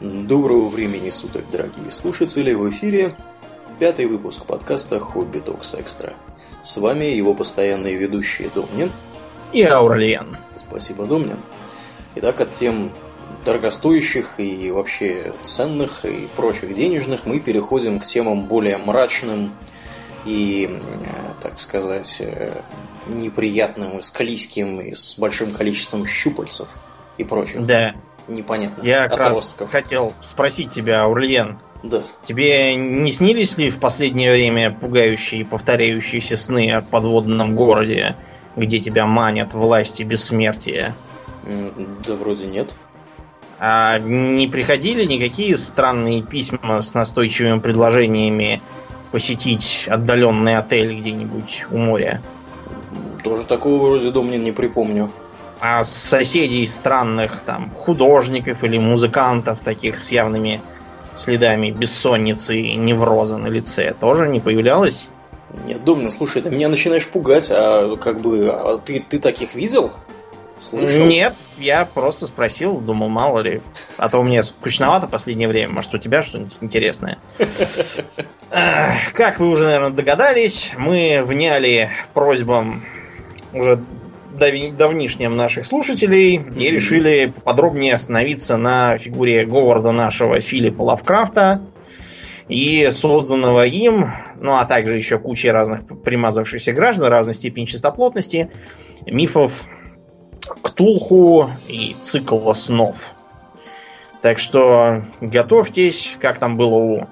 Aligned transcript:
Доброго 0.00 0.68
времени 0.68 1.08
суток, 1.08 1.44
дорогие 1.50 1.90
слушатели! 1.90 2.52
В 2.52 2.68
эфире 2.68 3.16
пятый 3.78 4.04
выпуск 4.04 4.44
подкаста 4.44 5.00
«Хобби 5.00 5.38
Токс 5.38 5.74
Экстра». 5.74 6.12
С 6.60 6.76
вами 6.76 7.06
его 7.06 7.32
постоянные 7.32 7.96
ведущие 7.96 8.50
Домнин 8.54 8.92
и 9.54 9.62
Аурлиен. 9.62 10.36
Спасибо, 10.58 11.06
Домнин. 11.06 11.38
Итак, 12.14 12.42
от 12.42 12.52
тем 12.52 12.92
дорогостоящих 13.46 14.38
и 14.38 14.70
вообще 14.70 15.32
ценных 15.42 16.04
и 16.04 16.28
прочих 16.36 16.74
денежных 16.74 17.24
мы 17.24 17.40
переходим 17.40 17.98
к 17.98 18.04
темам 18.04 18.42
более 18.42 18.76
мрачным 18.76 19.54
и, 20.26 20.78
так 21.40 21.58
сказать, 21.58 22.22
неприятным 23.06 23.96
и 23.96 24.02
склизким 24.02 24.78
и 24.78 24.92
с 24.92 25.18
большим 25.18 25.52
количеством 25.52 26.06
щупальцев 26.06 26.68
и 27.16 27.24
прочих. 27.24 27.64
Да, 27.64 27.94
непонятных 28.28 28.84
Я 28.84 29.08
как 29.08 29.18
раз 29.18 29.56
хотел 29.70 30.14
спросить 30.20 30.70
тебя, 30.70 31.02
Аурлиен. 31.02 31.58
Да. 31.82 32.02
Тебе 32.24 32.74
не 32.74 33.10
снились 33.12 33.56
ли 33.58 33.70
в 33.70 33.78
последнее 33.80 34.32
время 34.32 34.70
пугающие 34.70 35.44
повторяющиеся 35.44 36.36
сны 36.36 36.72
о 36.72 36.82
подводном 36.82 37.54
городе, 37.54 38.16
где 38.56 38.80
тебя 38.80 39.06
манят 39.06 39.54
власти 39.54 40.02
бессмертия? 40.02 40.94
Да 41.44 42.14
вроде 42.14 42.46
нет. 42.46 42.74
А 43.58 43.98
не 43.98 44.48
приходили 44.48 45.04
никакие 45.04 45.56
странные 45.56 46.22
письма 46.22 46.82
с 46.82 46.92
настойчивыми 46.94 47.60
предложениями 47.60 48.60
посетить 49.12 49.86
отдаленный 49.88 50.56
отель 50.56 51.00
где-нибудь 51.00 51.66
у 51.70 51.78
моря? 51.78 52.20
Тоже 53.22 53.44
такого 53.44 53.86
вроде 53.86 54.10
дом 54.10 54.30
не 54.30 54.52
припомню. 54.52 55.10
А 55.60 55.84
соседей 55.84 56.66
странных, 56.66 57.40
там, 57.40 57.70
художников 57.70 58.62
или 58.62 58.78
музыкантов, 58.78 59.62
таких 59.62 59.98
с 59.98 60.12
явными 60.12 60.60
следами 61.14 61.70
бессонницы 61.70 62.60
и 62.60 62.74
невроза 62.76 63.38
на 63.38 63.46
лице, 63.46 63.94
тоже 63.98 64.28
не 64.28 64.40
появлялось? 64.40 65.08
Нет, 65.64 65.84
Домнин, 65.84 66.10
слушай, 66.10 66.42
ты 66.42 66.50
меня 66.50 66.68
начинаешь 66.68 67.06
пугать, 67.06 67.48
а 67.50 67.96
как 67.96 68.20
бы, 68.20 68.50
а 68.50 68.78
ты, 68.78 69.00
ты 69.00 69.18
таких 69.18 69.54
видел? 69.54 69.92
Слышал? 70.58 71.04
Нет, 71.04 71.34
я 71.58 71.84
просто 71.84 72.26
спросил, 72.26 72.78
думал, 72.78 73.08
мало 73.08 73.40
ли. 73.40 73.62
А 73.98 74.08
то 74.08 74.22
мне 74.22 74.42
скучновато 74.42 75.06
в 75.06 75.10
последнее 75.10 75.48
время. 75.48 75.72
Может, 75.74 75.94
у 75.94 75.98
тебя 75.98 76.22
что-нибудь 76.22 76.54
интересное? 76.62 77.18
Как 79.12 79.38
вы 79.38 79.48
уже, 79.48 79.64
наверное, 79.64 79.90
догадались, 79.90 80.72
мы 80.78 81.22
вняли 81.24 81.90
просьбам 82.14 82.84
уже 83.52 83.82
давнишним 84.36 85.34
наших 85.34 85.66
слушателей 85.66 86.36
mm-hmm. 86.36 86.58
и 86.58 86.70
решили 86.70 87.32
подробнее 87.44 87.94
остановиться 87.94 88.56
на 88.56 88.96
фигуре 88.98 89.46
Говарда 89.46 89.92
нашего 89.92 90.40
Филиппа 90.40 90.82
Лавкрафта 90.82 91.62
и 92.48 92.88
созданного 92.90 93.66
им, 93.66 94.12
ну 94.40 94.54
а 94.56 94.64
также 94.64 94.96
еще 94.96 95.18
куча 95.18 95.52
разных 95.52 95.86
примазавшихся 96.02 96.72
граждан 96.72 97.08
разной 97.08 97.34
степени 97.34 97.64
чистоплотности, 97.64 98.50
мифов 99.04 99.66
Ктулху 100.62 101.50
и 101.66 101.96
цикла 101.98 102.52
снов. 102.52 103.14
Так 104.22 104.38
что 104.38 105.04
готовьтесь, 105.20 106.16
как 106.20 106.38
там 106.38 106.56
было 106.56 106.74
у 106.74 107.06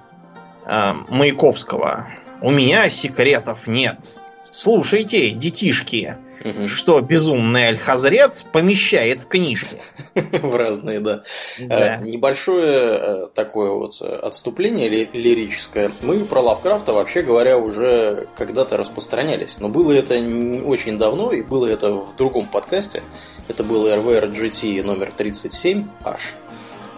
э, 0.66 0.92
Маяковского. 1.08 2.08
У 2.40 2.50
меня 2.50 2.88
секретов 2.88 3.66
нет. 3.66 4.18
Слушайте, 4.54 5.32
детишки, 5.32 6.16
угу. 6.44 6.68
что 6.68 7.00
безумный 7.00 7.62
Аль-Хазрет 7.64 8.46
помещает 8.52 9.18
в 9.18 9.26
книжке. 9.26 9.82
В 10.14 10.54
разные, 10.54 11.00
да. 11.00 11.24
да. 11.58 11.96
Э, 11.96 12.00
небольшое 12.00 12.70
э, 12.70 13.26
такое 13.34 13.72
вот 13.72 14.00
отступление 14.00 14.88
лирическое. 14.88 15.90
Мы 16.02 16.24
про 16.24 16.40
Лавкрафта, 16.40 16.92
вообще 16.92 17.22
говоря, 17.22 17.58
уже 17.58 18.28
когда-то 18.36 18.76
распространялись. 18.76 19.58
Но 19.58 19.68
было 19.68 19.90
это 19.90 20.14
очень 20.14 20.98
давно, 20.98 21.32
и 21.32 21.42
было 21.42 21.66
это 21.66 21.92
в 21.92 22.14
другом 22.14 22.46
подкасте. 22.46 23.02
Это 23.48 23.64
был 23.64 23.88
RVR 23.88 24.32
GT 24.32 24.84
номер 24.84 25.08
37H. 25.08 26.20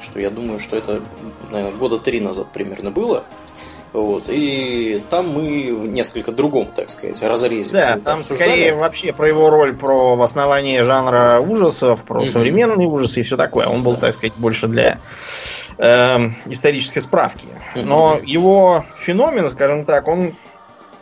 Что 0.02 0.20
я 0.20 0.28
думаю, 0.28 0.60
что 0.60 0.76
это, 0.76 1.00
наверное, 1.50 1.78
года 1.78 1.96
три 1.96 2.20
назад 2.20 2.52
примерно 2.52 2.90
было. 2.90 3.24
Вот, 3.96 4.24
и 4.28 5.02
там 5.08 5.30
мы 5.30 5.74
в 5.74 5.86
несколько 5.86 6.30
другом, 6.30 6.66
так 6.66 6.90
сказать, 6.90 7.22
разрезе. 7.22 7.72
Да, 7.72 7.98
там 7.98 8.18
обсуждали. 8.18 8.50
скорее 8.50 8.74
вообще 8.74 9.14
про 9.14 9.26
его 9.26 9.48
роль, 9.48 9.74
про 9.74 10.20
основание 10.20 10.84
жанра 10.84 11.40
ужасов, 11.40 12.04
про 12.04 12.20
mm-hmm. 12.20 12.26
современные 12.26 12.86
ужасы 12.86 13.20
и 13.20 13.22
все 13.22 13.38
такое. 13.38 13.66
Он 13.68 13.82
был, 13.82 13.92
да. 13.92 14.00
так 14.00 14.12
сказать, 14.12 14.34
больше 14.36 14.68
для 14.68 14.98
э, 15.78 16.18
исторической 16.44 17.00
справки. 17.00 17.46
Mm-hmm. 17.46 17.84
Но 17.84 18.20
его 18.22 18.84
феномен, 18.98 19.48
скажем 19.48 19.86
так, 19.86 20.08
он 20.08 20.34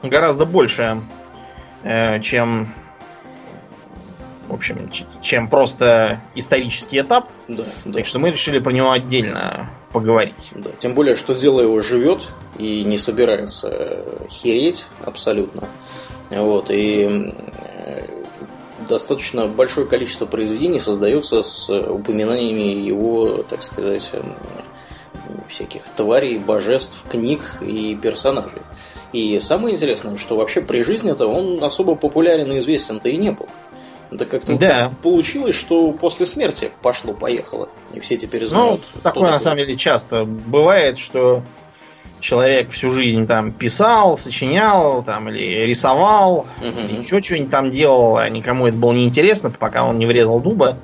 гораздо 0.05 0.47
больше, 0.47 1.01
э, 1.83 2.21
чем 2.21 2.77
в 4.49 4.55
общем, 4.55 4.91
чем 5.21 5.49
просто 5.49 6.21
исторический 6.35 7.01
этап. 7.01 7.29
Да, 7.49 7.63
так 7.63 7.93
да. 7.93 8.05
что 8.05 8.19
мы 8.19 8.31
решили 8.31 8.59
про 8.59 8.73
него 8.73 8.91
отдельно 8.91 9.71
поговорить. 9.93 10.51
Да, 10.55 10.71
тем 10.79 10.95
более, 10.95 11.17
что 11.17 11.35
дело 11.35 11.61
его 11.61 11.81
живет 11.81 12.29
и 12.59 12.85
не 12.85 12.99
собирается 12.99 13.69
э, 13.71 14.27
хереть 14.29 14.87
абсолютно. 15.05 15.69
Вот, 16.31 16.71
и 16.71 17.33
э, 17.67 18.07
достаточно 18.89 19.47
большое 19.47 19.87
количество 19.87 20.27
произведений 20.27 20.81
создается 20.81 21.43
с 21.43 21.71
упоминаниями 21.71 22.87
его, 22.87 23.45
так 23.49 23.63
сказать, 23.63 24.11
эм, 24.13 24.35
всяких 25.49 25.83
тварей, 25.97 26.39
божеств, 26.39 27.05
книг 27.09 27.59
и 27.61 27.95
персонажей. 27.95 28.63
И 29.13 29.39
самое 29.39 29.75
интересное, 29.75 30.17
что 30.17 30.37
вообще 30.37 30.61
при 30.61 30.83
жизни-то 30.83 31.27
он 31.27 31.63
особо 31.63 31.95
популярен 31.95 32.51
и 32.53 32.59
известен-то 32.59 33.09
и 33.09 33.17
не 33.17 33.31
был. 33.31 33.49
Это 34.15 34.27
как-то 34.27 34.57
да. 34.57 34.93
получилось, 35.03 35.57
что 35.57 35.91
после 35.91 36.25
смерти 36.25 36.71
пошло-поехало. 36.83 37.69
И 37.93 37.99
все 37.99 38.17
теперь 38.17 38.47
знают. 38.47 38.83
Ну, 38.95 39.01
такое 39.01 39.33
на 39.33 39.41
самом 39.41 39.59
деле 39.59 39.77
часто 39.77 40.25
бывает, 40.25 40.99
что 40.99 41.43
человек 42.21 42.71
всю 42.71 42.91
жизнь 42.91 43.27
там 43.27 43.51
писал, 43.51 44.17
сочинял, 44.17 45.03
там, 45.03 45.29
или 45.29 45.65
рисовал, 45.65 46.47
угу. 46.59 46.81
или 46.81 47.01
еще 47.01 47.21
что-нибудь 47.21 47.51
там 47.51 47.71
делал, 47.71 48.17
а 48.17 48.29
никому 48.29 48.69
это 48.69 48.77
было 48.77 48.93
неинтересно, 48.93 49.51
пока 49.51 49.85
он 49.85 49.99
не 49.99 50.07
врезал 50.07 50.41
дуба. 50.41 50.79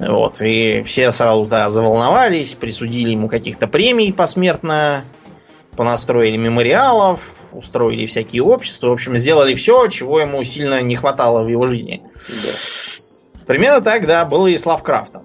Вот, 0.00 0.40
и 0.42 0.82
все 0.82 1.12
сразу 1.12 1.46
да, 1.46 1.70
заволновались, 1.70 2.54
присудили 2.54 3.10
ему 3.10 3.28
каких-то 3.28 3.68
премий 3.68 4.12
посмертно, 4.12 5.04
понастроили 5.76 6.36
мемориалов, 6.36 7.32
устроили 7.52 8.06
всякие 8.06 8.42
общества, 8.42 8.88
в 8.88 8.92
общем, 8.92 9.16
сделали 9.16 9.54
все, 9.54 9.88
чего 9.88 10.20
ему 10.20 10.42
сильно 10.44 10.80
не 10.82 10.96
хватало 10.96 11.44
в 11.44 11.48
его 11.48 11.66
жизни. 11.66 12.02
Да. 12.28 12.50
Примерно 13.46 13.80
так, 13.80 14.06
да, 14.06 14.24
было 14.24 14.46
и 14.46 14.58
с 14.58 14.66
Лавкрафтом. 14.66 15.22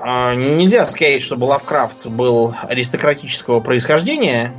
А, 0.00 0.34
нельзя 0.34 0.84
сказать, 0.84 1.22
чтобы 1.22 1.44
Лавкрафт 1.44 2.06
был 2.06 2.54
аристократического 2.62 3.60
происхождения, 3.60 4.54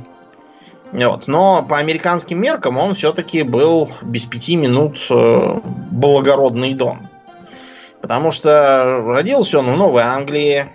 вот, 0.92 1.26
но 1.26 1.62
по 1.62 1.78
американским 1.78 2.40
меркам 2.40 2.76
он 2.76 2.94
все-таки 2.94 3.42
был 3.42 3.90
без 4.02 4.26
пяти 4.26 4.56
минут 4.56 4.98
э, 5.10 5.60
благородный 5.90 6.74
дом. 6.74 7.08
Потому 8.02 8.30
что 8.30 9.02
родился 9.06 9.58
он 9.58 9.72
в 9.72 9.76
Новой 9.76 10.02
Англии, 10.02 10.66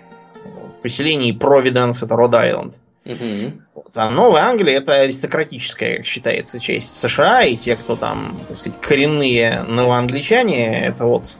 в 0.78 0.82
поселении 0.82 1.32
Провиденс, 1.32 2.02
это 2.02 2.16
Род-Айленд. 2.16 2.78
Угу. 3.04 3.52
А 3.94 4.10
Новая 4.10 4.42
Англия 4.42 4.76
это 4.76 4.94
аристократическая, 5.00 5.96
как 5.96 6.06
считается, 6.06 6.58
часть 6.60 6.94
США, 6.94 7.44
и 7.44 7.56
те, 7.56 7.74
кто 7.76 7.96
там, 7.96 8.38
так 8.46 8.56
сказать, 8.56 8.80
коренные 8.80 9.62
новоангличане, 9.66 10.84
это 10.84 11.06
вот 11.06 11.38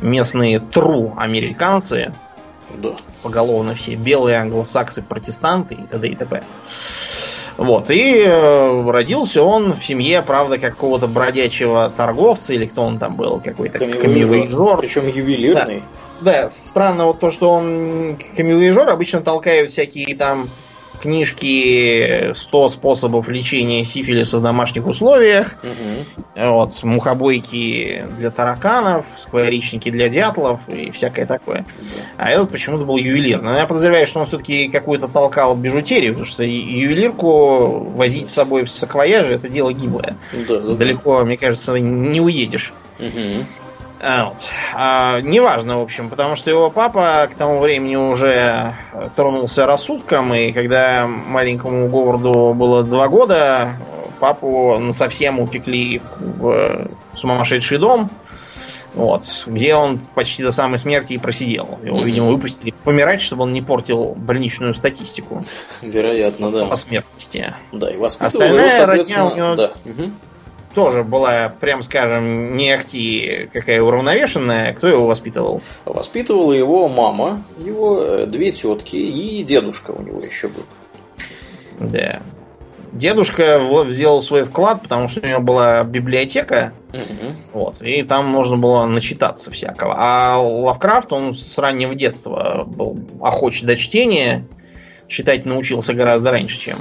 местные 0.00 0.58
тру 0.58 1.14
американцы, 1.16 2.14
да. 2.74 2.90
поголовно 3.22 3.74
все 3.74 3.94
белые 3.94 4.38
англосаксы, 4.38 5.02
протестанты 5.02 5.74
и 5.74 5.86
т.д. 5.86 6.08
и 6.08 6.14
т.п. 6.14 6.42
Вот, 7.58 7.90
и 7.90 8.24
э, 8.26 8.90
родился 8.90 9.42
он 9.42 9.74
в 9.74 9.84
семье, 9.84 10.22
правда, 10.22 10.58
какого-то 10.58 11.06
бродячего 11.06 11.92
торговца, 11.94 12.54
или 12.54 12.64
кто 12.64 12.82
он 12.82 12.98
там 12.98 13.16
был, 13.16 13.40
какой-то 13.44 13.78
камевоежор. 13.78 14.78
Причем 14.78 15.06
ювелирный. 15.06 15.84
Да, 16.20 16.32
да, 16.42 16.48
странно 16.48 17.04
вот 17.04 17.20
то, 17.20 17.30
что 17.30 17.50
он 17.50 18.16
камевоежор, 18.36 18.88
обычно 18.88 19.20
толкают 19.20 19.70
всякие 19.70 20.16
там 20.16 20.48
книжки 21.02 22.32
100 22.32 22.68
способов 22.68 23.28
лечения 23.28 23.84
сифилиса 23.84 24.38
в 24.38 24.42
домашних 24.42 24.86
условиях. 24.86 25.56
Угу. 25.62 26.24
Вот, 26.36 26.82
мухобойки 26.84 28.04
для 28.18 28.30
тараканов, 28.30 29.06
скворечники 29.16 29.90
для 29.90 30.08
дятлов 30.08 30.68
и 30.68 30.90
всякое 30.90 31.26
такое. 31.26 31.66
А 32.16 32.30
этот 32.30 32.50
почему-то 32.50 32.84
был 32.84 32.96
ювелир. 32.96 33.42
Но 33.42 33.58
я 33.58 33.66
подозреваю, 33.66 34.06
что 34.06 34.20
он 34.20 34.26
все-таки 34.26 34.68
какую-то 34.68 35.08
толкал 35.08 35.56
бижутерию, 35.56 36.12
потому 36.12 36.26
что 36.26 36.44
ювелирку 36.44 37.80
возить 37.80 38.28
с 38.28 38.32
собой 38.32 38.64
в 38.64 38.70
саквояже 38.70 39.34
это 39.34 39.48
дело 39.48 39.72
гиблое. 39.72 40.16
Да, 40.48 40.60
да, 40.60 40.74
Далеко, 40.74 41.18
да. 41.18 41.24
мне 41.24 41.36
кажется, 41.36 41.78
не 41.78 42.20
уедешь. 42.20 42.72
Угу. 42.98 43.44
Вот. 44.02 44.50
а, 44.74 45.20
неважно, 45.20 45.78
в 45.78 45.82
общем, 45.82 46.10
потому 46.10 46.34
что 46.34 46.50
его 46.50 46.70
папа 46.70 47.28
к 47.30 47.36
тому 47.36 47.60
времени 47.60 47.94
уже 47.94 48.74
тронулся 49.14 49.64
рассудком, 49.64 50.34
и 50.34 50.50
когда 50.50 51.06
маленькому 51.06 51.88
Говарду 51.88 52.52
было 52.52 52.82
два 52.82 53.06
года, 53.06 53.76
папу 54.18 54.76
ну, 54.78 54.92
совсем 54.92 55.38
упекли 55.38 56.00
в 56.18 56.88
сумасшедший 57.14 57.78
дом, 57.78 58.10
вот, 58.94 59.24
где 59.46 59.74
он 59.76 60.00
почти 60.00 60.42
до 60.42 60.50
самой 60.50 60.78
смерти 60.78 61.12
и 61.12 61.18
просидел. 61.18 61.78
Его, 61.82 61.98
mm-hmm. 61.98 62.04
видимо, 62.04 62.26
выпустили 62.28 62.74
помирать, 62.84 63.22
чтобы 63.22 63.44
он 63.44 63.52
не 63.52 63.62
портил 63.62 64.14
больничную 64.16 64.74
статистику. 64.74 65.46
Вероятно, 65.80 66.50
да. 66.50 66.66
По 66.66 66.76
смертности. 66.76 67.54
Да, 67.70 67.90
и 67.90 68.02
Остальная 68.02 68.76
его, 68.76 68.86
родня 68.86 69.24
у 69.24 69.36
него 69.36 69.54
да. 69.54 69.72
угу 69.84 70.10
тоже 70.74 71.04
была, 71.04 71.48
прям 71.48 71.82
скажем, 71.82 72.56
не 72.56 72.70
ахти 72.72 73.48
какая 73.52 73.82
уравновешенная. 73.82 74.74
Кто 74.74 74.88
его 74.88 75.06
воспитывал? 75.06 75.62
Воспитывала 75.84 76.52
его 76.52 76.88
мама, 76.88 77.44
его 77.58 78.02
э, 78.02 78.26
две 78.26 78.52
тетки 78.52 78.96
и 78.96 79.42
дедушка 79.42 79.92
у 79.92 80.02
него 80.02 80.20
еще 80.20 80.48
был. 80.48 80.64
Да. 81.78 82.20
Дедушка 82.92 83.60
сделал 83.88 84.20
свой 84.20 84.44
вклад, 84.44 84.82
потому 84.82 85.08
что 85.08 85.20
у 85.20 85.26
него 85.26 85.40
была 85.40 85.82
библиотека, 85.82 86.74
угу. 86.92 87.60
вот, 87.64 87.80
и 87.80 88.02
там 88.02 88.26
можно 88.26 88.58
было 88.58 88.84
начитаться 88.84 89.50
всякого. 89.50 89.94
А 89.96 90.38
Лавкрафт, 90.38 91.10
он 91.10 91.34
с 91.34 91.56
раннего 91.56 91.94
детства 91.94 92.64
был 92.66 92.98
охоч 93.22 93.62
до 93.62 93.76
чтения, 93.76 94.44
читать 95.08 95.46
научился 95.46 95.94
гораздо 95.94 96.32
раньше, 96.32 96.58
чем 96.58 96.76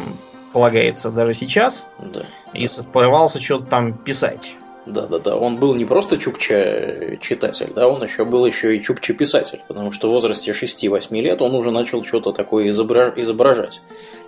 полагается 0.51 1.12
даже 1.12 1.33
сейчас. 1.33 1.86
Да. 2.00 2.21
И 2.53 2.68
порывался 2.92 3.42
что-то 3.42 3.65
там 3.65 3.94
писать. 3.94 4.56
Да, 4.86 5.06
да, 5.06 5.19
да. 5.19 5.36
Он 5.36 5.57
был 5.57 5.75
не 5.75 5.86
просто 5.86 6.18
чукча 6.18 7.18
читатель, 7.21 7.71
да, 7.75 7.88
он 7.88 8.01
еще 8.03 8.25
был 8.25 8.45
еще 8.45 8.75
и 8.75 8.81
чукча 8.81 9.13
писатель, 9.13 9.62
потому 9.68 9.92
что 9.92 10.07
в 10.07 10.12
возрасте 10.12 10.51
6-8 10.51 11.21
лет 11.21 11.42
он 11.42 11.53
уже 11.53 11.69
начал 11.71 12.03
что-то 12.03 12.31
такое 12.31 12.69
изображать. 12.69 13.81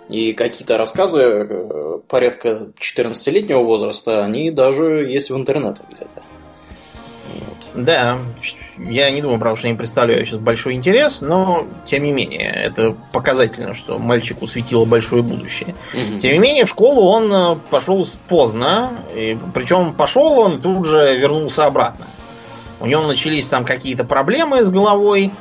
И 0.08 0.32
какие-то 0.32 0.78
рассказы 0.78 1.20
э, 1.22 1.98
порядка 2.08 2.68
14-летнего 2.78 3.62
возраста, 3.62 4.22
они 4.22 4.50
даже 4.50 5.04
есть 5.04 5.30
в 5.30 5.36
интернете 5.36 5.82
где-то. 5.90 6.22
Да, 7.74 8.18
я 8.78 9.10
не 9.10 9.20
думаю, 9.20 9.40
правда, 9.40 9.58
что 9.58 9.68
не 9.68 9.74
представляю 9.74 10.24
сейчас 10.24 10.38
большой 10.38 10.74
интерес, 10.74 11.20
но 11.20 11.66
тем 11.84 12.04
не 12.04 12.12
менее, 12.12 12.48
это 12.48 12.94
показательно, 13.12 13.74
что 13.74 13.98
мальчику 13.98 14.46
светило 14.46 14.84
большое 14.84 15.22
будущее. 15.22 15.74
Угу. 15.92 16.20
Тем 16.20 16.32
не 16.32 16.38
менее, 16.38 16.66
в 16.66 16.68
школу 16.68 17.02
он 17.08 17.32
э, 17.32 17.56
пошел 17.70 18.06
поздно, 18.28 18.92
и, 19.14 19.36
причем 19.54 19.92
пошел 19.92 20.38
он 20.38 20.60
тут 20.60 20.86
же 20.86 21.16
вернулся 21.16 21.66
обратно. 21.66 22.06
У 22.78 22.86
него 22.86 23.02
начались 23.06 23.48
там 23.48 23.64
какие-то 23.64 24.04
проблемы 24.04 24.62
с 24.62 24.68
головой. 24.68 25.32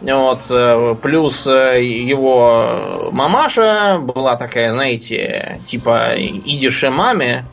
Вот, 0.00 0.42
э, 0.50 0.96
плюс 1.02 1.48
э, 1.48 1.82
его 1.82 3.08
мамаша 3.10 3.98
была 4.00 4.36
такая, 4.36 4.72
знаете, 4.72 5.60
типа 5.66 6.12
идише 6.16 6.90
маме. 6.90 7.44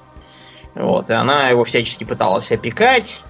Вот, 0.76 1.10
и 1.10 1.14
она 1.14 1.50
его 1.50 1.64
всячески 1.64 2.04
пыталась 2.04 2.52
опекать. 2.52 3.22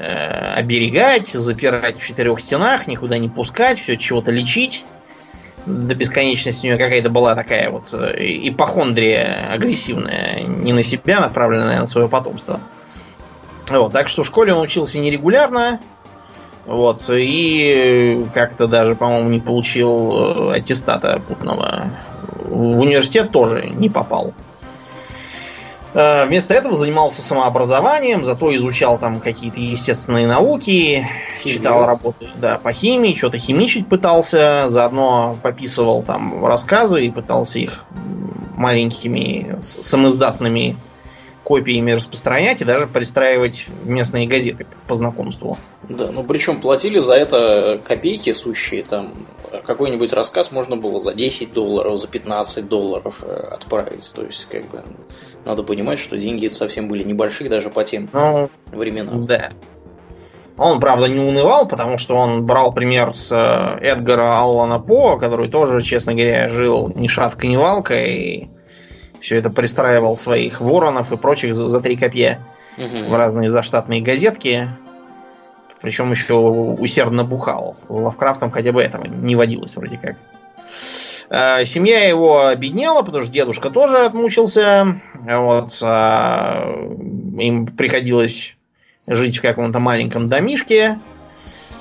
Э, 0.00 0.54
оберегать, 0.54 1.26
запирать 1.26 1.98
в 1.98 2.06
четырех 2.06 2.38
стенах, 2.38 2.86
никуда 2.86 3.18
не 3.18 3.28
пускать, 3.28 3.80
все 3.80 3.96
чего-то 3.96 4.30
лечить. 4.30 4.84
До 5.66 5.96
бесконечности 5.96 6.66
у 6.66 6.70
нее 6.70 6.78
какая-то 6.78 7.10
была 7.10 7.34
такая 7.34 7.68
вот 7.68 7.92
э, 7.92 8.14
ипохондрия 8.48 9.50
агрессивная, 9.52 10.42
не 10.44 10.72
на 10.72 10.84
себя 10.84 11.18
направленная, 11.18 11.78
а 11.78 11.80
на 11.80 11.86
свое 11.88 12.08
потомство. 12.08 12.60
Вот, 13.70 13.92
так 13.92 14.06
что 14.06 14.22
в 14.22 14.26
школе 14.26 14.54
он 14.54 14.62
учился 14.62 15.00
нерегулярно, 15.00 15.80
вот, 16.64 17.02
и 17.10 18.24
как-то 18.32 18.68
даже, 18.68 18.94
по-моему, 18.94 19.30
не 19.30 19.40
получил 19.40 20.52
э, 20.52 20.58
аттестата 20.58 21.20
путного. 21.26 21.90
В 22.44 22.78
университет 22.78 23.32
тоже 23.32 23.68
не 23.68 23.90
попал. 23.90 24.32
Э, 25.94 26.26
вместо 26.26 26.54
этого 26.54 26.74
занимался 26.74 27.22
самообразованием, 27.22 28.24
зато 28.24 28.54
изучал 28.56 28.98
там 28.98 29.20
какие-то 29.20 29.58
естественные 29.58 30.26
науки, 30.26 31.06
Химия. 31.42 31.56
читал 31.56 31.86
работы 31.86 32.28
да, 32.36 32.58
по 32.58 32.72
химии, 32.72 33.14
что-то 33.14 33.38
химичить 33.38 33.88
пытался, 33.88 34.66
заодно 34.68 35.36
пописывал 35.42 36.02
там 36.02 36.44
рассказы 36.44 37.06
и 37.06 37.10
пытался 37.10 37.58
их 37.58 37.84
маленькими 38.56 39.56
самоиздатными 39.62 40.76
копиями 41.48 41.92
распространять 41.92 42.60
и 42.60 42.66
даже 42.66 42.86
пристраивать 42.86 43.68
в 43.82 43.88
местные 43.88 44.28
газеты 44.28 44.66
по 44.86 44.94
знакомству. 44.94 45.56
Да, 45.88 46.10
ну 46.12 46.22
причем 46.22 46.60
платили 46.60 46.98
за 46.98 47.14
это 47.14 47.80
копейки 47.82 48.32
сущие, 48.32 48.82
там 48.82 49.14
какой-нибудь 49.64 50.12
рассказ 50.12 50.52
можно 50.52 50.76
было 50.76 51.00
за 51.00 51.14
10 51.14 51.54
долларов, 51.54 51.98
за 51.98 52.06
15 52.06 52.68
долларов 52.68 53.22
э, 53.22 53.32
отправить. 53.32 54.12
То 54.14 54.24
есть, 54.24 54.46
как 54.50 54.68
бы, 54.68 54.84
надо 55.46 55.62
понимать, 55.62 55.98
что 55.98 56.18
деньги 56.18 56.48
совсем 56.48 56.86
были 56.86 57.02
небольшие 57.02 57.48
даже 57.48 57.70
по 57.70 57.82
тем 57.82 58.10
ну, 58.12 58.50
временам. 58.66 59.24
Да. 59.24 59.48
Он, 60.58 60.80
правда, 60.80 61.08
не 61.08 61.20
унывал, 61.20 61.66
потому 61.66 61.96
что 61.96 62.14
он 62.14 62.44
брал 62.44 62.74
пример 62.74 63.14
с 63.14 63.32
э, 63.32 63.78
Эдгара 63.82 64.38
Аллана 64.38 64.80
По, 64.80 65.16
который 65.16 65.48
тоже, 65.48 65.80
честно 65.80 66.12
говоря, 66.12 66.50
жил 66.50 66.92
ни 66.94 67.06
шатка, 67.06 67.46
ни 67.46 67.56
валка, 67.56 67.94
и 68.04 68.48
все 69.20 69.36
это 69.36 69.50
пристраивал 69.50 70.16
своих 70.16 70.60
воронов 70.60 71.12
и 71.12 71.16
прочих 71.16 71.54
за, 71.54 71.68
за 71.68 71.80
три 71.80 71.96
копья 71.96 72.40
угу. 72.76 73.10
в 73.10 73.16
разные 73.16 73.50
заштатные 73.50 74.00
газетки. 74.00 74.68
Причем 75.80 76.10
еще 76.10 76.34
усердно 76.34 77.24
бухал. 77.24 77.76
Лавкрафтом 77.88 78.50
хотя 78.50 78.72
бы 78.72 78.82
этого 78.82 79.06
не 79.06 79.36
водилось 79.36 79.76
вроде 79.76 79.96
как. 79.96 80.16
Э, 81.30 81.64
семья 81.64 82.06
его 82.08 82.46
обеднела, 82.46 83.02
потому 83.02 83.22
что 83.22 83.32
дедушка 83.32 83.70
тоже 83.70 84.04
отмучился. 84.04 85.00
Вот, 85.22 85.78
а, 85.82 86.64
им 87.38 87.66
приходилось 87.66 88.56
жить 89.06 89.38
в 89.38 89.42
каком-то 89.42 89.78
маленьком 89.78 90.28
домишке. 90.28 90.98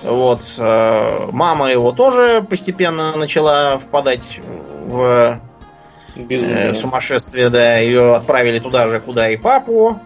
Вот, 0.03 0.41
э, 0.59 1.29
мама 1.31 1.71
его 1.71 1.91
тоже 1.91 2.45
постепенно 2.47 3.15
начала 3.15 3.77
впадать 3.77 4.39
в 4.85 5.39
Безумие. 6.25 6.73
сумасшествие, 6.73 7.49
да. 7.49 7.77
Ее 7.77 8.15
отправили 8.15 8.59
туда 8.59 8.87
же, 8.87 8.99
куда 8.99 9.29
и 9.29 9.37
папу. 9.37 9.99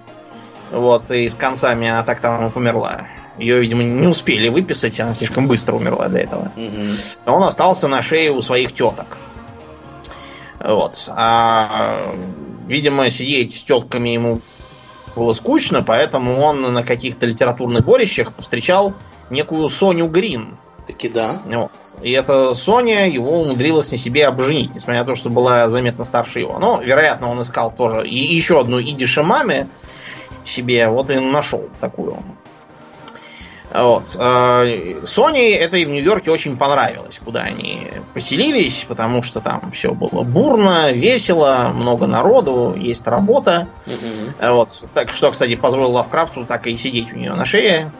Вот, 0.71 1.11
и 1.11 1.27
с 1.27 1.35
концами 1.35 1.87
она 1.89 2.03
так 2.03 2.19
там 2.19 2.51
померла. 2.51 3.07
Ее, 3.37 3.59
видимо, 3.59 3.83
не 3.83 4.07
успели 4.07 4.49
выписать, 4.49 4.99
она 4.99 5.13
слишком 5.13 5.47
быстро 5.47 5.75
умерла 5.75 6.07
до 6.07 6.17
этого. 6.17 6.51
Угу. 6.55 6.81
Но 7.25 7.35
он 7.35 7.43
остался 7.43 7.87
на 7.87 8.01
шее 8.01 8.31
у 8.31 8.41
своих 8.41 8.71
теток. 8.73 9.17
Вот. 10.59 11.09
А, 11.15 12.13
видимо, 12.68 13.09
сидеть 13.09 13.53
с 13.53 13.63
тетками 13.63 14.09
ему 14.09 14.41
было 15.15 15.33
скучно, 15.33 15.81
поэтому 15.81 16.39
он 16.39 16.61
на 16.61 16.83
каких-то 16.83 17.25
литературных 17.25 17.83
борищах 17.85 18.33
встречал 18.37 18.94
некую 19.30 19.68
Соню 19.69 20.07
Грин. 20.07 20.57
Таки 20.88 21.09
да. 21.09 21.42
Вот. 21.45 21.71
И 22.02 22.11
эта 22.11 22.54
Соня 22.54 23.07
его 23.07 23.42
умудрилась 23.42 23.92
на 23.92 23.97
себе 23.97 24.26
обженить, 24.28 24.73
несмотря 24.73 25.02
на 25.02 25.06
то, 25.06 25.16
что 25.16 25.30
была 25.30 25.69
заметно 25.69 26.04
старше 26.04 26.40
его. 26.40 26.57
Но, 26.59 26.81
вероятно, 26.81 27.30
он 27.30 27.42
искал 27.42 27.71
тоже 27.71 28.07
и 28.07 28.18
еще 28.18 28.59
одну 28.59 28.81
идише 28.81 29.21
маме 29.23 29.68
себе, 30.44 30.88
вот 30.90 31.09
и 31.11 31.19
нашел 31.19 31.69
такую. 31.80 32.18
Вот. 33.73 34.04
Sony 34.04 35.56
это 35.56 35.78
и 35.78 35.85
в 35.85 35.90
Нью-Йорке 35.90 36.30
очень 36.30 36.57
понравилось, 36.57 37.21
куда 37.23 37.44
они 37.44 37.88
поселились, 38.14 38.83
потому 38.85 39.23
что 39.23 39.40
там 39.40 39.71
все 39.71 39.94
было 39.94 40.23
бурно, 40.23 40.92
весело, 40.92 41.71
много 41.73 42.06
народу, 42.06 42.76
есть 42.78 43.07
работа. 43.07 43.69
Mm-hmm. 43.85 44.52
Вот. 44.54 44.85
Так 44.94 45.14
что, 45.14 45.31
кстати, 45.31 45.56
позволил 45.56 45.92
Лавкрафту 45.92 46.45
так 46.45 46.68
и 46.68 46.76
сидеть 46.76 47.14
у 47.14 47.18
нее 47.18 47.33
на 47.33 47.45
шее. 47.45 47.94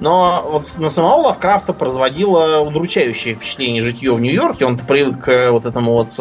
Но 0.00 0.48
вот 0.50 0.78
на 0.78 0.88
самого 0.88 1.22
Лавкрафта 1.22 1.72
производило 1.72 2.60
удручающее 2.60 3.34
впечатление 3.34 3.82
житье 3.82 4.14
в 4.14 4.20
Нью-Йорке. 4.20 4.64
Он 4.64 4.78
привык 4.78 5.24
к 5.24 5.50
вот 5.50 5.66
этому 5.66 5.92
вот 5.92 6.12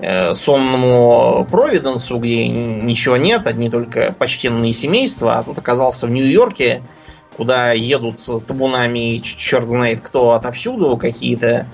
э, 0.00 0.34
сонному 0.34 1.46
Провиденсу, 1.50 2.18
где 2.18 2.48
ничего 2.48 3.16
нет, 3.16 3.46
одни 3.46 3.70
только 3.70 4.14
почтенные 4.18 4.72
семейства, 4.72 5.38
а 5.38 5.44
тут 5.44 5.58
оказался 5.58 6.06
в 6.06 6.10
Нью-Йорке, 6.10 6.82
куда 7.36 7.72
едут 7.72 8.18
табунами 8.46 9.18
черт 9.18 9.70
знает 9.70 10.02
кто 10.02 10.32
отовсюду, 10.32 10.98
какие-то 10.98 11.66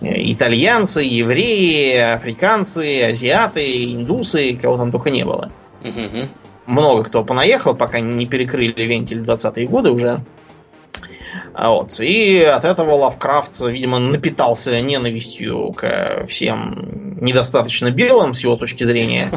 э, 0.00 0.32
итальянцы, 0.32 1.02
евреи, 1.02 1.96
африканцы, 2.14 3.02
азиаты, 3.02 3.94
индусы, 3.94 4.56
кого 4.56 4.76
там 4.76 4.92
только 4.92 5.10
не 5.10 5.24
было. 5.24 5.50
Угу. 5.82 6.28
Много 6.66 7.04
кто 7.04 7.24
понаехал, 7.24 7.74
пока 7.74 7.98
не 7.98 8.26
перекрыли 8.26 8.82
вентиль 8.82 9.22
в 9.22 9.28
20-е 9.28 9.66
годы 9.66 9.90
уже. 9.90 10.24
А 11.54 11.70
вот. 11.70 12.00
И 12.00 12.42
от 12.42 12.64
этого 12.64 12.92
Лавкрафт, 12.92 13.60
видимо, 13.60 13.98
напитался 13.98 14.80
ненавистью 14.80 15.72
к 15.72 16.24
всем 16.26 17.16
недостаточно 17.20 17.90
белым, 17.90 18.34
с 18.34 18.40
его 18.40 18.56
точки 18.56 18.84
зрения. 18.84 19.30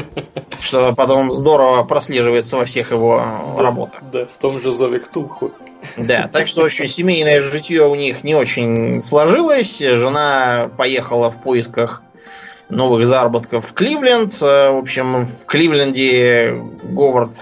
Что 0.60 0.94
потом 0.94 1.30
здорово 1.30 1.84
прослеживается 1.84 2.56
во 2.56 2.64
всех 2.64 2.92
его 2.92 3.22
работах. 3.58 4.02
Да, 4.12 4.26
в 4.26 4.38
том 4.38 4.60
же 4.60 4.72
зове 4.72 5.00
Ктулху. 5.00 5.52
Да, 5.96 6.28
так 6.32 6.46
что, 6.46 6.64
общем, 6.64 6.86
семейное 6.86 7.40
житье 7.40 7.86
у 7.86 7.94
них 7.94 8.24
не 8.24 8.34
очень 8.34 9.02
сложилось. 9.02 9.78
Жена 9.78 10.70
поехала 10.76 11.30
в 11.30 11.42
поисках 11.42 12.02
новых 12.68 13.06
заработков 13.06 13.66
в 13.66 13.74
Кливленд. 13.74 14.32
В 14.40 14.78
общем, 14.78 15.24
в 15.24 15.46
Кливленде 15.46 16.60
Говард 16.82 17.36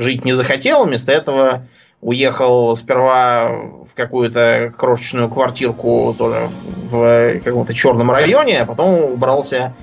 жить 0.00 0.24
не 0.24 0.32
захотел. 0.32 0.84
Вместо 0.84 1.12
этого 1.12 1.66
уехал 2.00 2.74
сперва 2.76 3.48
в 3.84 3.94
какую-то 3.94 4.72
крошечную 4.76 5.28
квартирку 5.28 6.14
тоже 6.16 6.48
в 6.66 7.40
каком-то 7.40 7.74
черном 7.74 8.10
районе, 8.10 8.60
а 8.60 8.66
потом 8.66 9.12
убрался 9.12 9.74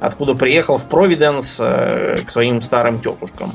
откуда 0.00 0.34
приехал 0.34 0.78
в 0.78 0.88
Провиденс 0.88 1.56
к 1.58 2.24
своим 2.28 2.60
старым 2.60 3.00
тетушкам. 3.00 3.52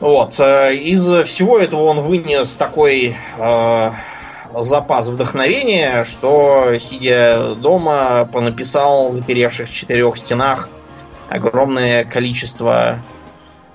Вот. 0.00 0.38
Э, 0.40 0.74
из 0.74 1.10
всего 1.24 1.58
этого 1.58 1.84
он 1.84 2.00
вынес 2.00 2.56
такой 2.56 3.16
э, 3.38 3.90
запас 4.54 5.08
вдохновения, 5.08 6.04
что, 6.04 6.74
сидя 6.78 7.54
дома, 7.54 8.28
понаписал, 8.30 9.12
заперевших 9.12 9.68
в 9.68 9.72
четырех 9.72 10.16
стенах, 10.16 10.68
огромное 11.28 12.04
количество 12.04 12.98
э, 12.98 12.98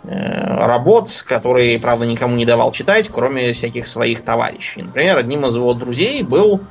работ, 0.03 1.09
которые, 1.27 1.79
правда, 1.79 2.05
никому 2.05 2.35
не 2.35 2.45
давал 2.45 2.71
читать, 2.71 3.09
кроме 3.09 3.53
всяких 3.53 3.87
своих 3.87 4.21
товарищей. 4.23 4.81
Например, 4.81 5.17
одним 5.17 5.45
из 5.45 5.55
его 5.55 5.73
друзей 5.73 6.23
был 6.23 6.61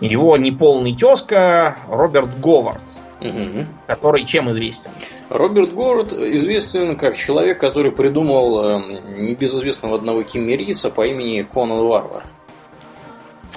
его 0.00 0.36
неполный 0.36 0.94
тезка 0.94 1.76
Роберт 1.88 2.40
Говард– 2.40 2.82
угу. 3.24 3.66
который 3.86 4.24
чем 4.24 4.50
известен? 4.50 4.90
Роберт 5.28 5.72
Говард 5.72 6.12
известен 6.12 6.96
как 6.96 7.16
человек, 7.16 7.60
который 7.60 7.92
придумал 7.92 8.64
э, 8.64 8.80
небезызвестного 9.18 9.96
одного 9.96 10.22
киммерийца 10.22 10.90
по 10.90 11.06
имени 11.06 11.42
Конан 11.42 11.84
Варвар. 11.86 12.24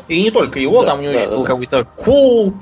И 0.08 0.24
не 0.24 0.32
только 0.32 0.60
его, 0.60 0.82
да, 0.82 0.90
там 0.90 1.00
у 1.00 1.02
него 1.02 1.14
да, 1.14 1.20
еще 1.20 1.30
да, 1.30 1.36
был 1.36 1.44
да. 1.44 1.52
какой-то 1.52 1.88
Кул, 1.98 2.54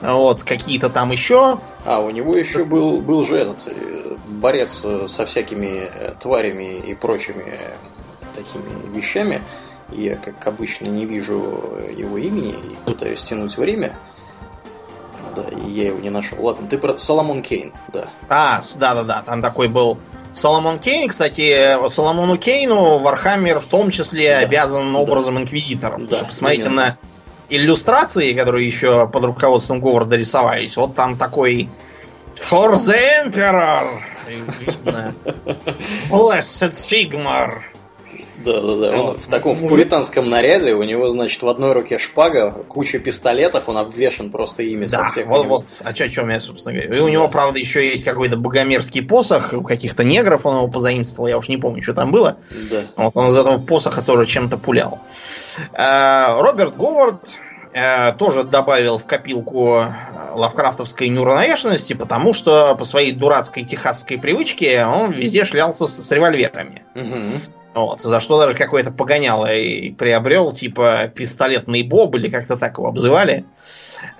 вот, 0.00 0.42
какие-то 0.42 0.90
там 0.90 1.12
еще. 1.12 1.58
А, 1.84 2.00
у 2.00 2.10
него 2.10 2.34
еще 2.34 2.64
был, 2.64 3.00
был 3.00 3.24
же 3.24 3.36
этот 3.36 3.64
э, 3.66 4.16
борец 4.26 4.86
со 5.06 5.26
всякими 5.26 5.90
э, 5.92 6.14
тварями 6.18 6.78
и 6.78 6.94
прочими 6.94 7.58
такими 8.34 8.64
вещами. 8.94 9.42
Я, 9.90 10.16
как 10.16 10.46
обычно, 10.46 10.86
не 10.86 11.04
вижу 11.04 11.34
его 11.96 12.16
имени 12.16 12.52
и 12.52 12.76
пытаюсь 12.86 13.22
тянуть 13.22 13.56
время 13.56 13.94
да, 15.34 15.42
и 15.42 15.70
я 15.70 15.86
его 15.88 15.98
не 15.98 16.10
нашел. 16.10 16.38
Ладно, 16.40 16.68
ты 16.68 16.78
про 16.78 16.96
Соломон 16.96 17.42
Кейн, 17.42 17.72
да. 17.92 18.08
А, 18.28 18.60
да-да-да, 18.76 19.22
там 19.22 19.42
такой 19.42 19.68
был 19.68 19.98
Соломон 20.32 20.78
Кейн, 20.78 21.08
кстати, 21.08 21.88
Соломону 21.88 22.36
Кейну 22.36 22.98
Warhammer 22.98 23.60
в 23.60 23.66
том 23.66 23.90
числе 23.90 24.30
да, 24.30 24.38
обязан 24.40 24.92
да. 24.92 24.98
образом 24.98 25.38
инквизиторов. 25.38 26.06
Да, 26.08 26.24
посмотрите 26.24 26.68
именно. 26.68 26.82
на 26.82 26.98
иллюстрации, 27.48 28.32
которые 28.34 28.66
еще 28.66 29.08
под 29.08 29.24
руководством 29.24 29.80
Говарда 29.80 30.16
рисовались. 30.16 30.76
Вот 30.76 30.94
там 30.94 31.16
такой 31.16 31.68
For 32.36 32.74
the 32.74 33.26
Emperor! 33.26 34.00
Blessed 36.10 36.72
Sigmar! 36.72 37.62
Да, 38.44 38.60
да, 38.60 38.76
да. 38.76 38.96
Он 38.96 39.18
в 39.18 39.26
таком 39.28 39.54
в 39.54 39.66
пуританском 39.66 40.28
наряде, 40.28 40.74
у 40.74 40.82
него, 40.82 41.08
значит, 41.10 41.42
в 41.42 41.48
одной 41.48 41.72
руке 41.72 41.98
шпага, 41.98 42.50
куча 42.68 42.98
пистолетов, 42.98 43.68
он 43.68 43.78
обвешен 43.78 44.30
просто 44.30 44.62
ими 44.62 44.86
да, 44.86 45.04
со 45.04 45.10
всех. 45.10 45.26
Вот, 45.26 45.46
вот, 45.46 45.66
о 45.82 45.92
чем 45.92 46.28
я, 46.30 46.40
собственно 46.40 46.78
говорю. 46.78 46.94
И 46.94 47.00
у 47.00 47.08
него, 47.08 47.28
правда, 47.28 47.58
еще 47.58 47.88
есть 47.88 48.04
какой-то 48.04 48.36
богомерзкий 48.36 49.02
посох, 49.02 49.52
у 49.54 49.62
каких-то 49.62 50.04
негров 50.04 50.46
он 50.46 50.56
его 50.56 50.68
позаимствовал, 50.68 51.28
я 51.28 51.38
уж 51.38 51.48
не 51.48 51.56
помню, 51.56 51.82
что 51.82 51.94
там 51.94 52.10
было. 52.10 52.36
Да. 52.70 52.80
Вот 52.96 53.16
он 53.16 53.28
из 53.28 53.36
этого 53.36 53.58
посоха 53.58 54.02
тоже 54.02 54.26
чем-то 54.26 54.58
пулял. 54.58 55.00
Э, 55.72 56.40
Роберт 56.40 56.76
Говард 56.76 57.40
э, 57.72 58.12
тоже 58.12 58.44
добавил 58.44 58.98
в 58.98 59.06
копилку 59.06 59.76
э, 59.78 59.94
лавкрафтовской 60.34 61.08
неуравновешенности, 61.08 61.94
потому 61.94 62.32
что 62.32 62.74
по 62.76 62.84
своей 62.84 63.12
дурацкой 63.12 63.64
техасской 63.64 64.18
привычке 64.18 64.84
он 64.84 65.12
везде 65.12 65.44
шлялся 65.44 65.86
с, 65.86 66.02
с 66.02 66.10
револьверами. 66.12 66.82
Угу. 66.94 67.63
Вот, 67.74 68.00
за 68.00 68.20
что 68.20 68.38
даже 68.38 68.54
какое-то 68.54 68.92
погоняло 68.92 69.52
и 69.52 69.90
приобрел, 69.90 70.52
типа 70.52 71.10
пистолетный 71.12 71.82
боб, 71.82 72.14
или 72.14 72.30
как-то 72.30 72.56
так 72.56 72.78
его 72.78 72.86
обзывали. 72.86 73.44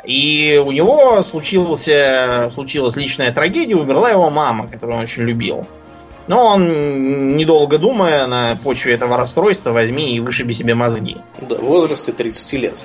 И 0.05 0.61
у 0.65 0.73
него 0.73 1.23
случился, 1.23 2.51
случилась 2.53 2.97
личная 2.97 3.33
трагедия, 3.33 3.77
умерла 3.77 4.11
его 4.11 4.29
мама, 4.29 4.67
которую 4.67 4.97
он 4.97 5.03
очень 5.05 5.23
любил. 5.23 5.67
Но 6.27 6.47
он, 6.47 7.37
недолго 7.37 7.79
думая, 7.79 8.27
на 8.27 8.57
почве 8.57 8.95
этого 8.95 9.17
расстройства 9.17 9.71
возьми 9.71 10.17
и 10.17 10.21
вышиби 10.21 10.53
себе 10.53 10.75
мозги. 10.75 11.19
Да, 11.41 11.57
в 11.57 11.65
возрасте 11.65 12.13
30 12.13 12.53
лет. 12.55 12.77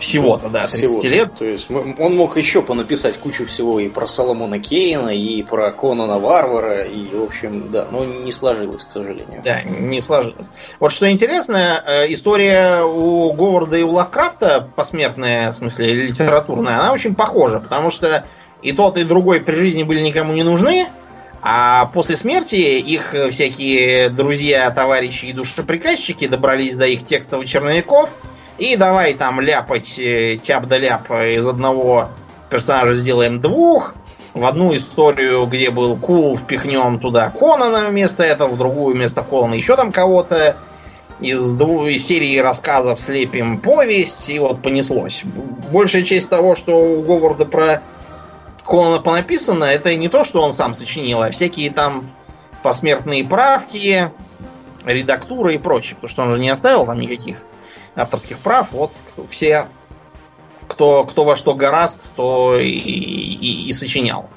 Всего-то, 0.00 0.48
да, 0.48 0.66
30 0.66 0.78
всего 0.78 1.14
лет. 1.14 1.38
То 1.38 1.46
есть 1.46 1.70
он 1.70 2.16
мог 2.16 2.38
еще 2.38 2.62
понаписать 2.62 3.18
кучу 3.18 3.46
всего 3.46 3.78
и 3.78 3.88
про 3.90 4.06
Соломона 4.06 4.58
Кейна, 4.58 5.10
и 5.10 5.42
про 5.42 5.70
Конана 5.72 6.18
Варвара, 6.18 6.82
и, 6.84 7.14
в 7.14 7.22
общем, 7.22 7.70
да, 7.70 7.86
но 7.90 8.06
не 8.06 8.32
сложилось, 8.32 8.84
к 8.84 8.90
сожалению. 8.90 9.42
Да, 9.44 9.62
не 9.62 10.00
сложилось. 10.00 10.48
Вот 10.80 10.90
что 10.90 11.10
интересно, 11.10 11.84
э, 11.86 12.12
история 12.12 12.82
у 12.82 13.30
Говарда 13.34 13.76
и 13.76 13.82
у 13.82 13.90
Лавкрафта, 13.90 14.70
посмертная, 14.74 15.52
в 15.52 15.56
смысле, 15.56 15.92
литературная, 15.92 16.80
она 16.80 16.92
очень 16.92 17.14
похожа, 17.14 17.60
потому 17.60 17.90
что 17.90 18.24
и 18.62 18.72
тот, 18.72 18.96
и 18.96 19.04
другой 19.04 19.40
при 19.40 19.54
жизни 19.54 19.82
были 19.82 20.00
никому 20.00 20.32
не 20.32 20.44
нужны, 20.44 20.88
а 21.42 21.86
после 21.92 22.16
смерти 22.16 22.56
их 22.56 23.14
всякие 23.30 24.08
друзья, 24.08 24.70
товарищи 24.70 25.26
и 25.26 25.32
душеприказчики 25.34 26.26
добрались 26.26 26.76
до 26.76 26.86
их 26.86 27.04
текстовых 27.04 27.46
черновиков– 27.46 28.16
и 28.60 28.76
давай 28.76 29.14
там 29.14 29.40
ляпать 29.40 29.98
э, 29.98 30.36
тяп 30.40 30.66
да 30.66 30.76
ляп 30.76 31.10
из 31.10 31.48
одного 31.48 32.10
персонажа 32.50 32.92
сделаем 32.92 33.40
двух. 33.40 33.94
В 34.34 34.44
одну 34.44 34.76
историю, 34.76 35.46
где 35.46 35.70
был 35.70 35.96
Кул, 35.96 36.36
впихнем 36.36 37.00
туда 37.00 37.30
Конана 37.30 37.88
вместо 37.88 38.22
этого, 38.22 38.50
в 38.50 38.58
другую 38.58 38.94
вместо 38.94 39.22
Конана 39.22 39.54
еще 39.54 39.76
там 39.76 39.90
кого-то. 39.90 40.56
Из 41.20 41.52
двух 41.54 41.90
серии 41.92 42.38
рассказов 42.38 42.98
слепим 42.98 43.60
повесть, 43.60 44.30
и 44.30 44.38
вот 44.38 44.62
понеслось. 44.62 45.22
Большая 45.70 46.02
часть 46.02 46.30
того, 46.30 46.54
что 46.54 46.76
у 46.76 47.02
Говарда 47.02 47.44
про 47.44 47.82
Конана 48.64 49.00
понаписано, 49.00 49.64
это 49.64 49.94
не 49.96 50.08
то, 50.08 50.22
что 50.22 50.42
он 50.42 50.52
сам 50.52 50.74
сочинил, 50.74 51.22
а 51.22 51.30
всякие 51.30 51.70
там 51.70 52.14
посмертные 52.62 53.24
правки, 53.24 54.10
редактуры 54.84 55.54
и 55.54 55.58
прочее. 55.58 55.96
Потому 55.96 56.08
что 56.08 56.22
он 56.22 56.32
же 56.32 56.38
не 56.38 56.48
оставил 56.48 56.86
там 56.86 57.00
никаких 57.00 57.44
авторских 57.94 58.38
прав, 58.38 58.72
вот 58.72 58.92
все, 59.28 59.66
кто, 60.66 61.04
кто 61.04 61.24
во 61.24 61.36
что 61.36 61.54
гораст, 61.54 62.12
то 62.14 62.56
и, 62.58 62.68
и, 62.68 63.68
и 63.68 63.72
сочинял. 63.72 64.28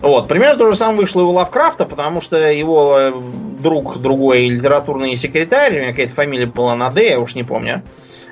Вот, 0.00 0.28
примерно 0.28 0.58
то 0.58 0.70
же 0.70 0.76
самое 0.76 1.00
вышло 1.00 1.22
и 1.22 1.24
у 1.24 1.30
Лавкрафта, 1.30 1.84
потому 1.84 2.20
что 2.20 2.36
его 2.52 2.96
э, 2.98 3.12
друг, 3.60 3.98
другой 3.98 4.48
литературный 4.48 5.16
секретарь, 5.16 5.76
у 5.76 5.80
меня 5.80 5.90
какая-то 5.90 6.14
фамилия 6.14 6.46
была 6.46 6.76
на 6.76 6.90
Д, 6.90 7.10
я 7.10 7.20
уж 7.20 7.34
не 7.34 7.42
помню. 7.42 7.82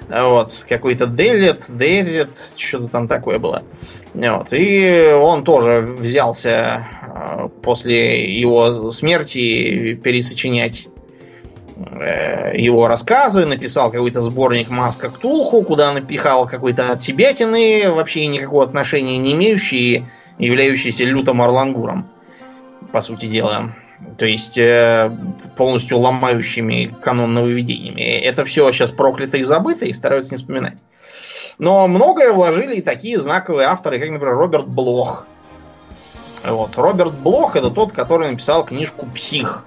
Вот, 0.08 0.64
какой-то 0.68 1.08
Делет, 1.08 1.66
Дерет, 1.68 2.54
что-то 2.56 2.86
там 2.86 3.08
такое 3.08 3.40
было. 3.40 3.64
Вот, 4.14 4.52
и 4.52 5.12
он 5.20 5.42
тоже 5.42 5.80
взялся 5.80 6.86
э, 7.02 7.48
после 7.62 8.32
его 8.32 8.92
смерти 8.92 9.94
пересочинять 9.94 10.86
его 11.76 12.88
рассказы, 12.88 13.44
написал 13.44 13.90
какой-то 13.90 14.22
сборник 14.22 14.70
Маска 14.70 15.10
Ктулху, 15.10 15.62
куда 15.62 15.92
напихал 15.92 16.46
какой-то 16.46 16.90
от 16.90 17.00
себятины, 17.00 17.90
вообще 17.90 18.26
никакого 18.26 18.64
отношения 18.64 19.18
не 19.18 19.34
имеющий, 19.34 20.06
являющийся 20.38 21.04
лютым 21.04 21.42
орлангуром, 21.42 22.08
по 22.92 23.02
сути 23.02 23.26
дела. 23.26 23.74
То 24.18 24.26
есть 24.26 24.58
э, 24.58 25.10
полностью 25.56 25.98
ломающими 25.98 26.94
канон 27.00 27.32
нововведениями. 27.34 28.02
Это 28.02 28.44
все 28.44 28.70
сейчас 28.72 28.90
проклято 28.90 29.38
и 29.38 29.44
забыто, 29.44 29.86
и 29.86 29.92
стараются 29.92 30.32
не 30.32 30.36
вспоминать. 30.36 30.76
Но 31.58 31.86
многое 31.88 32.32
вложили 32.32 32.76
и 32.76 32.82
такие 32.82 33.18
знаковые 33.18 33.68
авторы, 33.68 33.98
как, 33.98 34.10
например, 34.10 34.34
Роберт 34.34 34.68
Блох. 34.68 35.26
Вот. 36.44 36.76
Роберт 36.76 37.14
Блох 37.14 37.56
это 37.56 37.70
тот, 37.70 37.92
который 37.92 38.30
написал 38.30 38.64
книжку 38.66 39.06
«Псих», 39.06 39.64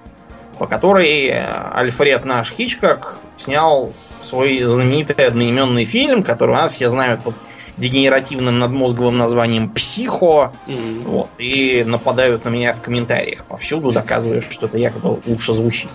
по 0.60 0.66
которой 0.66 1.32
Альфред 1.72 2.26
наш 2.26 2.52
Хичкок 2.52 3.16
снял 3.38 3.94
свой 4.20 4.62
знаменитый 4.62 5.24
одноименный 5.24 5.86
фильм, 5.86 6.22
который 6.22 6.50
у 6.50 6.54
нас 6.54 6.72
все 6.74 6.90
знают 6.90 7.22
под 7.22 7.34
дегенеративным 7.78 8.58
надмозговым 8.58 9.16
названием 9.16 9.70
«Психо». 9.70 10.52
Mm-hmm. 10.66 11.04
Вот, 11.04 11.30
и 11.38 11.82
нападают 11.86 12.44
на 12.44 12.50
меня 12.50 12.74
в 12.74 12.82
комментариях 12.82 13.46
повсюду, 13.46 13.90
доказывая, 13.90 14.42
что 14.42 14.66
это 14.66 14.76
якобы 14.76 15.22
лучше 15.24 15.54
звучит. 15.54 15.88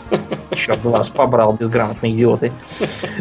Черт 0.55 0.83
вас 0.83 1.11
побрал, 1.11 1.53
безграмотные 1.53 2.15
идиоты. 2.15 2.51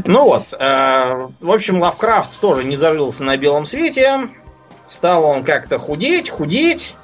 Ну 0.07 0.25
вот, 0.25 0.51
э, 0.55 1.29
в 1.43 1.51
общем, 1.51 1.79
Лавкрафт 1.79 2.41
тоже 2.41 2.65
не 2.65 2.75
зажился 2.75 3.23
на 3.23 3.37
белом 3.37 3.67
свете. 3.67 4.31
Стал 4.87 5.25
он 5.27 5.45
как-то 5.45 5.79
худеть, 5.79 6.31
худеть. 6.31 6.97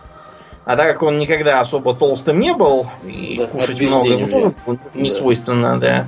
А 0.65 0.77
так 0.77 0.93
как 0.93 1.03
он 1.03 1.19
никогда 1.19 1.61
особо 1.61 1.95
толстым 1.95 2.39
не 2.39 2.55
был, 2.55 2.87
и 3.05 3.37
да, 3.39 3.47
кушать 3.47 3.81
много 3.81 4.09
ему 4.09 4.29
тоже 4.29 4.55
не 4.95 5.09
да. 5.09 5.15
свойственно, 5.15 5.81
да. 5.81 6.07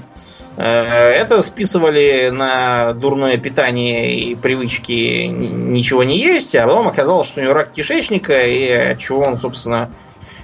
Э, 0.57 1.11
это 1.11 1.41
списывали 1.43 2.29
на 2.31 2.93
дурное 2.93 3.39
питание 3.39 4.15
и 4.15 4.35
привычки 4.35 5.27
ничего 5.27 6.05
не 6.05 6.19
есть, 6.19 6.55
а 6.55 6.67
потом 6.67 6.89
оказалось, 6.89 7.29
что 7.29 7.41
у 7.41 7.43
него 7.43 7.55
рак 7.55 7.73
кишечника, 7.73 8.47
и 8.47 8.71
от 8.71 8.99
чего 8.99 9.21
он, 9.21 9.39
собственно, 9.39 9.91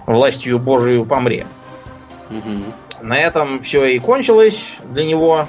властью 0.07 0.59
Божию 0.59 1.05
помре. 1.05 1.47
Угу. 2.31 3.03
На 3.03 3.19
этом 3.19 3.63
все 3.63 3.85
и 3.85 3.99
кончилось 3.99 4.79
для 4.85 5.05
него. 5.05 5.49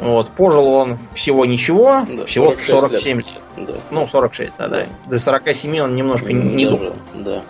Вот, 0.00 0.30
пожил 0.30 0.66
он 0.68 0.98
всего 1.14 1.44
ничего, 1.46 2.04
да, 2.08 2.24
всего 2.24 2.56
47 2.56 3.18
лет. 3.18 3.26
лет. 3.26 3.66
Да. 3.68 3.74
Ну, 3.90 4.06
46, 4.06 4.58
да, 4.58 4.68
да. 4.68 4.86
До 5.08 5.18
47 5.18 5.80
он 5.80 5.94
немножко 5.94 6.32
не 6.32 6.66
дожил. 6.66 6.94
Да. 7.14 7.42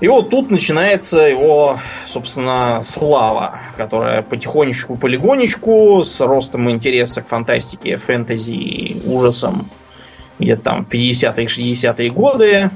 И 0.00 0.08
вот 0.08 0.28
тут 0.28 0.50
начинается 0.50 1.18
его, 1.18 1.78
собственно, 2.04 2.80
слава, 2.82 3.58
которая 3.76 4.22
потихонечку, 4.22 4.96
полигонечку, 4.96 6.02
с 6.02 6.20
ростом 6.20 6.68
интереса 6.70 7.22
к 7.22 7.28
фантастике, 7.28 7.96
фэнтези 7.96 8.52
и 8.52 9.08
ужасам, 9.08 9.70
где-то 10.38 10.62
там 10.62 10.84
в 10.84 10.88
50-е 10.88 11.46
60-е 11.46 12.10
годы, 12.10 12.70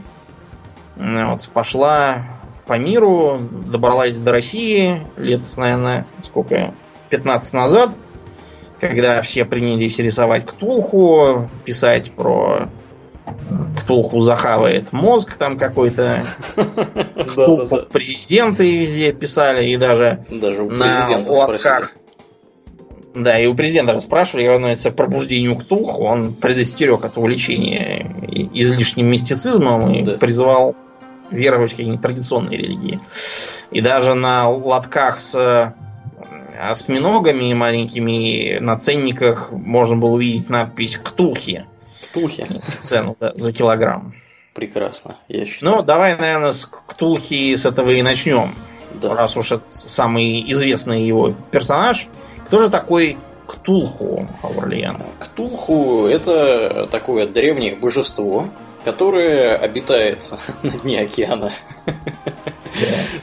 вот, 0.97 1.49
пошла 1.53 2.25
по 2.67 2.79
миру, 2.79 3.39
добралась 3.67 4.19
до 4.19 4.31
России 4.31 5.07
лет, 5.17 5.43
наверное, 5.57 6.07
сколько, 6.23 6.73
15 7.11 7.55
назад, 7.55 7.99
когда 8.81 9.23
все 9.23 9.45
принялись 9.45 9.99
рисовать 9.99 10.47
Ктулху, 10.47 11.49
писать 11.65 12.13
про 12.13 12.69
Ктулху 13.81 14.21
захавает 14.21 14.93
мозг 14.93 15.37
там 15.37 15.59
какой-то. 15.59 16.25
Ктулху 17.27 17.79
в 17.79 17.89
президенты 17.89 18.79
везде 18.79 19.13
писали, 19.13 19.69
и 19.71 19.77
даже, 19.77 20.25
даже 20.31 20.65
на 20.65 21.19
лотках. 21.27 21.95
Да, 23.15 23.39
и 23.39 23.47
у 23.47 23.55
президента 23.55 23.95
расспрашивали, 23.95 24.45
и 24.45 24.47
относится 24.47 24.91
к 24.91 24.97
пробуждению 24.97 25.57
Ктулху, 25.57 26.05
он 26.05 26.35
предостерег 26.35 27.05
от 27.05 27.17
увлечения 27.17 28.07
излишним 28.53 29.07
мистицизмом 29.07 29.93
и 29.93 30.03
да. 30.05 30.13
призвал 30.19 30.77
веровать 31.31 31.71
в 31.71 31.73
какие-нибудь 31.73 32.03
традиционные 32.03 32.59
религии. 32.59 33.01
И 33.71 33.81
даже 33.81 34.15
на 34.15 34.49
лотках 34.49 35.21
с 35.21 35.75
осьминогами 36.59 37.53
маленькими 37.55 38.59
на 38.59 38.77
ценниках 38.77 39.53
можно 39.53 39.97
было 39.97 40.11
увидеть 40.11 40.51
надпись 40.51 40.97
«Ктулхи». 40.97 41.67
Ктулхи. 42.11 42.47
Цену 42.77 43.17
да, 43.21 43.33
за 43.35 43.53
килограмм. 43.53 44.15
Прекрасно, 44.55 45.15
я 45.29 45.47
считаю. 45.47 45.77
Ну, 45.77 45.83
давай, 45.83 46.17
наверное, 46.17 46.53
с 46.53 46.67
Ктулхи 46.67 47.55
с 47.55 47.65
этого 47.65 47.91
и 47.91 48.03
начнем. 48.03 48.55
Да. 48.95 49.15
Раз 49.15 49.37
уж 49.37 49.53
это 49.53 49.65
самый 49.69 50.51
известный 50.51 51.03
его 51.03 51.35
персонаж. 51.51 52.09
Кто 52.47 52.63
же 52.63 52.71
такой 52.71 53.19
Ктулху, 53.47 54.27
Аурлиен? 54.43 54.99
Ктулху 55.21 56.07
это 56.07 56.89
такое 56.91 57.27
древнее 57.29 57.77
божество, 57.77 58.49
которое 58.89 59.55
обитает 59.55 60.33
на 60.63 60.71
дне 60.71 61.01
океана. 61.03 61.53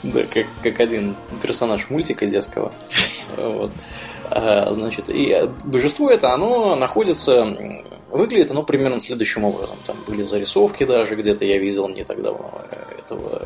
Да, 0.04 0.22
как, 0.32 0.46
как 0.62 0.80
один 0.80 1.16
персонаж 1.42 1.90
мультика 1.90 2.28
детского. 2.28 2.72
Вот. 3.36 3.72
А, 4.30 4.72
значит, 4.74 5.10
и 5.10 5.50
божество 5.64 6.12
это, 6.12 6.34
оно 6.34 6.76
находится 6.76 7.46
Выглядит 8.12 8.52
оно 8.52 8.64
примерно 8.64 9.00
следующим 9.02 9.44
образом. 9.44 9.76
Там 9.86 9.98
были 10.08 10.22
зарисовки 10.22 10.86
даже, 10.86 11.16
где-то 11.16 11.44
я 11.44 11.58
видел 11.58 11.90
не 11.90 12.06
так 12.06 12.22
давно 12.22 12.62
этого 12.98 13.46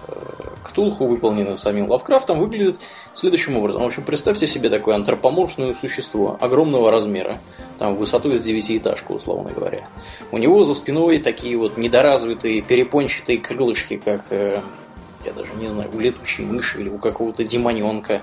Ктулху, 0.70 1.06
выполненный 1.06 1.58
самим 1.58 1.90
Лавкрафтом, 1.90 2.40
выглядит 2.40 2.80
следующим 3.14 3.58
образом. 3.58 3.84
В 3.84 3.86
общем, 3.86 4.04
представьте 4.04 4.48
себе 4.48 4.70
такое 4.70 4.96
антропоморфное 4.96 5.74
существо 5.74 6.38
огромного 6.40 6.92
размера, 6.92 7.40
там 7.78 7.96
высотой 7.96 8.38
с 8.38 8.44
девятиэтажку, 8.44 9.16
условно 9.16 9.52
говоря. 9.52 9.88
У 10.32 10.38
него 10.38 10.64
за 10.64 10.74
спиной 10.74 11.20
такие 11.20 11.58
вот 11.58 11.78
недоразвитые 11.78 12.62
перепончатые 12.62 13.40
крылышки, 13.40 13.98
как, 13.98 14.32
э, 14.32 14.62
я 15.26 15.34
даже 15.34 15.54
не 15.56 15.68
знаю, 15.68 15.90
у 15.94 16.00
летучей 16.00 16.46
мыши 16.46 16.80
или 16.80 16.90
у 16.90 16.98
какого-то 16.98 17.44
демоненка. 17.44 18.22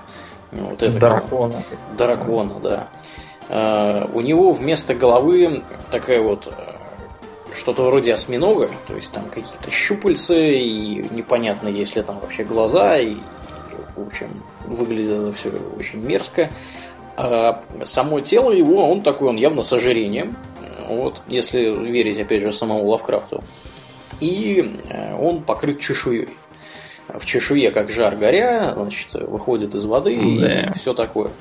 Вот 0.51 0.81
это 0.81 0.99
дракона. 0.99 1.63
Дракона, 1.97 2.59
да. 2.61 2.87
Э, 3.49 4.07
у 4.13 4.21
него 4.21 4.53
вместо 4.53 4.93
головы 4.93 5.63
такая 5.91 6.21
вот 6.21 6.47
э, 6.47 6.76
что-то 7.53 7.83
вроде 7.83 8.13
осьминога, 8.13 8.69
то 8.87 8.95
есть 8.95 9.11
там 9.11 9.25
какие-то 9.29 9.71
щупальцы, 9.71 10.59
и 10.59 11.07
непонятно, 11.11 11.67
есть 11.67 11.95
ли 11.95 12.01
там 12.01 12.19
вообще 12.19 12.43
глаза, 12.43 12.97
и, 12.97 13.15
в 13.95 14.05
общем, 14.05 14.43
выглядит 14.65 15.11
это 15.11 15.33
все 15.33 15.51
очень 15.77 15.99
мерзко. 15.99 16.49
А 17.15 17.63
само 17.83 18.19
тело 18.19 18.51
его, 18.51 18.89
он 18.89 19.01
такой, 19.01 19.29
он 19.29 19.37
явно 19.37 19.63
с 19.63 19.73
ожирением, 19.73 20.35
вот, 20.87 21.21
если 21.27 21.59
верить, 21.61 22.19
опять 22.19 22.41
же, 22.41 22.51
самому 22.51 22.87
Лавкрафту. 22.87 23.43
И 24.19 24.79
э, 24.89 25.15
он 25.15 25.43
покрыт 25.43 25.79
чешуей. 25.79 26.29
В 27.07 27.25
чешуе, 27.25 27.71
как 27.71 27.89
жар 27.89 28.15
горя, 28.17 28.73
значит, 28.75 29.13
выходит 29.13 29.73
из 29.75 29.85
воды 29.85 30.19
да. 30.39 30.61
и 30.61 30.73
все 30.77 30.93
такое. 30.93 31.31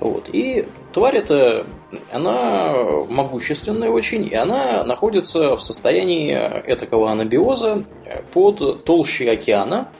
Вот. 0.00 0.28
И 0.32 0.66
тварь 0.94 1.16
эта, 1.16 1.66
она 2.12 2.72
могущественная 3.08 3.90
очень, 3.90 4.24
и 4.26 4.34
она 4.34 4.84
находится 4.84 5.56
в 5.56 5.62
состоянии 5.62 6.32
этакого 6.32 7.10
анабиоза 7.10 7.84
под 8.32 8.84
толщей 8.84 9.30
океана 9.30 9.90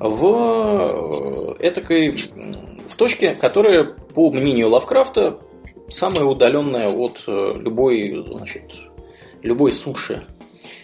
в 0.00 1.56
этакой, 1.60 2.10
в 2.10 2.96
точке, 2.96 3.34
которая, 3.34 3.84
по 3.84 4.30
мнению 4.32 4.70
Лавкрафта, 4.70 5.38
самая 5.88 6.24
удаленная 6.24 6.88
от 6.88 7.22
любой, 7.26 8.24
значит, 8.26 8.72
любой 9.42 9.70
суши. 9.70 10.24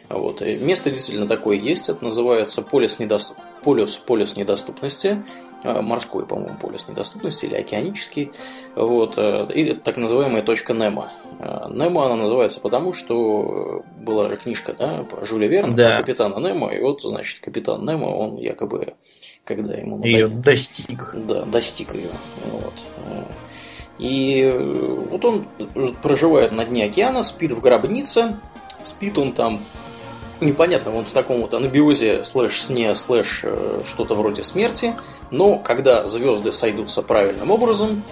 Вот. 0.09 0.43
Место 0.43 0.91
действительно 0.91 1.27
такое 1.27 1.57
есть, 1.57 1.89
это 1.89 2.05
называется 2.05 2.63
полюс, 2.63 3.01
недоступ... 3.01 3.37
полюс, 3.65 3.97
полюс 3.97 4.37
недоступности. 4.37 5.25
Э, 5.63 5.83
морской, 5.83 6.25
по-моему, 6.25 6.57
полюс 6.59 6.89
недоступности 6.89 7.45
или 7.45 7.57
океанический, 7.57 8.33
вот, 8.75 9.19
э, 9.19 9.47
или 9.53 9.75
так 9.75 9.99
называемая 9.99 10.43
точка 10.43 10.73
Немо. 10.73 11.13
Э, 11.39 11.69
Немо 11.71 12.07
она 12.07 12.17
называется 12.17 12.61
потому, 12.61 12.95
что 12.95 13.85
была 13.99 14.31
же 14.31 14.37
книжка 14.37 14.73
да, 14.73 15.05
про 15.05 15.27
Жюля 15.27 15.49
Верна, 15.49 15.75
да. 15.75 15.97
про 15.97 16.01
капитана 16.03 16.39
Немо, 16.39 16.69
и 16.69 16.81
вот, 16.81 17.03
значит, 17.03 17.41
капитан 17.41 17.85
Немо, 17.85 18.07
он 18.07 18.39
якобы, 18.39 18.95
когда 19.45 19.75
ему... 19.75 19.97
Надо... 19.97 20.09
Ее 20.09 20.29
достиг. 20.29 21.15
Да, 21.15 21.43
достиг 21.43 21.95
ее. 21.95 22.09
Вот. 22.47 22.75
И 23.99 24.51
вот 25.11 25.23
он 25.27 25.45
проживает 26.01 26.53
на 26.53 26.65
дне 26.65 26.85
океана, 26.85 27.23
спит 27.23 27.53
в 27.53 27.61
гробнице, 27.61 28.39
спит 28.83 29.19
он 29.19 29.33
там 29.33 29.61
непонятно, 30.41 30.95
он 30.95 31.05
в 31.05 31.13
таком 31.13 31.41
вот 31.41 31.55
анабиозе 31.55 32.25
слэш 32.25 32.63
сне, 32.63 32.95
слэш 32.95 33.41
э, 33.45 33.83
что-то 33.85 34.15
вроде 34.15 34.43
смерти, 34.43 34.97
но 35.31 35.59
когда 35.59 36.07
звезды 36.07 36.53
сойдутся 36.53 37.03
правильным 37.03 37.51
образом, 37.51 38.03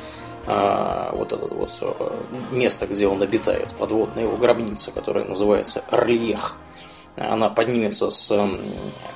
а, 0.46 1.12
вот 1.14 1.32
это 1.32 1.46
вот 1.46 1.70
э, 1.80 2.10
место, 2.52 2.86
где 2.86 3.06
он 3.06 3.20
обитает, 3.20 3.74
подводная 3.78 4.24
его 4.24 4.36
гробница, 4.36 4.90
которая 4.90 5.24
называется 5.24 5.84
Орлиех, 5.90 6.56
она 7.16 7.50
поднимется 7.50 8.10
с, 8.10 8.28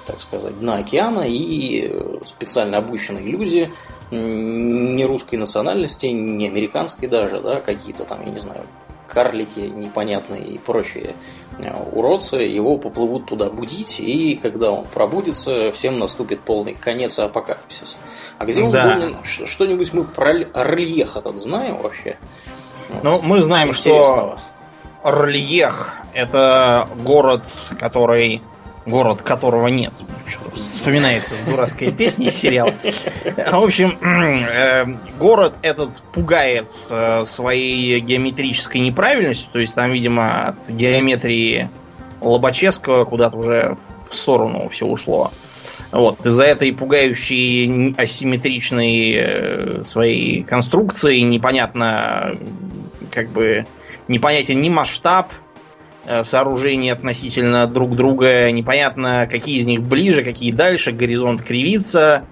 так 0.04 0.20
сказать, 0.20 0.58
дна 0.58 0.78
океана, 0.78 1.22
и 1.26 1.90
специально 2.26 2.78
обученные 2.78 3.24
люди, 3.24 3.72
не 4.10 5.04
русской 5.04 5.36
национальности, 5.36 6.06
не 6.06 6.48
американской 6.48 7.08
даже, 7.08 7.40
да, 7.40 7.60
какие-то 7.60 8.04
там, 8.04 8.24
я 8.26 8.32
не 8.32 8.40
знаю, 8.40 8.66
карлики 9.12 9.60
непонятные 9.60 10.42
и 10.42 10.58
прочие 10.58 11.14
уродцы, 11.70 12.36
его 12.36 12.76
поплывут 12.78 13.26
туда 13.26 13.50
будить, 13.50 14.00
и 14.00 14.34
когда 14.34 14.70
он 14.70 14.84
пробудится, 14.86 15.72
всем 15.72 15.98
наступит 15.98 16.40
полный 16.40 16.74
конец 16.74 17.18
и 17.18 17.22
апокалипсис. 17.22 17.96
А 18.38 18.44
где 18.44 18.62
он 18.62 18.70
да. 18.70 18.96
был? 18.96 19.16
Что-нибудь 19.24 19.92
мы 19.92 20.04
про 20.04 20.32
Орльех 20.54 21.16
этот 21.16 21.36
знаем 21.36 21.82
вообще? 21.82 22.18
Ну, 23.02 23.20
мы 23.22 23.42
знаем, 23.42 23.72
что 23.72 24.38
Орльех 25.02 25.96
это 26.14 26.88
город, 26.96 27.46
который 27.78 28.42
город 28.86 29.22
которого 29.22 29.68
нет. 29.68 29.94
Вспоминается 30.52 31.34
дурацкая 31.46 31.92
песня 31.92 32.28
из 32.28 32.36
сериала. 32.36 32.74
В 33.24 33.62
общем, 33.62 33.98
э, 34.00 34.84
город 35.18 35.58
этот 35.62 36.02
пугает 36.12 36.70
э, 36.90 37.24
своей 37.24 38.00
геометрической 38.00 38.80
неправильностью. 38.80 39.52
То 39.52 39.58
есть 39.60 39.74
там, 39.74 39.92
видимо, 39.92 40.48
от 40.48 40.68
геометрии 40.68 41.68
Лобачевского 42.20 43.04
куда-то 43.04 43.38
уже 43.38 43.76
в 44.08 44.14
сторону 44.14 44.68
все 44.68 44.86
ушло. 44.86 45.32
Вот. 45.90 46.24
Из-за 46.24 46.44
этой 46.44 46.72
пугающей 46.72 47.94
асимметричной 47.96 49.12
э, 49.14 49.82
своей 49.84 50.42
конструкции 50.42 51.18
непонятно, 51.20 52.36
как 53.10 53.30
бы, 53.30 53.66
непонятен 54.08 54.60
ни 54.60 54.70
масштаб, 54.70 55.32
сооружений 56.24 56.92
относительно 56.92 57.66
друг 57.66 57.96
друга. 57.96 58.50
Непонятно, 58.50 59.28
какие 59.30 59.58
из 59.58 59.66
них 59.66 59.82
ближе, 59.82 60.24
какие 60.24 60.52
дальше. 60.52 60.92
Горизонт 60.92 61.42
кривится. 61.42 62.24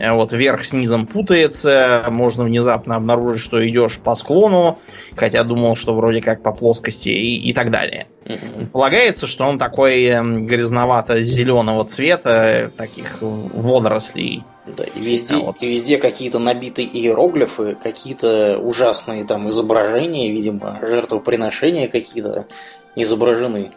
Э, 0.00 0.12
вот 0.12 0.32
вверх 0.32 0.64
с 0.64 0.72
низом 0.72 1.06
путается, 1.06 2.06
можно 2.08 2.44
внезапно 2.44 2.96
обнаружить, 2.96 3.42
что 3.42 3.66
идешь 3.68 3.98
по 3.98 4.14
склону, 4.14 4.78
хотя 5.14 5.44
думал, 5.44 5.76
что 5.76 5.94
вроде 5.94 6.22
как 6.22 6.42
по 6.42 6.52
плоскости 6.52 7.10
и, 7.10 7.36
и 7.36 7.52
так 7.52 7.70
далее. 7.70 8.06
Mm-hmm. 8.24 8.70
Полагается, 8.70 9.26
что 9.26 9.44
он 9.44 9.58
такой 9.58 10.04
эм, 10.04 10.46
грязновато-зеленого 10.46 11.84
цвета, 11.84 12.70
таких 12.76 13.18
водорослей. 13.20 14.42
Да, 14.66 14.84
и 14.84 15.00
везде, 15.00 15.36
вот. 15.36 15.62
и 15.62 15.74
везде 15.74 15.98
какие-то 15.98 16.38
набитые 16.38 16.88
иероглифы, 16.88 17.76
какие-то 17.82 18.58
ужасные 18.58 19.24
там 19.24 19.48
изображения, 19.48 20.30
видимо, 20.30 20.78
жертвоприношения 20.80 21.88
какие-то 21.88 22.46
изображены. 22.96 23.72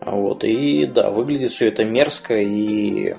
Вот, 0.00 0.44
и 0.44 0.86
да, 0.86 1.10
выглядит 1.10 1.52
все 1.52 1.68
это 1.68 1.84
мерзко 1.84 2.34
и 2.34 3.14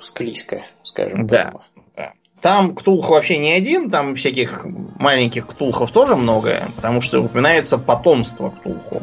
склизко, 0.00 0.66
скажем 0.82 1.26
да. 1.26 1.44
прямо. 1.44 1.62
Там 2.40 2.74
Ктулху 2.74 3.14
вообще 3.14 3.38
не 3.38 3.52
один, 3.52 3.90
там 3.90 4.14
всяких 4.14 4.66
маленьких 4.98 5.46
Ктулхов 5.46 5.90
тоже 5.90 6.16
много, 6.16 6.68
потому 6.76 7.00
что 7.00 7.20
упоминается 7.20 7.78
потомство 7.78 8.50
Ктулху. 8.50 9.02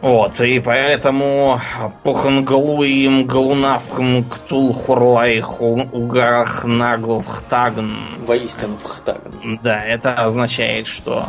Вот, 0.00 0.38
и 0.40 0.60
поэтому 0.60 1.58
Пухангалуим 2.02 3.26
Галунавхам 3.26 4.24
Ктулхурлайху 4.24 5.88
Угарах 5.92 6.66
Наглхтагн. 6.66 7.96
Воистину 8.26 8.76
Вхтагн. 8.76 9.58
Да, 9.62 9.82
это 9.82 10.12
означает, 10.12 10.86
что 10.86 11.28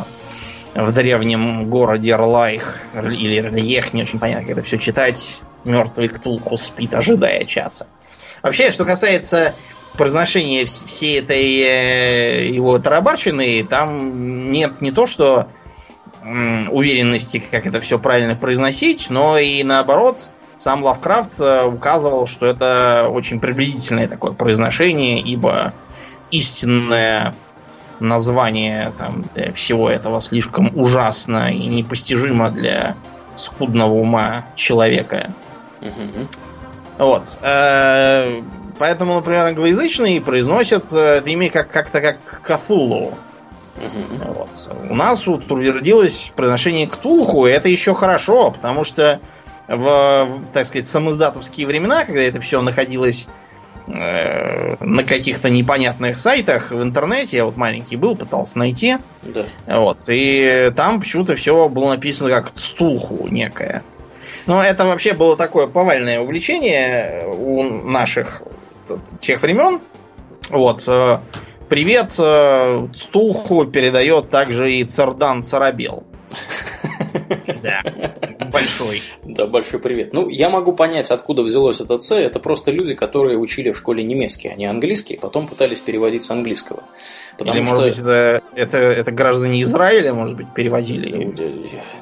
в 0.76 0.92
древнем 0.92 1.68
городе 1.70 2.14
Рлайх 2.14 2.80
или 2.94 3.40
Рлех, 3.40 3.94
не 3.94 4.02
очень 4.02 4.18
понятно, 4.18 4.42
как 4.42 4.52
это 4.52 4.62
все 4.62 4.78
читать, 4.78 5.40
мертвый 5.64 6.08
Ктулху 6.08 6.56
спит, 6.56 6.94
ожидая 6.94 7.44
часа. 7.44 7.86
Вообще, 8.42 8.70
что 8.70 8.84
касается 8.84 9.54
произношение 9.96 10.66
всей 10.66 11.20
этой 11.20 11.60
э, 11.60 12.48
его 12.48 12.78
тарабарщины, 12.78 13.64
там 13.64 14.52
нет 14.52 14.80
не 14.82 14.92
то, 14.92 15.06
что 15.06 15.48
уверенности, 16.22 17.42
как 17.50 17.66
это 17.66 17.80
все 17.80 17.98
правильно 17.98 18.34
произносить, 18.34 19.10
но 19.10 19.38
и 19.38 19.62
наоборот, 19.62 20.28
сам 20.56 20.82
Лавкрафт 20.82 21.40
э, 21.40 21.64
указывал, 21.66 22.26
что 22.26 22.46
это 22.46 23.08
очень 23.08 23.38
приблизительное 23.40 24.08
такое 24.08 24.32
произношение, 24.32 25.20
ибо 25.20 25.72
истинное 26.30 27.34
название 28.00 28.92
там, 28.98 29.24
для 29.34 29.52
всего 29.52 29.90
этого 29.90 30.20
слишком 30.20 30.76
ужасно 30.78 31.52
и 31.52 31.66
непостижимо 31.66 32.50
для 32.50 32.96
скудного 33.34 33.94
ума 33.94 34.46
человека. 34.54 35.32
Угу. 35.80 36.28
Вот. 36.98 37.38
Э, 37.42 38.40
Поэтому, 38.78 39.14
например, 39.14 39.46
англоязычные 39.46 40.20
произносят 40.20 40.92
это 40.92 41.28
имя 41.30 41.50
как- 41.50 41.70
как-то 41.70 42.00
как 42.00 42.42
Кафулу. 42.42 43.14
Угу. 43.76 44.34
Вот. 44.34 44.70
У 44.90 44.94
нас 44.94 45.26
утвердилось 45.26 46.32
произношение 46.34 46.86
Ктулху, 46.86 47.46
и 47.46 47.50
это 47.50 47.68
еще 47.68 47.94
хорошо, 47.94 48.50
потому 48.50 48.84
что 48.84 49.20
в, 49.68 50.26
в 50.26 50.50
так 50.52 50.66
сказать, 50.66 50.86
самоздатовские 50.86 51.66
времена, 51.66 52.04
когда 52.04 52.22
это 52.22 52.40
все 52.40 52.60
находилось 52.62 53.28
э, 53.86 54.76
на 54.80 55.04
каких-то 55.04 55.50
непонятных 55.50 56.18
сайтах 56.18 56.70
в 56.70 56.82
интернете, 56.82 57.38
я 57.38 57.44
вот 57.44 57.56
маленький 57.56 57.96
был, 57.96 58.16
пытался 58.16 58.58
найти. 58.58 58.98
Да. 59.22 59.44
Вот. 59.66 60.00
И 60.08 60.70
там 60.76 61.00
почему-то 61.00 61.36
все 61.36 61.68
было 61.68 61.90
написано 61.90 62.30
как 62.30 62.52
стулху 62.54 63.26
некое. 63.28 63.82
Но 64.46 64.62
это 64.62 64.84
вообще 64.86 65.12
было 65.12 65.36
такое 65.36 65.66
повальное 65.66 66.20
увлечение 66.20 67.24
у 67.26 67.62
наших 67.62 68.42
тех 69.20 69.42
времен. 69.42 69.80
Вот. 70.50 70.84
Э, 70.86 71.18
привет 71.68 72.14
э, 72.18 72.88
Стулху 72.94 73.66
передает 73.66 74.30
также 74.30 74.72
и 74.72 74.84
Цардан 74.84 75.42
Царабел. 75.42 76.04
Да, 77.62 77.82
большой. 78.52 79.02
Да, 79.22 79.46
большой 79.46 79.80
привет. 79.80 80.12
Ну, 80.12 80.28
я 80.28 80.50
могу 80.50 80.72
понять, 80.72 81.10
откуда 81.10 81.42
взялось 81.42 81.80
это 81.80 81.98
С. 81.98 82.14
Это 82.14 82.38
просто 82.40 82.70
люди, 82.70 82.94
которые 82.94 83.38
учили 83.38 83.70
в 83.70 83.78
школе 83.78 84.02
немецкий, 84.02 84.48
а 84.48 84.54
не 84.54 84.66
английский, 84.66 85.16
потом 85.16 85.46
пытались 85.46 85.80
переводить 85.80 86.22
с 86.22 86.30
английского. 86.30 86.82
Потому 87.38 87.58
Или, 87.58 87.66
что... 87.66 87.74
может 87.74 87.90
быть, 87.90 87.98
это, 87.98 88.42
это, 88.54 88.78
это 88.78 89.12
граждане 89.12 89.60
Израиля, 89.62 90.14
может 90.14 90.36
быть, 90.36 90.52
переводили? 90.54 91.32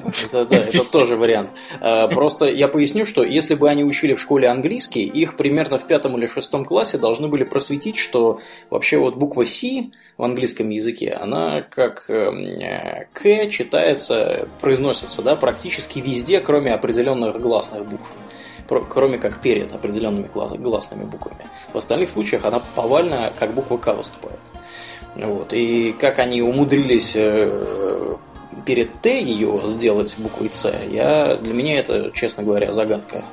Это, 0.05 0.45
да, 0.45 0.55
это 0.55 0.91
тоже 0.91 1.17
вариант. 1.17 1.51
А, 1.81 2.07
просто 2.07 2.45
я 2.45 2.67
поясню, 2.67 3.05
что 3.05 3.23
если 3.23 3.55
бы 3.55 3.69
они 3.69 3.83
учили 3.83 4.13
в 4.13 4.21
школе 4.21 4.47
английский, 4.47 5.03
их 5.03 5.35
примерно 5.35 5.77
в 5.77 5.85
пятом 5.85 6.17
или 6.17 6.27
шестом 6.27 6.63
классе 6.63 6.97
должны 6.97 7.27
были 7.27 7.43
просветить, 7.43 7.97
что 7.97 8.39
вообще 8.69 8.97
вот 8.97 9.15
буква 9.15 9.45
С 9.45 9.63
в 10.17 10.23
английском 10.23 10.69
языке, 10.69 11.11
она 11.11 11.61
как 11.61 12.05
эм, 12.09 12.61
К 13.11 13.47
читается, 13.49 14.47
произносится 14.61 15.21
да, 15.21 15.35
практически 15.35 15.99
везде, 15.99 16.39
кроме 16.39 16.73
определенных 16.73 17.41
гласных 17.41 17.85
букв 17.85 18.09
кроме 18.67 19.17
как 19.17 19.41
перед 19.41 19.71
определенными 19.73 20.27
гласными 20.57 21.03
буквами. 21.03 21.45
В 21.73 21.77
остальных 21.77 22.09
случаях 22.09 22.45
она 22.45 22.61
повально 22.75 23.31
как 23.37 23.53
буква 23.53 23.77
К 23.77 23.93
выступает. 23.93 24.39
Вот. 25.15 25.53
И 25.53 25.93
как 25.93 26.19
они 26.19 26.41
умудрились 26.41 27.13
э, 27.15 28.15
перед 28.65 29.01
Т 29.01 29.21
ее 29.21 29.61
сделать 29.65 30.15
буквой 30.17 30.49
С, 30.51 30.71
я, 30.89 31.37
для 31.37 31.53
меня 31.53 31.79
это, 31.79 32.11
честно 32.13 32.43
говоря, 32.43 32.73
загадка. 32.73 33.23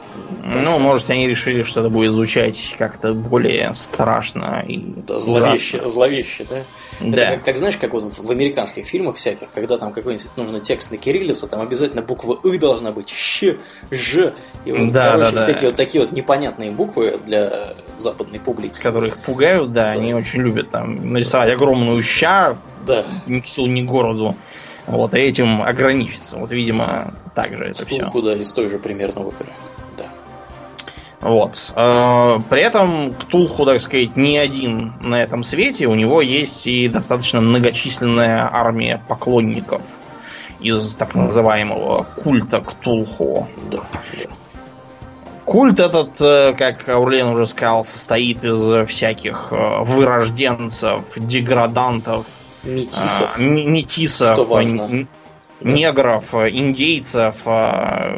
Ну, 0.45 0.79
может, 0.79 1.11
они 1.11 1.27
решили, 1.27 1.63
что 1.63 1.81
это 1.81 1.91
будет 1.91 2.13
звучать 2.13 2.75
как-то 2.79 3.15
более 3.15 3.75
страшно 3.75 4.65
и 4.67 4.79
да, 4.79 5.19
зловеще, 5.19 5.89
зловеще, 5.89 6.47
да? 6.49 6.63
Да. 7.05 7.23
Это 7.23 7.37
как, 7.37 7.45
как 7.45 7.59
знаешь, 7.59 7.77
как 7.77 7.93
вот 7.93 8.17
в 8.17 8.31
американских 8.31 8.87
фильмах 8.87 9.17
всяких, 9.17 9.51
когда 9.53 9.79
там 9.79 9.93
какой-нибудь 9.93 10.29
нужно 10.37 10.61
текст 10.61 10.91
на 10.91 10.97
кириллице, 10.97 11.47
там 11.49 11.61
обязательно 11.61 12.03
буква 12.03 12.39
«ы» 12.45 12.59
должна 12.59 12.93
быть, 12.93 13.09
«щ», 13.09 13.59
«ж». 13.91 14.33
И 14.65 14.73
вот, 14.73 14.93
да, 14.93 15.13
короче, 15.13 15.31
да, 15.31 15.37
да. 15.37 15.43
всякие 15.43 15.71
вот 15.71 15.77
такие 15.77 16.05
вот 16.05 16.13
непонятные 16.13 16.71
буквы 16.71 17.19
для 17.25 17.75
западной 17.97 18.41
публики. 18.41 18.81
Которых 18.81 19.19
пугают, 19.19 19.73
да, 19.73 19.85
да. 19.85 19.91
они 19.91 20.15
очень 20.15 20.43
любят 20.43 20.71
там 20.71 21.13
нарисовать 21.13 21.53
огромную 21.53 22.01
«ща», 22.03 22.57
да. 22.87 23.05
ни 23.27 23.41
к 23.41 23.47
селу, 23.47 23.67
ни 23.67 23.83
к 23.83 23.87
городу. 23.87 24.37
Вот, 24.87 25.15
и 25.15 25.19
этим 25.19 25.63
ограничиться. 25.63 26.39
Вот, 26.39 26.51
видимо, 26.51 27.15
так 27.35 27.57
же 27.57 27.65
это 27.65 27.87
все. 27.87 28.11
да, 28.23 28.35
из 28.35 28.53
той 28.53 28.69
же 28.69 28.79
примерно 28.79 29.23
оперы. 29.23 29.51
Вот. 31.23 31.73
Э, 31.77 32.41
при 32.51 32.61
этом 32.63 33.15
Ктулху, 33.15 33.65
так 33.65 33.81
сказать, 33.81 34.17
не 34.17 34.39
один 34.39 34.95
на 35.01 35.23
этом 35.23 35.45
свете. 35.45 35.87
У 35.87 35.95
него 35.95 36.21
есть 36.21 36.67
и 36.67 36.89
достаточно 36.89 37.41
многочисленная 37.41 38.49
армия 38.53 39.01
поклонников 39.09 39.99
из 40.61 40.97
так 40.97 41.15
называемого 41.15 42.07
культа 42.17 42.61
Ктулху. 42.61 43.49
Да. 43.71 43.85
Культ 45.45 45.79
этот, 45.79 46.21
э, 46.21 46.55
как 46.59 46.89
Аурлен 46.89 47.29
уже 47.29 47.47
сказал, 47.47 47.85
состоит 47.85 48.45
из 48.45 48.89
всяких 48.89 49.49
э, 49.53 49.85
вырожденцев, 49.85 51.05
деградантов, 51.17 52.27
метисов, 52.65 53.39
метисов 53.39 54.51
негров, 55.61 56.35
индейцев, 56.35 57.47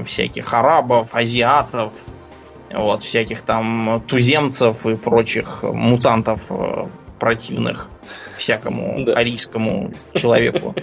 всяких 0.06 0.54
арабов, 0.54 1.10
азиатов, 1.12 1.92
вот, 2.76 3.00
всяких 3.00 3.42
там 3.42 4.02
туземцев 4.06 4.86
и 4.86 4.96
прочих 4.96 5.62
мутантов 5.62 6.46
э, 6.50 6.86
противных 7.18 7.88
всякому 8.36 9.04
да. 9.04 9.14
арийскому 9.14 9.92
человеку. 10.14 10.74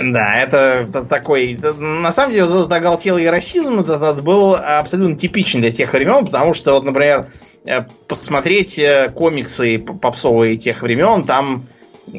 Да, 0.00 0.36
это 0.36 0.88
такой... 1.08 1.58
На 1.78 2.10
самом 2.12 2.32
деле, 2.32 2.44
вот 2.44 2.60
этот 2.60 2.72
оголтелый 2.72 3.28
расизм 3.28 3.80
этот 3.80 4.22
был 4.22 4.54
абсолютно 4.54 5.16
типичен 5.16 5.60
для 5.60 5.72
тех 5.72 5.92
времен, 5.92 6.24
потому 6.24 6.54
что, 6.54 6.72
вот, 6.72 6.84
например, 6.84 7.30
э, 7.64 7.82
посмотреть 8.06 8.78
э, 8.78 9.10
комиксы 9.14 9.78
попсовые 9.78 10.56
тех 10.56 10.82
времен, 10.82 11.24
там 11.24 11.66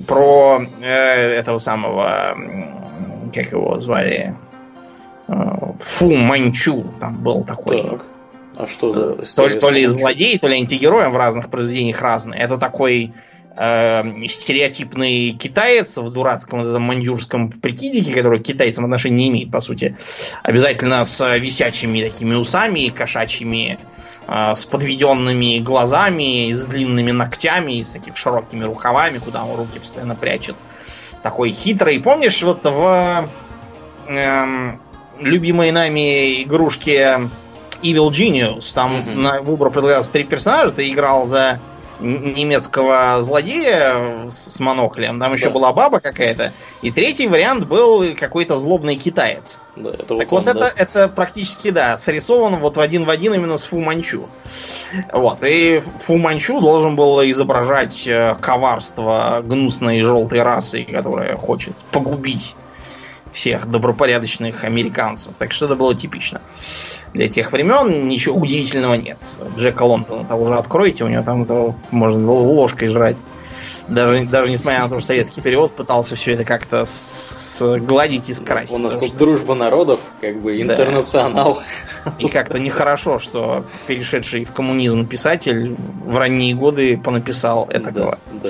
про 0.08 0.62
этого 0.82 1.58
самого... 1.60 2.36
Как 3.34 3.52
его 3.52 3.80
звали? 3.80 4.36
Фу 5.80 6.12
Манчу 6.12 6.86
там 7.00 7.24
был 7.24 7.44
такой. 7.44 7.82
Так. 7.82 8.06
А 8.62 8.68
что 8.68 8.94
за 8.94 9.24
э, 9.24 9.26
то, 9.36 9.60
то 9.60 9.70
ли 9.72 9.88
злодей, 9.88 10.38
то 10.38 10.48
ли 10.48 10.56
антигерой 10.56 11.10
в 11.10 11.18
разных 11.18 11.50
произведениях 11.50 12.00
разные. 12.00 12.40
Это 12.40 12.60
такой 12.60 13.12
э, 13.56 14.04
стереотипный 14.28 15.32
китаец 15.32 15.98
в 15.98 16.12
дурацком 16.12 16.60
вот 16.60 16.70
этом 16.70 16.84
мандюрском 16.84 17.50
прикидике, 17.50 18.14
который 18.14 18.40
к 18.40 18.44
китайцам 18.44 18.86
отношения 18.86 19.16
не 19.16 19.30
имеет, 19.30 19.52
по 19.52 19.62
сути. 19.62 19.98
Обязательно 20.44 21.04
с 21.06 21.38
висячими 21.40 22.04
такими 22.04 22.36
усами, 22.36 22.90
кошачьими, 22.90 23.80
э, 24.28 24.52
с 24.54 24.66
подведенными 24.66 25.58
глазами, 25.58 26.52
с 26.52 26.68
длинными 26.68 27.10
ногтями, 27.10 27.82
с 27.82 27.94
такими 27.94 28.14
широкими 28.14 28.64
рукавами, 28.64 29.18
куда 29.18 29.44
он 29.44 29.58
руки 29.58 29.80
постоянно 29.80 30.16
прячет. 30.16 30.56
Такой 31.24 31.50
хитрый. 31.50 32.00
Помнишь, 32.00 32.44
вот 32.44 32.64
в... 32.64 33.28
Э, 34.08 34.78
любимой 35.20 35.72
нами 35.72 36.44
игрушке 36.44 37.30
Evil 37.82 38.10
Genius. 38.10 38.74
Там 38.74 39.00
угу. 39.00 39.12
на 39.12 39.42
выбор 39.42 39.72
предлагалось 39.72 40.10
три 40.10 40.24
персонажа. 40.24 40.72
Ты 40.72 40.90
играл 40.90 41.26
за 41.26 41.60
немецкого 42.02 43.22
злодея 43.22 44.28
с, 44.30 44.54
с 44.56 44.60
моноклем. 44.60 45.20
Там 45.20 45.34
еще 45.34 45.46
да. 45.46 45.52
была 45.52 45.74
баба 45.74 46.00
какая-то. 46.00 46.52
И 46.82 46.92
третий 46.92 47.28
вариант 47.28 47.66
был 47.68 48.04
какой-то 48.16 48.58
злобный 48.58 48.96
китаец. 48.96 49.60
Да, 49.76 49.92
это 49.92 50.18
так 50.18 50.32
вот, 50.32 50.42
он, 50.44 50.50
это, 50.50 50.60
да. 50.60 50.72
это 50.76 51.08
практически, 51.08 51.70
да, 51.70 51.98
срисован 51.98 52.56
вот 52.58 52.78
в 52.78 52.80
один 52.80 53.06
в 53.06 53.10
один 53.10 53.34
именно 53.34 53.58
с 53.58 53.66
Фу 53.66 53.80
Манчу. 53.80 54.28
Вот. 55.14 55.44
И 55.44 55.82
Фу 56.00 56.18
Манчу 56.18 56.60
должен 56.60 56.96
был 56.96 57.22
изображать 57.30 58.08
э, 58.08 58.36
коварство 58.40 59.42
гнусной 59.44 60.02
желтой 60.02 60.42
расы, 60.42 60.84
которая 60.84 61.38
хочет 61.38 61.86
погубить 61.92 62.56
всех 63.32 63.70
добропорядочных 63.70 64.64
американцев. 64.64 65.38
Так 65.38 65.52
что 65.52 65.66
это 65.66 65.76
было 65.76 65.96
типично. 65.96 66.42
Для 67.14 67.28
тех 67.28 67.52
времен 67.52 68.08
ничего 68.08 68.38
удивительного 68.38 68.96
нет. 68.96 69.22
Джека 69.58 69.84
Лондона 69.84 70.26
того 70.26 70.48
же 70.48 70.56
откройте, 70.56 71.04
у 71.04 71.08
него 71.08 71.24
там 71.24 71.44
этого 71.44 71.76
можно 71.92 72.32
ложкой 72.32 72.90
жрать. 72.90 73.18
Даже, 73.88 74.26
даже 74.26 74.52
несмотря 74.52 74.84
на 74.84 74.90
то, 74.90 75.00
что 75.00 75.08
советский 75.08 75.42
перевод 75.42 75.76
пытался 75.76 76.16
все 76.16 76.34
это 76.34 76.46
как-то 76.46 76.84
сгладить 76.86 78.30
и 78.30 78.34
скрасить. 78.34 78.74
У 78.74 78.78
нас 78.78 78.96
тут 78.96 79.10
что... 79.10 79.20
дружба 79.20 79.56
народов, 79.56 80.00
как 80.22 80.42
бы 80.42 80.62
интернационал. 80.62 81.62
Да. 82.06 82.14
И 82.20 82.28
как-то 82.30 82.60
нехорошо, 82.60 83.20
что 83.20 83.66
перешедший 83.88 84.46
в 84.46 84.54
коммунизм 84.54 85.06
писатель 85.08 85.76
в 86.06 86.18
ранние 86.18 86.56
годы 86.56 86.98
понаписал 86.98 87.68
этого. 87.70 88.20
Да, 88.32 88.50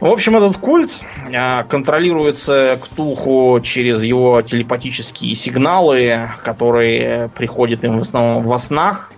В 0.00 0.06
общем, 0.06 0.36
этот 0.36 0.58
культ 0.58 1.02
а, 1.34 1.64
контролируется 1.64 2.78
Ктулху 2.80 3.60
через 3.60 4.04
его 4.04 4.40
телепатические 4.42 5.34
сигналы, 5.34 6.30
которые 6.44 7.30
приходят 7.30 7.82
им 7.82 7.98
в 7.98 8.02
основном 8.02 8.44
во 8.44 8.58
снах. 8.58 9.12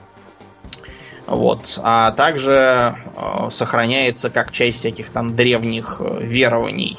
Вот. 1.26 1.78
А 1.82 2.10
также 2.12 2.96
э, 3.14 3.50
сохраняется 3.50 4.30
как 4.30 4.50
часть 4.50 4.78
всяких 4.78 5.10
там 5.10 5.36
древних 5.36 6.00
э, 6.00 6.18
верований, 6.22 6.98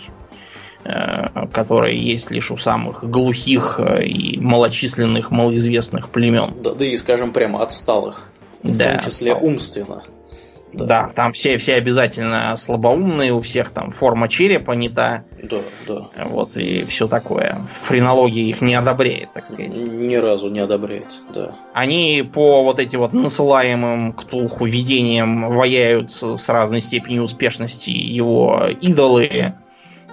э, 0.85 1.47
которые 1.51 1.99
есть 1.99 2.31
лишь 2.31 2.49
у 2.49 2.57
самых 2.57 3.03
глухих 3.03 3.81
и 4.01 4.39
малочисленных, 4.39 5.31
малоизвестных 5.31 6.09
племен. 6.09 6.53
Да, 6.61 6.75
да 6.75 6.85
и, 6.85 6.95
скажем, 6.95 7.33
прямо 7.33 7.61
отсталых. 7.61 8.29
В 8.63 8.77
да, 8.77 8.93
том 8.93 9.11
числе 9.11 9.31
отстал. 9.33 9.49
умственно. 9.49 10.03
Да. 10.73 10.85
да, 10.85 11.09
там 11.13 11.33
все, 11.33 11.57
все 11.57 11.75
обязательно 11.75 12.55
слабоумные, 12.55 13.33
у 13.33 13.41
всех 13.41 13.71
там 13.71 13.91
форма 13.91 14.29
черепа 14.29 14.71
не 14.71 14.89
та. 14.89 15.25
Да, 15.43 15.57
да. 15.87 16.07
Вот 16.25 16.55
и 16.55 16.85
все 16.85 17.07
такое. 17.07 17.57
Френология 17.67 18.45
их 18.45 18.61
не 18.61 18.75
одобряет, 18.75 19.33
так 19.33 19.45
сказать. 19.47 19.75
Ни 19.75 20.15
разу 20.15 20.49
не 20.49 20.59
одобряет, 20.59 21.09
да. 21.33 21.55
Они 21.73 22.29
по 22.33 22.63
вот 22.63 22.79
этим 22.79 22.99
вот 22.99 23.11
насылаемым 23.11 24.13
ктулху 24.13 24.65
видениям 24.65 25.49
ваяют 25.49 26.11
с 26.11 26.49
разной 26.49 26.79
степенью 26.81 27.23
успешности 27.23 27.89
его 27.89 28.67
идолы 28.79 29.53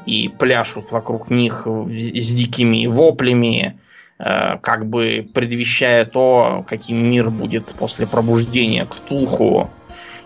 и 0.06 0.28
пляшут 0.28 0.90
вокруг 0.90 1.30
них 1.30 1.66
с 1.66 2.32
дикими 2.32 2.86
воплями, 2.86 3.78
э, 4.18 4.56
как 4.60 4.88
бы 4.88 5.28
предвещая 5.32 6.04
то, 6.04 6.64
каким 6.66 6.96
мир 6.96 7.30
будет 7.30 7.74
после 7.78 8.06
пробуждения 8.06 8.86
Ктулху 8.86 9.70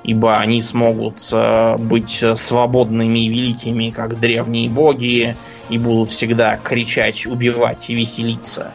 ибо 0.05 0.39
они 0.39 0.61
смогут 0.61 1.21
э, 1.33 1.77
быть 1.79 2.25
свободными 2.35 3.21
и 3.21 3.29
великими, 3.29 3.91
как 3.91 4.19
древние 4.19 4.69
боги, 4.69 5.37
и 5.69 5.79
будут 5.79 6.11
всегда 6.11 6.57
кричать, 6.57 7.27
убивать 7.27 7.89
и 7.91 7.95
веселиться. 7.95 8.73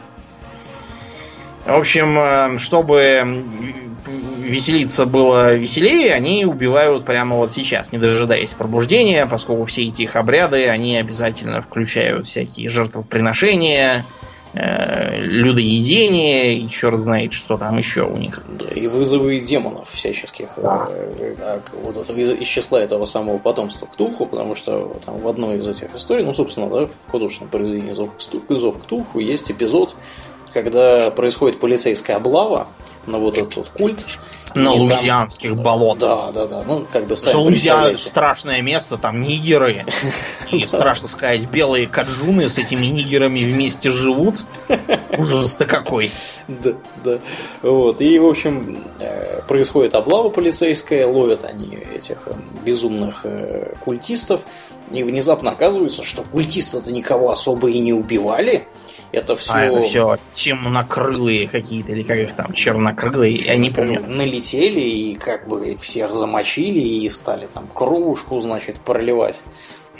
В 1.64 1.74
общем, 1.74 2.16
э, 2.18 2.58
чтобы 2.58 3.44
веселиться 4.38 5.04
было 5.04 5.54
веселее, 5.54 6.14
они 6.14 6.46
убивают 6.46 7.04
прямо 7.04 7.36
вот 7.36 7.52
сейчас, 7.52 7.92
не 7.92 7.98
дожидаясь 7.98 8.54
пробуждения, 8.54 9.26
поскольку 9.26 9.64
все 9.64 9.86
эти 9.86 10.02
их 10.02 10.16
обряды, 10.16 10.66
они 10.68 10.96
обязательно 10.96 11.60
включают 11.60 12.26
всякие 12.26 12.70
жертвоприношения, 12.70 14.06
э, 14.54 15.20
людоедение, 15.20 16.58
и 16.58 16.68
черт 16.68 16.98
знает, 16.98 17.32
что 17.32 17.56
там 17.56 17.78
еще 17.78 18.02
у 18.02 18.16
них. 18.16 18.42
Да, 18.48 18.66
и 18.74 18.86
вызовы 18.86 19.38
демонов 19.40 19.90
всяческих. 19.90 20.50
Да. 20.56 20.88
Э, 20.90 21.34
а, 21.40 21.60
вот 21.82 21.96
это, 21.96 22.12
из, 22.12 22.30
из 22.30 22.46
числа 22.46 22.80
этого 22.80 23.04
самого 23.04 23.38
потомства 23.38 23.86
Ктулху, 23.86 24.26
потому 24.26 24.54
что 24.54 24.96
там 25.04 25.18
в 25.18 25.28
одной 25.28 25.58
из 25.58 25.68
этих 25.68 25.94
историй, 25.94 26.24
ну, 26.24 26.34
собственно, 26.34 26.68
да, 26.68 26.86
в 26.86 27.10
художественном 27.10 27.50
произведении 27.50 27.92
Зов, 27.92 28.10
Зов 28.48 28.78
Ктулху 28.78 29.18
есть 29.18 29.50
эпизод, 29.50 29.96
когда 30.52 31.10
происходит 31.10 31.60
полицейская 31.60 32.16
облава, 32.16 32.68
на 33.08 33.18
вот 33.18 33.38
этот 33.38 33.56
вот 33.56 33.68
культ. 33.70 34.06
На 34.54 34.72
луизианских 34.72 35.50
там, 35.50 35.62
болотах. 35.62 36.32
Да, 36.32 36.46
да, 36.46 36.46
да. 36.46 36.64
Ну, 36.66 36.86
как 36.90 37.06
бы 37.06 37.16
сами 37.16 37.34
Луизиан 37.34 37.96
страшное 37.96 38.62
место, 38.62 38.96
там 38.96 39.20
нигеры. 39.20 39.84
И 40.52 40.66
страшно 40.66 41.08
сказать, 41.08 41.48
белые 41.50 41.86
каджуны 41.86 42.48
с 42.48 42.58
этими 42.58 42.86
нигерами 42.86 43.40
вместе 43.40 43.90
живут. 43.90 44.46
Ужас-то 45.18 45.66
какой. 45.66 46.10
Да, 46.46 46.72
да. 47.04 47.18
Вот. 47.62 48.00
И, 48.00 48.18
в 48.18 48.26
общем, 48.26 48.84
э, 49.00 49.42
происходит 49.46 49.94
облава 49.94 50.30
полицейская, 50.30 51.06
ловят 51.06 51.44
они 51.44 51.78
этих 51.94 52.18
э, 52.26 52.32
безумных 52.64 53.20
э, 53.24 53.74
культистов. 53.84 54.42
И 54.90 55.02
внезапно 55.02 55.50
оказывается, 55.50 56.02
что 56.02 56.22
культисты-то 56.22 56.90
никого 56.90 57.30
особо 57.30 57.68
и 57.68 57.78
не 57.80 57.92
убивали. 57.92 58.66
Это 59.12 59.36
все... 59.36 59.52
А, 59.52 59.60
это 59.64 59.82
все 59.82 60.18
темнокрылые 60.32 61.48
какие-то, 61.48 61.92
или 61.92 62.02
как 62.02 62.18
их 62.18 62.34
там, 62.34 62.52
чернокрылые, 62.52 63.36
я 63.36 63.56
не 63.56 63.70
помню. 63.70 64.02
Налетели 64.06 64.80
и 64.80 65.14
как 65.14 65.48
бы 65.48 65.76
всех 65.76 66.14
замочили 66.14 66.80
и 66.80 67.08
стали 67.08 67.48
там 67.52 67.68
кровушку, 67.72 68.40
значит, 68.40 68.80
проливать. 68.80 69.40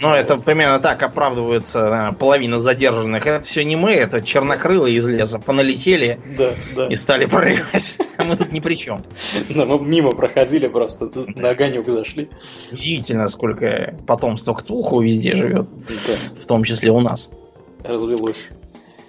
Ну, 0.00 0.10
это 0.10 0.38
примерно 0.38 0.78
так 0.78 1.02
оправдывается 1.02 1.88
наверное, 1.88 2.12
половина 2.12 2.58
задержанных. 2.58 3.26
Это 3.26 3.44
все 3.44 3.64
не 3.64 3.74
мы, 3.74 3.92
это 3.92 4.20
чернокрылые 4.22 4.94
из 4.94 5.06
леса 5.08 5.38
поналетели 5.40 6.20
да, 6.38 6.50
да. 6.76 6.86
и 6.86 6.94
стали 6.94 7.24
проливать. 7.24 7.96
А 8.16 8.24
мы 8.24 8.36
тут 8.36 8.52
ни 8.52 8.60
при 8.60 8.74
чем. 8.74 9.04
Да, 9.50 9.64
мы 9.64 9.80
мимо 9.80 10.12
проходили 10.12 10.68
просто, 10.68 11.10
на 11.34 11.50
огонек 11.50 11.88
зашли. 11.88 12.28
Удивительно, 12.70 13.28
сколько 13.28 13.96
потомства 14.06 14.54
Ктулху 14.54 15.00
везде 15.00 15.34
живет. 15.34 15.66
В 15.68 16.46
том 16.46 16.62
числе 16.62 16.92
у 16.92 17.00
нас. 17.00 17.30
Развелось. 17.82 18.50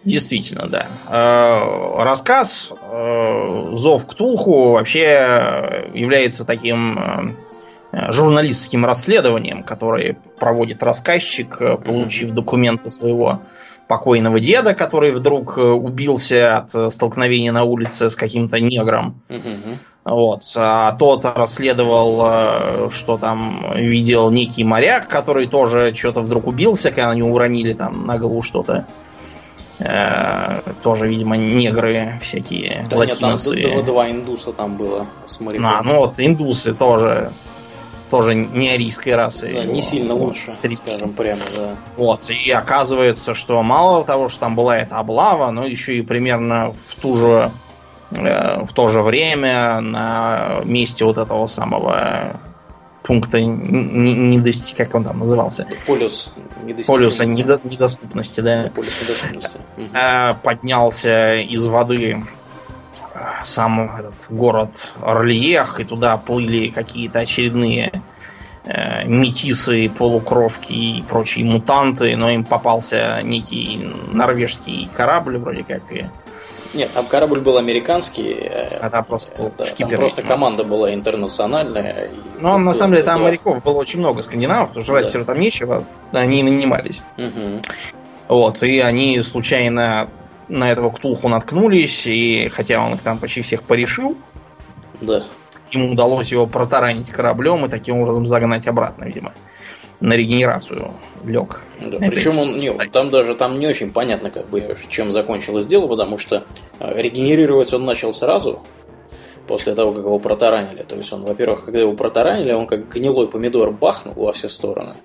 Действительно, 0.06 0.68
да. 0.68 0.88
Э, 1.10 2.04
рассказ 2.04 2.72
э, 2.72 3.72
Зов 3.74 4.08
Ктулху 4.08 4.72
вообще 4.72 5.90
является 5.94 6.46
таким 6.46 7.36
э, 7.92 8.12
журналистским 8.12 8.86
расследованием, 8.86 9.64
которое 9.64 10.16
проводит 10.40 10.84
рассказчик, 10.84 11.58
получив 11.84 12.32
документы 12.32 12.90
своего 12.90 13.42
покойного 13.88 14.40
деда, 14.40 14.74
который 14.74 15.12
вдруг 15.12 15.58
убился 15.58 16.58
от 16.58 16.94
столкновения 16.94 17.52
на 17.52 17.64
улице 17.64 18.10
с 18.10 18.16
каким-то 18.16 18.60
негром. 18.60 19.20
Вот. 20.06 20.42
А 20.56 20.94
тот 20.94 21.26
расследовал, 21.26 22.90
что 22.92 23.18
там 23.18 23.74
видел 23.76 24.30
некий 24.30 24.64
моряк, 24.64 25.08
который 25.08 25.48
тоже 25.48 25.94
что-то 25.96 26.22
вдруг 26.22 26.46
убился, 26.46 26.92
когда 26.92 27.10
они 27.10 27.24
уронили 27.24 27.74
там 27.74 28.06
на 28.06 28.20
голову 28.20 28.44
что-то. 28.44 28.86
Э, 28.88 29.09
тоже, 29.80 31.08
видимо, 31.08 31.38
негры 31.38 32.18
всякие, 32.22 32.86
да, 32.90 32.98
латиносы. 32.98 33.56
Нет, 33.56 33.74
там 33.74 33.86
два 33.86 34.12
индуса 34.12 34.52
там 34.52 34.78
было 34.78 35.08
с 35.26 35.40
моряком. 35.40 35.66
А, 35.66 35.82
ну 35.84 36.00
вот, 36.00 36.16
индусы 36.20 36.74
тоже 36.74 37.32
тоже 38.10 38.36
не 38.36 38.70
арийской 38.70 39.16
расы. 39.16 39.54
Да, 39.54 39.64
не 39.66 39.82
сильно 39.82 40.16
вот, 40.16 40.30
лучше, 40.30 40.48
стрип. 40.48 40.78
скажем 40.80 41.14
прямо, 41.14 41.42
да. 41.56 41.76
Вот, 41.96 42.30
и 42.30 42.52
оказывается, 42.52 43.34
что 43.34 43.62
мало 43.64 44.04
того, 44.04 44.30
что 44.30 44.42
там 44.42 44.56
была 44.56 44.78
эта 44.78 44.98
облава, 44.98 45.52
но 45.52 45.66
еще 45.66 45.96
и 45.96 46.02
примерно 46.02 46.72
в 46.72 46.96
ту 46.96 47.16
же 47.16 47.52
э, 48.12 48.64
в 48.64 48.74
то 48.74 48.88
же 48.88 49.02
время 49.02 49.80
на 49.80 50.62
месте 50.64 51.06
вот 51.06 51.18
этого 51.18 51.48
самого 51.48 52.42
пункта 53.10 53.42
не, 53.42 54.14
не 54.14 54.40
достиг, 54.40 54.78
как 54.78 54.94
он 54.94 55.04
там 55.04 55.18
назывался? 55.18 55.66
Полюс 55.88 56.32
Полюса 56.86 57.26
недо, 57.26 57.60
недоступности, 57.64 58.42
да. 58.42 58.72
Полюс 58.76 59.02
недоступности. 59.02 59.58
А, 59.96 60.36
поднялся 60.36 61.38
из 61.38 61.66
воды 61.66 62.24
а, 63.16 63.44
сам 63.44 63.98
этот 63.98 64.28
город 64.30 64.94
Орлиех, 65.02 65.80
и 65.80 65.86
туда 65.86 66.18
плыли 66.18 66.70
какие-то 66.70 67.18
очередные 67.18 68.04
э, 68.66 69.06
метисы, 69.08 69.90
полукровки 69.90 70.74
и 70.74 71.02
прочие 71.02 71.46
мутанты, 71.46 72.16
но 72.16 72.30
им 72.30 72.44
попался 72.44 73.22
некий 73.24 73.92
норвежский 74.12 74.88
корабль, 74.96 75.40
вроде 75.40 75.64
как, 75.64 75.92
и 75.92 76.06
нет, 76.74 76.90
там 76.94 77.06
корабль 77.06 77.40
был 77.40 77.58
американский. 77.58 78.32
Э, 78.32 78.78
а 78.80 78.90
там 78.90 79.06
просто 79.06 79.36
был 79.36 79.52
да, 79.58 79.66
Там 79.66 79.90
просто 79.90 80.22
команда 80.22 80.64
была 80.64 80.94
интернациональная. 80.94 82.10
Ну, 82.40 82.58
на 82.58 82.74
самом 82.74 82.94
деле, 82.94 83.06
там 83.06 83.22
моряков 83.22 83.64
было 83.64 83.80
очень 83.80 84.00
много 84.00 84.22
скандинавов, 84.22 84.72
жрать 84.76 85.12
да. 85.12 85.24
там 85.24 85.40
нечего, 85.40 85.86
они 86.14 86.44
нанимались. 86.44 87.02
Угу. 87.18 87.62
Вот, 88.28 88.62
и 88.64 88.80
они 88.80 89.20
случайно 89.22 90.10
на 90.48 90.72
этого 90.72 90.92
Ктулху 90.92 91.28
наткнулись, 91.28 92.06
и 92.08 92.50
хотя 92.54 92.84
он 92.84 92.94
их 92.94 93.02
там 93.02 93.18
почти 93.18 93.42
всех 93.42 93.64
порешил, 93.64 94.18
да. 95.02 95.26
ему 95.72 95.92
удалось 95.92 96.32
его 96.32 96.46
протаранить 96.46 97.10
кораблем 97.10 97.66
и 97.66 97.70
таким 97.70 98.00
образом 98.00 98.28
загнать 98.28 98.68
обратно, 98.68 99.06
видимо. 99.06 99.34
На 100.00 100.14
регенерацию 100.16 100.94
лег. 101.26 101.62
Да, 101.82 101.98
причем 101.98 102.38
он, 102.38 102.56
не, 102.56 102.72
там 102.88 103.10
даже 103.10 103.36
там 103.36 103.60
не 103.60 103.68
очень 103.68 103.92
понятно, 103.92 104.30
как 104.30 104.50
бы, 104.50 104.78
чем 104.88 105.12
закончилось 105.12 105.68
дело, 105.68 105.88
потому 105.88 106.18
что 106.18 106.46
э, 106.80 107.02
регенерировать 107.02 107.74
он 107.74 107.84
начал 107.84 108.14
сразу, 108.14 108.62
после 109.50 109.74
того, 109.74 109.92
как 109.92 110.06
его 110.06 110.20
протаранили. 110.20 110.84
То 110.84 110.96
есть 110.96 111.12
он, 111.12 111.26
во-первых, 111.26 111.66
когда 111.66 111.80
его 111.80 111.94
протаранили, 111.94 112.54
он 112.54 112.68
как 112.68 112.88
гнилой 112.88 113.28
помидор 113.28 113.72
бахнул 113.72 114.14
во 114.16 114.32
все 114.32 114.48
стороны. 114.48 114.96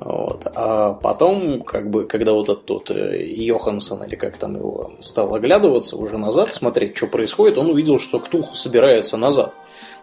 Вот. 0.00 0.46
А 0.54 0.94
потом, 0.94 1.62
как 1.62 1.90
бы, 1.90 2.06
когда 2.06 2.32
вот 2.32 2.48
этот 2.48 2.64
тот 2.64 2.90
э, 2.90 3.24
Йоханссон, 3.24 4.04
или 4.04 4.16
как 4.16 4.36
там 4.36 4.56
его, 4.56 4.92
стал 4.98 5.34
оглядываться 5.34 5.96
уже 5.96 6.18
назад, 6.18 6.54
смотреть, 6.54 6.96
что 6.96 7.06
происходит, 7.06 7.58
он 7.58 7.70
увидел, 7.70 7.98
что 7.98 8.18
Ктулху 8.18 8.56
собирается 8.56 9.16
назад. 9.16 9.54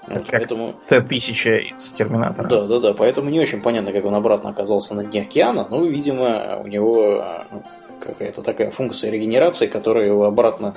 Вот, 0.07 0.27
поэтому... 0.29 0.73
Т-1000 0.87 1.57
из 1.75 1.93
Терминатора. 1.93 2.47
Да, 2.47 2.65
да, 2.65 2.79
да. 2.79 2.93
Поэтому 2.93 3.29
не 3.29 3.39
очень 3.39 3.61
понятно, 3.61 3.91
как 3.91 4.05
он 4.05 4.15
обратно 4.15 4.49
оказался 4.49 4.95
на 4.95 5.03
дне 5.03 5.21
океана. 5.21 5.65
Ну, 5.69 5.85
видимо, 5.85 6.59
у 6.63 6.67
него 6.67 7.23
ну, 7.51 7.63
какая-то 7.99 8.41
такая 8.41 8.71
функция 8.71 9.11
регенерации, 9.11 9.67
которая 9.67 10.07
его 10.07 10.25
обратно 10.25 10.75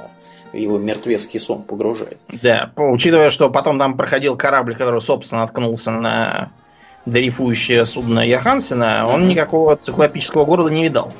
его 0.53 0.79
мертвецкий 0.79 1.41
сон 1.41 1.63
погружает. 1.63 2.21
Да, 2.29 2.71
учитывая, 2.77 3.31
что 3.31 3.51
потом 3.51 3.79
там 3.79 3.97
проходил 3.97 4.37
корабль, 4.37 4.75
который, 4.75 5.01
собственно, 5.01 5.43
наткнулся 5.43 5.91
на 5.91 6.51
дрейфующее 7.05 7.85
судно 7.85 8.27
Яхансена, 8.27 9.07
он 9.09 9.23
mm-hmm. 9.23 9.27
никакого 9.27 9.77
циклопического 9.77 10.45
города 10.45 10.71
не 10.71 10.85
видал. 10.85 11.13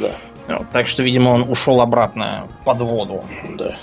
Да. 0.00 0.10
Вот, 0.58 0.70
так 0.70 0.86
что, 0.86 1.02
видимо, 1.02 1.30
он 1.30 1.42
ушел 1.48 1.80
обратно 1.80 2.48
под 2.64 2.80
воду. 2.80 3.24
Да. 3.58 3.76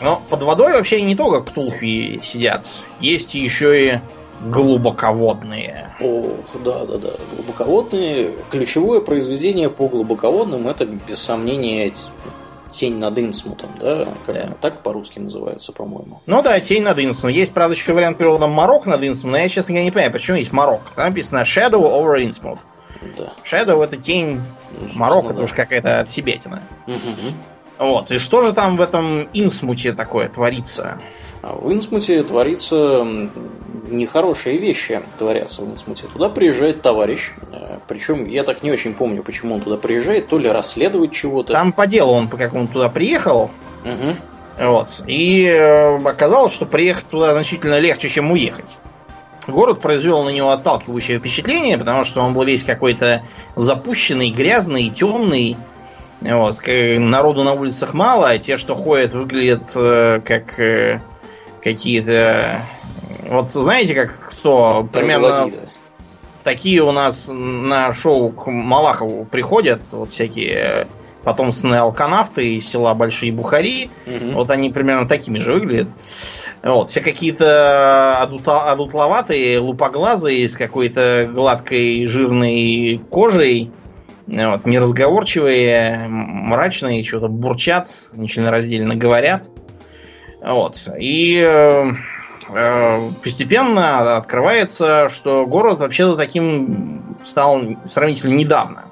Но 0.00 0.22
под 0.28 0.42
водой 0.42 0.72
вообще 0.72 1.02
не 1.02 1.14
только 1.14 1.42
ктулхи 1.42 2.20
сидят. 2.22 2.66
Есть 3.00 3.34
еще 3.34 3.86
и 3.86 3.98
глубоководные. 4.42 5.94
Ох, 6.00 6.62
да, 6.64 6.84
да, 6.86 6.98
да. 6.98 7.10
Глубоководные. 7.36 8.36
Ключевое 8.50 9.00
произведение 9.00 9.70
по 9.70 9.88
глубоководным 9.88 10.68
это, 10.68 10.86
без 10.86 11.20
сомнения, 11.20 11.92
Тень 12.70 12.98
над 12.98 13.18
Инсмутом, 13.18 13.70
да? 13.80 14.06
Как 14.26 14.34
да. 14.34 14.56
так 14.60 14.82
по-русски 14.82 15.18
называется, 15.18 15.72
по-моему. 15.72 16.20
Ну 16.26 16.42
да, 16.42 16.58
Тень 16.60 16.82
над 16.82 16.98
Инсмутом. 16.98 17.30
Есть, 17.30 17.52
правда, 17.52 17.74
еще 17.74 17.92
вариант 17.92 18.16
перевода 18.16 18.46
Марок 18.46 18.86
над 18.86 19.02
Инсмутом, 19.02 19.32
но 19.32 19.38
я, 19.38 19.48
честно 19.48 19.72
говоря, 19.72 19.84
не 19.84 19.90
понимаю, 19.90 20.12
почему 20.12 20.36
есть 20.36 20.52
Марок. 20.52 20.82
Там 20.94 21.08
написано 21.08 21.42
Shadow 21.42 21.82
over 21.82 22.16
Innsmouth. 22.24 22.60
Да. 23.16 23.32
Shadow 23.44 23.82
это 23.82 23.96
тень 23.96 24.40
ну, 24.78 24.88
Марок, 24.94 25.26
это 25.26 25.34
да. 25.34 25.42
уж 25.42 25.52
какая-то 25.52 26.00
отсебятина. 26.00 26.62
Угу. 26.86 26.94
Вот. 27.80 28.12
И 28.12 28.18
что 28.18 28.42
же 28.42 28.52
там 28.52 28.76
в 28.76 28.82
этом 28.82 29.26
Инсмуте 29.32 29.94
такое 29.94 30.28
творится? 30.28 30.98
В 31.42 31.72
Инсмуте 31.72 32.22
творится 32.22 33.06
нехорошие 33.88 34.58
вещи 34.58 35.02
творятся 35.18 35.62
в 35.62 35.72
Инсмуте. 35.72 36.06
Туда 36.12 36.28
приезжает 36.28 36.82
товарищ, 36.82 37.32
э, 37.50 37.78
причем 37.88 38.26
я 38.26 38.44
так 38.44 38.62
не 38.62 38.70
очень 38.70 38.92
помню, 38.92 39.22
почему 39.22 39.54
он 39.54 39.62
туда 39.62 39.78
приезжает, 39.78 40.28
то 40.28 40.38
ли 40.38 40.48
расследовать 40.50 41.12
чего-то. 41.12 41.54
Там 41.54 41.72
по 41.72 41.86
делу 41.86 42.12
он 42.12 42.28
по 42.28 42.36
какому 42.36 42.68
туда 42.68 42.90
приехал. 42.90 43.50
Угу. 43.84 44.66
Вот. 44.66 45.02
И 45.06 45.46
э, 45.46 45.96
оказалось, 46.04 46.52
что 46.52 46.66
приехать 46.66 47.06
туда 47.06 47.32
значительно 47.32 47.78
легче, 47.78 48.10
чем 48.10 48.30
уехать. 48.30 48.78
Город 49.46 49.80
произвел 49.80 50.22
на 50.22 50.28
него 50.28 50.50
отталкивающее 50.50 51.18
впечатление, 51.18 51.78
потому 51.78 52.04
что 52.04 52.20
он 52.20 52.34
был 52.34 52.44
весь 52.44 52.62
какой-то 52.62 53.22
запущенный, 53.56 54.30
грязный, 54.30 54.90
темный. 54.90 55.56
Вот. 56.20 56.56
Народу 56.66 57.44
на 57.44 57.52
улицах 57.54 57.94
мало, 57.94 58.28
а 58.28 58.38
те, 58.38 58.56
что 58.56 58.74
ходят, 58.74 59.14
выглядят 59.14 59.64
э, 59.74 60.20
как 60.24 60.60
какие-то 61.62 62.62
вот 63.30 63.50
знаете, 63.50 63.94
как 63.94 64.30
кто 64.30 64.88
примерно 64.92 65.50
такие 66.42 66.82
у 66.82 66.90
нас 66.92 67.30
на 67.32 67.92
шоу 67.92 68.30
к 68.30 68.50
Малахову 68.50 69.24
приходят, 69.24 69.82
вот 69.92 70.10
всякие 70.10 70.86
потомственные 71.22 71.80
алканавты 71.80 72.56
из 72.56 72.68
села 72.68 72.94
Большие 72.94 73.30
Бухари. 73.30 73.90
Угу. 74.06 74.32
Вот 74.32 74.50
они 74.50 74.70
примерно 74.70 75.06
такими 75.06 75.38
же 75.38 75.52
выглядят. 75.52 75.88
Вот, 76.62 76.88
все 76.88 77.02
какие-то 77.02 78.18
адутловатые, 78.18 79.58
лупоглазые, 79.58 80.48
с 80.48 80.56
какой-то 80.56 81.30
гладкой 81.32 82.06
жирной 82.06 83.00
кожей. 83.10 83.70
Вот, 84.30 84.64
неразговорчивые, 84.64 86.06
мрачные, 86.08 87.02
что-то 87.04 87.28
бурчат, 87.28 87.90
нечленораздельно 88.12 88.94
говорят. 88.94 89.50
Вот. 90.40 90.88
И 90.98 91.44
э, 91.44 91.92
Э, 92.52 93.10
постепенно 93.22 94.16
открывается, 94.16 95.08
что 95.08 95.46
город 95.46 95.80
вообще-то 95.80 96.16
таким 96.16 97.16
стал 97.22 97.60
сравнительно 97.86 98.34
недавно. 98.34 98.84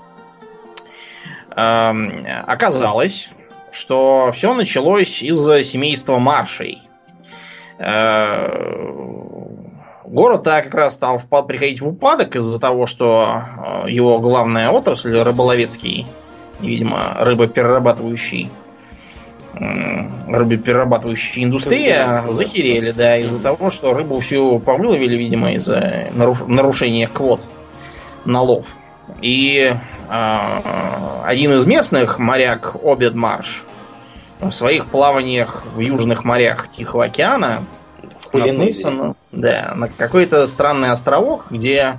Эм, 1.57 2.22
оказалось, 2.46 3.31
что 3.72 4.31
все 4.33 4.55
началось 4.55 5.22
из-за 5.22 5.64
семейства 5.64 6.18
маршей. 6.18 6.83
Э, 7.79 8.48
город 10.09 10.47
-то 10.47 10.62
как 10.62 10.75
раз 10.75 10.94
стал 10.94 11.21
приходить 11.47 11.81
в 11.81 11.88
упадок 11.88 12.37
из-за 12.37 12.59
того, 12.59 12.87
что 12.87 13.42
э, 13.85 13.90
его 13.90 14.18
главная 14.21 14.71
отрасль, 14.71 15.18
рыболовецкий, 15.18 16.07
видимо, 16.61 17.16
рыбоперерабатывающий, 17.18 18.51
рыбоперерабатывающая 19.55 21.44
индустрия 21.44 22.25
захерели, 22.29 22.90
да, 22.92 23.16
из-за 23.18 23.40
того, 23.40 23.71
что 23.71 23.94
рыбу 23.94 24.21
всю 24.21 24.59
повыловили, 24.59 25.16
видимо, 25.16 25.53
из-за 25.55 26.09
нарушения 26.12 27.09
квот 27.09 27.49
на 28.25 28.42
лов. 28.42 28.66
И 29.23 29.73
э, 30.11 30.61
один 31.25 31.55
из 31.55 31.64
местных, 31.64 32.18
моряк 32.18 32.77
Обед 32.83 33.14
Марш, 33.14 33.64
в 34.40 34.51
своих 34.51 34.87
плаваниях 34.87 35.64
в 35.73 35.81
южных 35.81 36.25
морях 36.25 36.68
Тихого 36.68 37.07
океана 37.07 37.64
наткнулся 38.33 38.91
на, 38.91 39.14
да, 39.33 39.73
на 39.75 39.88
какой-то 39.88 40.47
странный 40.47 40.91
островок, 40.91 41.47
где 41.51 41.99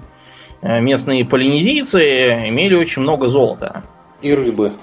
э, 0.62 0.82
местные 0.82 1.26
полинезийцы 1.26 2.50
имели 2.50 2.76
очень 2.76 3.02
много 3.02 3.28
золота. 3.28 3.84
И 4.22 4.34
рыбы. 4.34 4.78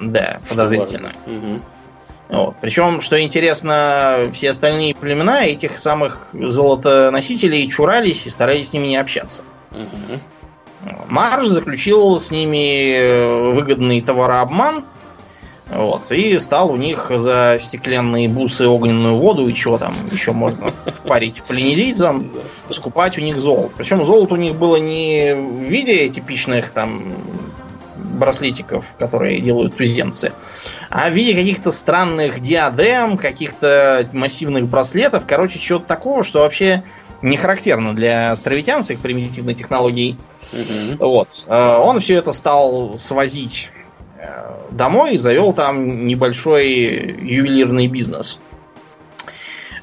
Да, 0.00 0.40
подозрительно. 0.48 1.12
Угу. 1.26 1.60
Вот. 2.28 2.56
Причем, 2.60 3.00
что 3.00 3.20
интересно, 3.20 4.30
все 4.32 4.50
остальные 4.50 4.94
племена 4.94 5.46
этих 5.46 5.78
самых 5.78 6.28
золотоносителей 6.32 7.68
чурались 7.68 8.26
и 8.26 8.30
старались 8.30 8.68
с 8.68 8.72
ними 8.72 8.88
не 8.88 8.96
общаться. 8.96 9.42
Угу. 9.72 10.20
Марш 11.08 11.46
заключил 11.46 12.20
с 12.20 12.30
ними 12.30 12.96
э, 12.96 13.52
выгодный 13.52 14.00
товарообман. 14.00 14.84
Вот, 15.70 16.10
и 16.12 16.38
стал 16.38 16.72
у 16.72 16.76
них 16.76 17.10
за 17.14 17.58
стеклянные 17.60 18.28
бусы 18.28 18.66
огненную 18.66 19.16
воду 19.18 19.48
и 19.48 19.54
чего 19.54 19.76
там 19.76 19.94
еще 20.10 20.32
можно 20.32 20.72
впарить 20.86 21.42
полинезийцам, 21.42 22.32
скупать 22.70 23.18
у 23.18 23.20
них 23.20 23.38
золото. 23.38 23.74
Причем 23.76 24.04
золото 24.04 24.34
у 24.34 24.38
них 24.38 24.54
было 24.54 24.76
не 24.76 25.34
в 25.34 25.62
виде 25.64 26.08
типичных 26.08 26.70
там 26.70 27.12
браслетиков, 27.96 28.96
которые 28.98 29.40
делают 29.40 29.76
туземцы, 29.76 30.32
а 30.90 31.10
в 31.10 31.12
виде 31.12 31.34
каких-то 31.34 31.70
странных 31.70 32.40
диадем, 32.40 33.16
каких-то 33.16 34.08
массивных 34.12 34.68
браслетов, 34.68 35.24
короче, 35.26 35.58
чего-то 35.58 35.86
такого, 35.86 36.22
что 36.22 36.40
вообще 36.40 36.82
не 37.22 37.36
характерно 37.36 37.94
для 37.94 38.30
островитян 38.30 38.82
с 38.82 38.90
их 38.90 39.00
примитивной 39.00 39.54
технологией. 39.54 40.18
Угу. 40.52 41.04
Вот. 41.04 41.46
Э, 41.48 41.76
он 41.76 42.00
все 42.00 42.14
это 42.14 42.32
стал 42.32 42.96
свозить 42.96 43.70
домой 44.70 45.14
и 45.14 45.18
завел 45.18 45.52
там 45.52 46.06
небольшой 46.06 46.66
ювелирный 47.20 47.86
бизнес. 47.88 48.40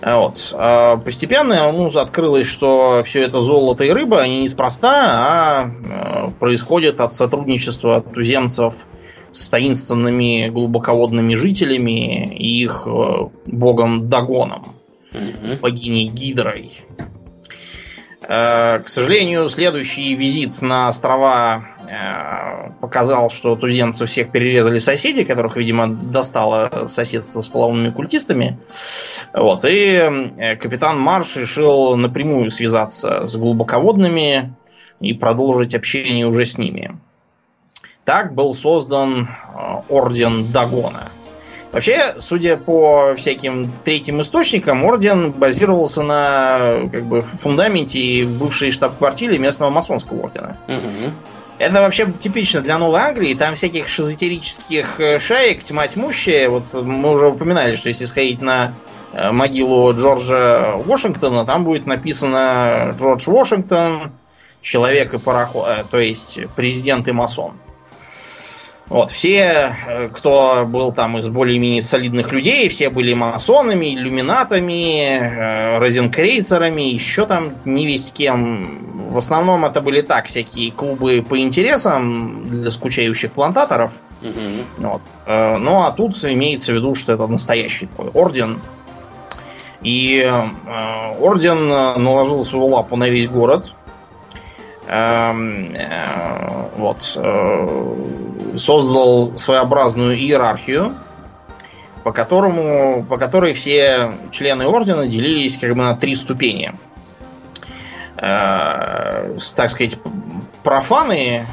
Вот. 0.01 0.53
А 0.57 0.97
постепенно 0.97 1.71
ну, 1.71 1.87
открылось, 1.87 2.47
что 2.47 3.01
все 3.03 3.23
это 3.23 3.41
золото 3.41 3.83
и 3.83 3.89
рыба, 3.89 4.21
они 4.21 4.43
неспроста, 4.43 5.07
а 5.07 5.67
э, 5.67 6.31
происходят 6.39 6.99
от 6.99 7.13
сотрудничества 7.13 8.01
туземцев 8.01 8.87
с 9.31 9.49
таинственными 9.49 10.49
глубоководными 10.49 11.33
жителями 11.33 12.35
и 12.35 12.63
их 12.63 12.83
э, 12.85 13.29
богом 13.47 14.07
Дагоном, 14.07 14.75
богиней 15.61 16.07
Гидрой. 16.07 16.71
Э, 18.27 18.79
к 18.79 18.89
сожалению, 18.89 19.47
следующий 19.49 20.15
визит 20.15 20.59
на 20.61 20.87
острова 20.87 21.63
э, 21.87 22.71
показал, 22.81 23.29
что 23.29 23.55
туземцы 23.55 24.05
всех 24.05 24.31
перерезали 24.31 24.79
соседи, 24.79 25.23
которых, 25.23 25.57
видимо, 25.57 25.87
достало 25.87 26.87
соседство 26.87 27.41
с 27.41 27.47
половыми 27.47 27.91
культистами. 27.91 28.59
Вот. 29.33 29.63
И 29.65 30.01
э, 30.37 30.55
капитан 30.55 30.99
Марш 30.99 31.35
решил 31.35 31.95
напрямую 31.95 32.49
связаться 32.49 33.27
с 33.27 33.35
глубоководными 33.35 34.53
и 34.99 35.13
продолжить 35.13 35.75
общение 35.75 36.25
уже 36.25 36.45
с 36.45 36.57
ними. 36.57 36.97
Так 38.05 38.33
был 38.33 38.53
создан 38.53 39.29
Орден 39.89 40.51
Дагона. 40.51 41.09
Вообще, 41.75 42.15
судя 42.19 42.55
по 42.55 43.15
всяким 43.17 43.69
третьим 43.83 44.21
источникам, 44.21 44.85
орден 44.85 45.33
базировался 45.33 46.03
на 46.03 46.87
как 46.89 47.03
бы, 47.03 47.21
фундаменте 47.21 48.23
бывшей 48.25 48.71
штаб-квартире 48.71 49.37
местного 49.39 49.71
масонского 49.71 50.21
ордена. 50.21 50.57
Угу. 50.69 51.13
Это 51.59 51.81
вообще 51.81 52.09
типично 52.17 52.61
для 52.61 52.77
Новой 52.77 53.01
Англии. 53.01 53.33
Там 53.33 53.55
всяких 53.55 53.89
шизотерических 53.89 55.01
э, 55.01 55.19
шаек 55.19 55.65
тьма 55.65 55.85
тьмущая. 55.87 56.47
Вот 56.47 56.73
мы 56.75 57.11
уже 57.11 57.27
упоминали, 57.27 57.75
что 57.75 57.89
если 57.89 58.05
сходить 58.05 58.41
на 58.41 58.75
э, 59.11 59.33
могилу 59.33 59.93
Джорджа 59.93 60.77
Вашингтона, 60.77 61.45
там 61.45 61.65
будет 61.65 61.87
написано 61.87 62.95
Джордж 62.97 63.29
Вашингтон, 63.29 64.13
человек 64.61 65.13
и 65.13 65.17
пароход, 65.17 65.67
э, 65.67 65.83
то 65.91 65.99
есть 65.99 66.39
президент 66.55 67.09
и 67.09 67.11
масон. 67.11 67.55
Вот, 68.87 69.09
все, 69.09 69.75
кто 70.13 70.63
был 70.67 70.91
там 70.91 71.17
из 71.17 71.27
более-менее 71.27 71.81
солидных 71.81 72.31
людей, 72.31 72.69
все 72.69 72.91
были 72.91 73.15
масонами, 73.15 73.95
иллюминатами, 73.95 75.17
э, 75.17 75.79
розенкрейцерами, 75.79 76.83
еще 76.83 77.25
там 77.25 77.53
не 77.65 77.87
весь 77.87 78.11
кем. 78.11 79.09
В 79.11 79.17
основном 79.17 79.65
это 79.65 79.81
были 79.81 80.01
так, 80.01 80.27
всякие 80.27 80.71
клубы 80.71 81.25
по 81.27 81.39
интересам 81.39 82.47
для 82.47 82.69
скучающих 82.69 83.31
плантаторов. 83.31 83.93
Угу. 84.21 84.87
Вот. 84.87 85.01
Э, 85.25 85.57
ну, 85.57 85.83
а 85.83 85.91
тут 85.91 86.13
имеется 86.23 86.71
в 86.71 86.75
виду, 86.75 86.93
что 86.93 87.13
это 87.13 87.25
настоящий 87.25 87.87
такой 87.87 88.09
орден. 88.09 88.61
И 89.81 90.19
э, 90.19 91.19
орден 91.19 91.67
наложил 91.67 92.45
свою 92.45 92.67
лапу 92.67 92.97
на 92.97 93.09
весь 93.09 93.29
город. 93.29 93.73
Эм, 94.87 95.73
э, 95.73 96.69
вот, 96.77 97.13
э, 97.15 97.95
создал 98.57 99.37
своеобразную 99.37 100.17
иерархию, 100.17 100.95
по 102.03 102.11
которому, 102.11 103.05
по 103.09 103.17
которой 103.17 103.53
все 103.53 104.11
члены 104.31 104.67
ордена 104.67 105.07
делились 105.07 105.57
как 105.57 105.71
бы 105.71 105.77
на 105.77 105.95
три 105.95 106.15
ступени. 106.15 106.73
Э, 108.17 109.37
так 109.55 109.69
сказать, 109.69 109.97
профаны 110.63 111.47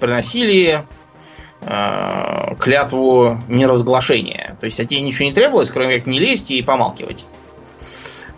приносили 0.00 0.84
клятву 2.60 3.40
неразглашения. 3.48 4.56
То 4.60 4.66
есть 4.66 4.80
от 4.80 4.90
них 4.90 5.02
ничего 5.02 5.24
не 5.24 5.32
требовалось, 5.32 5.70
кроме 5.70 5.96
как 5.96 6.06
не 6.06 6.18
лезть 6.18 6.50
и 6.50 6.62
помалкивать. 6.62 7.26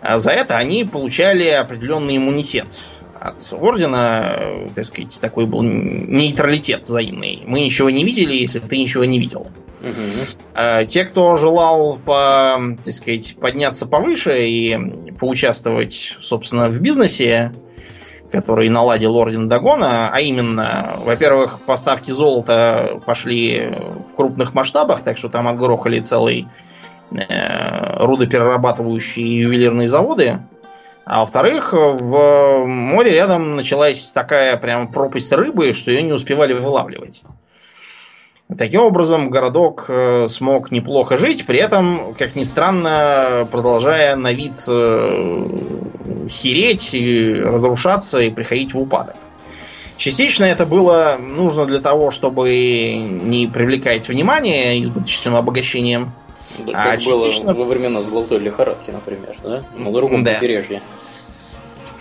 А 0.01 0.19
за 0.19 0.31
это 0.31 0.57
они 0.57 0.85
получали 0.85 1.47
определенный 1.49 2.17
иммунитет 2.17 2.79
от 3.19 3.53
ордена, 3.53 4.69
так 4.75 4.85
сказать, 4.85 5.19
такой 5.21 5.45
был 5.45 5.63
нейтралитет 5.63 6.83
взаимный. 6.83 7.43
Мы 7.45 7.61
ничего 7.61 7.89
не 7.89 8.03
видели, 8.03 8.33
если 8.33 8.59
ты 8.59 8.77
ничего 8.77 9.05
не 9.05 9.19
видел. 9.19 9.47
Угу. 9.81 10.85
Те, 10.87 11.05
кто 11.05 11.37
желал 11.37 11.97
по, 11.97 12.59
так 12.83 12.93
сказать, 12.93 13.35
подняться 13.39 13.85
повыше 13.85 14.47
и 14.47 15.11
поучаствовать, 15.19 16.17
собственно, 16.19 16.69
в 16.69 16.79
бизнесе, 16.79 17.53
который 18.31 18.69
наладил 18.69 19.15
орден 19.15 19.47
Дагона, 19.47 20.09
а 20.11 20.19
именно, 20.19 20.95
во-первых, 21.05 21.59
поставки 21.61 22.11
золота 22.11 23.01
пошли 23.05 23.71
в 24.05 24.15
крупных 24.15 24.53
масштабах, 24.53 25.01
так 25.01 25.17
что 25.17 25.29
там 25.29 25.47
отгрохали 25.47 25.99
целый 25.99 26.47
э, 27.11 28.05
рудоперерабатывающие 28.05 29.39
ювелирные 29.39 29.87
заводы. 29.87 30.39
А 31.09 31.21
во-вторых, 31.21 31.71
в 31.71 32.65
море 32.65 33.11
рядом 33.11 33.55
началась 33.55 34.11
такая 34.11 34.57
прям 34.57 34.91
пропасть 34.91 35.31
рыбы, 35.31 35.71
что 35.71 35.89
ее 35.89 36.01
не 36.01 36.11
успевали 36.11 36.51
вылавливать. 36.51 37.23
Таким 38.57 38.81
образом, 38.81 39.29
городок 39.29 39.85
э, 39.87 40.27
смог 40.27 40.69
неплохо 40.71 41.15
жить, 41.15 41.45
при 41.45 41.59
этом, 41.59 42.13
как 42.17 42.35
ни 42.35 42.43
странно, 42.43 43.47
продолжая 43.49 44.17
на 44.17 44.33
вид 44.33 44.53
э, 44.67 45.47
хереть, 46.29 46.93
и 46.93 47.33
разрушаться 47.35 48.19
и 48.19 48.29
приходить 48.29 48.73
в 48.73 48.79
упадок. 48.79 49.15
Частично 49.95 50.43
это 50.43 50.65
было 50.65 51.15
нужно 51.19 51.65
для 51.65 51.79
того, 51.79 52.11
чтобы 52.11 52.95
не 52.95 53.47
привлекать 53.47 54.09
внимание 54.09 54.81
избыточным 54.81 55.37
обогащением 55.37 56.13
да, 56.59 56.71
а 56.73 56.83
как 56.83 57.01
частично... 57.01 57.53
было 57.53 57.63
во 57.63 57.69
времена 57.69 58.01
золотой 58.01 58.39
лихорадки, 58.39 58.91
например, 58.91 59.37
да? 59.43 59.63
На 59.75 59.91
другом 59.91 60.23
да. 60.23 60.35
побережье. 60.35 60.81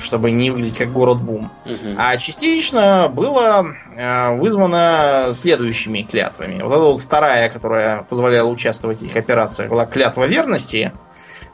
Чтобы 0.07 0.30
не 0.30 0.50
выглядеть 0.50 0.78
как 0.78 0.92
город 0.92 1.20
бум. 1.20 1.50
Угу. 1.64 1.94
А 1.98 2.16
частично 2.16 3.11
было 3.12 3.66
э, 3.96 4.36
вызвано 4.36 5.32
следующими 5.34 6.02
клятвами. 6.02 6.62
Вот 6.62 6.72
эта 6.72 6.82
вот 6.82 7.00
вторая, 7.00 7.50
которая 7.50 8.02
позволяла 8.04 8.48
участвовать 8.48 9.00
в 9.00 9.04
этих 9.04 9.16
операциях, 9.16 9.68
была 9.68 9.84
клятва 9.84 10.26
верности, 10.26 10.92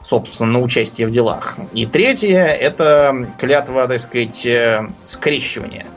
собственно, 0.01 0.51
на 0.51 0.61
участие 0.61 1.07
в 1.07 1.11
делах. 1.11 1.57
И 1.73 1.87
третья 1.87 2.45
это 2.45 3.33
клятва, 3.39 3.87
так 3.87 3.99
сказать, 3.99 4.45
э, 4.45 4.87
скрещивания. 5.03 5.87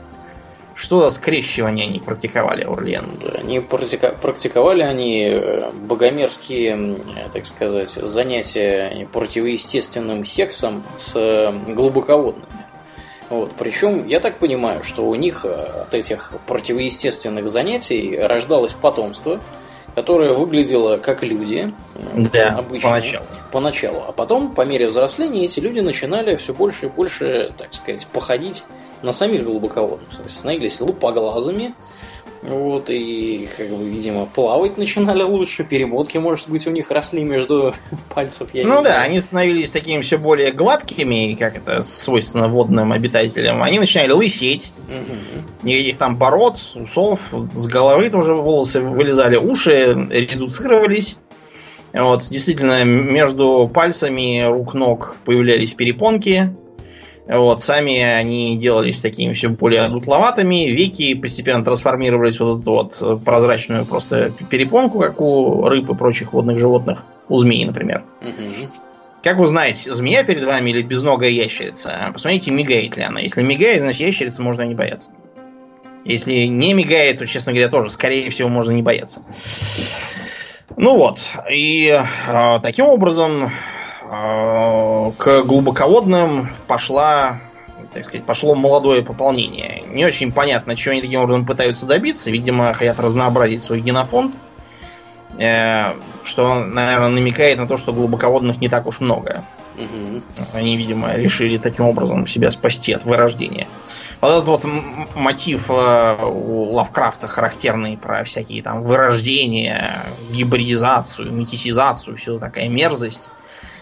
Что 0.77 1.01
за 1.01 1.09
скрещивание 1.09 1.87
они 1.87 1.99
практиковали, 1.99 2.61
Орлен? 2.61 3.05
Они 3.35 3.59
практика- 3.59 4.15
практиковали 4.21 4.83
они 4.83 5.23
э, 5.27 5.71
богомерзкие, 5.71 6.99
так 7.33 7.47
сказать, 7.47 7.89
занятия 7.89 9.07
противоестественным 9.11 10.23
сексом 10.23 10.83
с 10.97 11.15
э, 11.15 11.51
глубоководными. 11.73 12.45
Вот. 13.31 13.53
Причем, 13.57 14.05
я 14.05 14.19
так 14.19 14.37
понимаю, 14.37 14.83
что 14.83 15.01
у 15.01 15.15
них 15.15 15.45
э, 15.45 15.49
от 15.49 15.95
этих 15.95 16.33
противоестественных 16.45 17.49
занятий 17.49 18.15
рождалось 18.15 18.75
потомство, 18.75 19.41
которое 19.95 20.35
выглядело 20.35 20.97
как 20.97 21.23
люди. 21.23 21.73
Да, 22.31 22.49
обычно, 22.49 22.89
поначалу. 22.89 23.25
Поначалу. 23.51 24.03
А 24.07 24.11
потом, 24.11 24.53
по 24.53 24.61
мере 24.61 24.85
взросления, 24.85 25.45
эти 25.45 25.59
люди 25.59 25.79
начинали 25.79 26.35
все 26.35 26.53
больше 26.53 26.85
и 26.85 26.89
больше, 26.89 27.51
так 27.57 27.73
сказать, 27.73 28.05
походить 28.05 28.63
на 29.01 29.13
самих 29.13 29.43
глубоководных. 29.43 30.09
То 30.09 30.23
есть 30.23 30.37
становились 30.37 30.81
лупоглазами, 30.81 31.75
вот, 32.43 32.89
и, 32.89 33.49
как 33.57 33.67
бы, 33.69 33.83
видимо, 33.83 34.25
плавать 34.25 34.77
начинали 34.77 35.23
лучше, 35.23 35.63
перемотки, 35.63 36.17
может 36.17 36.49
быть, 36.49 36.67
у 36.67 36.69
них 36.69 36.91
росли 36.91 37.23
между 37.23 37.73
пальцев. 38.13 38.49
Я 38.53 38.63
ну 38.63 38.75
да, 38.75 38.81
знаю. 38.81 39.01
они 39.09 39.21
становились 39.21 39.71
такими 39.71 40.01
все 40.01 40.17
более 40.17 40.51
гладкими, 40.51 41.35
как 41.37 41.57
это 41.57 41.83
свойственно 41.83 42.47
водным 42.47 42.91
обитателям. 42.91 43.63
Они 43.63 43.79
начинали 43.79 44.11
лысеть. 44.11 44.71
Угу. 44.87 45.67
Никаких 45.67 45.97
там 45.97 46.17
бород, 46.17 46.57
усов, 46.75 47.33
с 47.53 47.67
головы 47.67 48.09
тоже 48.09 48.33
волосы 48.33 48.81
вылезали, 48.81 49.35
уши 49.35 50.07
редуцировались. 50.09 51.17
Вот, 51.91 52.27
действительно, 52.29 52.83
между 52.83 53.69
пальцами 53.73 54.45
рук-ног 54.47 55.17
появлялись 55.25 55.73
перепонки. 55.73 56.53
Вот, 57.27 57.59
сами 57.59 57.99
они 57.99 58.57
делались 58.57 59.01
такими 59.01 59.33
все 59.33 59.49
более 59.49 59.89
дутловатыми, 59.89 60.69
веки 60.69 61.13
постепенно 61.13 61.63
трансформировались 61.63 62.37
в 62.37 62.45
вот 62.45 62.61
эту 62.61 62.71
вот 62.71 62.97
э, 63.01 63.17
прозрачную 63.23 63.85
просто 63.85 64.31
перепонку, 64.49 64.99
как 64.99 65.19
у 65.19 65.67
рыб 65.67 65.89
и 65.89 65.95
прочих 65.95 66.31
водных 66.31 66.57
животных, 66.57 67.03
у 67.27 67.37
змеи, 67.37 67.65
например. 67.65 68.05
Угу. 68.21 68.31
Как 69.23 69.41
узнать, 69.41 69.77
змея 69.77 70.23
перед 70.23 70.45
вами 70.45 70.69
или 70.69 70.83
безногая 70.83 71.29
ящерица? 71.29 72.11
Посмотрите, 72.13 72.51
мигает 72.51 72.95
ли 72.95 73.03
она. 73.03 73.19
Если 73.19 73.41
мигает, 73.41 73.81
значит 73.81 74.07
ящерица 74.07 74.41
можно 74.41 74.61
не 74.61 74.75
бояться. 74.75 75.11
Если 76.05 76.45
не 76.45 76.73
мигает, 76.73 77.19
то, 77.19 77.27
честно 77.27 77.51
говоря, 77.51 77.67
тоже, 77.67 77.89
скорее 77.89 78.29
всего, 78.29 78.47
можно 78.47 78.71
не 78.71 78.83
бояться. 78.83 79.21
Ну 80.77 80.95
вот, 80.95 81.19
и 81.51 81.89
э, 81.89 82.59
таким 82.63 82.85
образом 82.85 83.51
к 84.07 85.43
глубоководным 85.43 86.49
пошла, 86.67 87.41
так 87.91 88.05
сказать, 88.05 88.25
пошло 88.25 88.55
молодое 88.55 89.03
пополнение. 89.03 89.83
Не 89.87 90.05
очень 90.05 90.31
понятно, 90.31 90.75
чего 90.75 90.93
они 90.93 91.01
таким 91.01 91.21
образом 91.21 91.45
пытаются 91.45 91.85
добиться. 91.85 92.31
Видимо, 92.31 92.73
хотят 92.73 92.99
разнообразить 92.99 93.61
свой 93.61 93.81
генофонд. 93.81 94.35
Э, 95.39 95.93
что, 96.23 96.63
наверное, 96.63 97.09
намекает 97.09 97.57
на 97.57 97.67
то, 97.67 97.77
что 97.77 97.93
глубоководных 97.93 98.59
не 98.59 98.69
так 98.69 98.87
уж 98.87 98.99
много. 98.99 99.43
Угу. 99.75 100.23
Они, 100.53 100.75
видимо, 100.77 101.13
решили 101.15 101.57
таким 101.57 101.85
образом 101.85 102.25
себя 102.25 102.49
спасти 102.49 102.93
от 102.93 103.03
вырождения. 103.03 103.67
Вот 104.21 104.29
этот 104.29 104.47
вот 104.47 104.63
мотив 105.15 105.69
э, 105.69 106.25
у 106.25 106.71
Лавкрафта 106.71 107.27
характерный 107.27 107.97
про 107.97 108.23
всякие 108.23 108.63
там 108.63 108.83
вырождения, 108.83 110.05
гибридизацию, 110.31 111.31
метисизацию, 111.31 112.15
все 112.15 112.39
такая 112.39 112.69
мерзость 112.69 113.29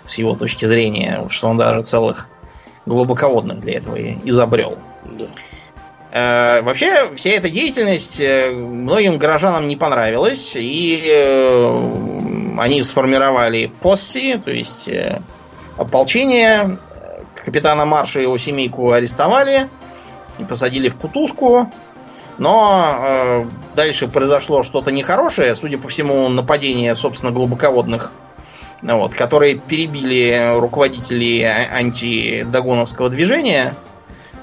с 0.06 0.18
его 0.18 0.36
точки 0.36 0.66
зрения, 0.66 1.26
что 1.30 1.48
он 1.48 1.58
даже 1.58 1.82
целых 1.82 2.28
глубоководных 2.86 3.60
для 3.62 3.78
этого 3.78 3.98
изобрел. 3.98 4.78
Да. 5.04 5.26
Э, 6.16 6.62
вообще, 6.62 7.14
вся 7.14 7.32
эта 7.32 7.50
деятельность 7.50 8.22
э, 8.22 8.50
многим 8.50 9.18
горожанам 9.18 9.68
не 9.68 9.76
понравилась, 9.76 10.56
и 10.56 11.04
э, 11.06 12.58
они 12.58 12.82
сформировали 12.84 13.66
посси, 13.82 14.38
то 14.38 14.50
есть 14.50 14.90
ополчение. 15.76 16.80
Капитана 17.36 17.86
Марша 17.86 18.22
и 18.22 18.24
его 18.24 18.38
семейку 18.38 18.92
арестовали 18.92 19.70
и 20.40 20.46
посадили 20.46 20.88
в 20.88 20.96
кутузку. 20.96 21.70
Но 22.38 23.46
дальше 23.76 24.08
произошло 24.08 24.64
что-то 24.64 24.92
нехорошее, 24.92 25.54
судя 25.56 25.78
по 25.78 25.90
всему, 25.90 26.28
нападение, 26.30 26.96
собственно, 26.96 27.32
глубоководных, 27.32 28.14
вот, 28.88 29.14
которые 29.14 29.56
перебили 29.56 30.58
руководителей 30.60 31.44
антидогоновского 31.44 33.10
движения 33.10 33.76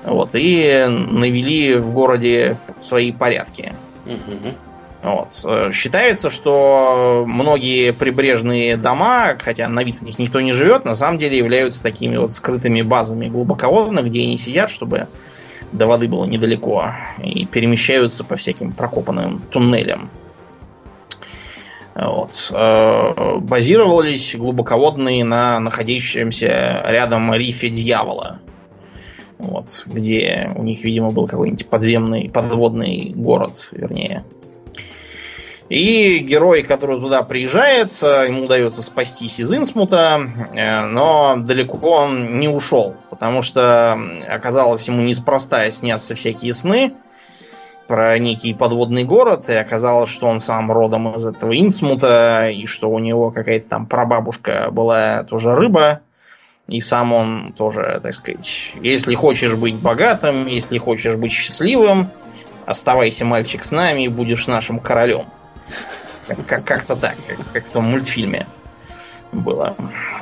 вот, 0.04 0.30
и 0.34 0.84
навели 0.88 1.74
в 1.76 1.92
городе 1.92 2.56
свои 2.80 3.12
порядки. 3.12 3.72
Угу. 4.04 4.54
Вот. 5.02 5.74
Считается, 5.74 6.30
что 6.30 7.24
многие 7.26 7.92
прибрежные 7.92 8.76
дома, 8.76 9.36
хотя 9.38 9.68
на 9.68 9.82
вид 9.82 9.96
в 9.96 10.02
них 10.02 10.18
никто 10.18 10.40
не 10.40 10.52
живет, 10.52 10.84
на 10.84 10.94
самом 10.94 11.18
деле 11.18 11.38
являются 11.38 11.82
такими 11.82 12.16
вот 12.16 12.32
скрытыми 12.32 12.82
базами 12.82 13.28
глубоководных, 13.28 14.06
где 14.06 14.22
они 14.22 14.38
сидят, 14.38 14.70
чтобы 14.70 15.08
до 15.72 15.86
воды 15.86 16.06
было 16.06 16.24
недалеко, 16.24 16.94
и 17.22 17.46
перемещаются 17.46 18.22
по 18.24 18.36
всяким 18.36 18.72
прокопанным 18.72 19.42
туннелям. 19.50 20.10
Вот. 21.94 22.50
Э, 22.52 23.38
базировались 23.38 24.34
глубоководные 24.36 25.24
на 25.24 25.60
находящемся 25.60 26.82
рядом 26.86 27.34
рифе 27.34 27.68
дьявола. 27.68 28.40
Вот, 29.38 29.82
где 29.86 30.52
у 30.54 30.62
них, 30.62 30.84
видимо, 30.84 31.10
был 31.10 31.26
какой-нибудь 31.26 31.66
подземный, 31.66 32.30
подводный 32.30 33.12
город, 33.14 33.68
вернее. 33.72 34.24
И 35.68 36.18
герой, 36.18 36.62
который 36.62 37.00
туда 37.00 37.22
приезжает, 37.22 37.90
ему 37.92 38.44
удается 38.44 38.82
спастись 38.82 39.40
из 39.40 39.52
Инсмута, 39.52 40.20
э, 40.54 40.86
но 40.86 41.36
далеко 41.36 41.78
он 41.78 42.38
не 42.38 42.48
ушел, 42.48 42.94
потому 43.10 43.42
что 43.42 43.98
оказалось 44.28 44.86
ему 44.86 45.02
неспроста 45.02 45.70
снятся 45.70 46.14
всякие 46.14 46.54
сны 46.54 46.94
про 47.92 48.18
некий 48.18 48.54
подводный 48.54 49.04
город, 49.04 49.50
и 49.50 49.52
оказалось, 49.52 50.08
что 50.08 50.26
он 50.26 50.40
сам 50.40 50.72
родом 50.72 51.14
из 51.14 51.26
этого 51.26 51.52
Инсмута, 51.54 52.48
и 52.48 52.64
что 52.64 52.88
у 52.88 52.98
него 52.98 53.30
какая-то 53.30 53.68
там 53.68 53.84
прабабушка 53.84 54.68
была 54.70 55.24
тоже 55.24 55.54
рыба, 55.54 56.00
и 56.68 56.80
сам 56.80 57.12
он 57.12 57.52
тоже, 57.52 58.00
так 58.02 58.14
сказать, 58.14 58.72
если 58.80 59.14
хочешь 59.14 59.56
быть 59.56 59.74
богатым, 59.74 60.46
если 60.46 60.78
хочешь 60.78 61.16
быть 61.16 61.32
счастливым, 61.32 62.08
оставайся, 62.64 63.26
мальчик, 63.26 63.62
с 63.62 63.72
нами, 63.72 64.06
и 64.06 64.08
будешь 64.08 64.46
нашим 64.46 64.78
королем. 64.78 65.26
Как- 66.46 66.64
как-то 66.64 66.96
так, 66.96 67.16
как, 67.26 67.36
как 67.52 67.66
в 67.66 67.70
том 67.70 67.84
мультфильме 67.84 68.46
было. 69.32 69.76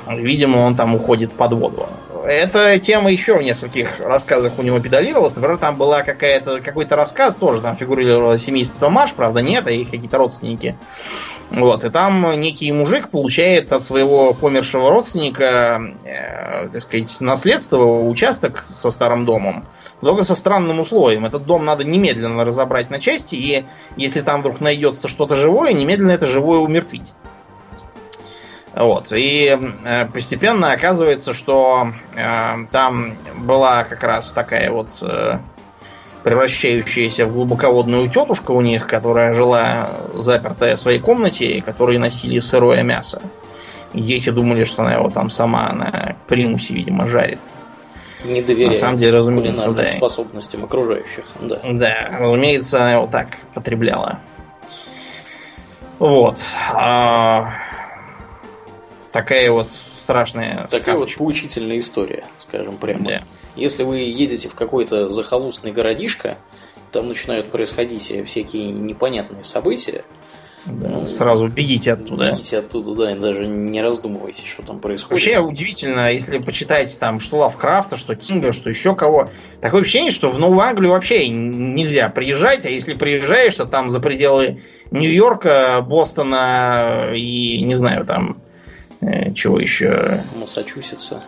Видимо, 0.09 0.57
он 0.57 0.75
там 0.75 0.97
уходит 0.97 1.35
под 1.35 1.53
воду. 1.53 1.89
Эта 2.25 2.79
тема 2.79 3.11
еще 3.11 3.39
в 3.39 3.43
нескольких 3.43 4.01
рассказах 4.01 4.59
у 4.59 4.62
него 4.62 4.79
педалировалась. 4.81 5.37
Например, 5.37 5.59
там 5.59 5.77
была 5.77 6.03
какая-то, 6.03 6.61
какой-то 6.61 6.97
рассказ, 6.97 7.37
тоже 7.37 7.62
там 7.62 7.77
фигурировало 7.77 8.37
семейство 8.39 8.89
Маш, 8.89 9.14
правда 9.14 9.43
нет, 9.43 9.66
а 9.66 9.71
их 9.71 9.91
какие-то 9.91 10.18
родственники. 10.18 10.77
Вот, 11.51 11.85
и 11.85 11.91
там 11.91 12.39
некий 12.41 12.71
мужик 12.73 13.09
получает 13.09 13.73
от 13.73 13.83
своего 13.83 14.35
помершего 14.35 14.91
родственника, 14.91 15.81
э, 16.05 16.68
так 16.68 16.83
сказать, 16.83 17.21
наследство, 17.21 17.85
участок 17.85 18.62
со 18.62 18.91
старым 18.91 19.25
домом, 19.25 19.66
только 20.01 20.23
со 20.23 20.35
странным 20.35 20.81
условием. 20.81 21.27
Этот 21.27 21.47
дом 21.47 21.64
надо 21.64 21.85
немедленно 21.85 22.45
разобрать 22.45 22.91
на 22.91 23.01
части, 23.01 23.35
и 23.35 23.64
если 23.97 24.21
там 24.21 24.41
вдруг 24.41 24.61
найдется 24.61 25.09
что-то 25.09 25.35
живое, 25.35 25.73
немедленно 25.73 26.12
это 26.12 26.27
живое 26.27 26.59
умертвить. 26.59 27.14
Вот. 28.75 29.12
И 29.12 29.57
э, 29.85 30.07
постепенно 30.07 30.73
оказывается, 30.73 31.35
что 31.35 31.93
э, 32.14 32.55
там 32.71 33.16
была 33.39 33.85
как 33.85 34.05
раз 34.05 34.33
такая 34.33 34.71
вот 34.71 34.97
э, 35.03 35.39
превращающаяся 36.23 37.27
в 37.27 37.33
глубоководную 37.33 38.09
тетушка 38.09 38.53
у 38.53 38.61
них, 38.61 38.87
которая 38.87 39.33
жила 39.33 40.03
запертая 40.14 40.77
в 40.77 40.81
своей 40.81 41.01
комнате, 41.01 41.47
и 41.47 41.61
которые 41.61 41.99
носили 41.99 42.39
сырое 42.39 42.83
мясо. 42.83 43.21
И 43.93 44.01
дети 44.01 44.31
думали, 44.31 44.64
что 44.64 44.83
она 44.83 44.95
его 44.95 45.11
там 45.11 45.31
сама 45.31 45.73
на 45.73 46.16
примусе, 46.29 46.75
видимо, 46.75 47.09
жарит. 47.09 47.41
Не 48.25 48.43
доверяет 48.43 48.71
На 48.71 48.77
самом 48.77 48.99
деле, 48.99 49.16
разумеется, 49.16 49.73
да. 49.73 49.89
способностям 49.89 50.64
окружающих. 50.64 51.25
Да. 51.41 51.61
да, 51.64 52.11
разумеется, 52.18 52.83
она 52.83 52.93
его 52.93 53.07
так 53.07 53.39
потребляла. 53.55 54.21
Вот. 55.99 56.39
А 56.73 57.53
такая 59.12 59.50
вот 59.50 59.72
страшная 59.72 60.68
Такая 60.70 60.94
сказочка. 60.94 61.18
вот 61.18 61.26
поучительная 61.26 61.78
история, 61.78 62.24
скажем 62.38 62.76
прямо. 62.76 63.04
Да. 63.04 63.22
Если 63.56 63.82
вы 63.82 63.98
едете 63.98 64.48
в 64.48 64.54
какой-то 64.54 65.11
захолустный 65.11 65.72
городишко, 65.72 66.38
там 66.92 67.08
начинают 67.08 67.50
происходить 67.50 68.12
всякие 68.26 68.72
непонятные 68.72 69.44
события. 69.44 70.04
Да, 70.66 70.88
ну, 70.88 71.06
сразу 71.06 71.48
бегите 71.48 71.92
оттуда. 71.92 72.32
Бегите 72.32 72.58
оттуда, 72.58 72.94
да, 72.94 73.12
и 73.12 73.18
даже 73.18 73.46
не 73.46 73.80
раздумывайте, 73.80 74.44
что 74.44 74.62
там 74.62 74.78
происходит. 74.78 75.12
Вообще 75.12 75.38
удивительно, 75.38 76.12
если 76.12 76.38
почитаете 76.38 76.98
там 76.98 77.18
что 77.18 77.38
Лавкрафта, 77.38 77.96
что 77.96 78.14
Кинга, 78.14 78.52
что 78.52 78.68
еще 78.68 78.94
кого. 78.94 79.30
Такое 79.62 79.80
ощущение, 79.80 80.11
что 80.11 80.30
в 80.30 80.38
Новую 80.38 80.61
Англию 80.61 80.92
вообще 80.92 81.28
нельзя 81.28 82.11
приезжать, 82.11 82.66
а 82.66 82.68
если 82.68 82.92
приезжаешь, 82.92 83.54
то 83.54 83.64
там 83.64 83.88
за 83.88 84.00
пределы 84.00 84.61
Нью-Йорка, 84.90 85.82
Бостона 85.82 87.11
и, 87.14 87.62
не 87.62 87.74
знаю, 87.74 88.04
там 88.04 88.42
чего 89.34 89.59
еще? 89.59 90.22
Массачусетса. 90.36 91.22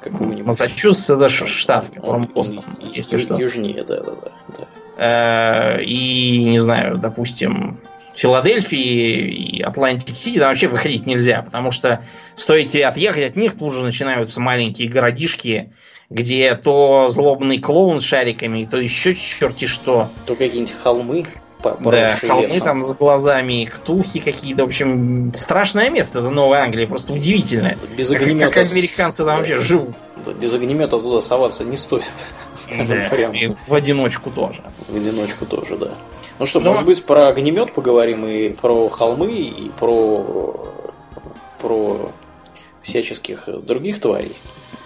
Какого-нибудь. 0.00 0.46
Массачусетс 0.46 1.10
это 1.10 1.28
штат, 1.28 1.84
в 1.84 1.92
котором 1.92 2.24
Бостон, 2.24 2.64
если 2.80 3.18
что. 3.18 3.36
Южнее, 3.36 3.84
да, 3.84 4.00
да, 4.00 4.12
да. 4.58 4.66
Э, 4.96 5.82
и, 5.82 6.44
не 6.44 6.58
знаю, 6.58 6.98
допустим, 6.98 7.80
Филадельфии 8.14 9.30
и 9.30 9.62
Атлантик-Сити 9.62 10.38
там 10.38 10.48
вообще 10.48 10.68
выходить 10.68 11.06
нельзя, 11.06 11.42
потому 11.42 11.70
что 11.70 12.04
стоит 12.36 12.84
отъехать 12.84 13.30
от 13.30 13.36
них, 13.36 13.56
тут 13.56 13.72
же 13.72 13.82
начинаются 13.82 14.40
маленькие 14.40 14.88
городишки, 14.88 15.72
где 16.10 16.54
то 16.54 17.08
злобный 17.08 17.58
клоун 17.58 18.00
с 18.00 18.04
шариками, 18.04 18.68
то 18.70 18.76
еще 18.76 19.14
черти 19.14 19.66
что. 19.66 20.10
То 20.26 20.34
какие-нибудь 20.34 20.74
холмы 20.82 21.24
да, 21.62 22.16
холмы 22.26 22.44
лесом. 22.44 22.60
там 22.60 22.84
с 22.84 22.92
глазами, 22.94 23.64
ктухи 23.64 24.20
какие-то. 24.20 24.64
В 24.64 24.66
общем, 24.66 25.32
страшное 25.34 25.90
место. 25.90 26.20
Это 26.20 26.30
Новая 26.30 26.62
Англия, 26.62 26.86
просто 26.86 27.12
удивительное. 27.12 27.78
Без 27.96 28.10
огнемета. 28.10 28.50
Как, 28.50 28.64
как 28.64 28.72
американцы 28.72 29.24
там 29.24 29.26
да, 29.26 29.36
вообще 29.36 29.58
живут. 29.58 29.94
Да, 30.24 30.32
без 30.32 30.52
огнемета 30.52 30.98
туда 30.98 31.20
соваться 31.20 31.64
не 31.64 31.76
стоит. 31.76 32.12
Да, 32.86 33.08
прямо. 33.08 33.34
и 33.34 33.50
в 33.66 33.72
одиночку 33.72 34.30
тоже. 34.30 34.62
В 34.86 34.94
одиночку 34.94 35.46
тоже, 35.46 35.78
да. 35.78 35.92
Ну 36.38 36.44
что, 36.44 36.60
Но... 36.60 36.72
может 36.72 36.84
быть, 36.84 37.02
про 37.04 37.28
огнемет 37.28 37.72
поговорим 37.72 38.26
и 38.26 38.50
про 38.50 38.90
холмы, 38.90 39.32
и 39.32 39.70
про 39.70 40.68
про 41.62 42.12
всяческих 42.82 43.48
других 43.64 44.00
тварей. 44.00 44.36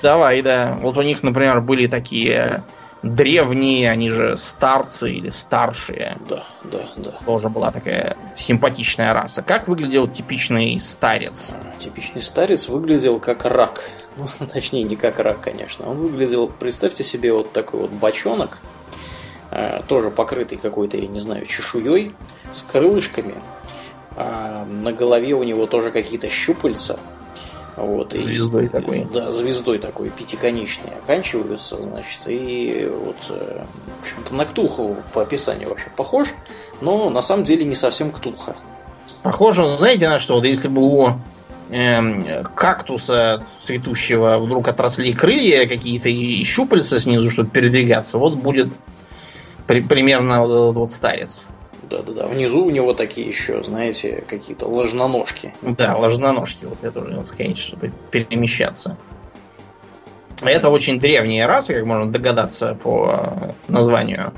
Давай, 0.02 0.42
да. 0.42 0.78
Вот 0.80 0.96
у 0.98 1.02
них, 1.02 1.22
например, 1.22 1.60
были 1.60 1.86
такие 1.86 2.62
древние, 3.02 3.90
они 3.90 4.08
же 4.08 4.36
старцы 4.36 5.12
или 5.12 5.28
старшие. 5.30 6.16
Да, 6.28 6.46
да, 6.64 6.88
да. 6.96 7.12
Тоже 7.24 7.48
была 7.48 7.70
такая 7.70 8.16
симпатичная 8.34 9.12
раса. 9.12 9.42
Как 9.42 9.68
выглядел 9.68 10.08
типичный 10.08 10.78
старец? 10.80 11.52
А, 11.52 11.80
типичный 11.80 12.22
старец 12.22 12.68
выглядел 12.68 13.20
как 13.20 13.44
рак. 13.44 13.84
Ну, 14.16 14.28
точнее, 14.52 14.82
не 14.82 14.96
как 14.96 15.18
рак, 15.18 15.40
конечно. 15.40 15.88
Он 15.88 15.98
выглядел, 15.98 16.48
представьте 16.48 17.04
себе, 17.04 17.32
вот 17.32 17.52
такой 17.52 17.80
вот 17.80 17.90
бочонок, 17.90 18.58
а, 19.50 19.82
тоже 19.82 20.10
покрытый 20.10 20.58
какой-то, 20.58 20.96
я 20.96 21.06
не 21.06 21.20
знаю, 21.20 21.46
чешуей, 21.46 22.14
с 22.52 22.62
крылышками. 22.62 23.34
А, 24.16 24.64
на 24.64 24.92
голове 24.92 25.34
у 25.34 25.42
него 25.42 25.66
тоже 25.66 25.90
какие-то 25.90 26.28
щупальца, 26.28 26.98
вот, 27.76 28.14
звездой 28.14 28.66
и, 28.66 28.68
такой. 28.68 29.06
Да, 29.12 29.30
звездой 29.30 29.78
такой, 29.78 30.08
пятиконечной 30.08 30.92
оканчиваются, 31.02 31.80
значит, 31.80 32.20
и 32.26 32.90
вот, 32.90 33.16
э, 33.28 33.64
в 33.98 34.02
общем-то, 34.02 34.34
на 34.34 34.46
Ктулху 34.46 34.96
по 35.12 35.22
описанию 35.22 35.68
вообще 35.68 35.90
похож, 35.94 36.28
но 36.80 37.10
на 37.10 37.20
самом 37.20 37.44
деле 37.44 37.64
не 37.64 37.74
совсем 37.74 38.10
Ктулха. 38.12 38.56
Похоже, 39.22 39.66
знаете 39.66 40.08
на 40.08 40.18
что? 40.18 40.36
Вот 40.36 40.46
если 40.46 40.68
бы 40.68 40.82
у 40.82 41.08
э, 41.70 42.44
кактуса 42.54 43.42
цветущего 43.44 44.38
вдруг 44.38 44.68
отросли 44.68 45.12
крылья 45.12 45.66
какие-то 45.66 46.08
и 46.08 46.42
щупальца 46.44 46.98
снизу, 46.98 47.30
чтобы 47.30 47.50
передвигаться, 47.50 48.18
вот 48.18 48.36
будет 48.36 48.72
при, 49.66 49.82
примерно 49.82 50.46
вот 50.46 50.50
этот 50.50 50.76
вот 50.76 50.90
старец. 50.90 51.46
Да-да-да. 51.88 52.26
Внизу 52.26 52.64
у 52.64 52.70
него 52.70 52.94
такие 52.94 53.28
еще, 53.28 53.62
знаете, 53.62 54.24
какие-то 54.26 54.66
ложноножки. 54.66 55.54
Да, 55.62 55.96
ложноножки. 55.96 56.64
Вот 56.64 56.82
это 56.82 57.00
уже 57.00 57.10
надо 57.12 57.26
сказать, 57.26 57.58
чтобы 57.58 57.92
перемещаться. 58.10 58.96
Это 60.42 60.68
очень 60.68 60.98
древняя 61.00 61.46
раса, 61.46 61.74
как 61.74 61.84
можно 61.84 62.12
догадаться 62.12 62.74
по 62.82 63.54
названию. 63.68 64.34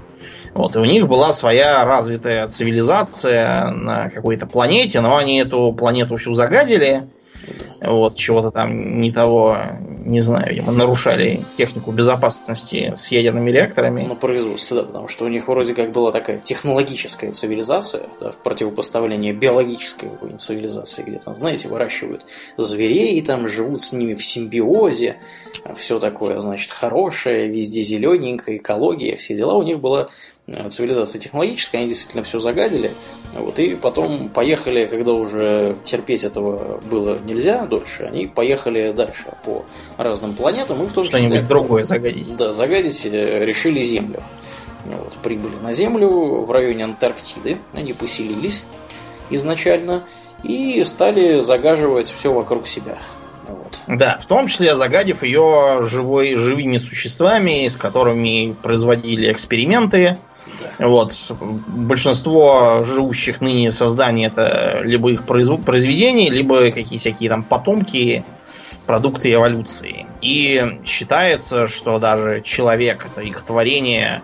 Вот, 0.55 0.76
и 0.76 0.78
у 0.78 0.84
них 0.84 1.09
была 1.09 1.32
своя 1.32 1.84
развитая 1.84 2.46
цивилизация 2.49 3.70
на 3.70 4.09
какой-то 4.11 4.46
планете, 4.46 5.01
но 5.01 5.16
они 5.16 5.40
эту 5.40 5.72
планету 5.72 6.16
всю 6.16 6.34
загадили. 6.34 7.09
Вот, 7.80 8.14
чего-то 8.14 8.51
там 8.51 9.01
не 9.01 9.12
того 9.12 9.59
не 10.09 10.20
знаю, 10.20 10.49
видимо, 10.51 10.72
нарушали 10.72 11.40
технику 11.57 11.92
безопасности 11.92 12.94
с 12.96 13.12
ядерными 13.12 13.51
реакторами. 13.51 14.05
На 14.05 14.14
производстве, 14.14 14.78
да, 14.78 14.82
потому 14.84 15.09
что 15.09 15.24
у 15.24 15.28
них 15.28 15.49
вроде 15.49 15.74
как 15.74 15.92
была 15.92 16.12
такая 16.12 16.38
технологическая 16.38 17.30
цивилизация, 17.30 18.09
да, 18.20 18.30
в 18.30 18.38
противопоставлении 18.38 19.32
биологической 19.32 20.09
какой-нибудь 20.09 20.40
цивилизации, 20.40 21.03
где 21.03 21.18
там, 21.18 21.36
знаете, 21.36 21.68
выращивают 21.68 22.24
зверей, 22.57 23.20
там 23.22 23.49
живут 23.49 23.82
с 23.82 23.92
ними 23.92 24.14
в 24.14 24.24
симбиозе, 24.24 25.18
все 25.76 25.99
такое, 25.99 26.40
значит, 26.40 26.70
хорошее, 26.70 27.49
везде 27.49 27.82
зелененькое, 27.82 28.59
экология, 28.59 29.16
все 29.16 29.36
дела. 29.36 29.55
У 29.55 29.62
них 29.62 29.80
была 29.80 30.09
цивилизация 30.68 31.20
технологическая, 31.20 31.78
они 31.78 31.88
действительно 31.88 32.24
все 32.24 32.40
загадили. 32.40 32.92
Вот, 33.34 33.59
и 33.59 33.74
потом 33.74 34.28
поехали, 34.30 34.86
когда 34.86 35.12
уже 35.12 35.76
терпеть 35.84 36.24
этого 36.24 36.80
было 36.80 37.18
нельзя 37.18 37.66
дольше, 37.66 38.05
они 38.05 38.26
поехали 38.26 38.92
дальше 38.92 39.24
по 39.44 39.64
разным 39.96 40.34
планетам. 40.34 40.82
И 40.82 40.86
в 40.86 40.92
том 40.92 41.05
Что-нибудь 41.05 41.46
другое 41.46 41.84
загадить. 41.84 42.34
Да, 42.36 42.53
загадить 42.53 43.05
э, 43.07 43.44
решили 43.44 43.82
Землю. 43.82 44.22
Вот, 44.84 45.14
прибыли 45.22 45.57
на 45.57 45.72
Землю 45.72 46.42
в 46.42 46.51
районе 46.51 46.84
Антарктиды, 46.84 47.59
они 47.74 47.92
поселились 47.92 48.64
изначально 49.30 50.07
и 50.42 50.82
стали 50.84 51.40
загаживать 51.40 52.11
все 52.11 52.32
вокруг 52.32 52.66
себя. 52.66 52.99
Вот. 53.46 53.80
Да, 53.86 54.18
в 54.18 54.26
том 54.26 54.46
числе 54.46 54.76
загадив 54.76 55.22
ее 55.22 55.80
живой, 55.82 56.36
живыми 56.36 56.78
существами, 56.78 57.66
с 57.66 57.76
которыми 57.76 58.55
производили 58.62 59.32
эксперименты, 59.32 60.18
вот. 60.78 61.12
Большинство 61.66 62.82
живущих 62.84 63.40
ныне 63.40 63.70
созданий 63.72 64.26
это 64.26 64.80
либо 64.82 65.11
их 65.11 65.24
произведения, 65.24 66.30
либо 66.30 66.70
какие 66.70 66.99
всякие 66.99 67.30
там 67.30 67.42
потомки, 67.42 68.24
продукты 68.86 69.32
эволюции. 69.32 70.07
И 70.20 70.78
считается, 70.84 71.66
что 71.66 71.99
даже 71.99 72.40
человек 72.42 73.07
это 73.07 73.20
их 73.22 73.42
творение, 73.42 74.22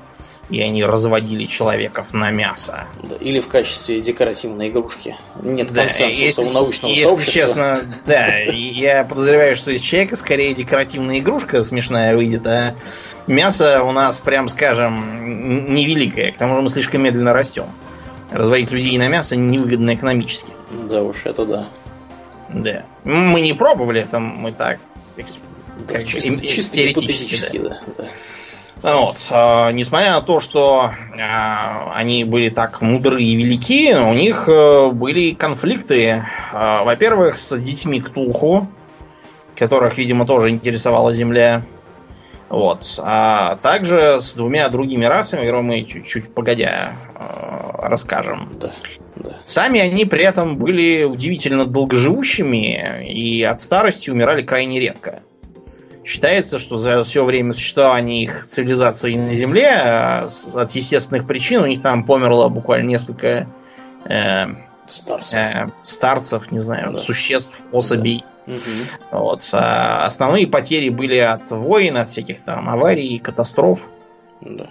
и 0.51 0.61
они 0.61 0.85
разводили 0.85 1.47
человеков 1.47 2.12
на 2.12 2.31
мясо. 2.31 2.87
Или 3.20 3.41
в 3.41 3.49
качестве 3.49 4.01
декоративной 4.01 4.68
игрушки. 4.68 5.16
Нет 5.43 5.72
да, 5.72 5.83
консенсуса 5.83 6.22
если, 6.22 6.43
у 6.43 6.51
научного 6.51 6.93
если 6.93 7.07
сообщества. 7.07 7.41
честно, 7.41 7.95
да, 8.07 8.37
я 8.39 9.05
подозреваю, 9.05 9.57
что 9.57 9.70
из 9.70 9.81
человека 9.81 10.16
скорее 10.16 10.55
декоративная 10.55 11.18
игрушка 11.18 11.62
смешная 11.64 12.14
выйдет, 12.14 12.47
а 12.47 12.75
мясо 13.27 13.83
у 13.83 13.93
нас, 13.93 14.18
прям 14.18 14.49
скажем, 14.49 15.75
невеликое. 15.75 16.33
К 16.33 16.37
тому 16.37 16.57
же 16.57 16.62
мы 16.62 16.68
слишком 16.68 17.03
медленно 17.03 17.33
растем. 17.33 17.66
Разводить 18.31 18.70
людей 18.70 18.97
на 18.99 19.09
мясо 19.09 19.37
невыгодно 19.37 19.95
экономически. 19.95 20.53
Да 20.89 21.03
уж, 21.03 21.18
это 21.25 21.45
да. 21.45 21.66
Да. 22.49 22.85
Мы 23.05 23.41
не 23.41 23.53
пробовали, 23.53 24.01
это 24.03 24.18
мы 24.18 24.53
так 24.53 24.79
да, 25.16 25.95
как, 25.95 26.07
чисто, 26.07 26.47
чисто 26.47 26.77
теоретически, 26.77 27.59
да. 27.59 27.81
да. 27.99 28.05
Вот. 28.83 29.16
А, 29.31 29.70
несмотря 29.72 30.12
на 30.12 30.20
то, 30.20 30.41
что 30.41 30.91
а, 31.18 31.93
они 31.95 32.25
были 32.25 32.51
так 32.51 32.81
мудры 32.83 33.22
и 33.22 33.35
велики, 33.35 33.95
у 33.95 34.12
них 34.12 34.49
а, 34.49 34.91
были 34.91 35.33
конфликты. 35.33 36.25
А, 36.53 36.85
во-первых, 36.85 37.39
с 37.39 37.59
детьми 37.59 38.01
Ктулху, 38.01 38.68
которых, 39.57 39.97
видимо, 39.97 40.27
тоже 40.27 40.51
интересовала 40.51 41.14
Земля. 41.14 41.64
Вот. 42.55 43.01
А 43.03 43.57
также 43.63 44.21
с 44.21 44.35
двумя 44.35 44.69
другими 44.69 45.07
расами, 45.07 45.41
которые 45.41 45.63
мы 45.63 45.83
чуть-чуть 45.83 46.33
погодя 46.33 46.93
э, 47.17 47.89
расскажем. 47.89 48.49
Да, 48.61 48.73
да. 49.17 49.39
Сами 49.45 49.81
они 49.81 50.05
при 50.05 50.23
этом 50.23 50.57
были 50.57 51.03
удивительно 51.03 51.67
долгоживущими 51.67 53.11
и 53.11 53.43
от 53.43 53.59
старости 53.61 54.09
умирали 54.09 54.43
крайне 54.43 54.79
редко. 54.79 55.23
Считается, 56.05 56.61
что 56.61 56.77
за 56.77 57.03
все 57.03 57.25
время 57.25 57.55
существования 57.55 58.23
их 58.23 58.47
цивилизации 58.47 59.17
на 59.17 59.35
Земле 59.35 59.73
э, 59.75 60.29
от 60.55 60.71
естественных 60.71 61.27
причин 61.27 61.61
у 61.61 61.67
них 61.67 61.83
там 61.83 62.05
померло 62.05 62.49
буквально 62.49 62.87
несколько 62.87 63.49
э, 64.05 64.47
старцев. 64.87 65.35
Э, 65.35 65.71
старцев, 65.83 66.53
не 66.53 66.61
знаю, 66.61 66.93
да. 66.93 66.99
существ, 66.99 67.59
особей. 67.73 68.21
Да 68.21 68.34
Угу. 68.47 68.59
Вот. 69.11 69.49
А 69.53 70.05
основные 70.07 70.47
потери 70.47 70.89
были 70.89 71.19
от 71.19 71.51
войн, 71.51 71.97
от 71.97 72.09
всяких 72.09 72.45
там 72.45 72.69
аварий, 72.69 73.19
катастроф. 73.19 73.89
Да. 74.41 74.69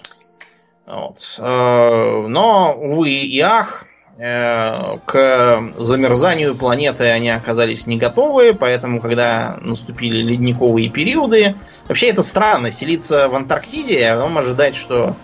Вот. 0.86 1.40
Э, 1.40 2.26
но, 2.28 2.76
увы 2.78 3.10
и 3.10 3.40
ах, 3.40 3.86
э, 4.18 4.98
к 5.06 5.64
замерзанию 5.78 6.56
планеты 6.56 7.06
они 7.06 7.30
оказались 7.30 7.88
не 7.88 7.98
готовы, 7.98 8.54
поэтому, 8.54 9.02
когда 9.02 9.58
наступили 9.62 10.18
ледниковые 10.18 10.90
периоды, 10.90 11.56
вообще 11.88 12.10
это 12.10 12.22
странно, 12.22 12.70
селиться 12.70 13.30
в 13.30 13.36
Антарктиде, 13.36 14.06
а 14.08 14.18
потом 14.18 14.38
ожидать, 14.38 14.76
что 14.76 15.16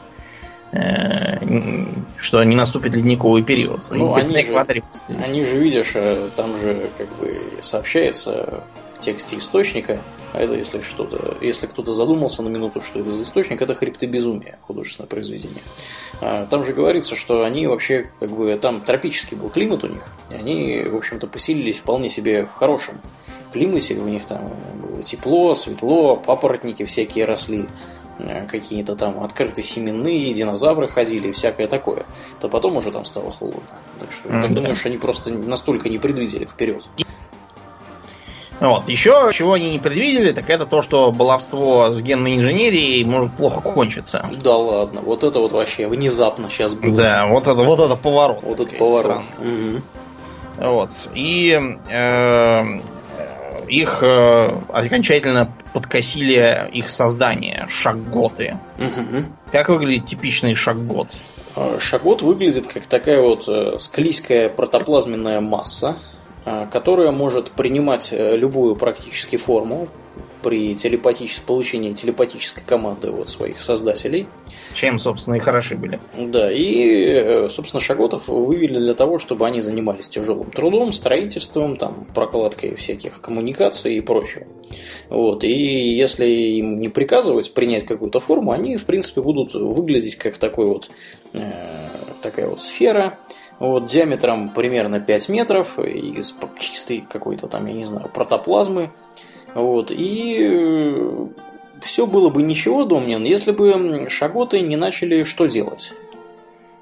что 0.72 2.44
не 2.44 2.56
наступит 2.56 2.94
ледниковый 2.94 3.44
период. 3.44 3.86
Ну, 3.92 4.14
они, 4.14 4.44
же, 4.44 4.84
они 5.08 5.44
же, 5.44 5.58
видишь, 5.58 5.92
э, 5.96 6.30
там 6.36 6.60
же 6.60 6.90
как 6.98 7.08
бы 7.18 7.42
сообщается 7.62 8.64
в 8.96 9.00
тексте 9.00 9.38
источника, 9.38 10.02
а 10.34 10.42
это 10.42 10.54
если 10.54 10.82
что-то, 10.82 11.38
если 11.42 11.66
кто-то 11.66 11.94
задумался 11.94 12.44
на 12.44 12.50
минуту, 12.50 12.82
что 12.82 13.00
это 13.00 13.12
за 13.14 13.24
источник, 13.24 13.62
это 13.62 13.74
хребты 13.74 14.06
безумия, 14.06 14.60
художественное 14.62 15.08
произведение. 15.08 15.62
А, 16.22 16.46
там 16.46 16.64
же 16.64 16.74
говорится, 16.74 17.16
что 17.16 17.44
они 17.44 17.66
вообще, 17.66 18.12
как 18.20 18.30
бы, 18.30 18.56
там 18.62 18.82
тропический 18.82 19.38
был 19.38 19.50
климат 19.50 19.84
у 19.84 19.88
них, 19.88 20.12
и 20.30 20.36
они, 20.36 20.84
в 20.84 20.96
общем-то, 20.96 21.28
поселились 21.28 21.80
вполне 21.80 22.10
себе 22.10 22.46
в 22.46 22.54
хорошем 22.54 23.02
климате, 23.54 23.96
у 23.96 24.08
них 24.08 24.26
там 24.26 24.52
было 24.84 25.02
тепло, 25.02 25.56
светло, 25.56 26.16
папоротники 26.18 26.86
всякие 26.86 27.26
росли, 27.26 27.68
Э, 27.68 27.99
какие-то 28.48 28.96
там 28.96 29.24
открытые 29.24 29.64
семенные, 29.64 30.34
динозавры 30.34 30.88
ходили 30.88 31.30
и 31.30 31.32
всякое 31.32 31.68
такое. 31.68 32.06
То 32.40 32.50
потом 32.50 32.78
уже 32.78 32.92
там 32.92 33.06
стало 33.06 33.32
холодно. 33.32 33.62
Так 34.00 34.12
что 34.12 34.30
mm-hmm. 34.30 34.42
так 34.42 34.54
думаешь, 34.54 34.86
они 34.86 34.98
просто 34.98 35.32
настолько 35.32 35.90
не 35.90 35.98
предвидели 35.98 36.46
вперед. 36.46 36.84
Вот. 38.60 38.90
Еще 38.90 39.30
чего 39.32 39.54
они 39.54 39.72
не 39.72 39.80
предвидели, 39.80 40.32
так 40.32 40.50
это 40.50 40.66
то, 40.66 40.82
что 40.82 41.12
баловство 41.12 41.92
с 41.94 42.02
генной 42.02 42.36
инженерией 42.36 43.04
может 43.06 43.34
плохо 43.36 43.62
кончиться. 43.62 44.30
Да 44.42 44.58
ладно, 44.58 45.02
вот 45.02 45.24
это 45.24 45.40
вот 45.40 45.54
вообще 45.54 45.88
внезапно 45.88 46.50
сейчас 46.50 46.74
было. 46.74 46.94
Да, 46.94 47.28
вот 47.28 47.44
это, 47.44 47.64
вот 47.64 47.80
это 47.80 47.96
поворот. 47.96 48.44
Вот 48.44 48.60
это 48.60 48.76
поворот. 48.76 49.22
Угу. 49.40 49.82
Вот. 50.58 50.92
И 51.16 51.58
э, 51.90 52.80
их 53.70 54.04
э, 54.04 54.62
окончательно 54.70 55.54
подкосили 55.74 56.70
их 56.74 56.90
создание, 56.90 57.66
шагготы. 57.70 58.58
Угу. 58.78 59.26
Как 59.52 59.70
выглядит 59.70 60.06
типичный 60.06 60.56
шаггот? 60.56 61.10
А, 61.56 61.80
шагот 61.80 62.22
выглядит 62.22 62.68
как 62.68 62.86
такая 62.88 63.22
вот 63.22 63.48
э, 63.48 63.78
склизкая 63.78 64.50
протоплазменная 64.50 65.40
масса, 65.42 65.98
э, 66.46 66.68
которая 66.72 67.12
может 67.12 67.52
принимать 67.52 68.12
любую 68.12 68.76
практически 68.76 69.38
форму, 69.38 69.88
при 70.42 70.76
телепатическом 70.76 71.46
получении 71.46 71.94
телепатической 71.94 72.64
команды 72.66 73.10
от 73.12 73.30
своих 73.30 73.62
создателей. 73.62 74.28
Чем, 74.74 75.00
собственно, 75.00 75.36
и 75.36 75.40
хороши 75.40 75.76
были. 75.76 76.00
Да, 76.18 76.52
и, 76.52 77.06
э, 77.06 77.50
собственно, 77.50 77.82
Шаготов 77.82 78.28
вывели 78.28 78.78
для 78.78 78.94
того, 78.94 79.20
чтобы 79.20 79.46
они 79.46 79.62
занимались 79.62 80.10
тяжелым 80.10 80.52
трудом, 80.52 80.94
строительством, 80.94 81.76
там, 81.76 82.08
прокладкой 82.14 82.76
всяких 82.76 83.22
коммуникаций 83.22 83.96
и 83.96 84.02
прочего. 84.02 84.46
Вот, 85.10 85.44
и 85.44 85.96
если 85.96 86.26
им 86.28 86.80
не 86.80 86.90
приказывать 86.90 87.54
принять 87.54 87.86
какую-то 87.86 88.20
форму, 88.20 88.52
они, 88.52 88.78
в 88.78 88.86
принципе, 88.86 89.22
будут 89.22 89.54
выглядеть 89.54 90.16
как 90.16 90.38
такой 90.38 90.68
вот, 90.68 90.90
э, 91.34 91.40
такая 92.22 92.48
вот 92.48 92.62
сфера, 92.62 93.18
вот, 93.60 93.88
диаметром 93.88 94.50
примерно 94.50 95.00
5 95.00 95.30
метров, 95.30 95.80
из 95.80 96.38
чистой 96.60 97.04
какой-то 97.10 97.48
там, 97.48 97.66
я 97.66 97.74
не 97.74 97.86
знаю, 97.86 98.10
протоплазмы, 98.14 98.92
вот, 99.56 99.92
и 99.92 100.38
э, 100.42 101.28
все 101.82 102.06
было 102.06 102.30
бы 102.30 102.44
ничего, 102.44 102.86
Домнин, 102.86 103.24
если 103.24 103.52
бы 103.52 104.08
шаготы 104.10 104.62
не 104.62 104.76
начали 104.76 105.24
что 105.24 105.48
делать? 105.48 105.94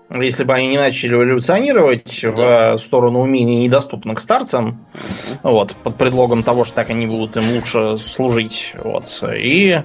Если 0.09 0.45
бы 0.45 0.53
они 0.53 0.68
не 0.68 0.78
начали 0.78 1.15
эволюционировать 1.15 2.22
да. 2.24 2.78
в 2.78 2.78
сторону 2.78 3.20
умений, 3.20 3.57
недоступных 3.57 4.20
старцам, 4.20 4.86
uh 4.93 5.51
вот, 5.51 5.76
под 5.84 5.97
предлогом 5.97 6.43
того, 6.43 6.63
что 6.63 6.76
так 6.76 6.89
они 6.89 7.07
будут 7.07 7.36
им 7.36 7.55
лучше 7.55 7.97
служить. 7.97 8.74
Вот, 8.82 9.05
и 9.38 9.82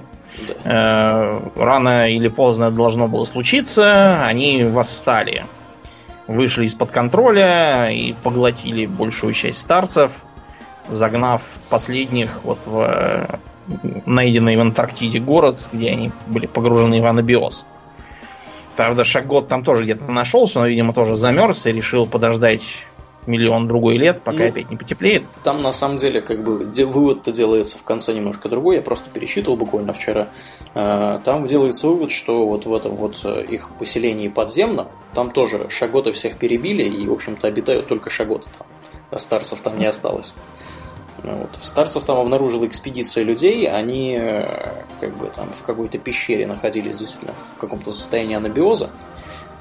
да. 0.63 1.41
э, 1.53 1.59
рано 1.59 2.09
или 2.09 2.29
поздно 2.29 2.65
это 2.65 2.75
должно 2.75 3.09
было 3.09 3.25
случиться, 3.25 4.25
они 4.25 4.63
восстали. 4.63 5.45
Вышли 6.27 6.65
из-под 6.65 6.91
контроля 6.91 7.89
и 7.91 8.13
поглотили 8.23 8.85
большую 8.85 9.33
часть 9.33 9.59
старцев 9.59 10.23
загнав 10.89 11.59
последних 11.69 12.43
вот 12.43 12.65
в 12.65 12.79
э, 12.79 13.37
найденный 14.05 14.57
в 14.57 14.59
Антарктиде 14.59 15.19
город, 15.19 15.67
где 15.71 15.91
они 15.91 16.11
были 16.27 16.45
погружены 16.45 17.01
в 17.01 17.05
анабиоз. 17.05 17.65
Правда, 18.75 19.03
Шагот 19.03 19.47
там 19.47 19.63
тоже 19.63 19.83
где-то 19.83 20.11
нашелся, 20.11 20.59
но, 20.59 20.67
видимо, 20.67 20.93
тоже 20.93 21.15
замерз 21.15 21.65
и 21.67 21.71
решил 21.71 22.07
подождать 22.07 22.85
миллион 23.27 23.67
другой 23.67 23.97
лет, 23.97 24.21
пока 24.21 24.43
ну, 24.43 24.49
опять 24.49 24.69
не 24.69 24.75
потеплеет. 24.75 25.23
Там 25.43 25.61
на 25.61 25.71
самом 25.71 25.97
деле 25.97 26.21
как 26.21 26.43
бы 26.43 26.65
вывод-то 26.65 27.31
делается 27.31 27.77
в 27.77 27.83
конце 27.83 28.13
немножко 28.13 28.49
другой. 28.49 28.77
Я 28.77 28.81
просто 28.81 29.09
пересчитывал 29.09 29.57
буквально 29.57 29.93
вчера. 29.93 30.29
Э, 30.73 31.19
там 31.23 31.45
делается 31.45 31.87
вывод, 31.87 32.11
что 32.11 32.45
вот 32.47 32.65
в 32.65 32.73
этом 32.73 32.95
вот 32.95 33.21
э, 33.23 33.45
их 33.45 33.69
поселении 33.79 34.27
подземном, 34.27 34.87
там 35.13 35.31
тоже 35.31 35.69
шаготы 35.69 36.11
всех 36.11 36.37
перебили, 36.37 36.83
и, 36.83 37.07
в 37.07 37.13
общем-то, 37.13 37.47
обитают 37.47 37.87
только 37.87 38.09
шаготы 38.09 38.47
там. 38.57 38.67
А 39.13 39.19
старцев 39.19 39.61
там 39.61 39.77
не 39.77 39.85
осталось. 39.85 40.33
Вот. 41.23 41.49
Старцев 41.61 42.03
там 42.03 42.17
обнаружила 42.17 42.65
экспедиция 42.65 43.23
людей, 43.23 43.69
они 43.69 44.17
э, 44.19 44.83
как 44.99 45.15
бы 45.15 45.27
там 45.27 45.49
в 45.53 45.61
какой-то 45.63 45.97
пещере 45.97 46.47
находились 46.47 46.97
действительно 46.97 47.33
в 47.33 47.57
каком-то 47.57 47.91
состоянии 47.91 48.35
анабиоза. 48.35 48.89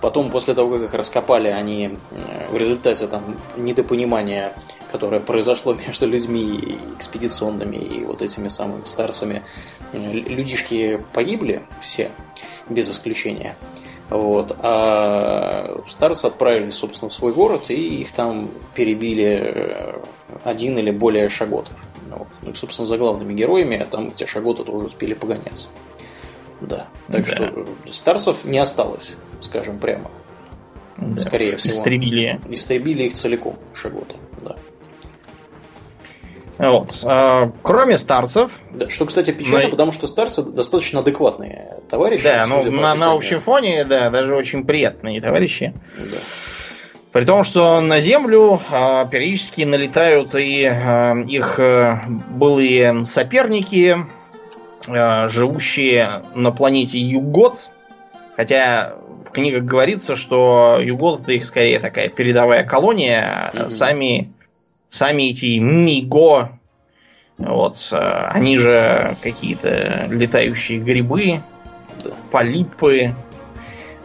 Потом, 0.00 0.32
после 0.32 0.55
того, 0.55 0.72
как 0.72 0.82
их 0.82 0.94
раскопали, 0.94 1.46
они 1.48 1.98
э, 2.11 2.50
в 2.50 2.57
результате 2.57 3.07
там 3.07 3.36
недопонимания, 3.57 4.55
которое 4.90 5.20
произошло 5.20 5.74
между 5.86 6.09
людьми 6.09 6.78
экспедиционными 6.98 7.76
и 7.76 8.05
вот 8.05 8.22
этими 8.22 8.48
самыми 8.48 8.84
старцами, 8.86 9.42
э, 9.92 10.12
людишки 10.12 11.00
погибли 11.12 11.62
все, 11.80 12.11
без 12.68 12.90
исключения. 12.90 13.55
Вот. 14.12 14.54
А 14.58 15.82
старцы 15.88 16.26
отправились, 16.26 16.74
собственно, 16.74 17.08
в 17.08 17.14
свой 17.14 17.32
город, 17.32 17.70
и 17.70 18.00
их 18.00 18.12
там 18.12 18.50
перебили 18.74 19.94
один 20.44 20.76
или 20.76 20.90
более 20.90 21.30
шаготов. 21.30 21.74
Вот. 22.10 22.28
Ну 22.42 22.50
и, 22.50 22.54
собственно, 22.54 22.86
за 22.86 22.98
главными 22.98 23.32
героями, 23.32 23.78
а 23.78 23.86
там 23.86 24.08
эти 24.08 24.26
шаготы 24.26 24.64
тоже 24.64 24.86
успели 24.86 25.14
погоняться. 25.14 25.70
Да. 26.60 26.88
Так 27.10 27.24
да. 27.24 27.26
что 27.26 27.66
Старсов 27.90 28.44
не 28.44 28.58
осталось, 28.58 29.16
скажем 29.40 29.78
прямо. 29.78 30.10
Да. 30.98 31.22
Скорее 31.22 31.56
всего. 31.56 31.72
Истребили. 31.72 32.38
Истребили 32.50 33.04
их 33.04 33.14
целиком, 33.14 33.56
шаготы. 33.72 34.16
Да. 34.42 34.56
Вот. 36.58 37.02
А, 37.04 37.50
кроме 37.62 37.96
старцев. 37.96 38.60
Да, 38.72 38.90
что, 38.90 39.06
кстати, 39.06 39.30
печально, 39.30 39.64
на... 39.64 39.70
потому 39.70 39.92
что 39.92 40.06
старцы 40.06 40.42
достаточно 40.42 41.00
адекватные 41.00 41.78
товарищи. 41.93 42.24
Да, 42.24 42.47
ну 42.49 42.70
на, 42.70 42.95
на 42.95 43.12
общем 43.12 43.38
фоне, 43.40 43.84
да, 43.84 44.09
даже 44.09 44.34
очень 44.34 44.64
приятные 44.64 45.20
товарищи. 45.20 45.74
Да. 45.97 46.16
При 47.12 47.26
том, 47.26 47.45
что 47.45 47.82
на 47.82 48.01
Землю 48.01 48.59
а, 48.70 49.05
периодически 49.05 49.62
налетают 49.62 50.34
и 50.34 50.64
а, 50.64 51.14
их 51.20 51.61
а, 51.61 52.03
былые 52.30 53.05
соперники, 53.05 53.99
а, 54.88 55.28
живущие 55.28 56.22
на 56.34 56.51
планете 56.51 56.99
Югот. 56.99 57.70
Хотя 58.38 58.95
в 59.26 59.30
книгах 59.30 59.64
говорится, 59.64 60.16
что 60.16 60.78
Югот 60.80 61.20
это 61.20 61.32
их 61.32 61.45
скорее 61.45 61.78
такая 61.78 62.09
передовая 62.09 62.64
колония. 62.64 63.51
Mm-hmm. 63.53 63.68
Сами, 63.68 64.32
сами 64.88 65.24
эти 65.24 65.59
Миго, 65.59 66.59
вот, 67.36 67.76
они 67.93 68.57
же 68.57 69.16
какие-то 69.20 70.07
летающие 70.09 70.78
грибы. 70.78 71.43
Полипы, 72.30 73.14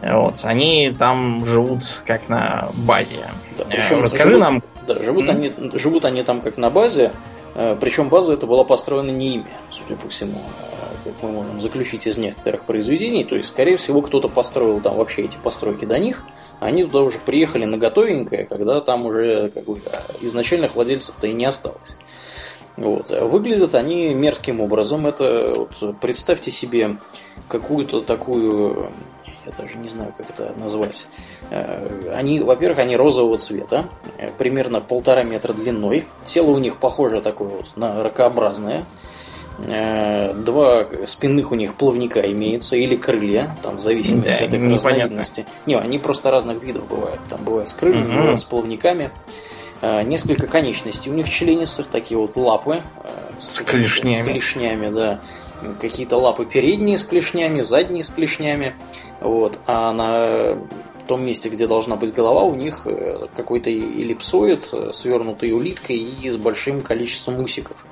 вот, 0.00 0.40
они 0.44 0.94
там 0.96 1.44
живут 1.44 1.82
как 2.06 2.28
на 2.28 2.68
базе. 2.74 3.26
Да, 3.56 3.64
э, 3.64 3.66
причем 3.70 4.02
Расскажи 4.02 4.30
живут, 4.30 4.40
нам. 4.40 4.62
Да, 4.86 5.02
живут, 5.02 5.28
mm-hmm. 5.28 5.30
они, 5.30 5.78
живут 5.78 6.04
они 6.04 6.22
там 6.22 6.40
как 6.40 6.56
на 6.56 6.70
базе, 6.70 7.12
э, 7.54 7.76
причем 7.80 8.08
база 8.08 8.34
эта 8.34 8.46
была 8.46 8.62
построена 8.62 9.10
не 9.10 9.34
ими, 9.34 9.50
судя 9.70 9.96
по 9.96 10.08
всему, 10.08 10.38
э, 10.38 11.10
как 11.10 11.14
мы 11.22 11.30
можем 11.30 11.60
заключить 11.60 12.06
из 12.06 12.16
некоторых 12.16 12.64
произведений. 12.64 13.24
То 13.24 13.34
есть, 13.34 13.48
скорее 13.48 13.76
всего, 13.76 14.00
кто-то 14.00 14.28
построил 14.28 14.80
там 14.80 14.96
вообще 14.96 15.22
эти 15.22 15.36
постройки 15.36 15.84
до 15.84 15.98
них, 15.98 16.22
а 16.60 16.66
они 16.66 16.84
туда 16.84 17.00
уже 17.00 17.18
приехали 17.18 17.64
на 17.64 17.76
готовенькое, 17.76 18.46
когда 18.46 18.80
там 18.80 19.04
уже 19.06 19.50
как 19.50 19.64
бы, 19.64 19.80
изначальных 20.20 20.76
владельцев-то 20.76 21.26
и 21.26 21.32
не 21.32 21.44
осталось. 21.44 21.96
Вот. 22.78 23.10
Выглядят 23.10 23.74
они 23.74 24.14
мерзким 24.14 24.60
образом. 24.60 25.06
Это 25.06 25.52
вот, 25.54 25.98
представьте 26.00 26.50
себе 26.50 26.96
какую-то 27.48 28.00
такую 28.00 28.90
я 29.48 29.52
даже 29.56 29.78
не 29.78 29.88
знаю, 29.88 30.12
как 30.16 30.28
это 30.30 30.52
назвать. 30.58 31.06
Э, 31.50 32.12
они, 32.14 32.40
во-первых, 32.40 32.78
они 32.78 32.96
розового 32.96 33.38
цвета, 33.38 33.88
э, 34.18 34.30
примерно 34.36 34.80
полтора 34.80 35.22
метра 35.22 35.52
длиной. 35.54 36.04
Тело 36.24 36.50
у 36.50 36.58
них 36.58 36.76
похоже 36.76 37.20
такое 37.22 37.48
вот 37.48 37.76
на 37.76 38.02
ракообразное. 38.02 38.84
Э, 39.64 40.34
два 40.34 40.86
спинных 41.06 41.50
у 41.50 41.54
них 41.54 41.74
плавника 41.74 42.20
имеется 42.20 42.76
или 42.76 42.94
крылья, 42.94 43.56
там 43.62 43.76
в 43.76 43.80
зависимости 43.80 44.38
да, 44.38 44.44
от 44.44 44.54
их 44.54 44.70
разновидности. 44.70 45.46
Не, 45.66 45.76
они 45.76 45.98
просто 45.98 46.30
разных 46.30 46.62
видов 46.62 46.86
бывают. 46.86 47.20
Там 47.28 47.42
бывают 47.42 47.68
с 47.68 47.72
крыльями, 47.72 48.08
угу. 48.08 48.16
бывают 48.18 48.40
с 48.40 48.44
плавниками. 48.44 49.10
Несколько 49.82 50.46
конечностей 50.46 51.10
у 51.10 51.14
них 51.14 51.28
членистых, 51.28 51.88
такие 51.88 52.18
вот 52.18 52.36
лапы. 52.36 52.82
С, 53.38 53.56
с 53.56 53.58
клешнями. 53.60 54.32
Клешнями, 54.32 54.88
да 54.88 55.20
какие-то 55.80 56.16
лапы 56.16 56.44
передние 56.44 56.98
с 56.98 57.04
клешнями, 57.04 57.60
задние 57.60 58.04
с 58.04 58.10
клешнями. 58.10 58.74
Вот. 59.20 59.58
А 59.66 59.92
на 59.92 60.58
том 61.06 61.24
месте, 61.24 61.48
где 61.48 61.66
должна 61.66 61.96
быть 61.96 62.12
голова, 62.12 62.42
у 62.42 62.54
них 62.54 62.82
э, 62.84 63.26
какой-то 63.34 63.70
эллипсоид, 63.70 64.68
э, 64.72 64.90
свернутый 64.92 65.52
улиткой 65.52 65.96
и 65.96 66.30
с 66.30 66.36
большим 66.36 66.82
количеством 66.82 67.42
усиков. 67.42 67.84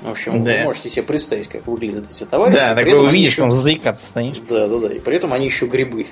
В 0.00 0.10
общем, 0.10 0.42
да. 0.42 0.58
вы 0.58 0.64
можете 0.64 0.90
себе 0.90 1.04
представить, 1.04 1.48
как 1.48 1.66
выглядят 1.66 2.10
эти 2.10 2.24
товарищи. 2.24 2.58
Да, 2.58 2.74
такой 2.74 3.08
увидишь, 3.08 3.38
еще... 3.38 3.50
заикаться 3.50 4.04
стоишь. 4.04 4.38
Да, 4.48 4.66
да, 4.66 4.78
да. 4.78 4.88
И 4.92 4.98
при 4.98 5.16
этом 5.16 5.32
они 5.32 5.46
еще 5.46 5.66
грибы, 5.66 6.08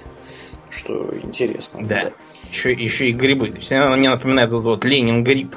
что 0.71 1.13
интересно. 1.21 1.81
Да. 1.85 2.05
да. 2.05 2.13
Еще, 2.53 2.73
еще 2.73 3.09
и 3.09 3.13
грибы. 3.13 3.49
То 3.49 3.57
есть 3.57 3.73
она 3.73 3.97
мне 3.97 4.11
напоминает 4.11 4.53
вот, 4.53 4.65
вот 4.65 4.85
Ленин 4.85 5.25
гриб. 5.25 5.57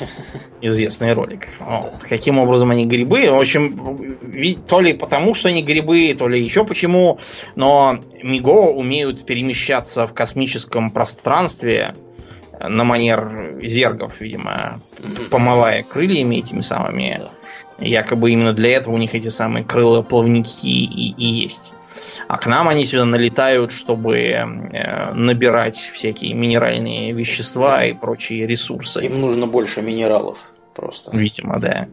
Известный 0.62 1.12
ролик. 1.12 1.48
Вот. 1.58 2.02
Каким 2.08 2.38
образом 2.38 2.70
они 2.70 2.86
грибы? 2.86 3.30
В 3.30 3.38
общем, 3.38 4.16
то 4.66 4.80
ли 4.80 4.94
потому, 4.94 5.34
что 5.34 5.50
они 5.50 5.62
грибы, 5.62 6.14
то 6.18 6.28
ли 6.28 6.40
еще 6.42 6.64
почему, 6.64 7.18
но 7.54 7.98
Миго 8.22 8.70
умеют 8.70 9.26
перемещаться 9.26 10.06
в 10.06 10.14
космическом 10.14 10.90
пространстве 10.90 11.94
на 12.58 12.84
манер 12.84 13.58
зергов, 13.62 14.20
видимо, 14.20 14.80
помывая 15.30 15.82
крыльями 15.82 16.36
этими 16.36 16.60
самыми. 16.60 17.22
Якобы 17.82 18.30
именно 18.30 18.52
для 18.52 18.76
этого 18.76 18.94
у 18.94 18.98
них 18.98 19.14
эти 19.14 19.28
самые 19.28 19.64
крыло-плавники 19.64 20.66
и, 20.66 21.14
и 21.16 21.24
есть. 21.24 21.72
А 22.28 22.38
к 22.38 22.46
нам 22.46 22.68
они 22.68 22.84
сюда 22.84 23.04
налетают, 23.04 23.72
чтобы 23.72 24.18
э, 24.18 25.12
набирать 25.12 25.76
всякие 25.76 26.34
минеральные 26.34 27.12
вещества 27.12 27.84
и 27.84 27.92
прочие 27.92 28.46
ресурсы. 28.46 29.04
Им 29.04 29.20
нужно 29.20 29.46
больше 29.46 29.82
минералов 29.82 30.52
просто. 30.74 31.14
Видимо, 31.16 31.58
да. 31.58 31.88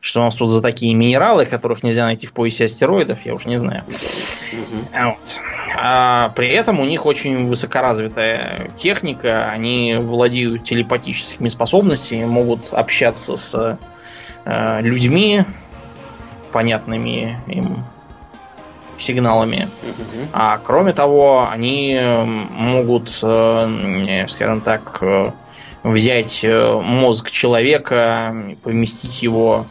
Что 0.00 0.20
у 0.20 0.24
нас 0.24 0.34
тут 0.34 0.50
за 0.50 0.60
такие 0.60 0.94
минералы, 0.94 1.46
которых 1.46 1.84
нельзя 1.84 2.04
найти 2.04 2.26
в 2.26 2.32
поясе 2.32 2.64
астероидов, 2.64 3.24
я 3.24 3.34
уж 3.34 3.46
не 3.46 3.56
знаю. 3.56 3.84
Угу. 4.52 5.04
Вот. 5.04 5.40
А 5.76 6.30
при 6.30 6.48
этом 6.48 6.80
у 6.80 6.84
них 6.84 7.06
очень 7.06 7.46
высокоразвитая 7.46 8.72
техника, 8.76 9.48
они 9.50 9.96
владеют 10.00 10.64
телепатическими 10.64 11.48
способностями, 11.48 12.24
могут 12.24 12.72
общаться 12.72 13.36
с 13.36 13.78
людьми, 14.44 15.44
понятными 16.52 17.40
им 17.46 17.84
сигналами. 18.98 19.68
Угу. 19.82 20.26
А 20.32 20.58
кроме 20.58 20.92
того, 20.92 21.48
они 21.50 21.98
могут, 22.24 23.18
э, 23.22 24.26
скажем 24.28 24.60
так, 24.60 24.98
э, 25.02 25.32
взять 25.82 26.44
э, 26.44 26.80
мозг 26.80 27.30
человека, 27.30 28.34
поместить 28.62 29.22
его 29.22 29.66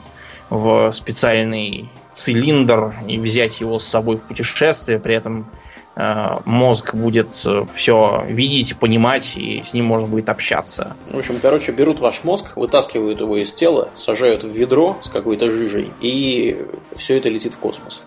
в 0.50 0.92
специальный 0.92 1.90
цилиндр 2.12 2.94
и 3.08 3.18
взять 3.18 3.62
его 3.62 3.80
с 3.80 3.88
собой 3.88 4.18
в 4.18 4.24
путешествие, 4.24 5.00
при 5.00 5.16
этом 5.16 5.50
мозг 5.96 6.96
будет 6.96 7.34
все 7.34 8.26
видеть, 8.28 8.78
понимать, 8.78 9.36
и 9.36 9.62
с 9.64 9.74
ним 9.74 9.86
можно 9.86 10.08
будет 10.08 10.30
общаться. 10.30 10.96
В 11.10 11.18
общем, 11.18 11.36
короче, 11.42 11.74
берут 11.74 12.00
ваш 12.00 12.24
мозг, 12.24 12.56
вытаскивают 12.56 13.20
его 13.20 13.38
из 13.38 13.54
тела, 13.54 13.90
сажают 13.96 14.46
в 14.46 14.50
ведро 14.50 14.98
с 15.02 15.10
какой-то 15.10 15.52
жижей, 15.52 15.92
и 16.00 16.66
все 16.96 17.18
это 17.18 17.28
летит 17.28 17.54
в 17.54 17.58
космос 17.58 18.04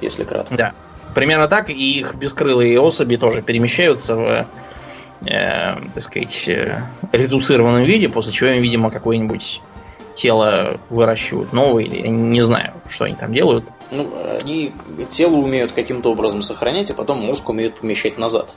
если 0.00 0.24
кратко. 0.24 0.56
Да. 0.56 0.72
Примерно 1.14 1.48
так, 1.48 1.70
и 1.70 1.98
их 1.98 2.14
бескрылые 2.14 2.80
особи 2.80 3.16
тоже 3.16 3.42
перемещаются 3.42 4.14
в, 4.14 4.46
э, 5.26 5.76
так 5.94 6.02
сказать, 6.02 6.48
э, 6.48 6.82
редуцированном 7.12 7.84
виде, 7.84 8.08
после 8.08 8.32
чего 8.32 8.50
им, 8.50 8.62
видимо, 8.62 8.90
какое-нибудь 8.90 9.60
тело 10.18 10.80
выращивают 10.90 11.52
новое, 11.52 11.84
или 11.84 12.02
я 12.02 12.08
не 12.08 12.40
знаю, 12.40 12.74
что 12.88 13.04
они 13.04 13.14
там 13.14 13.32
делают. 13.32 13.64
Ну, 13.92 14.12
они 14.42 14.72
тело 15.10 15.36
умеют 15.36 15.72
каким-то 15.72 16.10
образом 16.10 16.42
сохранять, 16.42 16.90
а 16.90 16.94
потом 16.94 17.18
мозг 17.24 17.48
умеют 17.48 17.76
помещать 17.76 18.18
назад. 18.18 18.54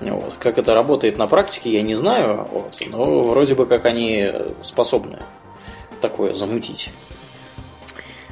Вот. 0.00 0.34
Как 0.38 0.58
это 0.58 0.74
работает 0.74 1.18
на 1.18 1.26
практике, 1.26 1.72
я 1.72 1.82
не 1.82 1.94
знаю, 1.96 2.46
вот, 2.52 2.74
но 2.88 3.22
вроде 3.24 3.54
бы 3.54 3.66
как 3.66 3.84
они 3.84 4.30
способны 4.62 5.18
такое 6.00 6.34
замутить. 6.34 6.90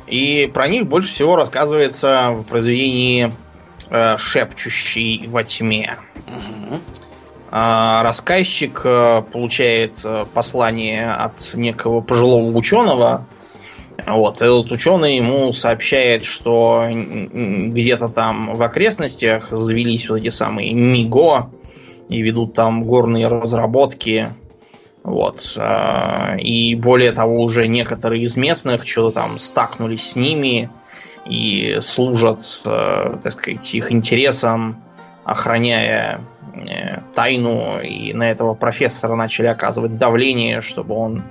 И 0.06 0.48
про 0.52 0.68
них 0.68 0.86
больше 0.86 1.08
всего 1.08 1.34
рассказывается 1.34 2.32
в 2.36 2.44
произведении 2.44 3.34
э, 3.90 4.16
«Шепчущий 4.18 5.26
во 5.26 5.42
тьме». 5.42 5.96
Угу. 6.26 6.80
А, 7.56 8.02
рассказчик 8.02 8.80
э, 8.82 9.22
получает 9.32 10.00
э, 10.04 10.26
послание 10.34 11.12
от 11.12 11.54
некого 11.54 12.00
пожилого 12.00 12.50
ученого. 12.50 13.28
Вот, 14.08 14.42
этот 14.42 14.72
ученый 14.72 15.18
ему 15.18 15.52
сообщает, 15.52 16.24
что 16.24 16.84
где-то 16.90 18.08
там 18.08 18.56
в 18.56 18.62
окрестностях 18.62 19.50
завелись 19.52 20.08
вот 20.08 20.18
эти 20.18 20.30
самые 20.30 20.74
МИГО 20.74 21.52
и 22.08 22.22
ведут 22.22 22.54
там 22.54 22.82
горные 22.82 23.28
разработки. 23.28 24.30
Вот. 25.04 25.56
Э, 25.56 26.36
и 26.36 26.74
более 26.74 27.12
того, 27.12 27.40
уже 27.40 27.68
некоторые 27.68 28.24
из 28.24 28.36
местных 28.36 28.84
что-то 28.84 29.14
там 29.14 29.38
стакнулись 29.38 30.10
с 30.10 30.16
ними 30.16 30.70
и 31.24 31.78
служат, 31.82 32.40
так 32.64 33.30
сказать, 33.32 33.74
их 33.74 33.92
интересам, 33.92 34.82
охраняя 35.22 36.20
тайну, 37.14 37.80
и 37.80 38.12
на 38.12 38.30
этого 38.30 38.54
профессора 38.54 39.14
начали 39.14 39.46
оказывать 39.46 39.98
давление, 39.98 40.60
чтобы 40.60 40.94
он 40.94 41.22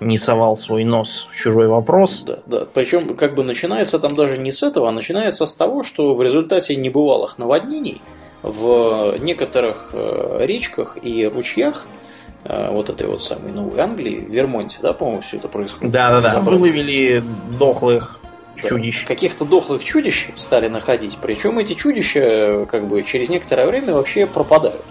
не 0.00 0.18
совал 0.18 0.56
свой 0.56 0.84
нос 0.84 1.28
в 1.30 1.34
чужой 1.34 1.68
вопрос. 1.68 2.22
Да, 2.26 2.38
да. 2.46 2.66
Причем, 2.72 3.14
как 3.14 3.34
бы 3.34 3.44
начинается 3.44 3.98
там 3.98 4.14
даже 4.16 4.38
не 4.38 4.50
с 4.50 4.62
этого, 4.62 4.88
а 4.88 4.92
начинается 4.92 5.46
с 5.46 5.54
того, 5.54 5.82
что 5.82 6.14
в 6.14 6.22
результате 6.22 6.76
небывалых 6.76 7.38
наводнений 7.38 8.00
в 8.42 9.16
некоторых 9.20 9.90
э, 9.92 10.38
речках 10.40 10.98
и 11.00 11.26
ручьях 11.26 11.86
э, 12.44 12.70
вот 12.72 12.88
этой 12.90 13.06
вот 13.06 13.22
самой 13.22 13.52
Новой 13.52 13.80
Англии, 13.80 14.18
в 14.18 14.30
Вермонте, 14.30 14.78
да, 14.82 14.92
по-моему, 14.92 15.22
все 15.22 15.36
это 15.36 15.48
происходит. 15.48 15.92
Да, 15.92 16.10
да, 16.10 16.20
да. 16.20 16.40
Выловили 16.40 17.22
дохлых 17.58 18.21
чудищ. 18.68 19.04
Каких-то 19.04 19.44
дохлых 19.44 19.84
чудищ 19.84 20.28
стали 20.36 20.68
находить. 20.68 21.18
Причем 21.20 21.58
эти 21.58 21.74
чудища 21.74 22.66
как 22.70 22.86
бы 22.86 23.02
через 23.02 23.28
некоторое 23.28 23.66
время 23.66 23.94
вообще 23.94 24.26
пропадают. 24.26 24.82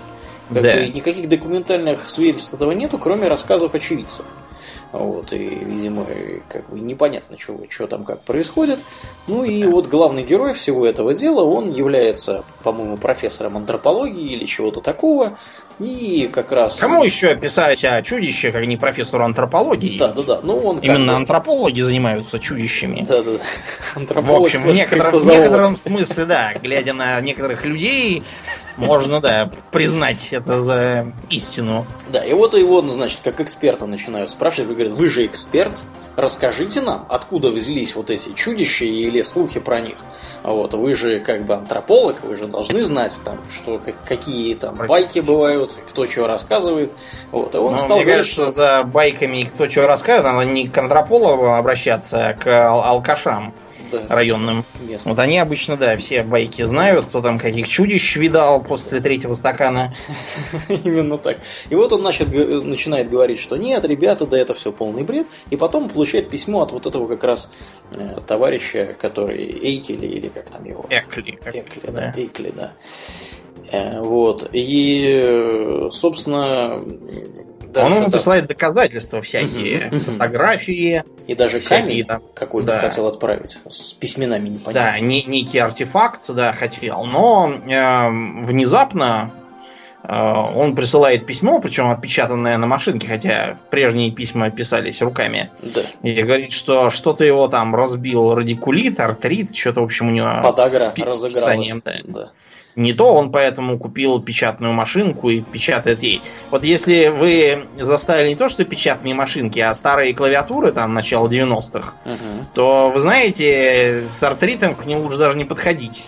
Как 0.53 0.63
да. 0.63 0.75
бы 0.75 0.87
никаких 0.87 1.29
документальных 1.29 2.09
свидетельств 2.09 2.53
этого 2.53 2.71
нету, 2.71 2.97
кроме 2.97 3.27
рассказов 3.27 3.73
очевидцев. 3.73 4.25
Вот, 4.91 5.31
и, 5.31 5.37
видимо, 5.37 6.05
как 6.49 6.69
бы 6.69 6.79
непонятно, 6.79 7.37
что, 7.39 7.57
что 7.69 7.87
там 7.87 8.03
как 8.03 8.21
происходит. 8.21 8.79
Ну 9.27 9.45
и 9.45 9.63
вот 9.65 9.87
главный 9.87 10.23
герой 10.23 10.53
всего 10.53 10.85
этого 10.85 11.13
дела, 11.13 11.43
он 11.43 11.71
является, 11.71 12.43
по-моему, 12.63 12.97
профессором 12.97 13.55
антропологии 13.55 14.33
или 14.33 14.45
чего-то 14.45 14.81
такого. 14.81 15.37
И 15.79 16.29
как 16.31 16.51
раз... 16.51 16.77
Кому 16.77 17.03
еще 17.03 17.35
писать 17.35 17.83
о 17.83 18.01
чудище, 18.01 18.51
как 18.51 18.65
не 18.65 18.77
профессору 18.77 19.23
антропологии? 19.23 19.97
Да, 19.97 20.09
да, 20.09 20.23
да. 20.23 20.39
Ну, 20.43 20.57
он 20.57 20.79
Именно 20.79 21.13
бы... 21.13 21.17
антропологи 21.17 21.81
занимаются 21.81 22.39
чудищами. 22.39 23.05
Да, 23.07 23.23
да, 23.23 23.31
да. 23.95 24.21
В 24.21 24.31
общем, 24.33 24.63
в 24.63 24.73
некотором, 24.73 25.17
в 25.17 25.25
некотором 25.25 25.77
смысле, 25.77 26.25
да, 26.25 26.53
глядя 26.53 26.93
на 26.93 27.19
некоторых 27.21 27.65
людей, 27.65 28.23
можно, 28.77 29.21
да, 29.21 29.51
признать 29.71 30.33
это 30.33 30.61
за 30.61 31.13
истину. 31.29 31.85
Да, 32.09 32.23
и 32.23 32.33
вот 32.33 32.53
его, 32.53 32.81
значит, 32.87 33.19
как 33.23 33.41
эксперта 33.41 33.85
начинают 33.85 34.31
спрашивать, 34.31 34.71
говорят, 34.71 34.93
вы 34.93 35.09
же 35.09 35.25
эксперт, 35.25 35.79
расскажите 36.15 36.81
нам, 36.81 37.05
откуда 37.09 37.49
взялись 37.49 37.95
вот 37.95 38.09
эти 38.09 38.33
чудища 38.33 38.85
или 38.85 39.21
слухи 39.21 39.59
про 39.59 39.79
них. 39.79 39.97
Вот, 40.43 40.73
вы 40.73 40.93
же 40.93 41.19
как 41.19 41.45
бы 41.45 41.55
антрополог, 41.55 42.23
вы 42.23 42.37
же 42.37 42.47
должны 42.47 42.81
знать 42.81 43.19
там, 43.23 43.37
что 43.53 43.81
какие 44.07 44.55
там 44.55 44.75
байки 44.87 45.19
бывают, 45.19 45.77
кто 45.89 46.05
что 46.05 46.27
рассказывает. 46.27 46.91
Вот, 47.31 47.55
и 47.55 47.57
он 47.57 47.73
ну, 47.73 47.77
стал 47.77 47.97
мне 47.97 48.05
говорить, 48.05 48.27
кажется, 48.27 48.43
что 48.43 48.51
за 48.51 48.83
байками 48.83 49.43
кто 49.43 49.69
что 49.69 49.87
рассказывает, 49.87 50.33
надо 50.33 50.45
не 50.45 50.67
к 50.67 50.77
антропологу 50.77 51.51
обращаться, 51.51 52.29
а 52.29 52.33
к 52.33 52.47
ал- 52.47 52.83
алкашам 52.83 53.53
да. 53.91 54.03
районным. 54.09 54.65
Местным. 54.81 55.13
Вот 55.15 55.21
они 55.21 55.37
обычно, 55.39 55.77
да, 55.77 55.95
все 55.97 56.23
байки 56.23 56.63
знают, 56.63 57.05
кто 57.05 57.21
там 57.21 57.39
каких 57.39 57.67
чудищ 57.67 58.15
видал 58.15 58.63
после 58.63 58.99
третьего 59.01 59.33
стакана. 59.33 59.93
Именно 60.69 61.17
так. 61.17 61.37
И 61.69 61.75
вот 61.75 61.91
он 61.93 62.01
начал, 62.01 62.25
начинает 62.25 63.09
говорить, 63.09 63.39
что 63.39 63.57
нет, 63.57 63.83
ребята, 63.85 64.25
да 64.25 64.37
это 64.37 64.53
все 64.53 64.71
полный 64.71 65.03
бред. 65.03 65.27
И 65.49 65.55
потом 65.55 65.89
получает 65.89 66.29
письмо 66.29 66.61
от 66.61 66.71
вот 66.71 66.87
этого 66.87 67.07
как 67.07 67.23
раз 67.23 67.51
э, 67.93 68.19
товарища, 68.25 68.95
который 68.99 69.43
Эйкели 69.43 70.05
или 70.05 70.27
как 70.27 70.49
там 70.49 70.63
его? 70.65 70.85
Экли. 70.89 71.37
Экли, 71.45 71.91
да. 71.91 72.13
Эйкли, 72.15 72.53
да. 72.55 72.73
Э, 73.71 73.99
вот. 74.01 74.49
И, 74.53 75.87
собственно, 75.91 76.41
да, 76.41 76.83
Он 77.75 77.93
ему 77.93 78.11
присылает 78.11 78.47
доказательства 78.47 79.21
всякие, 79.21 79.91
фотографии. 79.91 81.03
И 81.27 81.35
даже 81.35 81.59
камень 81.59 82.05
какой-то 82.33 82.79
хотел 82.79 83.07
отправить 83.07 83.59
с 83.67 83.93
письменами 83.93 84.49
непонятно. 84.49 84.91
Да, 84.93 84.99
не, 84.99 85.23
некий 85.23 85.59
артефакт, 85.59 86.21
да, 86.29 86.53
хотел. 86.53 87.05
Но 87.05 87.51
э, 87.65 88.09
внезапно 88.43 89.31
э, 90.03 90.13
он 90.13 90.75
присылает 90.75 91.25
письмо, 91.25 91.59
причем 91.59 91.89
отпечатанное 91.89 92.57
на 92.57 92.67
машинке, 92.67 93.07
хотя 93.07 93.59
прежние 93.69 94.11
письма 94.11 94.49
писались 94.49 95.01
руками. 95.01 95.51
Да. 95.61 95.81
И 96.03 96.21
говорит, 96.21 96.51
что 96.51 96.89
что-то 96.89 97.23
его 97.23 97.47
там 97.47 97.75
разбил 97.75 98.35
радикулит, 98.35 98.99
артрит, 98.99 99.55
что-то, 99.55 99.81
в 99.81 99.85
общем, 99.85 100.07
у 100.07 100.11
него 100.11 100.41
Подагра 100.43 100.79
с, 100.79 100.91
с 100.93 101.19
писанием. 101.19 101.81
Да. 101.85 101.93
да 102.05 102.31
не 102.75 102.93
то, 102.93 103.13
он 103.13 103.31
поэтому 103.31 103.77
купил 103.77 104.21
печатную 104.21 104.73
машинку 104.73 105.29
и 105.29 105.41
печатает 105.41 106.03
ей. 106.03 106.21
Вот 106.49 106.63
если 106.63 107.07
вы 107.07 107.67
заставили 107.79 108.29
не 108.29 108.35
то, 108.35 108.47
что 108.47 108.63
печатные 108.63 109.13
машинки, 109.13 109.59
а 109.59 109.73
старые 109.75 110.13
клавиатуры, 110.13 110.71
там, 110.71 110.93
начала 110.93 111.27
90-х, 111.27 111.93
uh-huh. 112.05 112.45
то, 112.53 112.89
вы 112.89 112.99
знаете, 112.99 114.05
с 114.09 114.23
артритом 114.23 114.75
к 114.75 114.85
нему 114.85 115.03
лучше 115.03 115.17
даже 115.17 115.37
не 115.37 115.45
подходить. 115.45 116.07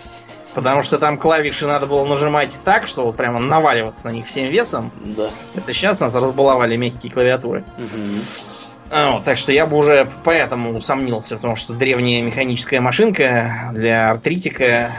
Потому 0.54 0.84
что 0.84 0.98
там 0.98 1.18
клавиши 1.18 1.66
надо 1.66 1.86
было 1.86 2.06
нажимать 2.06 2.60
так, 2.64 2.86
что 2.86 3.06
вот 3.06 3.16
прямо 3.16 3.40
наваливаться 3.40 4.06
на 4.06 4.12
них 4.12 4.26
всем 4.26 4.46
весом. 4.48 4.92
Да. 5.16 5.28
Это 5.56 5.72
сейчас 5.72 5.98
нас 6.00 6.14
разбаловали 6.14 6.76
мягкие 6.76 7.12
клавиатуры. 7.12 7.64
Угу. 7.76 8.64
А, 8.90 9.20
так 9.24 9.36
что 9.36 9.50
я 9.50 9.66
бы 9.66 9.76
уже 9.76 10.08
поэтому 10.22 10.76
усомнился 10.76 11.36
в 11.36 11.40
том, 11.40 11.56
что 11.56 11.72
древняя 11.72 12.22
механическая 12.22 12.80
машинка 12.80 13.72
для 13.74 14.10
артритика 14.10 14.92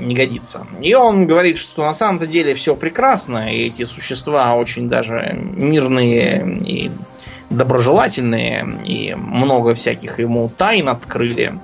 не 0.00 0.14
годится. 0.14 0.66
И 0.80 0.94
он 0.94 1.26
говорит, 1.26 1.56
что 1.56 1.82
на 1.82 1.94
самом-то 1.94 2.26
деле 2.26 2.54
все 2.54 2.74
прекрасно, 2.74 3.52
и 3.52 3.66
эти 3.66 3.84
существа 3.84 4.54
очень 4.56 4.88
даже 4.88 5.32
мирные 5.34 6.58
и 6.64 6.90
доброжелательные, 7.50 8.80
и 8.84 9.14
много 9.14 9.74
всяких 9.74 10.18
ему 10.18 10.50
тайн 10.56 10.88
открыли. 10.88 11.58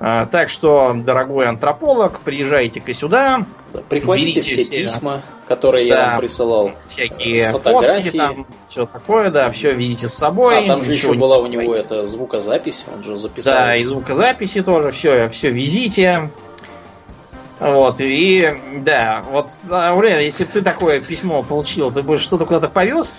А, 0.00 0.26
так 0.26 0.48
что, 0.48 0.94
дорогой 0.94 1.46
антрополог, 1.46 2.20
приезжайте-ка 2.20 2.94
сюда. 2.94 3.46
Да, 3.72 3.80
прихватите 3.80 4.40
все, 4.40 4.62
все 4.62 4.82
письма, 4.84 5.22
которые 5.48 5.90
да, 5.90 5.98
я 5.98 6.10
вам 6.10 6.20
присылал. 6.20 6.72
Всякие 6.88 7.50
фотографии. 7.50 8.02
Фотки 8.04 8.16
там, 8.16 8.46
все 8.64 8.86
такое, 8.86 9.30
да, 9.30 9.50
все 9.50 9.72
везите 9.72 10.08
с 10.08 10.14
собой. 10.14 10.58
А 10.58 10.66
там 10.68 10.84
же 10.84 10.92
еще 10.92 11.12
была 11.14 11.38
у 11.38 11.46
него 11.46 11.74
эта 11.74 12.06
звукозапись, 12.06 12.84
он 12.94 13.02
же 13.02 13.16
записал. 13.16 13.54
Да, 13.54 13.76
и 13.76 13.82
звукозаписи 13.82 14.62
тоже, 14.62 14.92
все, 14.92 15.28
все 15.30 15.50
везите. 15.50 16.30
Вот, 17.60 17.96
и 18.00 18.48
да, 18.84 19.24
вот, 19.30 19.50
Аурелия, 19.70 20.20
если 20.20 20.44
бы 20.44 20.52
ты 20.52 20.62
такое 20.62 21.00
письмо 21.00 21.42
получил, 21.42 21.90
ты 21.90 22.02
бы 22.02 22.16
что-то 22.16 22.46
куда-то 22.46 22.68
повез? 22.68 23.16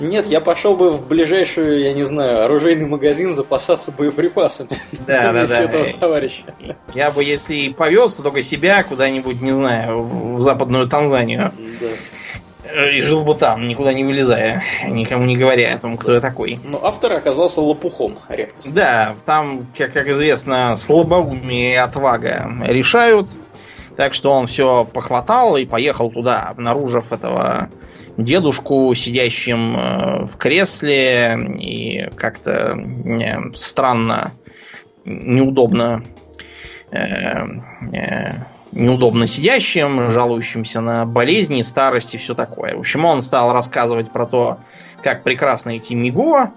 Нет, 0.00 0.26
я 0.26 0.40
пошел 0.40 0.76
бы 0.76 0.90
в 0.90 1.06
ближайшую, 1.06 1.80
я 1.80 1.92
не 1.92 2.02
знаю, 2.04 2.44
оружейный 2.44 2.86
магазин 2.86 3.32
запасаться 3.32 3.92
боеприпасами. 3.92 4.70
Да, 5.06 5.32
да, 5.32 5.46
да. 5.46 5.62
этого 5.62 5.92
товарища. 5.92 6.54
Я 6.94 7.10
бы, 7.10 7.24
если 7.24 7.54
и 7.54 7.72
повез, 7.72 8.14
то 8.14 8.22
только 8.22 8.42
себя 8.42 8.82
куда-нибудь, 8.82 9.40
не 9.40 9.52
знаю, 9.52 10.02
в 10.02 10.40
западную 10.40 10.88
Танзанию. 10.88 11.52
Да. 11.80 12.90
И 12.90 13.00
жил 13.00 13.24
бы 13.24 13.34
там, 13.34 13.66
никуда 13.66 13.92
не 13.92 14.04
вылезая, 14.04 14.62
никому 14.86 15.24
не 15.24 15.36
говоря 15.36 15.74
о 15.74 15.78
том, 15.78 15.96
кто 15.96 16.14
я 16.14 16.20
такой. 16.20 16.60
Но 16.62 16.84
автор 16.84 17.14
оказался 17.14 17.60
лопухом, 17.60 18.20
редкость. 18.28 18.72
Да, 18.72 19.16
там, 19.26 19.66
как, 19.76 19.92
как 19.92 20.06
известно, 20.08 20.76
слабоумие 20.76 21.72
и 21.72 21.76
отвага 21.76 22.48
решают. 22.66 23.26
Так 23.96 24.14
что 24.14 24.32
он 24.32 24.46
все 24.46 24.84
похватал 24.84 25.56
и 25.56 25.66
поехал 25.66 26.10
туда, 26.10 26.42
обнаружив 26.42 27.12
этого 27.12 27.68
дедушку, 28.16 28.92
сидящим 28.94 29.76
э, 29.76 30.26
в 30.26 30.36
кресле. 30.36 31.38
И 31.58 32.08
как-то 32.16 32.78
странно, 33.54 34.32
неудобно, 35.04 36.04
э, 36.90 37.46
э, 37.92 38.34
неудобно 38.72 39.26
сидящим, 39.26 40.10
жалующимся 40.10 40.80
на 40.80 41.04
болезни, 41.04 41.62
старость 41.62 42.14
и 42.14 42.18
все 42.18 42.34
такое. 42.34 42.76
В 42.76 42.80
общем, 42.80 43.04
он 43.04 43.22
стал 43.22 43.52
рассказывать 43.52 44.12
про 44.12 44.26
то, 44.26 44.58
как 45.02 45.24
прекрасно 45.24 45.70
эти 45.70 45.94
Миго, 45.94 46.52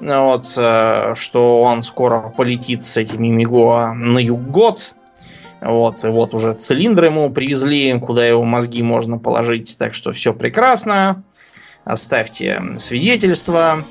вот, 0.00 0.44
что 0.44 1.62
он 1.62 1.82
скоро 1.84 2.32
полетит 2.36 2.82
с 2.82 2.96
этими 2.96 3.28
Миго 3.28 3.92
на 3.94 4.18
юг-год, 4.18 4.94
вот, 5.64 6.04
и 6.04 6.08
вот 6.08 6.34
уже 6.34 6.52
цилиндр 6.52 7.06
ему 7.06 7.30
привезли, 7.30 7.98
куда 7.98 8.26
его 8.26 8.44
мозги 8.44 8.82
можно 8.82 9.18
положить. 9.18 9.76
Так 9.78 9.94
что 9.94 10.12
все 10.12 10.34
прекрасно. 10.34 11.22
Оставьте 11.84 12.62
свидетельство. 12.76 13.84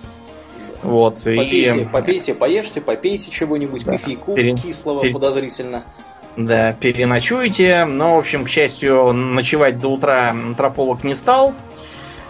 Вот, 0.84 1.16
попейте, 1.16 1.82
и... 1.82 1.86
попейте, 1.86 2.34
поешьте, 2.36 2.82
попейте 2.82 3.32
чего-нибудь, 3.32 3.86
да, 3.86 3.94
кофейку 3.94 4.36
пере... 4.36 4.56
кислого 4.56 5.02
пере... 5.02 5.14
подозрительно. 5.14 5.86
Да, 6.38 6.74
переночуете. 6.74 7.86
Но, 7.86 8.16
в 8.16 8.20
общем, 8.20 8.46
к 8.46 8.50
счастью, 8.50 9.12
ночевать 9.14 9.80
до 9.80 9.88
утра 9.88 10.30
антрополог 10.30 11.04
не 11.04 11.16
стал. 11.16 11.54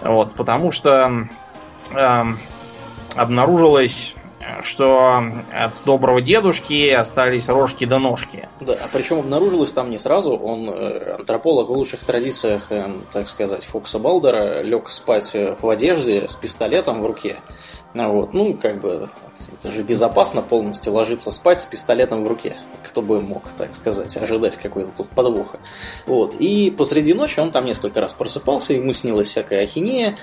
Вот, 0.01 0.35
потому 0.35 0.71
что 0.71 1.27
э, 1.91 2.23
обнаружилось 3.15 4.15
что 4.61 5.23
от 5.51 5.83
доброго 5.85 6.21
дедушки 6.21 6.89
остались 6.89 7.49
рожки 7.49 7.85
до 7.85 7.99
ножки. 7.99 8.47
Да, 8.61 8.73
а 8.73 8.87
причем 8.91 9.19
обнаружилось 9.19 9.71
там 9.71 9.89
не 9.89 9.97
сразу. 9.97 10.35
Он, 10.35 10.69
э, 10.69 11.15
антрополог 11.15 11.69
в 11.69 11.71
лучших 11.71 12.01
традициях, 12.01 12.71
э, 12.71 12.87
так 13.11 13.27
сказать, 13.27 13.63
Фокса 13.63 13.99
Балдера, 13.99 14.61
лег 14.61 14.89
спать 14.89 15.35
в 15.59 15.69
одежде 15.69 16.27
с 16.27 16.35
пистолетом 16.35 17.01
в 17.01 17.05
руке. 17.05 17.37
Вот, 17.93 18.33
ну, 18.33 18.55
как 18.55 18.81
бы, 18.81 19.09
это 19.59 19.71
же 19.71 19.83
безопасно 19.83 20.41
полностью 20.41 20.93
ложиться 20.93 21.31
спать 21.31 21.59
с 21.59 21.65
пистолетом 21.65 22.23
в 22.23 22.27
руке. 22.27 22.57
Кто 22.83 23.03
бы 23.03 23.21
мог, 23.21 23.43
так 23.55 23.75
сказать, 23.75 24.15
ожидать 24.17 24.57
какой-то 24.57 24.91
тут 24.97 25.09
подвоха. 25.09 25.59
Вот, 26.07 26.35
и 26.35 26.71
посреди 26.71 27.13
ночи 27.13 27.39
он 27.39 27.51
там 27.51 27.65
несколько 27.65 28.01
раз 28.01 28.13
просыпался, 28.13 28.73
ему 28.73 28.93
снилась 28.93 29.27
всякая 29.27 29.63
ахинея. 29.63 30.17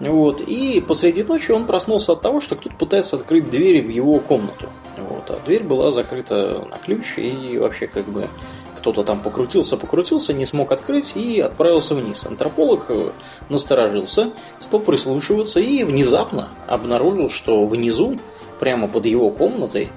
Вот, 0.00 0.40
и 0.40 0.80
посреди 0.80 1.24
ночи 1.24 1.50
он 1.50 1.66
проснулся 1.66 2.12
от 2.12 2.22
того, 2.22 2.40
что 2.40 2.54
кто-то 2.54 2.76
пытается 2.76 3.16
открыть 3.16 3.50
двери 3.50 3.80
в 3.80 3.88
его 3.88 4.20
комнату. 4.20 4.68
Вот, 4.96 5.30
а 5.30 5.40
дверь 5.44 5.64
была 5.64 5.90
закрыта 5.90 6.64
на 6.70 6.78
ключ, 6.78 7.18
и 7.18 7.58
вообще 7.58 7.88
как 7.88 8.06
бы 8.06 8.28
кто-то 8.76 9.02
там 9.02 9.20
покрутился, 9.20 9.76
покрутился, 9.76 10.32
не 10.32 10.46
смог 10.46 10.70
открыть 10.70 11.16
и 11.16 11.40
отправился 11.40 11.96
вниз. 11.96 12.24
Антрополог 12.24 12.86
э, 12.90 13.10
насторожился, 13.48 14.32
стал 14.60 14.80
прислушиваться 14.80 15.58
и 15.58 15.82
внезапно 15.82 16.48
обнаружил, 16.68 17.28
что 17.28 17.66
внизу, 17.66 18.18
прямо 18.60 18.86
под 18.86 19.06
его 19.06 19.30
комнатой, 19.30 19.90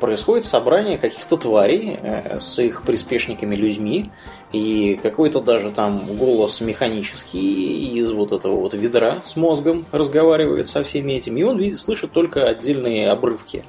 происходит 0.00 0.44
собрание 0.44 0.96
каких-то 0.98 1.36
тварей 1.36 1.98
э, 2.00 2.38
с 2.38 2.58
их 2.60 2.82
приспешниками-людьми, 2.82 4.10
и 4.52 4.98
какой-то 5.02 5.40
даже 5.40 5.70
там 5.70 6.00
голос 6.16 6.60
механический 6.60 7.98
из 7.98 8.12
вот 8.12 8.32
этого 8.32 8.60
вот 8.60 8.74
ведра 8.74 9.20
с 9.24 9.36
мозгом 9.36 9.84
разговаривает 9.90 10.68
со 10.68 10.84
всеми 10.84 11.14
этими, 11.14 11.40
и 11.40 11.42
он 11.42 11.58
видит, 11.58 11.78
слышит 11.78 12.12
только 12.12 12.46
отдельные 12.46 13.10
обрывки 13.10 13.64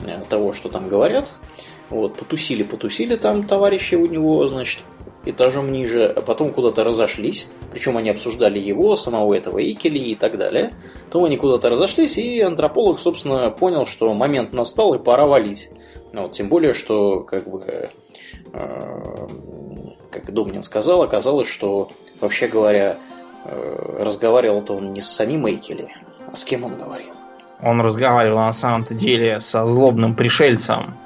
э, 0.00 0.22
того, 0.28 0.52
что 0.52 0.68
там 0.68 0.88
говорят. 0.88 1.30
Вот, 1.88 2.14
потусили, 2.14 2.62
потусили 2.62 3.16
там 3.16 3.44
товарищи 3.44 3.96
у 3.96 4.06
него, 4.06 4.46
значит, 4.46 4.80
этажом 5.24 5.70
ниже, 5.70 6.06
а 6.06 6.20
потом 6.22 6.52
куда-то 6.52 6.84
разошлись, 6.84 7.48
причем 7.70 7.96
они 7.96 8.10
обсуждали 8.10 8.58
его, 8.58 8.96
самого 8.96 9.34
этого 9.34 9.58
Икели 9.58 9.98
и 9.98 10.14
так 10.14 10.38
далее. 10.38 10.72
То 11.10 11.24
они 11.24 11.36
куда-то 11.36 11.68
разошлись, 11.68 12.16
и 12.18 12.40
антрополог, 12.40 12.98
собственно, 12.98 13.50
понял, 13.50 13.86
что 13.86 14.12
момент 14.14 14.52
настал 14.52 14.94
и 14.94 14.98
пора 14.98 15.26
валить. 15.26 15.70
Ну, 16.12 16.22
вот, 16.22 16.32
тем 16.32 16.48
более, 16.48 16.74
что, 16.74 17.20
как 17.20 17.48
бы, 17.48 17.90
э, 18.52 19.26
как 20.10 20.32
Домнин 20.32 20.62
сказал, 20.62 21.02
оказалось, 21.02 21.48
что, 21.48 21.90
вообще 22.20 22.48
говоря, 22.48 22.96
э, 23.44 23.96
разговаривал-то 24.00 24.74
он 24.74 24.92
не 24.92 25.02
с 25.02 25.08
самим 25.08 25.46
Эйкели, 25.46 25.88
а 26.32 26.36
с 26.36 26.44
кем 26.44 26.64
он 26.64 26.76
говорил? 26.76 27.10
Он 27.62 27.80
разговаривал 27.80 28.38
на 28.38 28.52
самом-то 28.52 28.94
деле 28.94 29.40
со 29.40 29.66
злобным 29.66 30.16
пришельцем, 30.16 30.96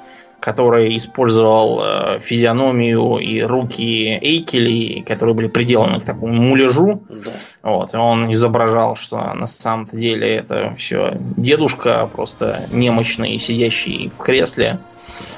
который 0.45 0.95
использовал 0.95 1.81
э, 1.81 2.19
физиономию 2.19 3.17
и 3.17 3.41
руки 3.41 4.19
Эйкели, 4.21 5.01
которые 5.01 5.33
были 5.33 5.47
приделаны 5.47 5.99
к 5.99 6.03
такому 6.03 6.33
муляжу. 6.35 7.01
Да. 7.09 7.31
Вот, 7.63 7.95
и 7.95 7.97
он 7.97 8.31
изображал, 8.31 8.95
что 8.95 9.17
на 9.33 9.47
самом-то 9.47 9.97
деле 9.97 10.35
это 10.35 10.75
все 10.77 11.17
дедушка, 11.35 12.07
просто 12.13 12.61
немощный, 12.71 13.39
сидящий 13.39 14.09
в 14.09 14.19
кресле. 14.19 14.81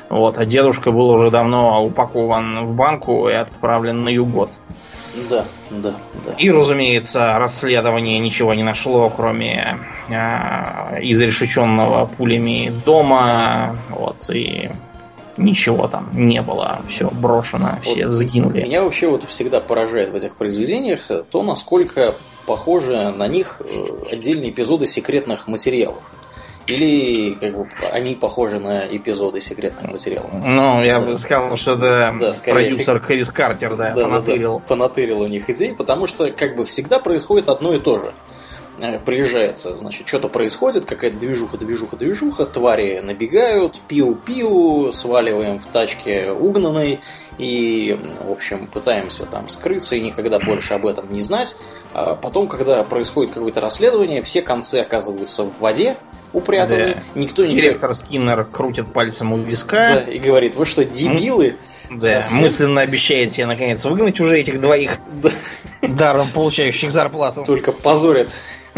Вот, 0.09 0.37
а 0.37 0.45
дедушка 0.45 0.91
был 0.91 1.09
уже 1.09 1.31
давно 1.31 1.81
упакован 1.85 2.65
в 2.65 2.73
банку 2.73 3.29
и 3.29 3.33
отправлен 3.33 4.03
на 4.03 4.09
югот. 4.09 4.59
Да, 5.29 5.45
да, 5.71 5.95
да. 6.25 6.33
И, 6.37 6.51
разумеется, 6.51 7.37
расследование 7.39 8.19
ничего 8.19 8.53
не 8.53 8.63
нашло, 8.63 9.09
кроме 9.09 9.77
э, 10.09 11.01
изрешеченного 11.01 12.07
пулями 12.07 12.73
дома. 12.85 13.77
Вот, 13.89 14.29
и 14.33 14.69
ничего 15.37 15.87
там 15.87 16.09
не 16.13 16.41
было, 16.41 16.81
все 16.87 17.09
брошено, 17.09 17.77
все 17.81 18.05
вот 18.05 18.13
сгинули. 18.13 18.63
Меня 18.63 18.83
вообще 18.83 19.07
вот 19.07 19.23
всегда 19.23 19.59
поражает 19.59 20.11
в 20.11 20.15
этих 20.15 20.35
произведениях 20.35 21.09
то, 21.31 21.43
насколько 21.43 22.15
похожи 22.45 23.11
на 23.11 23.27
них 23.27 23.59
э, 23.59 24.13
отдельные 24.13 24.51
эпизоды 24.51 24.85
секретных 24.85 25.47
материалов. 25.47 26.01
Или 26.67 27.35
как 27.35 27.55
бы, 27.55 27.67
они 27.91 28.15
похожи 28.15 28.59
на 28.59 28.85
эпизоды 28.85 29.39
секретных 29.39 29.89
материалов? 29.89 30.31
Ну, 30.33 30.83
я 30.83 30.99
да. 30.99 31.05
бы 31.05 31.17
сказал, 31.17 31.55
что 31.55 31.73
это 31.73 32.13
да, 32.19 32.33
продюсер 32.45 32.95
сек... 32.95 33.05
Крис 33.07 33.29
Картер, 33.29 33.75
да, 33.75 33.93
да 33.93 34.03
понатырил. 34.03 34.53
Да, 34.55 34.59
да, 34.59 34.65
понатырил 34.67 35.21
у 35.21 35.27
них 35.27 35.49
идей, 35.49 35.73
потому 35.73 36.07
что 36.07 36.29
как 36.31 36.57
бы 36.57 36.65
всегда 36.65 36.99
происходит 36.99 37.47
одно 37.47 37.73
и 37.73 37.79
то 37.79 37.99
же. 37.99 38.13
Э, 38.79 38.99
приезжает, 38.99 39.59
значит, 39.59 40.07
что-то 40.07 40.27
происходит, 40.29 40.85
какая-то 40.85 41.17
движуха, 41.17 41.57
движуха, 41.57 41.95
движуха, 41.95 42.45
твари 42.45 42.99
набегают, 42.99 43.79
пиу-пиу, 43.87 44.93
сваливаем 44.93 45.59
в 45.59 45.65
тачке 45.65 46.31
угнанной 46.31 46.99
и, 47.39 47.99
в 48.23 48.31
общем, 48.31 48.67
пытаемся 48.67 49.25
там 49.25 49.49
скрыться 49.49 49.95
и 49.95 50.01
никогда 50.01 50.39
больше 50.39 50.75
об 50.75 50.85
этом 50.85 51.11
не 51.11 51.21
знать. 51.21 51.57
А 51.93 52.15
потом, 52.15 52.47
когда 52.47 52.83
происходит 52.83 53.33
какое-то 53.33 53.61
расследование, 53.61 54.21
все 54.21 54.43
концы 54.43 54.75
оказываются 54.75 55.43
в 55.43 55.59
воде, 55.59 55.97
упрятаны. 56.33 56.95
Да. 56.95 57.19
Никто 57.19 57.45
не 57.45 57.55
Директор 57.55 57.93
Скиннер 57.93 58.43
крутит 58.43 58.93
пальцем 58.93 59.33
у 59.33 59.37
виска. 59.37 59.93
Да, 59.95 59.99
и 60.01 60.19
говорит, 60.19 60.55
вы 60.55 60.65
что, 60.65 60.85
дебилы? 60.85 61.55
Да, 61.89 62.21
Совсем? 62.21 62.41
мысленно 62.41 62.81
обещает 62.81 63.31
себе 63.31 63.47
наконец 63.47 63.83
выгнать 63.85 64.19
уже 64.19 64.37
этих 64.37 64.61
двоих 64.61 64.99
да. 65.21 65.31
даром 65.81 66.27
получающих 66.29 66.91
зарплату. 66.91 67.43
Только 67.43 67.71
позорят 67.71 68.29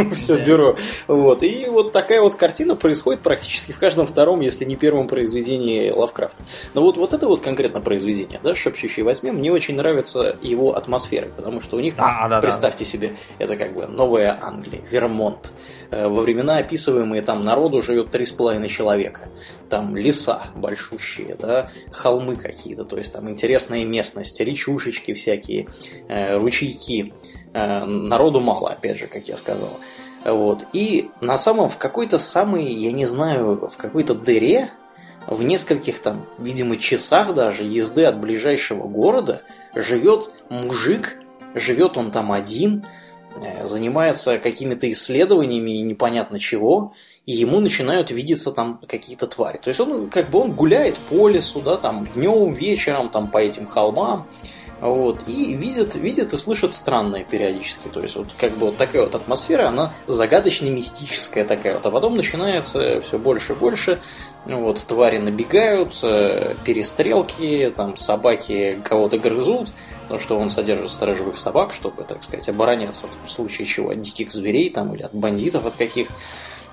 все 0.14 0.38
да. 0.38 0.46
бюро. 0.46 0.76
Вот. 1.08 1.44
И 1.44 1.66
вот 1.66 1.92
такая 1.92 2.22
вот 2.22 2.36
картина 2.36 2.76
происходит 2.76 3.22
практически 3.22 3.72
в 3.72 3.80
каждом 3.80 4.06
втором, 4.06 4.42
если 4.42 4.66
не 4.66 4.76
первом 4.76 5.08
произведении 5.08 5.90
Лавкрафта. 5.90 6.44
Но 6.74 6.82
вот, 6.82 6.98
вот 6.98 7.14
это 7.14 7.28
вот 7.28 7.42
конкретно 7.42 7.82
произведение, 7.82 8.40
да, 8.44 8.56
«Шепчущий 8.56 9.04
во 9.04 9.14
тьме», 9.14 9.32
мне 9.32 9.52
очень 9.52 9.76
нравится 9.76 10.38
его 10.42 10.76
атмосфера, 10.76 11.28
потому 11.36 11.62
что 11.62 11.78
у 11.78 11.80
них, 11.80 11.94
а, 11.98 12.28
да, 12.30 12.42
представьте 12.42 12.86
да. 12.86 12.90
себе, 12.90 13.12
это 13.38 13.56
как 13.56 13.74
бы 13.74 13.88
Новая 13.88 14.38
Англия, 14.42 14.82
Вермонт. 14.90 15.52
Э, 15.92 16.08
во 16.08 16.22
времена 16.22 16.58
описываемые 16.58 17.22
там 17.22 17.44
народу 17.44 17.82
живет 17.82 18.12
три 18.12 18.26
с 18.26 18.32
половиной 18.32 18.70
человека. 18.70 19.30
Там 19.70 19.96
леса 19.96 20.48
большущие, 20.56 21.36
да, 21.36 21.70
холмы 21.92 22.36
какие-то, 22.36 22.86
то 22.86 22.98
есть 22.98 23.14
там 23.14 23.30
интересная 23.30 23.86
местность, 23.86 24.40
речушечки 24.40 25.14
всякие, 25.14 25.68
э, 26.08 26.38
ручейки. 26.38 27.14
Э, 27.54 27.86
народу 27.86 28.40
мало, 28.40 28.70
опять 28.70 28.98
же, 28.98 29.08
как 29.08 29.28
я 29.28 29.38
сказал. 29.38 29.72
Вот. 30.24 30.66
И 30.74 31.12
на 31.22 31.38
самом, 31.38 31.70
в 31.70 31.78
какой-то 31.78 32.20
самой, 32.20 32.66
я 32.66 32.92
не 32.92 33.06
знаю, 33.06 33.68
в 33.68 33.78
какой-то 33.78 34.14
дыре, 34.14 34.72
в 35.28 35.44
нескольких 35.44 36.00
там, 36.00 36.26
видимо, 36.38 36.78
часах 36.78 37.34
даже 37.34 37.64
езды 37.64 38.06
от 38.06 38.20
ближайшего 38.20 38.88
города 38.88 39.42
живет 39.76 40.32
мужик, 40.50 41.20
живет 41.56 41.98
он 41.98 42.12
там 42.12 42.32
один, 42.32 42.86
э, 43.42 43.68
занимается 43.68 44.38
какими-то 44.38 44.90
исследованиями 44.90 45.80
и 45.80 45.82
непонятно 45.82 46.40
чего, 46.40 46.94
и 47.26 47.34
ему 47.34 47.60
начинают 47.60 48.12
видеться 48.12 48.52
там 48.52 48.80
какие-то 48.88 49.28
твари. 49.28 49.58
То 49.58 49.70
есть 49.70 49.80
он 49.80 50.10
как 50.10 50.30
бы 50.30 50.40
он 50.40 50.52
гуляет 50.52 50.98
по 50.98 51.28
лесу, 51.30 51.62
да, 51.62 51.78
там 51.78 52.08
днем, 52.16 52.52
вечером, 52.52 53.10
там 53.10 53.30
по 53.30 53.38
этим 53.38 53.68
холмам, 53.68 54.28
вот, 54.82 55.28
и 55.28 55.54
видит, 55.54 55.96
видит 55.96 56.34
и 56.34 56.38
слышит 56.38 56.74
странное 56.74 57.24
периодически. 57.24 57.90
То 57.90 58.02
есть, 58.02 58.16
вот 58.16 58.28
как 58.38 58.52
бы 58.54 58.68
вот 58.68 58.78
такая 58.78 59.04
вот 59.04 59.16
атмосфера, 59.16 59.68
она 59.68 59.94
загадочно-мистическая 60.08 61.44
такая 61.46 61.76
вот. 61.76 61.86
А 61.86 61.92
потом 61.92 62.16
начинается 62.16 63.02
все 63.02 63.20
больше 63.20 63.54
и 63.54 63.56
больше. 63.56 64.02
Вот, 64.46 64.80
твари 64.88 65.18
набегают, 65.18 66.00
э, 66.02 66.56
перестрелки, 66.64 67.74
там 67.76 67.98
собаки 67.98 68.80
кого-то 68.84 69.18
грызут, 69.18 69.70
потому 70.04 70.20
что 70.20 70.40
он 70.40 70.50
содержит 70.50 70.90
сторожевых 70.90 71.38
собак, 71.38 71.74
чтобы, 71.74 72.04
так 72.04 72.24
сказать, 72.24 72.48
обороняться 72.48 73.08
в 73.26 73.32
случае 73.32 73.68
чего 73.68 73.90
от 73.90 74.02
диких 74.02 74.32
зверей 74.32 74.70
там 74.70 74.96
или 74.96 75.04
от 75.04 75.14
бандитов 75.14 75.66
от 75.66 75.74
каких. 75.76 76.08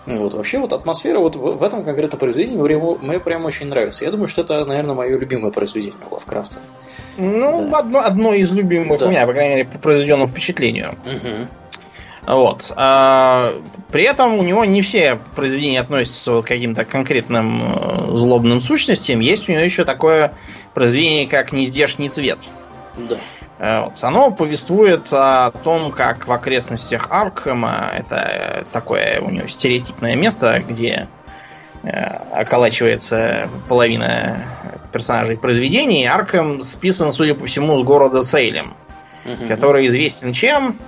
Вот, 0.07 0.35
вообще 0.35 0.59
вот 0.59 0.73
атмосфера 0.73 1.19
вот 1.19 1.35
в, 1.35 1.59
в 1.59 1.63
этом 1.63 1.85
конкретном 1.85 2.21
произведении 2.21 2.57
мне, 2.57 2.77
мне 2.77 3.19
прям 3.19 3.45
очень 3.45 3.67
нравится. 3.67 4.05
Я 4.05 4.13
думаю, 4.13 4.29
что 4.29 4.43
это, 4.43 4.65
наверное, 4.65 4.95
мое 4.95 5.19
любимое 5.19 5.51
произведение 5.51 5.99
Лавкрафта. 6.11 6.61
Ну, 7.17 7.69
да. 7.71 7.79
одно, 7.79 8.01
одно 8.01 8.35
из 8.35 8.53
любимых 8.53 9.01
да. 9.01 9.07
у 9.07 9.11
меня, 9.11 9.27
по 9.27 9.33
крайней 9.33 9.57
мере, 9.57 9.69
по 9.69 9.79
произведенному 9.79 10.29
впечатлению. 10.29 10.95
Угу. 11.05 11.49
Вот. 12.27 12.73
А, 12.77 13.55
при 13.91 14.03
этом 14.05 14.39
у 14.39 14.43
него 14.43 14.65
не 14.65 14.83
все 14.83 15.19
произведения 15.35 15.81
относятся 15.81 16.33
вот 16.33 16.45
к 16.45 16.49
каким-то 16.49 16.85
конкретным 16.85 17.63
э, 17.63 18.17
злобным 18.17 18.61
сущностям. 18.61 19.21
Есть 19.21 19.49
у 19.49 19.53
него 19.53 19.63
еще 19.63 19.85
такое 19.85 20.33
произведение, 20.75 21.27
как 21.29 21.53
«Нездешний 21.53 22.09
цвет». 22.09 22.39
Да. 22.97 23.17
Э, 23.59 23.85
вот. 23.85 23.99
Оно 24.03 24.31
повествует 24.31 25.09
о 25.13 25.51
том, 25.51 25.91
как 25.93 26.27
в 26.27 26.33
окрестностях 26.33 27.09
Аркхема, 27.11 27.91
это 27.97 28.65
такое 28.73 29.21
у 29.21 29.31
него 29.31 29.49
стереотипное 29.49 30.15
место, 30.15 30.63
где 30.67 31.09
э, 31.83 32.41
околачивается 32.41 33.49
половина 33.69 34.45
персонажей 34.93 35.37
произведений. 35.37 36.07
Арком 36.07 36.63
списан, 36.63 37.13
судя 37.13 37.35
по 37.35 37.47
всему, 37.47 37.79
с 37.79 37.83
города 37.83 38.23
Сейлем, 38.23 38.75
угу. 39.25 39.47
который 39.47 39.87
известен 39.87 40.33
чем? 40.33 40.79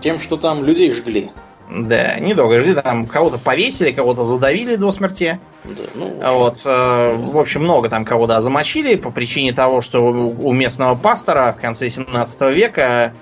Тем, 0.00 0.20
что 0.20 0.36
там 0.36 0.64
людей 0.64 0.92
жгли. 0.92 1.32
Да, 1.74 2.18
недолго 2.18 2.60
жгли, 2.60 2.74
там 2.74 3.06
кого-то 3.06 3.38
повесили, 3.38 3.92
кого-то 3.92 4.24
задавили 4.24 4.76
до 4.76 4.90
смерти. 4.90 5.40
Да, 5.64 5.82
ну, 5.94 6.38
вот, 6.38 6.62
э, 6.66 7.14
в 7.16 7.38
общем, 7.38 7.62
много 7.62 7.88
там 7.88 8.04
кого 8.04 8.26
то 8.26 8.40
замочили 8.42 8.96
по 8.96 9.10
причине 9.10 9.52
того, 9.52 9.80
что 9.80 10.00
у 10.00 10.52
местного 10.52 10.96
пастора 10.96 11.54
в 11.56 11.60
конце 11.60 11.88
17 11.88 12.54
века 12.54 13.14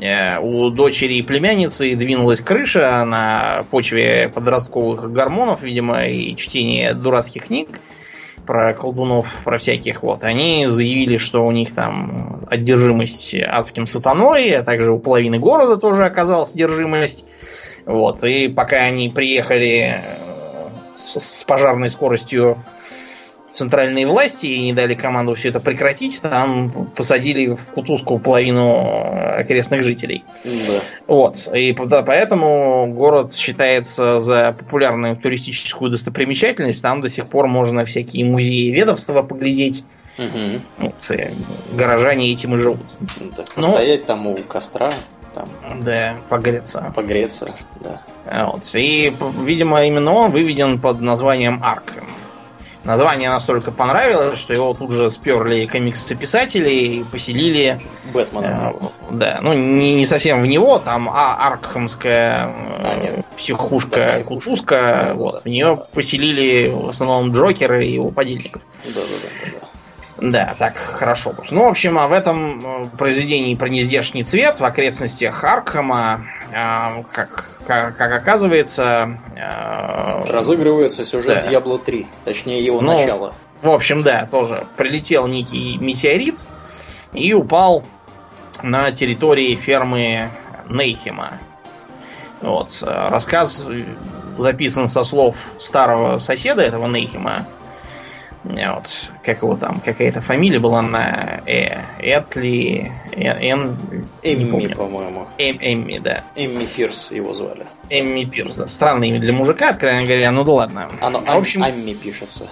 э, 0.00 0.38
у 0.40 0.70
дочери 0.70 1.14
и 1.14 1.22
племянницы 1.22 1.94
двинулась 1.94 2.40
крыша 2.40 3.04
на 3.04 3.64
почве 3.70 4.28
подростковых 4.34 5.12
гормонов, 5.12 5.62
видимо, 5.62 6.06
и 6.06 6.34
чтения 6.34 6.94
дурацких 6.94 7.44
книг 7.44 7.68
про 8.46 8.74
колдунов, 8.74 9.32
про 9.44 9.58
всяких 9.58 10.02
вот, 10.02 10.24
они 10.24 10.66
заявили, 10.68 11.18
что 11.18 11.46
у 11.46 11.52
них 11.52 11.72
там 11.72 12.40
одержимость 12.50 13.34
адским 13.34 13.86
сатаной, 13.86 14.50
а 14.50 14.64
также 14.64 14.90
у 14.90 14.98
половины 14.98 15.38
города 15.38 15.76
тоже 15.76 16.04
оказалась 16.04 16.54
одержимость. 16.54 17.24
Вот, 17.86 18.22
и 18.24 18.48
пока 18.48 18.76
они 18.78 19.08
приехали 19.08 19.96
э, 19.96 20.00
с, 20.92 21.18
с 21.18 21.44
пожарной 21.44 21.90
скоростью 21.90 22.62
центральные 23.52 24.06
власти 24.06 24.46
и 24.46 24.62
не 24.62 24.72
дали 24.72 24.94
команду 24.94 25.34
все 25.34 25.48
это 25.48 25.60
прекратить, 25.60 26.20
там 26.22 26.90
посадили 26.96 27.54
в 27.54 27.72
кутузку 27.72 28.18
половину 28.18 29.36
окрестных 29.36 29.82
жителей. 29.82 30.24
Да. 30.44 30.80
Вот. 31.06 31.48
И 31.54 31.72
поэтому 31.72 32.86
город 32.88 33.32
считается 33.32 34.20
за 34.20 34.56
популярную 34.58 35.16
туристическую 35.16 35.90
достопримечательность. 35.90 36.82
Там 36.82 37.00
до 37.00 37.08
сих 37.08 37.28
пор 37.28 37.46
можно 37.46 37.84
всякие 37.84 38.24
музеи 38.24 38.70
ведовства 38.70 39.22
поглядеть. 39.22 39.84
Угу. 40.18 40.88
Вот, 40.88 41.10
и 41.10 41.30
горожане 41.74 42.32
этим 42.32 42.54
и 42.54 42.58
живут. 42.58 42.94
Да, 43.36 43.44
ну, 43.56 43.62
постоять 43.62 44.06
там 44.06 44.26
у 44.26 44.36
костра. 44.36 44.92
Там. 45.34 45.48
Да, 45.82 46.16
погреться. 46.28 46.92
Погреться, 46.94 47.48
да. 47.80 48.46
Вот. 48.46 48.64
И, 48.74 49.14
видимо, 49.40 49.84
именно 49.84 50.12
он 50.12 50.30
выведен 50.30 50.80
под 50.80 51.00
названием 51.00 51.62
Арк. 51.62 51.94
Название 52.84 53.30
настолько 53.30 53.70
понравилось, 53.70 54.40
что 54.40 54.52
его 54.52 54.74
тут 54.74 54.90
же 54.90 55.08
сперли 55.08 55.66
комиксы-писатели 55.66 56.68
и 56.68 57.04
поселили... 57.04 57.80
Бэтмена. 58.12 58.72
Э, 58.74 58.86
да, 59.12 59.38
ну 59.40 59.52
не, 59.52 59.94
не 59.94 60.04
совсем 60.04 60.42
в 60.42 60.46
него, 60.46 60.78
там 60.80 61.08
а, 61.08 61.36
Аркхамская 61.46 62.46
а, 62.46 63.00
нет. 63.00 63.26
психушка, 63.36 64.10
да, 64.18 64.24
кутузка, 64.24 65.12
вот, 65.14 65.34
да. 65.34 65.38
в 65.38 65.46
нее 65.46 65.80
поселили 65.94 66.70
в 66.70 66.88
основном 66.88 67.30
Джокера 67.30 67.80
и 67.80 67.92
его 67.92 68.10
подельников. 68.10 68.62
Да, 68.84 68.94
да, 68.94 69.00
да, 69.00 69.41
да. 70.22 70.54
Так 70.56 70.78
хорошо. 70.78 71.34
Ну, 71.50 71.64
в 71.64 71.68
общем, 71.68 71.98
а 71.98 72.06
в 72.06 72.12
этом 72.12 72.84
э, 72.84 72.88
произведении 72.96 73.56
про 73.56 73.68
нездешний 73.68 74.22
цвет 74.22 74.60
в 74.60 74.64
окрестностях 74.64 75.42
Аркхама, 75.42 76.24
э, 76.48 77.02
как, 77.12 77.50
как, 77.66 77.96
как 77.96 78.12
оказывается... 78.12 79.18
Э, 79.34 80.24
Разыгрывается 80.32 81.04
сюжет 81.04 81.44
да. 81.44 81.50
Diablo 81.50 81.82
3, 81.84 82.06
точнее 82.24 82.64
его 82.64 82.80
ну, 82.80 83.00
начало. 83.00 83.34
В 83.62 83.70
общем, 83.70 84.02
да, 84.02 84.26
тоже 84.30 84.68
прилетел 84.76 85.26
некий 85.26 85.76
метеорит 85.78 86.46
и 87.12 87.34
упал 87.34 87.84
на 88.62 88.92
территории 88.92 89.56
фермы 89.56 90.30
Нейхема. 90.68 91.40
Вот. 92.40 92.70
Рассказ 92.86 93.68
записан 94.38 94.86
со 94.86 95.02
слов 95.02 95.46
старого 95.58 96.18
соседа 96.18 96.62
этого 96.62 96.86
Нейхема, 96.88 97.46
вот, 98.44 99.12
как 99.22 99.42
его 99.42 99.56
там, 99.56 99.80
какая-то 99.80 100.20
фамилия 100.20 100.58
была 100.58 100.82
на 100.82 101.42
Э. 101.46 101.82
Этли, 102.00 102.90
Эн... 103.12 103.78
Эмми, 104.22 104.74
по-моему. 104.74 105.28
Эм, 105.38 105.58
Эмми, 105.60 105.98
да. 105.98 106.24
Эмми 106.34 106.64
Пирс 106.64 107.12
его 107.12 107.34
звали. 107.34 107.66
Эмми 107.88 108.24
Пирс, 108.24 108.56
да. 108.56 108.66
Странное 108.66 109.08
имя 109.08 109.20
для 109.20 109.32
мужика, 109.32 109.70
откровенно 109.70 110.04
говоря, 110.04 110.32
ну 110.32 110.44
да 110.44 110.52
ладно. 110.52 110.90
Оно 111.00 111.22
а, 111.26 111.36
в 111.36 111.38
общем... 111.38 111.62
Амми 111.62 111.94
пишется. 111.94 112.48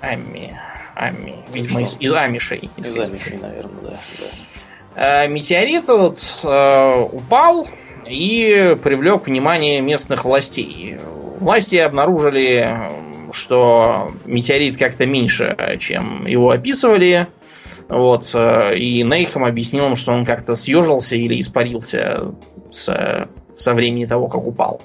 Амми. 0.00 0.56
Амми. 0.96 1.36
Видимо, 1.52 1.82
из, 1.82 1.96
из 2.00 2.12
Амишей. 2.12 2.70
Из, 2.76 2.88
из 2.88 2.98
Амишей, 2.98 3.38
наверное, 3.38 3.82
да. 3.82 3.90
да. 3.90 3.96
Э, 4.96 5.28
метеорит 5.28 5.84
этот 5.84 6.18
э, 6.42 7.00
упал 7.12 7.68
и 8.04 8.76
привлек 8.82 9.26
внимание 9.26 9.80
местных 9.80 10.24
властей. 10.24 10.98
Власти 11.38 11.76
обнаружили 11.76 12.68
что 13.32 14.12
метеорит 14.24 14.76
как-то 14.76 15.06
меньше, 15.06 15.56
чем 15.78 16.26
его 16.26 16.50
описывали. 16.50 17.28
Вот, 17.88 18.30
э, 18.34 18.76
и 18.76 19.02
Нейхам 19.02 19.44
объяснил 19.44 19.86
им, 19.86 19.96
что 19.96 20.12
он 20.12 20.26
как-то 20.26 20.56
съежился 20.56 21.16
или 21.16 21.40
испарился 21.40 22.34
с, 22.70 23.28
со 23.56 23.74
времени 23.74 24.04
того, 24.04 24.28
как 24.28 24.46
упал. 24.46 24.82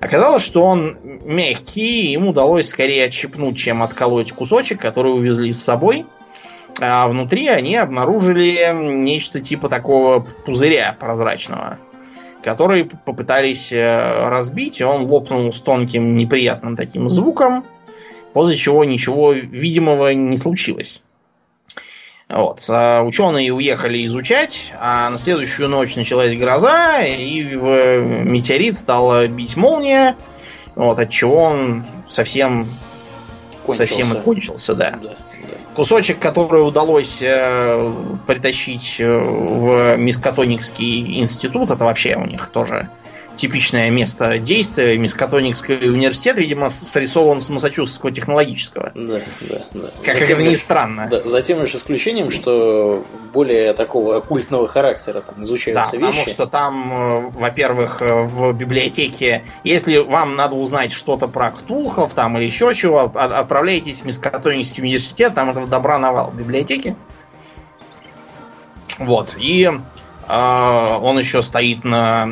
Оказалось, 0.00 0.44
что 0.44 0.62
он 0.62 0.96
мягкий, 1.02 2.04
и 2.04 2.12
ему 2.12 2.30
удалось 2.30 2.68
скорее 2.68 3.06
отщипнуть, 3.06 3.56
чем 3.56 3.82
отколоть 3.82 4.32
кусочек, 4.32 4.80
который 4.80 5.12
увезли 5.12 5.52
с 5.52 5.62
собой. 5.62 6.06
А 6.80 7.08
внутри 7.08 7.48
они 7.48 7.74
обнаружили 7.76 8.70
нечто 8.72 9.40
типа 9.40 9.68
такого 9.68 10.20
пузыря 10.20 10.96
прозрачного, 10.98 11.78
который 12.48 12.84
попытались 12.84 13.72
э, 13.72 14.28
разбить, 14.28 14.80
и 14.80 14.84
он 14.84 15.02
лопнул 15.02 15.52
с 15.52 15.60
тонким 15.60 16.16
неприятным 16.16 16.76
таким 16.76 17.10
звуком 17.10 17.64
после 18.32 18.56
чего 18.56 18.84
ничего 18.84 19.32
видимого 19.32 20.12
не 20.14 20.36
случилось. 20.36 21.02
Вот. 22.28 22.64
А 22.70 23.02
ученые 23.02 23.52
уехали 23.52 24.04
изучать, 24.04 24.72
а 24.78 25.10
на 25.10 25.18
следующую 25.18 25.68
ночь 25.68 25.96
началась 25.96 26.34
гроза, 26.34 27.02
и 27.02 27.56
в 27.56 28.00
метеорит 28.24 28.76
стала 28.76 29.26
бить 29.26 29.56
молния, 29.56 30.16
вот, 30.74 30.98
от 30.98 31.10
чего 31.10 31.36
он 31.36 31.84
совсем 32.06 32.68
кончился. 33.66 33.88
совсем 33.88 34.16
и 34.16 34.22
кончился, 34.22 34.74
да, 34.74 34.98
да. 35.02 35.16
Кусочек, 35.78 36.18
который 36.18 36.66
удалось 36.66 37.22
э, 37.22 37.92
притащить 38.26 38.96
э, 38.98 39.16
в 39.16 39.96
Мискатоникский 39.96 41.20
институт, 41.20 41.70
это 41.70 41.84
вообще 41.84 42.16
у 42.16 42.26
них 42.26 42.48
тоже 42.48 42.90
типичное 43.38 43.88
место 43.90 44.38
действия. 44.38 44.98
Мискатоникский 44.98 45.90
университет, 45.90 46.36
видимо, 46.38 46.68
срисован 46.68 47.40
с 47.40 47.48
Массачусетского 47.48 48.10
технологического. 48.12 48.92
Да, 48.94 49.20
да, 49.48 49.58
да. 49.72 49.88
Как 50.04 50.18
затем 50.18 50.38
это 50.38 50.48
ни 50.48 50.54
странно. 50.54 51.08
Да, 51.10 51.22
затем 51.24 51.60
лишь 51.60 51.74
исключением, 51.74 52.30
что 52.30 53.04
более 53.32 53.72
такого 53.72 54.16
оккультного 54.16 54.66
характера 54.68 55.20
там 55.20 55.44
изучаются 55.44 55.92
да, 55.92 55.98
вещи. 55.98 56.06
потому 56.06 56.26
что 56.26 56.46
там, 56.46 56.92
э, 56.92 57.30
во-первых, 57.30 58.02
э, 58.02 58.24
в 58.24 58.52
библиотеке, 58.52 59.44
если 59.64 59.98
вам 59.98 60.34
надо 60.34 60.56
узнать 60.56 60.92
что-то 60.92 61.28
про 61.28 61.52
Ктулхов 61.52 62.12
там 62.14 62.36
или 62.36 62.44
еще 62.44 62.74
чего, 62.74 63.00
отправляйтесь 63.14 64.02
в 64.02 64.04
Мискатоникский 64.04 64.82
университет, 64.82 65.34
там 65.34 65.50
этого 65.50 65.66
добра 65.66 65.98
навал 65.98 66.30
в 66.32 66.36
библиотеке. 66.36 66.96
Вот. 68.98 69.36
И 69.38 69.70
он 70.28 71.18
еще 71.18 71.40
стоит 71.42 71.84
на 71.84 72.24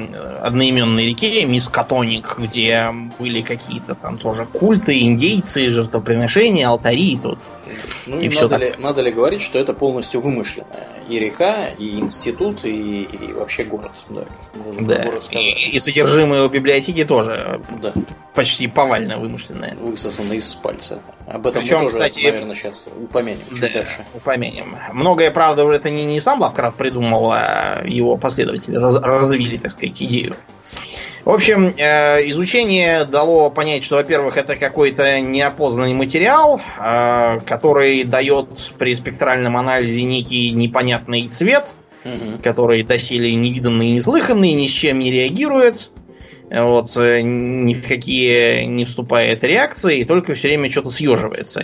одноименной 0.42 1.06
реке 1.06 1.46
Мискатоник, 1.46 2.36
где 2.38 2.92
были 3.18 3.40
какие-то 3.40 3.94
там 3.94 4.18
тоже 4.18 4.44
культы, 4.46 5.00
индейцы, 5.00 5.68
жертвоприношения, 5.68 6.68
алтари 6.68 7.18
тут. 7.22 7.38
Ну, 8.06 8.20
и 8.20 8.28
все 8.28 8.42
надо, 8.42 8.56
ли, 8.56 8.74
надо 8.78 9.00
ли 9.00 9.10
говорить, 9.10 9.40
что 9.40 9.58
это 9.58 9.72
полностью 9.72 10.20
вымышленное? 10.20 10.88
И 11.08 11.18
река, 11.18 11.68
и 11.68 11.98
институт, 11.98 12.64
и, 12.64 13.02
и 13.02 13.32
вообще 13.32 13.64
город. 13.64 13.92
Да, 14.10 14.26
да. 14.80 15.02
Город 15.02 15.28
и, 15.32 15.70
и 15.70 15.78
содержимое 15.78 16.48
библиотеки 16.48 17.04
тоже 17.04 17.60
да. 17.80 17.92
почти 18.34 18.68
повально 18.68 19.18
вымышленное. 19.18 19.74
Высосано 19.80 20.34
из 20.34 20.54
пальца. 20.54 21.00
Об 21.26 21.44
этом 21.46 21.60
Причем, 21.60 21.78
мы 21.78 21.82
тоже, 21.84 21.94
кстати, 21.94 22.24
наверное, 22.24 22.54
сейчас 22.54 22.88
упомянем 22.96 23.40
чуть 23.50 23.60
да, 23.60 23.68
дальше. 23.68 24.04
Упомянем. 24.14 24.76
Многое, 24.92 25.32
правда, 25.32 25.68
это 25.72 25.90
не, 25.90 26.04
не 26.04 26.20
сам 26.20 26.40
Лавкрафт 26.40 26.76
придумал, 26.76 27.32
а 27.32 27.82
его 27.84 28.16
последователи 28.16 28.76
раз, 28.76 28.96
развили, 28.96 29.56
так 29.56 29.72
сказать, 29.72 30.00
идею. 30.00 30.36
В 31.24 31.30
общем, 31.30 31.74
э, 31.76 32.28
изучение 32.30 33.04
дало 33.04 33.50
понять, 33.50 33.82
что, 33.82 33.96
во-первых, 33.96 34.36
это 34.36 34.54
какой-то 34.54 35.18
неопознанный 35.18 35.94
материал, 35.94 36.60
э, 36.80 37.40
который 37.44 38.04
дает 38.04 38.72
при 38.78 38.94
спектральном 38.94 39.56
анализе 39.56 40.04
некий 40.04 40.52
непонятный 40.52 41.26
цвет, 41.26 41.74
угу. 42.04 42.36
который 42.40 42.84
доселе 42.84 43.34
невиданный 43.34 43.88
и 43.88 43.92
неслыханный, 43.94 44.52
ни 44.52 44.68
с 44.68 44.70
чем 44.70 45.00
не 45.00 45.10
реагирует 45.10 45.90
вот, 46.50 46.96
э, 46.96 47.22
ни 47.22 47.74
в 47.74 47.86
какие 47.86 48.64
не 48.64 48.84
вступает 48.84 49.42
реакции, 49.42 50.00
и 50.00 50.04
только 50.04 50.34
все 50.34 50.48
время 50.48 50.70
что-то 50.70 50.90
съеживается 50.90 51.60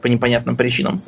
по 0.00 0.06
непонятным 0.06 0.56
причинам. 0.56 1.02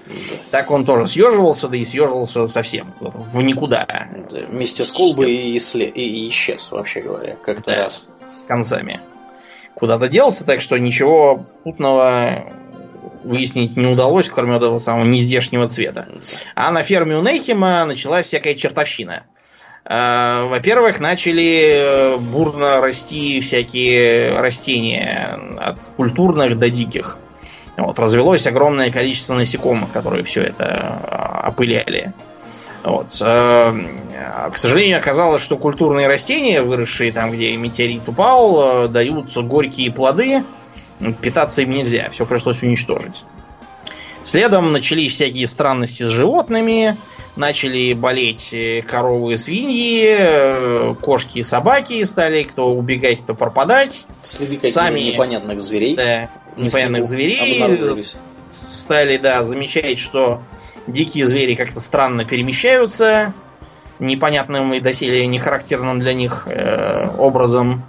Так 0.51 0.70
он 0.70 0.85
тоже 0.85 1.07
съеживался, 1.07 1.69
да 1.69 1.77
и 1.77 1.85
съеживался 1.85 2.49
совсем 2.49 2.94
в 3.01 3.40
никуда. 3.43 3.86
Да, 4.31 4.39
вместе 4.49 4.85
с 4.85 4.90
колбой 4.90 5.32
и, 5.32 5.57
исле... 5.57 5.89
и 5.89 6.28
исчез, 6.28 6.70
вообще 6.70 7.01
говоря, 7.01 7.36
как-то 7.36 7.70
да, 7.70 7.85
раз. 7.85 8.09
С 8.19 8.43
концами. 8.43 9.01
Куда-то 9.74 10.09
делся, 10.09 10.44
так 10.44 10.61
что 10.61 10.77
ничего 10.78 11.47
путного 11.65 12.53
выяснить 13.24 13.77
не 13.77 13.86
удалось, 13.86 14.28
кроме 14.28 14.57
этого 14.57 14.78
самого 14.78 15.07
нездешнего 15.07 15.69
цвета. 15.69 16.09
А 16.55 16.70
на 16.73 16.82
ферме 16.82 17.16
у 17.16 17.23
Нейхема 17.23 17.85
началась 17.85 18.27
всякая 18.27 18.55
чертовщина. 18.55 19.24
Э, 19.85 20.47
во-первых, 20.49 21.01
начали 21.01 22.15
э, 22.15 22.17
бурно 22.19 22.81
расти 22.81 23.41
всякие 23.41 24.39
растения, 24.39 25.39
от 25.59 25.85
культурных 25.97 26.59
до 26.59 26.71
диких. 26.71 27.19
Вот, 27.77 27.99
развелось 27.99 28.47
огромное 28.47 28.93
количество 28.93 29.35
насекомых, 29.35 29.91
которые 29.91 30.25
все 30.25 30.43
это 30.43 31.43
э, 31.45 31.49
опыляли. 31.49 32.13
Вот. 32.85 33.13
К 33.13 34.55
сожалению, 34.57 34.99
оказалось, 34.99 35.41
что 35.41 35.57
культурные 35.57 36.09
растения, 36.09 36.63
выросшие 36.63 37.13
там, 37.13 37.31
где 37.31 37.57
метеорит 37.57 38.09
упал, 38.09 38.89
дают 38.89 39.33
горькие 39.37 39.93
плоды. 39.93 40.43
Питаться 41.21 41.63
им 41.63 41.71
нельзя, 41.71 42.09
все 42.11 42.27
пришлось 42.27 42.61
уничтожить. 42.65 43.25
Следом 44.24 44.73
начались 44.73 45.12
всякие 45.12 45.47
странности 45.47 46.05
с 46.05 46.09
животными, 46.09 46.97
начали 47.36 47.93
болеть 47.93 48.53
э, 48.53 48.82
коровы 48.82 49.35
и 49.35 49.36
свиньи, 49.36 50.16
э, 50.19 50.94
кошки 51.01 51.39
и 51.39 51.43
собаки 51.43 52.03
стали 52.05 52.43
кто 52.44 52.73
убегать, 52.73 53.20
кто 53.20 53.35
пропадать. 53.35 54.07
Следы 54.23 54.69
Сами, 54.69 55.01
непонятных 55.01 55.61
зверей. 55.61 55.97
Да, 55.97 56.31
непонятных 56.57 57.05
зверей 57.05 57.65
стали, 58.51 59.16
да, 59.16 59.43
замечать, 59.44 59.99
что 59.99 60.43
дикие 60.86 61.27
звери 61.27 61.55
как-то 61.55 61.81
странно 61.81 62.24
перемещаются, 62.24 63.35
непонятным 63.99 64.73
и 64.74 64.81
доселе 64.81 65.27
не 65.27 65.39
характерным 65.39 66.01
для 66.01 66.15
них 66.15 66.44
э, 66.47 67.09
образом. 67.19 67.85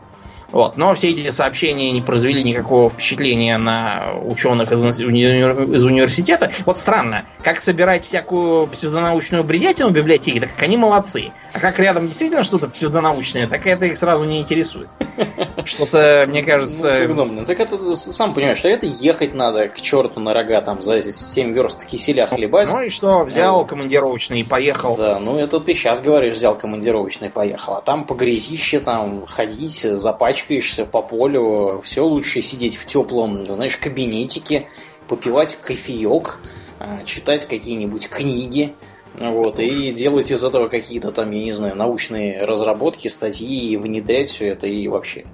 Вот. 0.54 0.78
Но 0.78 0.94
все 0.94 1.10
эти 1.10 1.30
сообщения 1.32 1.92
не 1.92 2.02
произвели 2.02 2.44
никакого 2.44 2.90
впечатления 2.90 3.58
на 3.58 4.14
ученых 4.24 4.72
из, 4.72 4.86
из 4.86 5.86
университета. 5.86 6.52
Вот 6.66 6.78
странно, 6.78 7.26
как 7.42 7.60
собирать 7.60 8.06
всякую 8.06 8.68
псевдонаучную 8.68 9.44
бредятину 9.44 9.90
в 9.90 9.94
библиотеке, 9.94 10.42
так 10.42 10.50
они 10.62 10.78
молодцы. 10.78 11.32
А 11.54 11.60
как 11.60 11.80
рядом 11.80 12.08
действительно 12.08 12.44
что-то 12.44 12.70
псевдонаучное, 12.70 13.48
так 13.48 13.66
это 13.66 13.86
их 13.86 13.98
сразу 13.98 14.24
не 14.26 14.42
интересует. 14.42 14.90
Что-то, 15.66 16.26
мне 16.28 16.44
кажется... 16.44 17.08
Ну, 17.08 17.46
так 17.46 17.60
это, 17.60 17.96
сам 17.96 18.34
понимаешь, 18.34 18.60
что 18.60 18.70
это 18.70 18.86
ехать 18.86 19.34
надо 19.34 19.70
к 19.70 19.82
черту 19.82 20.20
на 20.20 20.34
рога, 20.34 20.62
там, 20.62 20.82
за 20.82 21.02
7 21.02 21.54
верст 21.54 21.86
киселя 21.86 22.28
хлебать. 22.28 22.70
Ну 22.72 22.82
и 22.82 22.90
что, 22.90 23.24
взял 23.24 23.66
командировочный 23.66 24.42
и 24.42 24.44
поехал. 24.44 24.96
Да, 24.96 25.20
ну 25.20 25.40
это 25.40 25.60
ты 25.60 25.74
сейчас 25.74 26.02
говоришь, 26.02 26.34
взял 26.34 26.56
командировочный 26.56 27.30
и 27.30 27.32
поехал. 27.32 27.76
А 27.76 27.82
там 27.82 28.06
по 28.06 28.14
грязище 28.14 28.80
там 28.80 29.26
ходить, 29.26 29.82
запачкать 29.82 30.43
пачкаешься 30.44 30.86
по 30.86 31.02
полю, 31.02 31.82
все 31.84 32.06
лучше 32.06 32.42
сидеть 32.42 32.76
в 32.76 32.86
теплом, 32.86 33.46
знаешь, 33.46 33.78
кабинетике, 33.78 34.68
попивать 35.08 35.58
кофеек, 35.62 36.40
а, 36.80 37.04
читать 37.06 37.48
какие-нибудь 37.48 38.10
книги, 38.10 38.74
вот, 39.20 39.60
и 39.60 39.92
делать 39.92 40.32
из 40.32 40.44
этого 40.44 40.68
какие-то 40.70 41.12
там, 41.12 41.32
я 41.32 41.44
не 41.44 41.52
знаю, 41.52 41.76
научные 41.76 42.44
разработки, 42.44 43.08
статьи, 43.08 43.72
и 43.72 43.78
внедрять 43.78 44.30
все 44.30 44.50
это 44.50 44.68
и 44.68 44.88
вообще. 44.88 45.26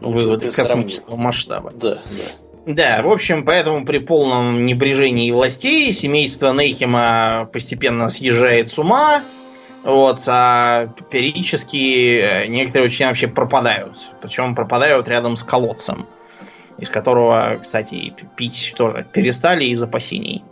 Ну, 0.00 0.12
Выводы 0.12 0.50
космического 0.50 1.16
масштаба. 1.16 1.72
Да, 1.72 1.94
да. 1.94 2.02
Да, 2.64 3.02
в 3.02 3.10
общем, 3.10 3.44
поэтому 3.44 3.84
при 3.84 3.98
полном 3.98 4.64
небрежении 4.64 5.30
властей 5.32 5.90
семейство 5.90 6.52
Нейхема 6.52 7.48
постепенно 7.52 8.08
съезжает 8.08 8.68
с 8.68 8.78
ума, 8.78 9.22
вот, 9.84 10.22
а 10.28 10.88
периодически 11.10 12.20
э, 12.20 12.46
некоторые 12.46 12.86
учения 12.86 13.08
вообще 13.08 13.26
пропадают. 13.26 13.96
Причем 14.20 14.54
пропадают 14.54 15.08
рядом 15.08 15.36
с 15.36 15.42
колодцем, 15.42 16.06
из 16.78 16.88
которого, 16.88 17.58
кстати, 17.60 18.14
пить 18.36 18.74
тоже 18.76 19.04
перестали 19.12 19.64
из 19.64 19.82
опасений. 19.82 20.44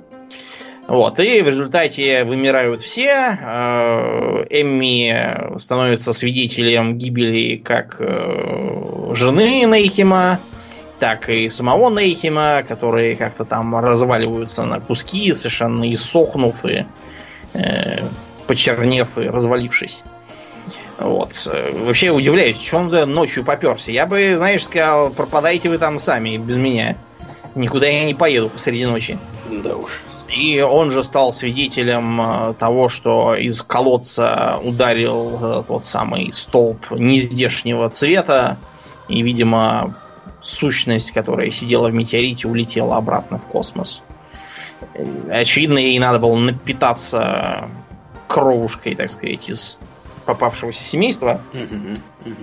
Вот, 0.88 1.20
и 1.20 1.42
в 1.42 1.46
результате 1.46 2.24
вымирают 2.24 2.80
все. 2.80 3.38
Э, 3.40 4.44
Эмми 4.50 5.58
становится 5.58 6.12
свидетелем 6.12 6.98
гибели 6.98 7.56
как 7.56 7.98
э, 8.00 9.12
жены 9.14 9.64
Нейхема, 9.64 10.40
так 10.98 11.30
и 11.30 11.48
самого 11.50 11.88
Нейхема, 11.88 12.64
которые 12.66 13.14
как-то 13.14 13.44
там 13.44 13.76
разваливаются 13.76 14.64
на 14.64 14.80
куски, 14.80 15.32
совершенно 15.34 15.92
иссохнув 15.94 16.64
и 16.64 16.84
почернев 18.46 19.18
и 19.18 19.28
развалившись. 19.28 20.04
Вот. 20.98 21.48
Вообще 21.72 22.10
удивляюсь, 22.10 22.72
он 22.74 22.90
да 22.90 23.06
ночью 23.06 23.44
поперся. 23.44 23.90
Я 23.90 24.06
бы, 24.06 24.34
знаешь, 24.36 24.64
сказал, 24.64 25.10
пропадайте 25.10 25.70
вы 25.70 25.78
там 25.78 25.98
сами, 25.98 26.36
без 26.36 26.56
меня. 26.56 26.96
Никуда 27.54 27.86
я 27.86 28.04
не 28.04 28.14
поеду 28.14 28.50
посреди 28.50 28.84
ночи. 28.84 29.18
Да 29.50 29.76
уж. 29.76 30.02
И 30.28 30.60
он 30.60 30.90
же 30.90 31.02
стал 31.02 31.32
свидетелем 31.32 32.20
э, 32.20 32.54
того, 32.54 32.88
что 32.88 33.34
из 33.34 33.62
колодца 33.62 34.60
ударил 34.62 35.64
тот 35.66 35.84
самый 35.84 36.32
столб 36.32 36.90
нездешнего 36.92 37.88
цвета. 37.90 38.58
И, 39.08 39.22
видимо, 39.22 39.96
сущность, 40.40 41.10
которая 41.10 41.50
сидела 41.50 41.88
в 41.88 41.94
метеорите, 41.94 42.46
улетела 42.46 42.96
обратно 42.96 43.38
в 43.38 43.46
космос. 43.46 44.04
Э, 44.94 45.40
очевидно, 45.40 45.78
ей 45.78 45.98
надо 45.98 46.20
было 46.20 46.36
напитаться 46.36 47.68
кровушкой, 48.30 48.94
так 48.94 49.10
сказать, 49.10 49.50
из 49.50 49.76
попавшегося 50.24 50.84
семейства. 50.84 51.40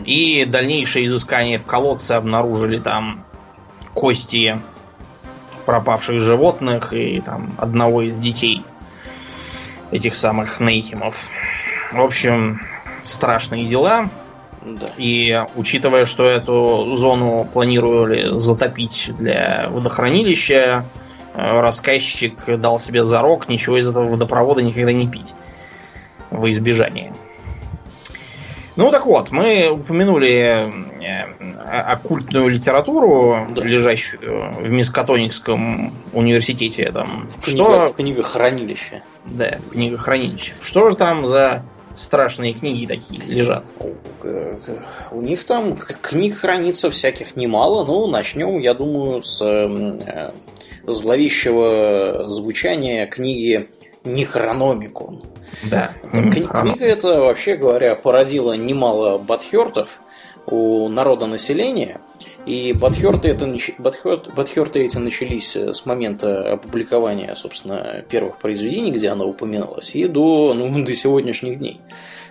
И 0.06 0.46
дальнейшее 0.46 1.06
изыскание 1.06 1.58
в 1.58 1.66
колодце 1.66 2.14
обнаружили 2.14 2.78
там 2.78 3.26
кости 3.94 4.62
пропавших 5.66 6.20
животных 6.20 6.94
и 6.94 7.22
там 7.22 7.56
одного 7.58 8.02
из 8.02 8.18
детей 8.18 8.64
этих 9.92 10.16
самых 10.16 10.60
Нейхимов. 10.60 11.30
В 11.94 12.02
общем, 12.02 12.62
страшные 13.04 13.66
дела. 13.66 14.10
Да. 14.66 14.88
И 14.98 15.42
учитывая, 15.56 16.04
что 16.04 16.28
эту 16.28 16.96
зону 16.96 17.48
планировали 17.52 18.38
затопить 18.38 19.12
для 19.18 19.68
водохранилища, 19.70 20.84
э, 21.34 21.60
рассказчик 21.62 22.60
дал 22.60 22.78
себе 22.78 23.06
зарок 23.06 23.48
ничего 23.48 23.78
из 23.78 23.88
этого 23.88 24.10
водопровода 24.10 24.62
никогда 24.62 24.92
не 24.92 25.08
пить 25.08 25.36
во 26.32 26.50
избежание. 26.50 27.14
Ну 28.78 28.92
так 28.92 29.08
вот, 29.08 29.32
мы 29.32 29.70
упомянули 29.72 30.72
э, 31.02 31.24
оккультную 31.66 32.48
литературу, 32.48 33.48
да. 33.50 33.64
лежащую 33.64 34.54
в 34.62 34.70
Мискатоникском 34.70 35.96
университете. 36.14 36.92
Там. 36.92 37.28
В, 37.42 37.50
что... 37.50 37.90
в 37.90 37.96
книгохранилище. 37.96 39.02
Да, 39.26 39.58
в 39.66 39.72
книгохранилище. 39.72 40.54
Что 40.62 40.92
же 40.92 40.96
там 40.96 41.26
за 41.26 41.64
страшные 41.96 42.54
книги 42.54 42.86
такие 42.86 43.20
лежат? 43.22 43.74
У 45.12 45.22
них 45.22 45.44
там 45.46 45.76
книг 45.76 46.38
хранится 46.38 46.92
всяких 46.92 47.36
немало. 47.36 47.84
Ну, 47.84 48.06
начнем, 48.06 48.60
я 48.60 48.76
думаю, 48.76 49.24
с 49.24 49.42
э, 49.44 50.32
зловещего 50.86 52.30
звучания 52.30 53.08
книги 53.08 53.70
Нехрономикон. 54.04 55.24
Да. 55.64 55.94
Кни- 56.12 56.48
книга 56.48 56.86
эта, 56.86 57.20
вообще 57.20 57.56
говоря, 57.56 57.96
породила 57.96 58.54
немало 58.54 59.18
батхертов 59.18 60.00
у 60.46 60.88
народа 60.90 61.26
населения. 61.26 62.00
И 62.46 62.72
батхерты, 62.72 63.28
это, 63.28 63.54
батхерт, 63.78 64.34
батхерты 64.34 64.80
эти 64.80 64.98
начались 64.98 65.54
с 65.54 65.86
момента 65.86 66.54
опубликования, 66.54 67.36
собственно, 67.36 68.06
первых 68.10 68.38
произведений, 68.38 68.92
где 68.94 69.10
она 69.10 69.26
упоминалась, 69.26 69.94
и 69.96 70.06
до, 70.06 70.54
ну, 70.54 70.84
до 70.86 70.96
сегодняшних 70.96 71.58
дней. 71.58 71.82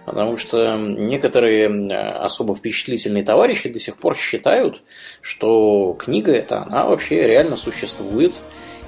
Потому 0.07 0.39
что 0.39 0.77
некоторые 0.77 1.69
особо 2.13 2.55
впечатлительные 2.57 3.25
товарищи 3.25 3.69
до 3.69 3.79
сих 3.79 3.99
пор 3.99 4.17
считают, 4.17 4.81
что 5.21 5.95
книга 5.99 6.33
эта, 6.33 6.63
она 6.63 6.87
вообще 6.87 7.27
реально 7.27 7.57
существует, 7.57 8.33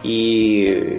и 0.02 0.10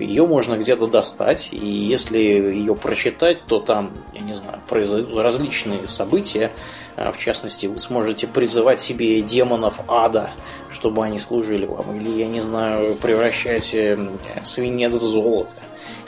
ее 0.02 0.26
можно 0.28 0.56
где-то 0.56 0.88
достать, 0.88 1.50
и 1.52 1.66
если 1.66 2.20
ее 2.20 2.76
прочитать, 2.76 3.46
то 3.46 3.60
там, 3.60 3.92
я 4.14 4.22
не 4.22 4.34
знаю, 4.34 4.60
произойдут 4.68 5.18
различные 5.18 5.88
события, 5.88 6.52
а, 6.98 7.14
в 7.14 7.18
частности, 7.18 7.68
вы 7.68 7.78
сможете 7.78 8.28
призывать 8.28 8.82
себе 8.82 9.22
демонов 9.22 9.80
ада, 9.88 10.32
чтобы 10.70 11.06
они 11.06 11.18
служили 11.18 11.66
вам, 11.66 11.98
или, 11.98 12.10
я 12.10 12.28
не 12.28 12.42
знаю, 12.42 12.96
превращать 12.96 13.74
э, 13.74 13.98
свинец 14.44 14.94
в 14.94 15.02
золото, 15.02 15.56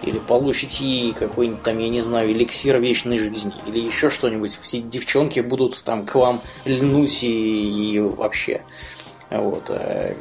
или 0.04 0.20
получите 0.20 1.14
какой-нибудь 1.18 1.62
там, 1.62 1.78
я 1.78 1.88
не 1.88 2.02
знаю, 2.02 2.34
эликсир 2.34 2.78
вечной 2.80 3.20
жизни, 3.20 3.54
или 3.68 3.80
еще 3.80 4.10
что-нибудь, 4.10 4.58
все 4.62 4.82
девчонки 4.82 5.40
будут 5.40 5.82
там 5.84 6.06
к 6.06 6.16
вам 6.16 6.42
льнуть 6.66 7.24
и, 7.24 7.94
и 7.94 8.00
вообще. 8.00 8.64
Вот. 9.32 9.70
Э, 9.70 10.14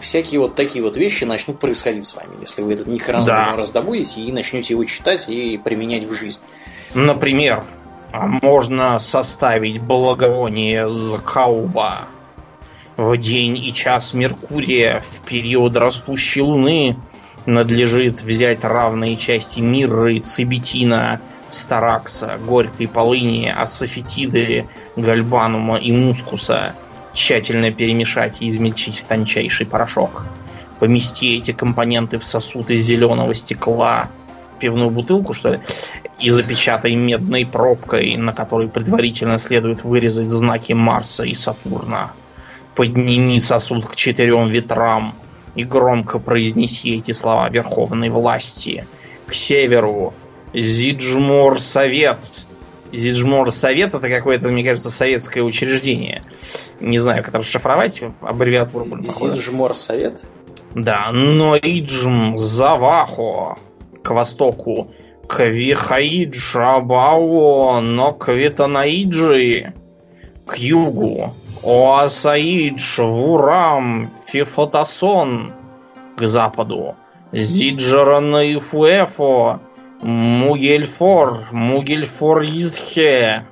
всякие 0.00 0.40
вот 0.40 0.56
такие 0.56 0.82
вот 0.84 0.96
вещи 0.96 1.22
начнут 1.24 1.60
происходить 1.60 2.04
с 2.04 2.16
вами, 2.16 2.36
если 2.40 2.62
вы 2.62 2.74
этот 2.74 2.88
Нихрономикон 2.88 3.26
да. 3.26 3.56
раздобудете 3.56 4.20
и 4.20 4.32
начнете 4.32 4.74
его 4.74 4.84
читать 4.84 5.28
и 5.28 5.56
применять 5.56 6.04
в 6.04 6.12
жизнь. 6.12 6.40
Например, 6.94 7.64
можно 8.12 8.98
составить 8.98 9.80
благовоние 9.80 10.90
закауба 10.90 12.08
в 12.96 13.16
день 13.16 13.56
и 13.56 13.72
час 13.72 14.14
Меркурия 14.14 15.00
в 15.00 15.20
период 15.22 15.76
растущей 15.76 16.42
луны 16.42 16.96
надлежит 17.46 18.22
взять 18.22 18.64
равные 18.64 19.16
части 19.16 19.60
мирры, 19.60 20.18
цибетина, 20.18 21.20
старакса, 21.48 22.38
горькой 22.44 22.88
полыни, 22.88 23.52
асофетиды, 23.54 24.66
гальбанума 24.96 25.76
и 25.76 25.92
мускуса, 25.92 26.74
тщательно 27.14 27.72
перемешать 27.72 28.42
и 28.42 28.48
измельчить 28.48 28.98
в 28.98 29.04
тончайший 29.04 29.66
порошок. 29.66 30.26
Помести 30.80 31.36
эти 31.36 31.52
компоненты 31.52 32.18
в 32.18 32.24
сосуд 32.24 32.70
из 32.70 32.84
зеленого 32.84 33.32
стекла, 33.32 34.10
в 34.54 34.58
пивную 34.58 34.90
бутылку, 34.90 35.32
что 35.32 35.52
ли, 35.52 35.60
и 36.20 36.28
запечатай 36.30 36.94
медной 36.94 37.46
пробкой, 37.46 38.16
на 38.16 38.32
которой 38.32 38.68
предварительно 38.68 39.38
следует 39.38 39.84
вырезать 39.84 40.28
знаки 40.28 40.72
Марса 40.72 41.24
и 41.24 41.34
Сатурна. 41.34 42.12
Подними 42.74 43.38
сосуд 43.38 43.86
к 43.86 43.94
четырем 43.94 44.48
ветрам 44.48 45.14
и 45.54 45.62
громко 45.62 46.18
произнеси 46.18 46.96
эти 46.96 47.12
слова 47.12 47.48
верховной 47.48 48.08
власти. 48.08 48.86
К 49.26 49.32
северу 49.32 50.12
Зиджмор 50.52 51.60
Совет. 51.60 52.46
Зиджмор 52.96 53.50
Совет 53.50 53.94
это 53.94 54.08
какое-то, 54.08 54.48
мне 54.48 54.64
кажется, 54.64 54.90
советское 54.90 55.42
учреждение. 55.42 56.22
Не 56.80 56.98
знаю, 56.98 57.18
как 57.18 57.28
это 57.28 57.38
расшифровать, 57.38 58.02
аббревиатуру 58.20 58.84
Зиджмор 58.84 59.74
Совет? 59.74 60.22
Да, 60.74 61.10
но 61.12 61.56
Иджм 61.56 62.36
Завахо 62.36 63.58
к 64.02 64.10
востоку. 64.10 64.90
Квихаидж 65.28 66.58
Абао, 66.58 67.80
но 67.80 68.12
Квитанаиджи 68.12 69.72
к 70.46 70.56
югу. 70.58 71.34
Оасаидж, 71.62 73.00
Вурам, 73.00 74.10
Фифотасон 74.26 75.54
к 76.16 76.26
западу. 76.26 76.96
Зиджарана 77.32 78.44
и 78.44 78.56
Фуэфо, 78.56 79.60
Мугельфор, 80.02 81.48
Мугельфор 81.52 82.42
Изхе. 82.42 83.44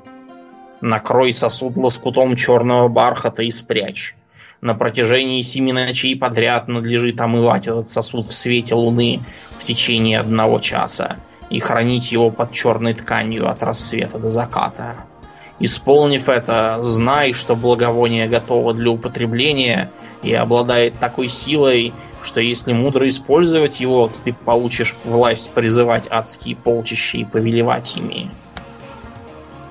Накрой 0.81 1.33
сосуд 1.33 1.77
лоскутом 1.77 2.37
черного 2.37 2.89
бархата 2.89 3.43
и 3.43 3.51
спрячь. 3.51 4.15
На 4.61 4.75
протяжении 4.75 5.43
семи 5.43 5.73
ночей 5.73 6.17
подряд 6.17 6.69
надлежит 6.69 7.21
омывать 7.21 7.67
этот 7.67 7.89
сосуд 7.89 8.27
в 8.27 8.33
свете 8.33 8.75
луны 8.75 9.21
в 9.59 9.65
течение 9.65 10.21
одного 10.21 10.59
часа 10.59 11.17
и 11.51 11.59
хранить 11.59 12.13
его 12.13 12.31
под 12.31 12.53
черной 12.53 12.95
тканью 12.95 13.49
от 13.49 13.63
рассвета 13.63 14.19
до 14.19 14.31
заката. 14.31 15.05
Исполнив 15.59 16.29
это, 16.29 16.79
знай, 16.83 17.33
что 17.33 17.55
благовоние 17.55 18.29
готово 18.29 18.75
для 18.75 18.91
употребления 18.91 19.91
и 20.23 20.33
обладает 20.33 20.99
такой 20.99 21.29
силой, 21.29 21.93
что 22.23 22.41
если 22.41 22.73
мудро 22.73 23.09
использовать 23.09 23.81
его, 23.81 24.09
то 24.09 24.15
ты 24.25 24.33
получишь 24.33 24.95
власть 25.05 25.51
призывать 25.51 26.07
адские 26.11 26.57
полчища 26.57 27.19
и 27.19 27.25
повелевать 27.25 27.97
ими. 27.97 28.31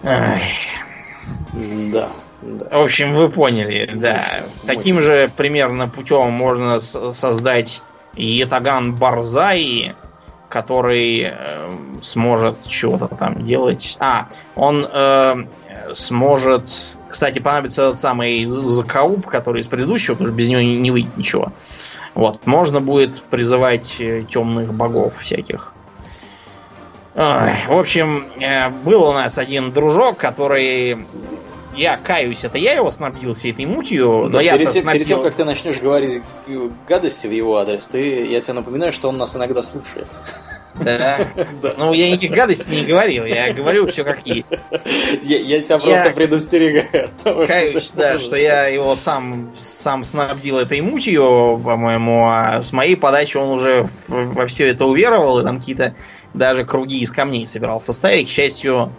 Ай. 0.04 0.44
Да, 1.92 2.10
да. 2.42 2.80
В 2.80 2.84
общем, 2.84 3.14
вы 3.14 3.30
поняли, 3.30 3.90
да. 3.94 4.24
Таким 4.66 5.00
же 5.00 5.32
примерно 5.36 5.88
путем 5.88 6.32
можно 6.32 6.80
создать 6.80 7.82
Етаган 8.16 8.96
Барзаи, 8.96 9.96
который 10.50 11.30
э, 11.32 11.72
сможет 12.02 12.68
чего-то 12.68 13.08
там 13.08 13.44
делать. 13.44 13.98
А, 14.00 14.28
он 14.56 14.86
э, 14.92 15.36
сможет... 15.94 16.70
Кстати, 17.12 17.40
понадобится 17.40 17.84
этот 17.84 18.00
самый 18.00 18.46
закауп, 18.46 19.28
который 19.28 19.62
из 19.62 19.68
предыдущего, 19.68 20.16
потому 20.16 20.30
что 20.30 20.36
без 20.36 20.50
него 20.50 20.62
не 20.62 20.92
выйдет 20.92 21.18
ничего. 21.18 21.52
Вот. 22.14 22.46
Можно 22.46 22.82
будет 22.82 23.22
призывать 23.24 23.98
э, 24.00 24.24
темных 24.24 24.74
богов 24.74 25.18
всяких. 25.20 25.74
Ой, 27.14 27.52
в 27.68 27.78
общем, 27.78 28.26
э, 28.40 28.70
был 28.70 29.04
у 29.04 29.12
нас 29.12 29.38
один 29.38 29.74
дружок, 29.74 30.18
который 30.18 31.06
я 31.76 31.98
каюсь, 31.98 32.44
это 32.44 32.58
я 32.58 32.74
его 32.74 32.92
снабдил 32.92 33.34
всей 33.34 33.52
этой 33.52 33.66
мутью, 33.66 34.28
но 34.30 34.40
я 34.40 34.58
перед, 34.58 34.72
снабдил... 34.72 34.92
перед 34.92 35.08
тем, 35.08 35.24
как 35.24 35.36
ты 35.36 35.44
начнешь 35.44 35.78
говорить 35.80 36.22
гадости 36.88 37.28
в 37.28 37.32
его 37.32 37.58
адрес, 37.58 37.88
ты, 37.88 38.26
я 38.26 38.42
тебе 38.42 38.54
напоминаю, 38.56 38.92
что 38.92 39.10
он 39.10 39.18
нас 39.18 39.36
иногда 39.36 39.62
слушает. 39.64 40.08
Да. 40.76 41.28
Ну, 41.78 41.94
я 41.94 42.10
никаких 42.10 42.32
гадостей 42.32 42.82
не 42.82 42.86
говорил, 42.86 43.26
я 43.26 43.54
говорю 43.54 43.88
все 43.88 44.04
как 44.04 44.26
есть. 44.26 44.54
Я, 45.22 45.40
я 45.40 45.62
тебя 45.62 45.78
просто 45.78 46.12
предостерегаю. 46.12 47.10
Каюсь, 47.48 47.92
да, 47.94 48.18
что 48.18 48.36
я 48.36 48.68
его 48.68 48.96
сам, 48.96 49.52
сам 49.56 50.04
снабдил 50.04 50.58
этой 50.58 50.82
мутью, 50.82 51.62
по-моему, 51.64 52.28
а 52.28 52.64
с 52.64 52.72
моей 52.72 52.96
подачи 52.96 53.38
он 53.38 53.50
уже 53.50 53.88
во 54.08 54.48
все 54.48 54.68
это 54.68 54.86
уверовал, 54.86 55.40
и 55.40 55.44
там 55.44 55.60
какие-то 55.60 55.96
даже 56.34 56.66
круги 56.66 57.00
из 57.00 57.12
камней 57.12 57.48
собирался 57.48 57.94
ставить. 57.94 58.28
К 58.28 58.32
счастью, 58.32 58.92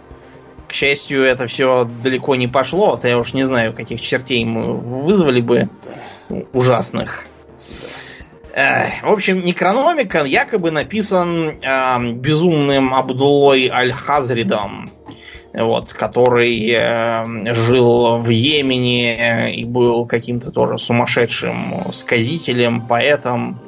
к 0.67 0.73
счастью, 0.73 1.23
это 1.23 1.47
все 1.47 1.85
далеко 1.85 2.35
не 2.35 2.47
пошло. 2.47 2.95
То 2.97 3.07
я 3.07 3.17
уж 3.17 3.33
не 3.33 3.43
знаю, 3.43 3.73
каких 3.73 4.01
чертей 4.01 4.43
мы 4.45 4.73
вызвали 4.73 5.41
бы 5.41 5.69
ужасных. 6.53 7.25
В 8.53 9.11
общем, 9.11 9.43
Некрономикон 9.43 10.25
якобы 10.27 10.69
написан 10.69 11.59
э, 11.59 12.11
безумным 12.13 12.93
Абдулой 12.93 13.67
Аль-Хазридом, 13.67 14.91
вот, 15.53 15.91
который 15.93 16.69
э, 16.69 17.53
жил 17.55 18.19
в 18.19 18.29
Йемене 18.29 19.55
и 19.55 19.65
был 19.65 20.05
каким-то 20.05 20.51
тоже 20.51 20.77
сумасшедшим 20.77 21.91
сказителем, 21.93 22.85
поэтом. 22.87 23.59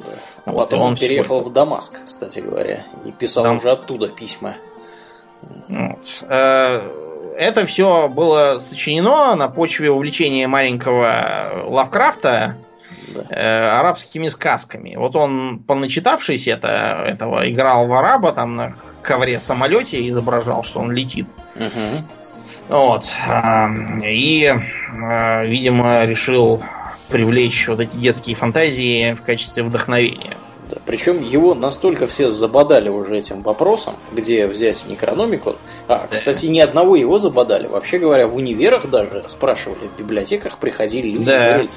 Вот, 0.44 0.70
Потом 0.70 0.82
он 0.82 0.96
переехал 0.96 1.40
в 1.40 1.52
Дамаск, 1.52 2.04
кстати 2.04 2.38
говоря, 2.38 2.86
и 3.04 3.10
писал 3.10 3.42
Дам... 3.42 3.56
уже 3.56 3.72
оттуда 3.72 4.08
письма. 4.08 4.54
Вот. 5.68 6.24
Э, 6.28 6.88
это 7.36 7.66
все 7.66 8.08
было 8.08 8.58
сочинено 8.60 9.34
на 9.34 9.48
почве 9.48 9.90
увлечения 9.90 10.46
маленького 10.46 11.64
Лавкрафта 11.66 12.56
да. 13.16 13.24
Э, 13.30 13.78
арабскими 13.78 14.28
сказками. 14.28 14.96
Вот 14.96 15.16
он, 15.16 15.58
поначитавшись 15.60 16.48
это, 16.48 17.04
этого, 17.06 17.48
играл 17.50 17.86
в 17.86 17.92
араба, 17.94 18.32
там 18.32 18.56
на 18.56 18.74
ковре 19.02 19.38
самолете 19.40 20.06
изображал, 20.08 20.62
что 20.64 20.80
он 20.80 20.92
летит. 20.92 21.26
Угу. 21.56 22.76
Вот. 22.76 23.16
И, 24.04 24.44
э, 24.44 25.46
видимо, 25.46 26.04
решил 26.04 26.62
привлечь 27.08 27.68
вот 27.68 27.80
эти 27.80 27.96
детские 27.96 28.34
фантазии 28.34 29.14
в 29.14 29.22
качестве 29.22 29.62
вдохновения. 29.62 30.36
Да, 30.68 30.78
причем 30.84 31.22
его 31.22 31.54
настолько 31.54 32.06
все 32.06 32.28
забодали 32.28 32.88
уже 32.88 33.18
этим 33.18 33.42
вопросом, 33.42 33.94
где 34.12 34.46
взять 34.46 34.84
некрономику. 34.88 35.56
А, 35.86 36.08
кстати, 36.10 36.46
ни 36.46 36.58
одного 36.58 36.96
его 36.96 37.20
забодали. 37.20 37.68
Вообще 37.68 37.98
говоря, 37.98 38.26
в 38.26 38.34
универах 38.34 38.90
даже 38.90 39.24
спрашивали, 39.28 39.86
в 39.86 39.96
библиотеках 39.96 40.58
приходили 40.58 41.08
люди 41.08 41.26
да. 41.26 41.46
говорили, 41.46 41.70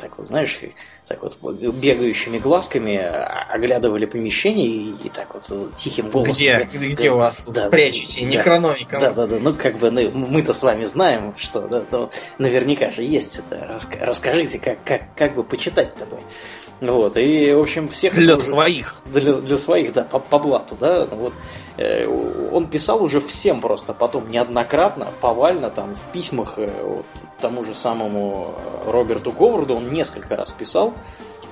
так 0.00 0.18
вот, 0.18 0.26
знаешь, 0.26 0.58
так 1.06 1.22
вот 1.22 1.36
бегающими 1.60 2.38
глазками 2.38 2.96
оглядывали 2.96 4.06
помещение 4.06 4.66
и, 4.66 4.90
и 5.04 5.08
так 5.08 5.34
вот 5.34 5.74
тихим 5.76 6.10
голосом. 6.10 6.34
Где, 6.34 6.68
где 6.72 7.08
да, 7.08 7.14
у 7.14 7.18
вас 7.18 7.46
да, 7.46 7.68
прячете? 7.68 8.22
Да, 8.22 8.26
некрономика. 8.26 8.98
Да, 9.00 9.12
да, 9.12 9.26
да. 9.26 9.36
Ну, 9.40 9.54
как 9.54 9.78
бы 9.78 9.90
ну, 9.90 10.10
мы-то 10.10 10.52
с 10.52 10.62
вами 10.62 10.84
знаем, 10.84 11.34
что 11.36 11.60
да, 11.62 11.80
то 11.80 12.10
наверняка 12.38 12.90
же 12.90 13.04
есть 13.04 13.38
это. 13.38 13.78
Расскажите, 14.00 14.58
как, 14.58 14.82
как, 14.84 15.02
как 15.14 15.34
бы 15.34 15.44
почитать-то 15.44 16.04
бы. 16.06 16.18
Вот, 16.92 17.16
и, 17.16 17.52
в 17.52 17.60
общем, 17.60 17.88
всех... 17.88 18.14
Для 18.14 18.36
уже, 18.36 18.46
своих. 18.46 18.96
Для, 19.06 19.34
для 19.34 19.56
своих, 19.56 19.92
да, 19.92 20.04
по, 20.04 20.18
по 20.18 20.38
блату, 20.38 20.76
да. 20.78 21.06
Вот, 21.06 21.32
э, 21.76 22.06
он 22.06 22.66
писал 22.66 23.02
уже 23.02 23.20
всем 23.20 23.60
просто 23.60 23.92
потом 23.92 24.30
неоднократно, 24.30 25.08
повально, 25.20 25.70
там, 25.70 25.94
в 25.94 26.12
письмах 26.12 26.58
э, 26.58 26.70
вот, 26.82 27.06
тому 27.40 27.64
же 27.64 27.74
самому 27.74 28.54
Роберту 28.86 29.32
Говарду, 29.32 29.76
он 29.76 29.92
несколько 29.92 30.36
раз 30.36 30.50
писал, 30.52 30.94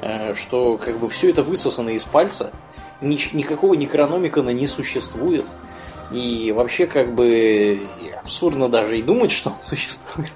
э, 0.01 0.35
что 0.35 0.79
как 0.79 0.99
бы 0.99 1.09
все 1.09 1.31
это 1.31 1.43
высосано 1.43 1.91
из 1.91 2.05
пальца, 2.05 2.51
ни, 3.01 3.19
никакого 3.35 3.75
некрономикона 3.75 4.51
не 4.51 4.67
существует. 4.67 5.47
И 6.13 6.53
вообще, 6.53 6.87
как 6.87 7.15
бы, 7.15 7.81
абсурдно 8.23 8.69
даже 8.69 8.99
и 8.99 9.03
думать, 9.03 9.31
что 9.31 9.51
он 9.51 9.57
существует. 9.63 10.33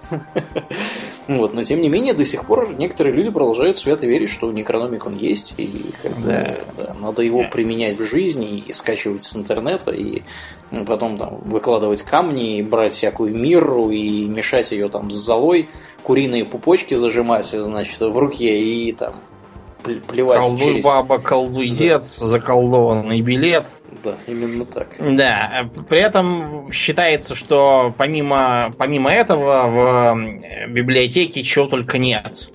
вот, 1.28 1.54
но 1.54 1.64
тем 1.64 1.80
не 1.80 1.88
менее, 1.88 2.14
до 2.14 2.24
сих 2.24 2.46
пор 2.46 2.74
некоторые 2.76 3.14
люди 3.14 3.30
продолжают 3.30 3.78
свято 3.78 4.06
верить, 4.06 4.30
что 4.30 4.50
Некрономик 4.52 5.06
он 5.06 5.14
есть, 5.14 5.54
и 5.58 5.92
как 6.02 6.22
да. 6.22 6.56
бы, 6.76 6.82
да, 6.82 6.94
надо 6.94 7.22
его 7.22 7.44
применять 7.50 7.98
в 7.98 8.04
жизни 8.04 8.58
и 8.58 8.72
скачивать 8.72 9.24
с 9.24 9.36
интернета, 9.36 9.92
и 9.92 10.22
потом 10.86 11.18
там 11.18 11.36
выкладывать 11.44 12.02
камни, 12.02 12.58
и 12.58 12.62
брать 12.62 12.92
всякую 12.92 13.34
миру, 13.34 13.90
и 13.90 14.26
мешать 14.26 14.72
ее 14.72 14.88
там 14.88 15.10
с 15.10 15.14
золой, 15.14 15.68
куриные 16.02 16.44
пупочки 16.44 16.94
зажимать, 16.94 17.46
значит, 17.46 18.00
в 18.00 18.18
руке, 18.18 18.60
и 18.60 18.92
там 18.92 19.22
плевать 20.06 20.40
Колдуй 20.40 20.66
через... 20.66 20.84
баба, 20.84 21.18
колдуй 21.18 21.68
да. 21.70 21.74
дед, 21.74 22.04
заколдованный 22.04 23.20
билет. 23.20 23.78
Да, 24.04 24.14
именно 24.26 24.64
так. 24.64 24.96
Да, 24.98 25.68
при 25.88 26.00
этом 26.00 26.70
считается, 26.70 27.34
что 27.34 27.94
помимо, 27.96 28.74
помимо 28.78 29.10
этого 29.10 29.68
в 29.68 30.70
библиотеке 30.70 31.42
чего 31.42 31.66
только 31.66 31.98
нет. 31.98 32.50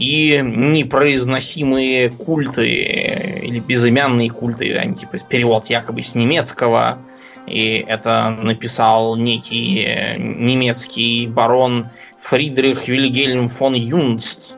и 0.00 0.40
непроизносимые 0.42 2.08
культы 2.10 2.68
или 3.42 3.60
безымянные 3.60 4.30
культы, 4.30 4.74
они 4.74 4.94
типа 4.94 5.18
перевод 5.28 5.66
якобы 5.66 6.02
с 6.02 6.14
немецкого, 6.14 6.98
и 7.46 7.84
это 7.86 8.30
написал 8.30 9.16
некий 9.16 9.84
э, 9.84 10.16
немецкий 10.18 11.26
барон 11.26 11.88
Фридрих 12.18 12.88
Вильгельм 12.88 13.48
фон 13.48 13.74
Юнст. 13.74 14.56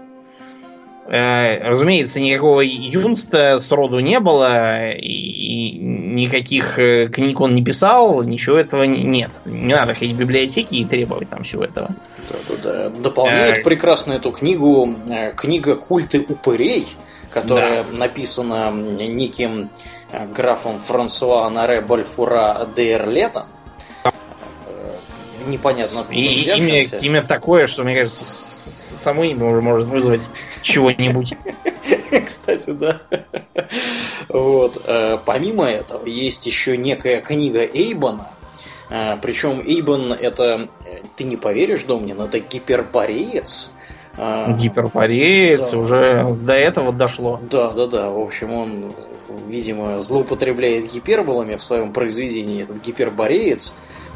Э, 1.09 1.69
разумеется, 1.69 2.21
никакого 2.21 2.61
Юнста 2.61 3.59
сроду 3.59 3.99
не 3.99 4.21
было, 4.21 4.91
и 4.91 5.73
никаких 5.73 6.79
э, 6.79 7.09
книг 7.09 7.41
он 7.41 7.55
не 7.55 7.65
писал, 7.65 8.23
ничего 8.23 8.57
этого 8.57 8.85
нет. 8.85 9.31
Не 9.45 9.75
надо 9.75 9.95
ходить 9.95 10.15
в 10.15 10.19
библиотеки 10.19 10.77
и 10.77 10.85
требовать 10.85 11.29
там 11.29 11.43
всего 11.43 11.65
этого. 11.65 11.91
Дополняет 12.99 13.61
а... 13.61 13.63
прекрасно 13.65 14.13
эту 14.13 14.31
книгу 14.31 14.97
книга 15.37 15.75
«Культы 15.77 16.21
упырей», 16.21 16.87
которая 17.31 17.85
да. 17.85 17.99
написана 17.99 18.71
неким 18.71 19.71
графом 20.35 20.79
Франсуа 20.81 21.49
Наре 21.51 21.81
Бальфура 21.81 22.69
де 22.77 22.93
Эрлетом. 22.93 23.47
Непонятно, 25.47 26.05
И, 26.11 26.43
имя, 26.43 26.83
имя 27.01 27.23
такое, 27.23 27.67
что, 27.67 27.83
мне 27.85 27.95
кажется, 27.97 28.25
само 28.25 29.25
имя 29.25 29.47
уже 29.47 29.61
может 29.61 29.89
вызвать 29.89 30.29
чего-нибудь. 30.63 31.35
Кстати, 32.27 32.71
да. 32.71 33.03
Вот. 34.29 34.83
Э, 34.85 35.19
помимо 35.25 35.67
этого, 35.67 36.07
есть 36.07 36.47
еще 36.47 36.77
некая 36.77 37.21
книга 37.21 37.65
Эйбона. 37.65 38.29
Э, 38.91 39.17
Причем 39.21 39.61
Эйбон 39.61 40.13
это, 40.13 40.69
э, 40.85 41.01
ты 41.17 41.25
не 41.25 41.37
поверишь, 41.37 41.85
Домнин, 41.85 42.21
это 42.21 42.39
гипербореец. 42.41 43.71
Гипербореец, 44.17 45.71
да. 45.71 45.79
уже 45.79 46.37
до 46.43 46.53
этого 46.53 46.93
дошло. 46.93 47.41
Да, 47.51 47.71
да, 47.71 47.87
да. 47.87 48.11
В 48.11 48.21
общем, 48.21 48.53
он 48.53 48.93
видимо, 49.49 50.01
злоупотребляет 50.01 50.93
гиперболами 50.93 51.57
в 51.57 51.63
своем 51.63 51.93
произведении, 51.93 52.63
этот 52.63 52.81
гипербореец. 52.83 53.75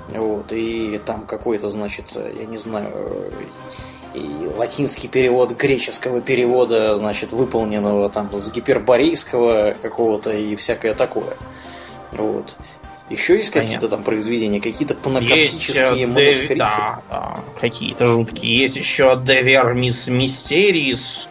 Вот, 0.08 0.52
и 0.52 1.00
там 1.04 1.26
какой-то, 1.26 1.68
значит, 1.68 2.12
я 2.14 2.46
не 2.46 2.58
знаю, 2.58 3.32
и 4.14 4.48
латинский 4.56 5.08
перевод 5.08 5.52
греческого 5.52 6.20
перевода, 6.20 6.96
значит, 6.96 7.32
выполненного 7.32 8.08
там 8.08 8.30
с 8.40 8.50
гиперборейского 8.50 9.76
какого-то 9.82 10.32
и 10.32 10.56
всякое 10.56 10.94
такое. 10.94 11.36
Вот. 12.12 12.56
Еще 13.10 13.36
есть 13.36 13.50
какие-то 13.50 13.88
там 13.88 14.02
произведения, 14.02 14.60
какие-то 14.60 14.94
панокоптические 14.94 16.06
манускрипты? 16.08 16.56
Да, 16.56 17.02
да, 17.08 17.40
какие-то 17.60 18.06
жуткие. 18.06 18.58
Есть 18.58 18.76
еще 18.76 19.14
De 19.14 19.44
Vermis 19.44 20.10
Mysteries, 20.10 21.28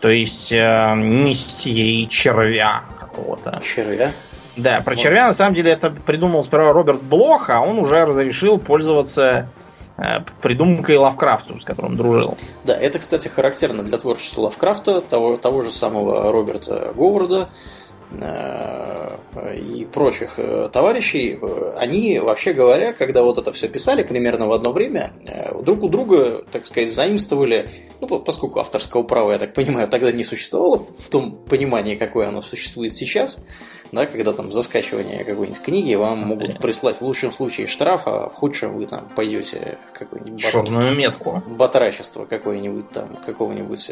то 0.00 0.08
есть 0.08 0.52
э, 0.52 0.94
мистии 0.96 2.06
червя 2.06 2.82
какого-то. 2.98 3.62
Червя? 3.62 4.10
Да, 4.56 4.80
про 4.80 4.94
вот. 4.94 5.00
червя 5.00 5.26
на 5.26 5.32
самом 5.32 5.54
деле 5.54 5.72
это 5.72 5.90
придумал 5.90 6.42
сперва 6.42 6.72
Роберт 6.72 7.02
Блох, 7.02 7.50
а 7.50 7.60
он 7.60 7.78
уже 7.78 8.04
разрешил 8.04 8.58
пользоваться 8.58 9.48
э, 9.96 10.20
придумкой 10.42 10.96
Лавкрафту, 10.96 11.58
с 11.58 11.64
которым 11.64 11.96
дружил. 11.96 12.36
Да, 12.64 12.74
это, 12.74 12.98
кстати, 12.98 13.28
характерно 13.28 13.82
для 13.82 13.98
творчества 13.98 14.42
Лавкрафта, 14.42 15.00
того, 15.00 15.36
того 15.38 15.62
же 15.62 15.70
самого 15.70 16.30
Роберта 16.30 16.92
Говарда, 16.94 17.48
и 19.54 19.86
прочих 19.86 20.38
э, 20.38 20.68
товарищей, 20.72 21.38
э, 21.40 21.74
они, 21.78 22.18
вообще 22.18 22.52
говоря, 22.52 22.92
когда 22.92 23.22
вот 23.22 23.38
это 23.38 23.52
все 23.52 23.68
писали 23.68 24.02
примерно 24.02 24.46
в 24.46 24.52
одно 24.52 24.72
время, 24.72 25.12
друг 25.62 25.82
у 25.82 25.88
друга, 25.88 26.44
так 26.50 26.66
сказать, 26.66 26.92
заимствовали, 26.92 27.68
ну, 28.00 28.20
поскольку 28.20 28.60
авторского 28.60 29.02
права, 29.02 29.32
я 29.32 29.38
так 29.38 29.54
понимаю, 29.54 29.88
тогда 29.88 30.12
не 30.12 30.24
существовало 30.24 30.78
в 30.78 31.08
том 31.08 31.32
понимании, 31.32 31.94
какое 31.94 32.28
оно 32.28 32.42
существует 32.42 32.94
сейчас, 32.94 33.44
да, 33.92 34.06
когда 34.06 34.32
там 34.32 34.52
за 34.52 34.62
скачивание 34.62 35.24
какой-нибудь 35.24 35.62
книги 35.62 35.94
вам 35.94 36.18
могут 36.18 36.58
прислать 36.58 36.96
в 36.96 37.02
лучшем 37.02 37.32
случае 37.32 37.66
штраф, 37.66 38.02
а 38.06 38.28
в 38.28 38.34
худшем 38.34 38.76
вы 38.76 38.86
там 38.86 39.08
пойдете 39.14 39.78
какой-нибудь 39.92 40.40
черную 40.40 40.96
метку. 40.96 41.42
Батрачество 41.46 42.24
какое-нибудь 42.24 42.90
там, 42.90 43.16
какого-нибудь 43.24 43.90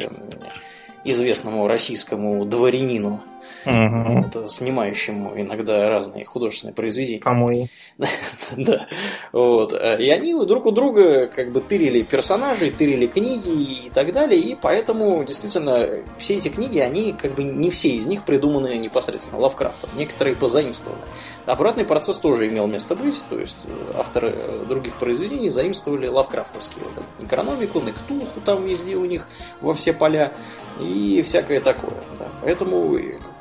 известному 1.05 1.67
российскому 1.67 2.45
дворянину, 2.45 3.23
угу. 3.65 4.29
вот, 4.33 4.51
снимающему 4.51 5.33
иногда 5.37 5.89
разные 5.89 6.25
художественные 6.25 6.75
произведения. 6.75 7.21
Помои. 7.21 7.69
да. 8.57 8.87
Вот. 9.33 9.73
И 9.73 10.11
они 10.11 10.35
друг 10.47 10.67
у 10.67 10.71
друга 10.71 11.27
как 11.27 11.53
бы 11.53 11.61
тырили 11.61 12.03
персонажей, 12.03 12.71
тырили 12.71 13.07
книги 13.07 13.87
и 13.87 13.91
так 13.91 14.13
далее, 14.13 14.41
и 14.41 14.55
поэтому 14.55 15.25
действительно 15.25 16.03
все 16.19 16.37
эти 16.37 16.49
книги, 16.49 16.79
они 16.79 17.13
как 17.13 17.35
бы 17.35 17.43
не 17.43 17.71
все 17.71 17.91
из 17.91 18.07
них 18.07 18.25
придуманы 18.25 18.77
непосредственно 18.79 19.41
Лавкрафтом, 19.41 19.91
некоторые 19.97 20.37
позаимствованы. 20.37 21.03
Обратный 21.47 21.85
процесс 21.85 22.19
тоже 22.19 22.49
имел 22.49 22.67
место 22.67 22.95
быть, 22.95 23.25
то 23.29 23.39
есть 23.39 23.57
авторы 23.95 24.33
других 24.69 24.95
произведений 24.97 25.51
заимствовали 25.51 26.07
лавкрафтовские. 26.07 26.85
Вот, 26.85 27.05
Некрономику, 27.19 27.81
Нектуху 27.81 28.41
там 28.45 28.65
везде 28.65 28.97
у 28.97 29.05
них 29.05 29.27
во 29.61 29.75
все 29.75 29.93
поля 29.93 30.33
и 30.81 31.23
всякое 31.23 31.61
такое. 31.61 31.97
Да. 32.19 32.29
Поэтому, 32.43 32.99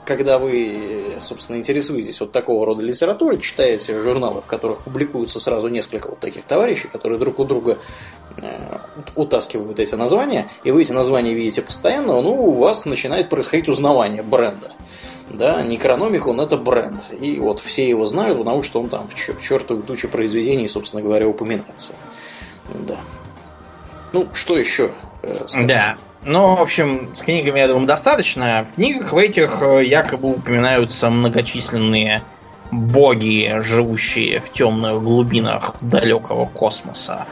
когда 0.09 0.39
вы, 0.39 1.17
собственно, 1.19 1.57
интересуетесь 1.57 2.19
вот 2.19 2.31
такого 2.31 2.65
рода 2.65 2.81
литературой, 2.81 3.37
читаете 3.37 4.01
журналы, 4.01 4.41
в 4.41 4.47
которых 4.47 4.79
публикуются 4.79 5.39
сразу 5.39 5.67
несколько 5.67 6.09
вот 6.09 6.19
таких 6.19 6.45
товарищей, 6.45 6.87
которые 6.87 7.19
друг 7.19 7.37
у 7.37 7.45
друга 7.45 7.77
э, 8.37 8.79
утаскивают 9.15 9.79
эти 9.79 9.93
названия, 9.93 10.49
и 10.63 10.71
вы 10.71 10.81
эти 10.81 10.91
названия 10.93 11.35
видите 11.35 11.61
постоянно, 11.61 12.19
ну, 12.23 12.31
у 12.31 12.55
вас 12.55 12.87
начинает 12.87 13.29
происходить 13.29 13.69
узнавание 13.69 14.23
бренда. 14.23 14.71
Да, 15.29 15.61
Necronomicon 15.61 16.41
это 16.41 16.57
бренд. 16.57 17.03
И 17.21 17.37
вот 17.37 17.59
все 17.59 17.87
его 17.87 18.07
знают, 18.07 18.39
потому 18.39 18.63
что 18.63 18.81
он 18.81 18.89
там 18.89 19.07
в 19.07 19.13
чертовой 19.15 19.83
туче 19.83 20.07
произведений, 20.07 20.67
собственно 20.67 21.03
говоря, 21.03 21.27
упоминается. 21.27 21.93
Да. 22.73 22.97
Ну, 24.11 24.27
что 24.33 24.57
еще? 24.57 24.89
Э, 25.21 25.35
да. 25.67 25.97
Ну, 26.23 26.55
в 26.55 26.61
общем, 26.61 27.09
с 27.13 27.21
книгами, 27.21 27.59
я 27.59 27.67
думаю, 27.67 27.87
достаточно. 27.87 28.63
В 28.63 28.73
книгах 28.73 29.13
в 29.13 29.17
этих 29.17 29.61
э, 29.61 29.85
якобы 29.85 30.31
упоминаются 30.31 31.09
многочисленные 31.09 32.23
боги, 32.71 33.59
живущие 33.61 34.39
в 34.39 34.51
темных 34.51 35.01
глубинах 35.01 35.75
далекого 35.81 36.45
космоса. 36.45 37.25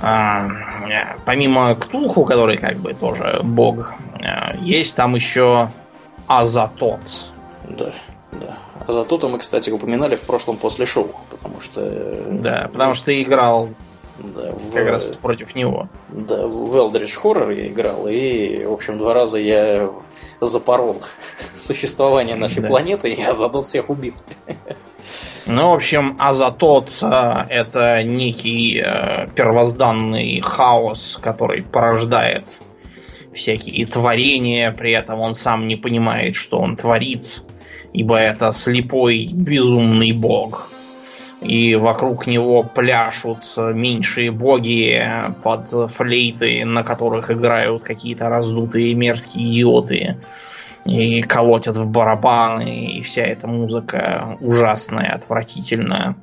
А, 0.00 0.46
э, 0.46 1.18
помимо 1.24 1.74
Ктулху, 1.74 2.24
который 2.24 2.56
как 2.56 2.76
бы 2.76 2.94
тоже 2.94 3.40
бог, 3.42 3.94
э, 4.20 4.56
есть 4.60 4.94
там 4.94 5.16
еще 5.16 5.68
Азатот. 6.28 7.32
Да, 7.68 7.92
да. 8.32 8.58
Азатота 8.86 9.28
мы, 9.28 9.38
кстати, 9.38 9.70
упоминали 9.70 10.14
в 10.14 10.22
прошлом 10.22 10.56
после 10.56 10.86
шоу, 10.86 11.10
потому 11.28 11.60
что... 11.60 11.82
Да, 12.30 12.70
потому 12.72 12.94
что 12.94 13.22
играл 13.22 13.68
да, 14.22 14.52
в, 14.52 14.72
как 14.72 14.88
раз 14.88 15.06
против 15.16 15.54
него. 15.54 15.88
Да, 16.08 16.46
в 16.46 16.76
Eldritch 16.76 17.18
Horror 17.22 17.54
я 17.54 17.68
играл, 17.68 18.06
и, 18.06 18.64
в 18.64 18.72
общем, 18.72 18.98
два 18.98 19.14
раза 19.14 19.38
я 19.38 19.90
запорол 20.40 21.02
существование 21.58 22.36
нашей 22.36 22.62
да. 22.62 22.68
планеты, 22.68 23.12
и 23.12 23.22
Азатот 23.22 23.64
всех 23.64 23.90
убил. 23.90 24.14
Ну, 25.46 25.70
в 25.70 25.74
общем, 25.74 26.16
Азатот 26.18 26.90
э, 27.02 27.46
это 27.48 28.02
некий 28.04 28.80
э, 28.84 29.26
первозданный 29.34 30.40
хаос, 30.40 31.18
который 31.20 31.62
порождает 31.62 32.60
всякие 33.32 33.86
творения, 33.86 34.70
при 34.70 34.92
этом 34.92 35.20
он 35.20 35.34
сам 35.34 35.66
не 35.66 35.76
понимает, 35.76 36.36
что 36.36 36.58
он 36.58 36.76
творит, 36.76 37.42
ибо 37.92 38.16
это 38.16 38.52
слепой, 38.52 39.28
безумный 39.32 40.12
бог 40.12 40.70
и 41.40 41.74
вокруг 41.74 42.26
него 42.26 42.62
пляшут 42.62 43.44
меньшие 43.56 44.30
боги 44.30 45.02
под 45.42 45.68
флейты, 45.90 46.64
на 46.64 46.84
которых 46.84 47.30
играют 47.30 47.82
какие-то 47.82 48.28
раздутые 48.28 48.94
мерзкие 48.94 49.50
идиоты 49.50 50.18
и 50.84 51.22
колотят 51.22 51.76
в 51.76 51.88
барабаны, 51.88 52.92
и 52.92 53.02
вся 53.02 53.22
эта 53.22 53.46
музыка 53.46 54.36
ужасная, 54.40 55.12
отвратительная. 55.14 56.16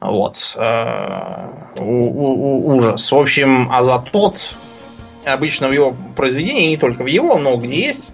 Вот. 0.00 0.36
Э, 0.58 1.48
ужас. 1.78 3.10
В 3.10 3.16
общем, 3.16 3.70
Азатот 3.72 4.54
обычно 5.24 5.68
в 5.68 5.72
его 5.72 5.96
произведении, 6.14 6.68
не 6.68 6.76
только 6.76 7.02
в 7.02 7.06
его, 7.06 7.38
но 7.38 7.56
где 7.56 7.86
есть, 7.86 8.12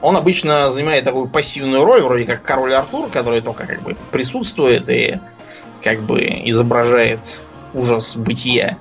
он 0.00 0.16
обычно 0.16 0.70
занимает 0.70 1.04
такую 1.04 1.28
пассивную 1.28 1.84
роль, 1.84 2.02
вроде 2.02 2.24
как 2.24 2.42
король 2.42 2.74
Артур, 2.74 3.08
который 3.10 3.40
только 3.40 3.66
как 3.66 3.82
бы 3.82 3.96
присутствует 4.12 4.88
и 4.88 5.18
как 5.82 6.02
бы 6.02 6.20
изображает 6.20 7.42
ужас 7.74 8.16
бытия. 8.16 8.78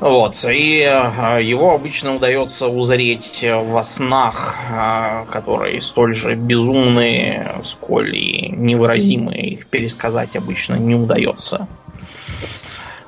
Вот. 0.00 0.46
И 0.50 0.80
э, 0.80 1.42
его 1.42 1.74
обычно 1.74 2.16
удается 2.16 2.68
узреть 2.68 3.44
во 3.46 3.82
снах, 3.82 4.56
э, 4.70 5.26
которые 5.30 5.80
столь 5.82 6.14
же 6.14 6.34
безумные, 6.34 7.56
сколь 7.62 8.16
и 8.16 8.48
невыразимые. 8.48 9.50
Их 9.50 9.66
пересказать 9.66 10.36
обычно 10.36 10.76
не 10.76 10.94
удается. 10.94 11.68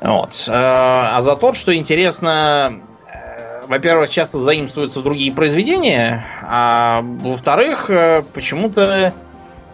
Вот. 0.02 0.44
Э, 0.48 0.52
а 0.52 1.18
за 1.22 1.34
то, 1.36 1.54
что 1.54 1.74
интересно, 1.74 2.82
во-первых, 3.66 4.10
часто 4.10 4.38
заимствуются 4.38 5.02
другие 5.02 5.32
произведения, 5.32 6.24
а 6.42 7.02
во-вторых, 7.02 7.90
э, 7.90 8.22
почему-то 8.32 9.12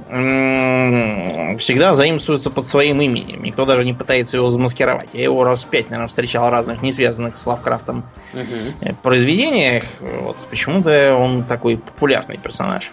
всегда 0.08 1.94
заимствуется 1.94 2.50
под 2.50 2.64
своим 2.64 3.02
именем. 3.02 3.42
Никто 3.42 3.66
даже 3.66 3.84
не 3.84 3.92
пытается 3.92 4.38
его 4.38 4.48
замаскировать. 4.48 5.10
Я 5.12 5.24
его 5.24 5.44
раз 5.44 5.64
пять, 5.64 5.90
наверное, 5.90 6.08
встречал 6.08 6.48
разных, 6.48 6.80
не 6.80 6.92
связанных 6.92 7.36
с 7.36 7.46
Лавкрафтом 7.46 8.06
угу. 8.32 8.94
произведениях. 9.02 9.84
Вот 10.00 10.46
почему-то 10.48 11.14
он 11.14 11.44
такой 11.44 11.76
популярный 11.76 12.38
персонаж. 12.38 12.90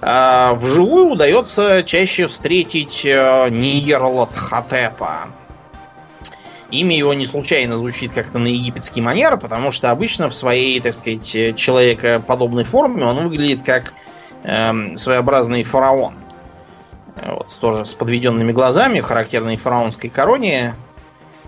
А 0.00 0.54
вживую 0.54 1.06
удается 1.06 1.82
чаще 1.82 2.28
встретить 2.28 3.04
э, 3.04 3.48
Ниерлот 3.50 4.32
Хатепа. 4.32 5.28
Имя 6.72 6.96
его 6.96 7.12
не 7.12 7.26
случайно 7.26 7.76
звучит 7.76 8.14
как-то 8.14 8.38
на 8.38 8.46
египетский 8.46 9.02
манер, 9.02 9.36
потому 9.36 9.70
что 9.70 9.90
обычно 9.90 10.30
в 10.30 10.34
своей, 10.34 10.80
так 10.80 10.94
сказать, 10.94 11.56
человекоподобной 11.56 12.64
форме 12.64 13.04
он 13.04 13.28
выглядит 13.28 13.62
как 13.62 13.92
э, 14.42 14.96
своеобразный 14.96 15.64
фараон. 15.64 16.14
Вот, 17.14 17.58
тоже 17.60 17.84
с 17.84 17.92
подведенными 17.92 18.52
глазами, 18.52 19.00
характерной 19.00 19.56
фараонской 19.56 20.08
короне. 20.08 20.74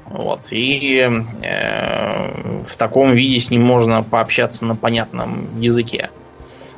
Вот, 0.05 0.49
и 0.51 1.01
э, 1.01 2.63
в 2.63 2.77
таком 2.77 3.15
виде 3.15 3.41
с 3.41 3.51
ним 3.51 3.63
можно 3.63 4.03
пообщаться 4.03 4.67
на 4.67 4.77
понятном 4.77 5.59
языке. 5.59 6.11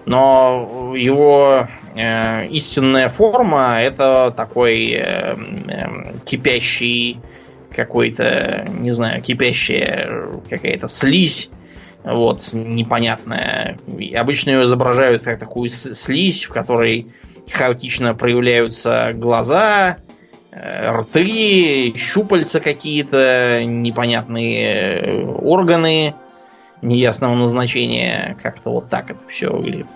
Но 0.05 0.95
его 0.97 1.67
э, 1.97 2.47
истинная 2.47 3.09
форма 3.09 3.79
это 3.81 4.33
такой 4.37 4.93
э, 4.93 5.35
э, 5.35 6.19
кипящий 6.25 7.19
какой-то, 7.75 8.69
не 8.71 8.91
знаю, 8.91 9.23
кипящая 9.23 10.41
какая-то 10.49 10.89
слизь, 10.89 11.51
вот, 12.05 12.51
непонятная. 12.53 13.79
Обычно 14.15 14.51
ее 14.51 14.65
изображают 14.65 15.25
как 15.25 15.41
такую 15.41 15.69
слизь, 15.69 16.45
в 16.45 16.53
которой 16.53 17.09
хаотично 17.51 18.15
проявляются 18.15 19.13
глаза, 19.15 19.97
э, 20.53 20.91
рты, 20.91 21.95
щупальца 21.97 22.61
какие-то, 22.61 23.65
непонятные 23.65 25.01
э, 25.01 25.25
органы 25.25 26.15
неясного 26.81 27.35
назначения. 27.35 28.37
Как-то 28.41 28.71
вот 28.71 28.89
так 28.89 29.11
это 29.11 29.27
все 29.27 29.51
выглядит. 29.53 29.89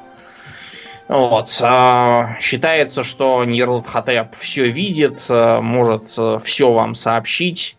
Вот. 1.11 1.49
А, 1.61 2.37
считается, 2.39 3.03
что 3.03 3.45
Нирлатхотеп 3.45 4.33
все 4.37 4.71
видит, 4.71 5.27
э, 5.29 5.61
может 5.61 6.07
все 6.07 6.73
вам 6.73 6.95
сообщить 6.95 7.77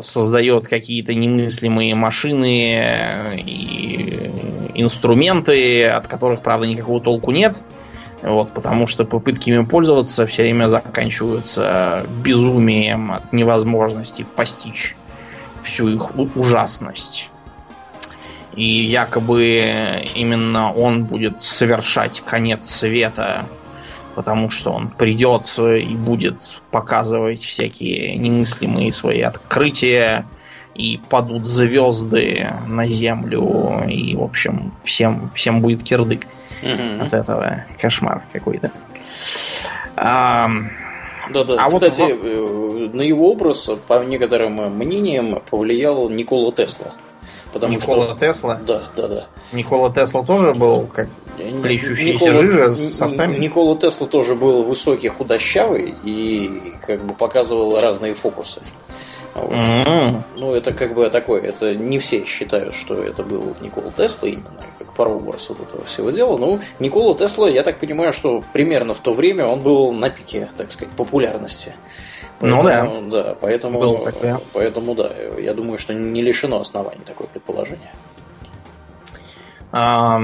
создает 0.00 0.66
какие-то 0.66 1.12
немыслимые 1.12 1.94
машины 1.94 3.38
и 3.44 4.30
инструменты, 4.72 5.86
от 5.88 6.06
которых, 6.08 6.40
правда, 6.40 6.66
никакого 6.66 7.02
толку 7.02 7.32
нет. 7.32 7.62
Вот, 8.22 8.52
потому 8.52 8.86
что 8.86 9.04
попытки 9.04 9.50
ими 9.50 9.64
пользоваться 9.64 10.24
все 10.24 10.42
время 10.42 10.68
заканчиваются 10.68 12.06
безумием 12.24 13.12
от 13.12 13.32
невозможности 13.34 14.26
постичь 14.36 14.96
всю 15.62 15.88
их 15.88 16.16
ужасность. 16.34 17.30
И 18.56 18.64
якобы 18.64 20.08
именно 20.14 20.72
он 20.72 21.04
будет 21.04 21.40
совершать 21.40 22.22
конец 22.22 22.68
света 22.68 23.44
потому 24.14 24.48
что 24.48 24.70
он 24.70 24.88
придет 24.88 25.42
и 25.58 25.94
будет 25.94 26.62
показывать 26.70 27.44
всякие 27.44 28.16
немыслимые 28.16 28.90
свои 28.90 29.20
открытия, 29.20 30.24
и 30.76 31.00
падут 31.08 31.46
звезды 31.46 32.48
на 32.66 32.86
землю, 32.86 33.82
и, 33.88 34.14
в 34.14 34.22
общем, 34.22 34.72
всем, 34.84 35.30
всем 35.34 35.62
будет 35.62 35.82
кирдык 35.82 36.26
mm-hmm. 36.62 37.02
от 37.02 37.12
этого. 37.14 37.64
Кошмар 37.80 38.24
какой-то. 38.32 38.70
А, 39.96 40.48
да-да. 41.32 41.64
А 41.64 41.70
Кстати, 41.70 42.00
вот... 42.02 42.90
Э, 42.90 42.90
на 42.94 43.02
его 43.02 43.32
образ, 43.32 43.70
по 43.86 44.04
некоторым 44.04 44.76
мнениям, 44.76 45.42
повлиял 45.50 46.10
Никола 46.10 46.52
Тесла. 46.52 46.94
Потому 47.56 47.72
Никола 47.72 48.10
что... 48.10 48.20
Тесла? 48.20 48.60
Да, 48.66 48.82
да, 48.94 49.08
да. 49.08 49.26
Никола 49.52 49.90
Тесла 49.90 50.22
тоже 50.22 50.52
был 50.52 50.86
как 50.92 51.08
плещущаяся 51.62 52.26
Никола... 52.26 52.32
жижа 52.32 52.70
с 52.70 52.98
софтами? 52.98 53.38
Никола 53.38 53.76
Тесла 53.76 54.06
тоже 54.06 54.34
был 54.34 54.62
высокий, 54.62 55.08
худощавый 55.08 55.94
и 56.04 56.74
как 56.86 57.02
бы 57.02 57.14
показывал 57.14 57.80
разные 57.80 58.14
фокусы. 58.14 58.60
Вот. 59.34 59.52
Mm-hmm. 59.52 60.22
Ну, 60.38 60.54
это 60.54 60.74
как 60.74 60.94
бы 60.94 61.08
такое, 61.08 61.40
это 61.40 61.74
не 61.74 61.98
все 61.98 62.26
считают, 62.26 62.74
что 62.74 63.02
это 63.02 63.22
был 63.22 63.54
Никола 63.62 63.90
Тесла 63.90 64.28
именно, 64.28 64.66
как 64.78 64.92
прообраз 64.92 65.48
вот 65.48 65.60
этого 65.60 65.82
всего 65.86 66.10
дела. 66.10 66.36
Ну, 66.36 66.60
Никола 66.78 67.14
Тесла, 67.14 67.48
я 67.48 67.62
так 67.62 67.78
понимаю, 67.78 68.12
что 68.12 68.42
примерно 68.52 68.92
в 68.92 69.00
то 69.00 69.14
время 69.14 69.46
он 69.46 69.60
был 69.60 69.92
на 69.92 70.10
пике, 70.10 70.50
так 70.58 70.72
сказать, 70.72 70.94
популярности. 70.94 71.74
Поэтому, 72.38 73.00
ну 73.00 73.10
да. 73.10 73.22
Да, 73.24 73.36
поэтому, 73.40 73.80
Был 73.80 73.98
такое. 74.04 74.40
поэтому 74.52 74.94
да, 74.94 75.10
я 75.38 75.54
думаю, 75.54 75.78
что 75.78 75.94
не 75.94 76.22
лишено 76.22 76.60
оснований 76.60 77.04
такое 77.04 77.26
предположение. 77.28 77.90
А, 79.72 80.20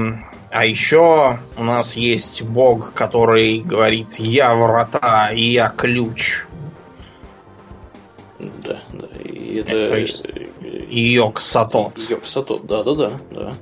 а 0.51 0.65
еще 0.65 1.39
у 1.57 1.63
нас 1.63 1.95
есть 1.95 2.43
бог, 2.43 2.93
который 2.93 3.59
говорит 3.59 4.15
«Я 4.19 4.55
врата, 4.55 5.31
и 5.33 5.41
я 5.41 5.69
ключ». 5.69 6.45
Да, 8.39 8.81
да. 8.91 9.07
И 9.23 9.59
это... 9.59 9.87
То 9.87 9.97
есть 9.97 10.37
Йог 10.61 11.39
Сатот. 11.39 11.97
Йог 12.09 12.25
Сатот, 12.25 12.65
да, 12.67 12.83
да, 12.83 12.95
да, 12.95 13.19
да. 13.31 13.57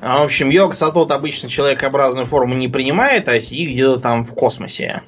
А, 0.00 0.20
в 0.20 0.24
общем, 0.26 0.48
Йог 0.48 0.74
Сатот 0.74 1.10
обычно 1.10 1.48
человекообразную 1.48 2.26
форму 2.26 2.54
не 2.54 2.68
принимает, 2.68 3.28
а 3.28 3.40
сидит 3.40 3.70
где-то 3.70 3.98
там 3.98 4.24
в 4.24 4.34
космосе. 4.34 5.02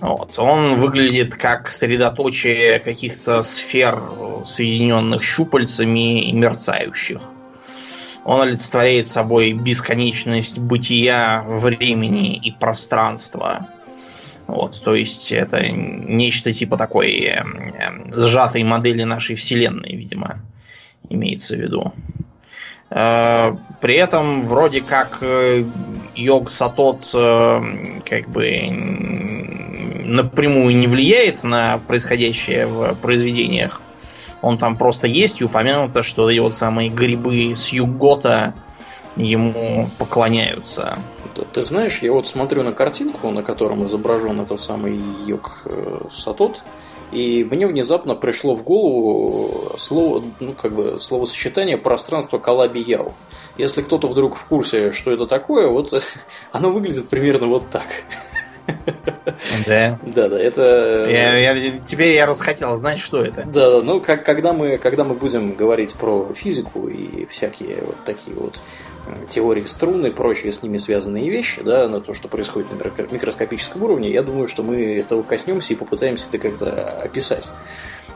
Вот. 0.00 0.38
Он 0.38 0.80
выглядит 0.80 1.34
как 1.34 1.70
средоточие 1.70 2.78
каких-то 2.78 3.42
сфер, 3.42 4.00
соединенных 4.44 5.22
щупальцами 5.22 6.28
и 6.28 6.32
мерцающих. 6.32 7.20
Он 8.24 8.40
олицетворяет 8.40 9.06
собой 9.06 9.52
бесконечность 9.52 10.58
бытия, 10.58 11.44
времени 11.46 12.36
и 12.36 12.52
пространства. 12.52 13.68
Вот, 14.46 14.82
то 14.84 14.94
есть 14.94 15.32
это 15.32 15.66
нечто 15.68 16.52
типа 16.52 16.76
такой 16.76 17.12
э, 17.12 17.42
э, 17.42 18.12
сжатой 18.12 18.62
модели 18.62 19.02
нашей 19.02 19.36
Вселенной, 19.36 19.96
видимо, 19.96 20.42
имеется 21.08 21.56
в 21.56 21.60
виду. 21.60 21.94
Э, 22.90 23.56
при 23.80 23.96
этом 23.96 24.46
вроде 24.46 24.80
как 24.80 25.18
э, 25.20 25.64
Йог 26.14 26.50
Сатот 26.50 27.10
э, 27.14 27.60
как 28.04 28.28
бы 28.28 28.68
напрямую 30.04 30.76
не 30.76 30.86
влияет 30.86 31.42
на 31.44 31.78
происходящее 31.78 32.66
в 32.66 32.94
произведениях. 32.96 33.80
Он 34.42 34.58
там 34.58 34.76
просто 34.76 35.06
есть 35.06 35.40
и 35.40 35.44
упомянуто, 35.44 36.02
что 36.02 36.28
и 36.28 36.38
вот 36.38 36.54
самые 36.54 36.90
грибы 36.90 37.54
с 37.54 37.70
Югота 37.70 38.54
ему 39.16 39.88
поклоняются. 39.96 40.98
Ты 41.52 41.64
знаешь, 41.64 42.00
я 42.00 42.12
вот 42.12 42.28
смотрю 42.28 42.62
на 42.62 42.72
картинку, 42.72 43.30
на 43.30 43.42
котором 43.42 43.86
изображен 43.86 44.40
этот 44.40 44.60
самый 44.60 45.00
Йог 45.26 45.66
Сатот, 46.12 46.62
и 47.14 47.44
мне 47.44 47.66
внезапно 47.66 48.14
пришло 48.14 48.54
в 48.54 48.64
голову 48.64 49.76
слово, 49.78 50.24
ну, 50.40 50.52
как 50.52 50.74
бы, 50.74 51.00
словосочетание 51.00 51.78
пространство 51.78 52.38
Калаби-Яу. 52.38 53.12
Если 53.56 53.82
кто-то 53.82 54.08
вдруг 54.08 54.36
в 54.36 54.44
курсе, 54.46 54.92
что 54.92 55.12
это 55.12 55.26
такое, 55.26 55.68
вот 55.68 55.92
оно 56.52 56.70
выглядит 56.70 57.08
примерно 57.08 57.46
вот 57.46 57.70
так. 57.70 57.86
Да. 59.66 59.98
Да, 60.14 60.28
да, 60.28 60.38
это... 60.40 61.06
Я, 61.08 61.36
я, 61.36 61.78
теперь 61.78 62.14
я 62.14 62.26
расхотел 62.26 62.74
знать, 62.76 62.98
что 62.98 63.22
это. 63.22 63.44
Да, 63.44 63.70
да, 63.70 63.82
ну, 63.82 64.00
как, 64.00 64.24
когда, 64.24 64.52
мы, 64.52 64.78
когда 64.78 65.04
мы 65.04 65.14
будем 65.14 65.52
говорить 65.52 65.94
про 65.94 66.32
физику 66.34 66.88
и 66.88 67.26
всякие 67.26 67.82
вот 67.84 67.96
такие 68.04 68.36
вот 68.36 68.60
теории 69.28 69.66
струн 69.66 70.06
и 70.06 70.10
прочие 70.10 70.52
с 70.52 70.62
ними 70.62 70.78
связанные 70.78 71.28
вещи, 71.30 71.62
да, 71.62 71.88
на 71.88 72.00
то, 72.00 72.14
что 72.14 72.28
происходит 72.28 72.68
на 72.72 73.04
микроскопическом 73.12 73.82
уровне, 73.82 74.10
я 74.10 74.22
думаю, 74.22 74.48
что 74.48 74.62
мы 74.62 74.98
этого 74.98 75.22
коснемся 75.22 75.74
и 75.74 75.76
попытаемся 75.76 76.26
это 76.28 76.38
как-то 76.38 76.88
описать 77.02 77.50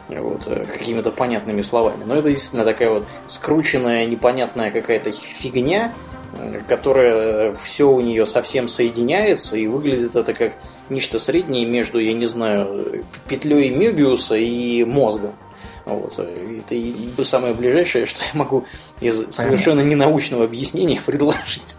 вот, 0.09 0.47
э, 0.47 0.65
какими-то 0.65 1.11
понятными 1.11 1.63
словами. 1.63 2.05
Но 2.05 2.17
это 2.17 2.31
действительно 2.31 2.65
такая 2.65 2.91
вот 2.91 3.07
скрученная, 3.27 4.07
непонятная 4.07 4.71
какая-то 4.71 5.13
фигня, 5.13 5.93
э, 6.35 6.61
которая 6.67 7.55
все 7.55 7.91
у 7.91 8.01
нее 8.01 8.27
совсем 8.27 8.69
соединяется, 8.69 9.57
и 9.57 9.67
выглядит 9.67 10.17
это 10.17 10.33
как 10.35 10.55
нечто 10.89 11.19
среднее 11.19 11.67
между, 11.67 11.99
я 11.99 12.15
не 12.15 12.27
знаю, 12.27 13.05
петлей 13.29 13.71
Мюбиуса 13.71 14.37
и 14.37 14.85
мозгом. 14.85 15.35
Вот. 15.89 16.19
Это 16.19 17.25
самое 17.25 17.55
ближайшее, 17.55 18.05
что 18.05 18.23
я 18.23 18.39
могу 18.39 18.67
из 19.01 19.17
Понятно. 19.17 19.33
совершенно 19.33 19.81
ненаучного 19.81 20.45
объяснения 20.45 21.01
предложить. 21.07 21.79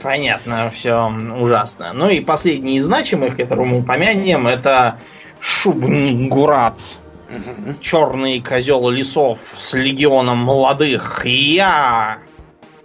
Понятно, 0.00 0.70
все 0.70 1.10
ужасно. 1.40 1.92
Ну 1.92 2.08
и 2.08 2.20
последний 2.20 2.76
из 2.76 2.84
значимых, 2.84 3.36
которого 3.36 3.64
мы 3.64 3.80
упомянем, 3.80 4.46
это 4.46 5.00
Шубнигурат. 5.40 6.80
Угу. 7.28 7.80
Черный 7.80 8.40
козел 8.40 8.88
лесов 8.88 9.40
с 9.58 9.74
легионом 9.74 10.38
молодых. 10.38 11.22
Я 11.26 12.18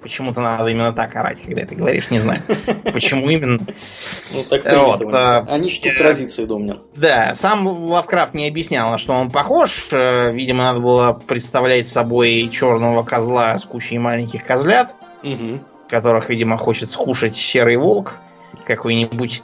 Почему-то 0.03 0.41
надо 0.41 0.67
именно 0.67 0.93
так 0.93 1.15
орать, 1.15 1.41
когда 1.41 1.65
ты 1.65 1.75
говоришь, 1.75 2.11
не 2.11 2.17
знаю. 2.17 2.43
Почему 2.93 3.29
именно. 3.29 3.59
Ну, 3.59 4.43
так 4.49 4.65
вот, 4.65 5.01
а, 5.13 5.45
Они 5.47 5.69
что 5.69 5.89
э, 5.89 5.97
традиции 5.97 6.45
домнят. 6.45 6.81
Да, 6.95 7.33
сам 7.33 7.65
Лавкрафт 7.65 8.33
не 8.33 8.47
объяснял, 8.47 8.91
на 8.91 8.97
что 8.97 9.13
он 9.13 9.31
похож. 9.31 9.87
Э, 9.93 10.33
видимо, 10.33 10.63
надо 10.65 10.81
было 10.81 11.13
представлять 11.13 11.87
собой 11.87 12.49
черного 12.51 13.03
козла 13.03 13.57
с 13.57 13.65
кучей 13.65 13.97
маленьких 13.97 14.43
козлят, 14.43 14.95
которых, 15.89 16.29
видимо, 16.29 16.57
хочет 16.57 16.89
скушать 16.89 17.35
серый 17.35 17.77
волк 17.77 18.19
какой-нибудь. 18.63 19.43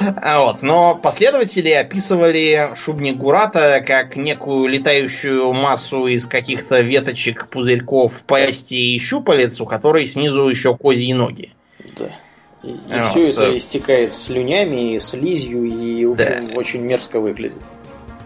А 0.00 0.40
вот. 0.40 0.62
Но 0.62 0.94
последователи 0.94 1.70
описывали 1.70 2.70
шубник 2.74 3.16
Гурата 3.16 3.82
как 3.86 4.16
некую 4.16 4.66
летающую 4.68 5.52
массу 5.52 6.06
из 6.06 6.26
каких-то 6.26 6.80
веточек, 6.80 7.48
пузырьков, 7.48 8.22
пасти 8.24 8.94
и 8.94 8.98
щупалец, 8.98 9.60
у 9.60 9.66
которой 9.66 10.06
снизу 10.06 10.48
еще 10.48 10.76
козьи 10.76 11.12
ноги. 11.12 11.52
Да. 11.98 12.06
И, 12.62 12.70
и 12.70 12.76
вот. 12.88 13.04
все 13.06 13.22
это 13.22 13.56
истекает 13.56 14.12
слюнями, 14.12 14.98
слизью 14.98 15.64
и 15.64 16.04
в 16.04 16.12
общем, 16.12 16.48
да. 16.48 16.54
очень 16.54 16.80
мерзко 16.80 17.20
выглядит. 17.20 17.62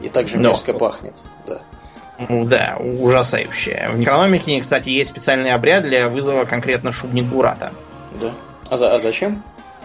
И 0.01 0.09
также 0.09 0.39
мерзко 0.39 0.73
Но. 0.73 0.79
пахнет. 0.79 1.17
Да. 1.47 1.63
Ну 2.29 2.45
да, 2.45 2.77
ужасающее. 2.79 3.91
В 3.95 4.03
экономике, 4.03 4.61
кстати, 4.61 4.91
есть 4.91 5.11
специальный 5.11 5.53
обряд 5.53 5.85
для 5.85 6.09
вызова 6.09 6.45
конкретно 6.45 6.93
шубник 6.93 7.27
Гурата. 7.27 7.73
Да. 8.21 8.35
А, 8.71 8.77
за, 8.77 8.95
а 8.95 8.99
зачем? 8.99 9.43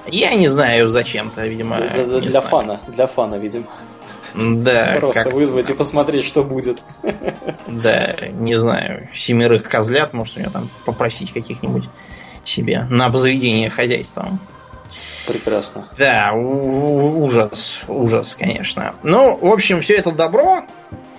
Я 0.07 0.33
не 0.33 0.47
знаю, 0.47 0.89
зачем-то, 0.89 1.45
видимо. 1.47 1.77
Для, 1.77 2.05
для, 2.05 2.19
для 2.19 2.41
фана, 2.41 2.81
для 2.87 3.07
фана, 3.07 3.35
видимо. 3.35 3.67
Да. 4.33 4.95
Просто 4.99 5.29
вызвать 5.29 5.69
и 5.69 5.73
посмотреть, 5.73 6.25
что 6.25 6.43
будет. 6.43 6.83
Да, 7.67 8.15
не 8.31 8.55
знаю. 8.55 9.09
Семерых 9.13 9.67
козлят, 9.69 10.13
может, 10.13 10.37
у 10.37 10.39
него 10.41 10.51
там 10.51 10.69
попросить 10.85 11.31
каких-нибудь 11.31 11.89
себе 12.43 12.85
на 12.89 13.05
обзаведение 13.05 13.69
хозяйством. 13.69 14.39
Прекрасно. 15.27 15.89
Да, 15.97 16.31
ужас, 16.33 17.85
ужас, 17.87 18.35
конечно. 18.35 18.93
Ну, 19.01 19.35
в 19.37 19.51
общем, 19.51 19.81
все 19.81 19.95
это 19.95 20.11
добро 20.11 20.63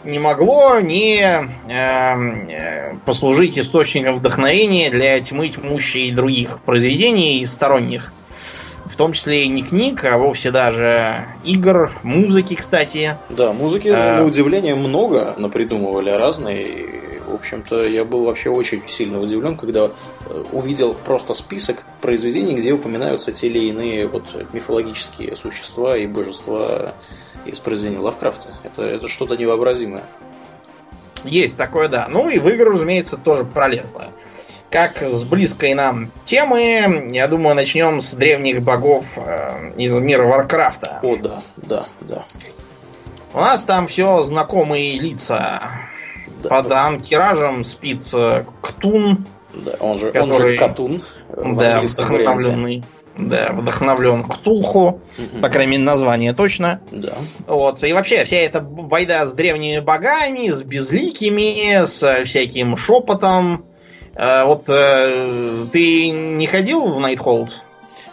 не 0.06 0.20
могло 0.20 0.78
не 0.78 1.20
эм, 1.20 2.46
э, 2.48 2.94
послужить 3.04 3.58
источником 3.58 4.14
вдохновения 4.16 4.90
для 4.90 5.18
тьмы 5.20 5.48
тьмущей 5.48 6.12
других 6.12 6.60
произведений 6.60 7.44
сторонних 7.44 8.12
в 8.88 8.96
том 8.96 9.12
числе 9.12 9.44
и 9.44 9.48
не 9.48 9.62
книг, 9.62 10.04
а 10.04 10.18
вовсе 10.18 10.50
даже 10.50 11.26
игр, 11.44 11.92
музыки, 12.02 12.54
кстати. 12.54 13.16
Да, 13.28 13.52
музыки, 13.52 13.88
а... 13.88 14.18
на 14.18 14.24
удивление, 14.24 14.74
много 14.74 15.34
напридумывали 15.36 16.10
разные. 16.10 17.20
В 17.26 17.34
общем-то, 17.34 17.84
я 17.86 18.04
был 18.04 18.24
вообще 18.24 18.50
очень 18.50 18.82
сильно 18.88 19.20
удивлен, 19.20 19.56
когда 19.56 19.90
э, 20.26 20.44
увидел 20.52 20.94
просто 20.94 21.34
список 21.34 21.84
произведений, 22.00 22.54
где 22.54 22.72
упоминаются 22.72 23.32
те 23.32 23.48
или 23.48 23.68
иные 23.68 24.06
вот 24.06 24.24
мифологические 24.52 25.34
существа 25.34 25.96
и 25.98 26.06
божества 26.06 26.94
из 27.44 27.58
произведений 27.58 27.98
Лавкрафта. 27.98 28.54
Это, 28.62 28.82
это 28.82 29.08
что-то 29.08 29.36
невообразимое. 29.36 30.04
Есть 31.24 31.58
такое, 31.58 31.88
да. 31.88 32.06
Ну 32.08 32.28
и 32.28 32.38
в 32.38 32.48
игры, 32.48 32.70
разумеется, 32.70 33.16
тоже 33.16 33.44
пролезло 33.44 34.12
как 34.70 35.02
с 35.02 35.22
близкой 35.24 35.74
нам 35.74 36.10
темы, 36.24 37.10
я 37.12 37.28
думаю, 37.28 37.54
начнем 37.54 38.00
с 38.00 38.14
древних 38.14 38.62
богов 38.62 39.16
э, 39.16 39.72
из 39.76 39.96
мира 39.98 40.24
Варкрафта. 40.24 41.00
О, 41.02 41.16
да, 41.16 41.42
да, 41.56 41.86
да. 42.00 42.24
У 43.32 43.38
нас 43.38 43.64
там 43.64 43.86
все 43.86 44.22
знакомые 44.22 44.98
лица. 44.98 45.60
Да, 46.42 46.48
Под 46.48 46.68
да. 46.68 46.86
Ан'Киражем 46.86 47.64
спит 47.64 48.02
К'Тун. 48.62 49.26
Да, 49.52 49.72
он 49.80 49.98
же, 49.98 50.12
который, 50.12 50.32
он 50.32 50.52
же 50.52 50.58
Катун. 50.58 51.02
Да, 51.28 51.80
вдохновленный. 51.80 52.84
Да, 53.16 53.52
вдохновлен 53.52 54.24
Ктулху. 54.24 55.00
Угу. 55.18 55.40
По 55.40 55.48
крайней 55.48 55.72
мере, 55.72 55.84
название 55.84 56.34
точно. 56.34 56.80
Да. 56.90 57.12
Вот. 57.46 57.82
И 57.82 57.92
вообще, 57.92 58.24
вся 58.24 58.36
эта 58.36 58.60
байда 58.60 59.24
с 59.24 59.32
древними 59.32 59.80
богами, 59.80 60.50
с 60.50 60.62
безликими, 60.62 61.84
с 61.86 62.24
всяким 62.24 62.76
шепотом 62.76 63.64
а, 64.16 64.46
вот 64.46 64.64
э, 64.68 65.66
ты 65.72 66.08
не 66.08 66.46
ходил 66.46 66.86
в 66.86 67.00
Nighthold? 67.00 67.62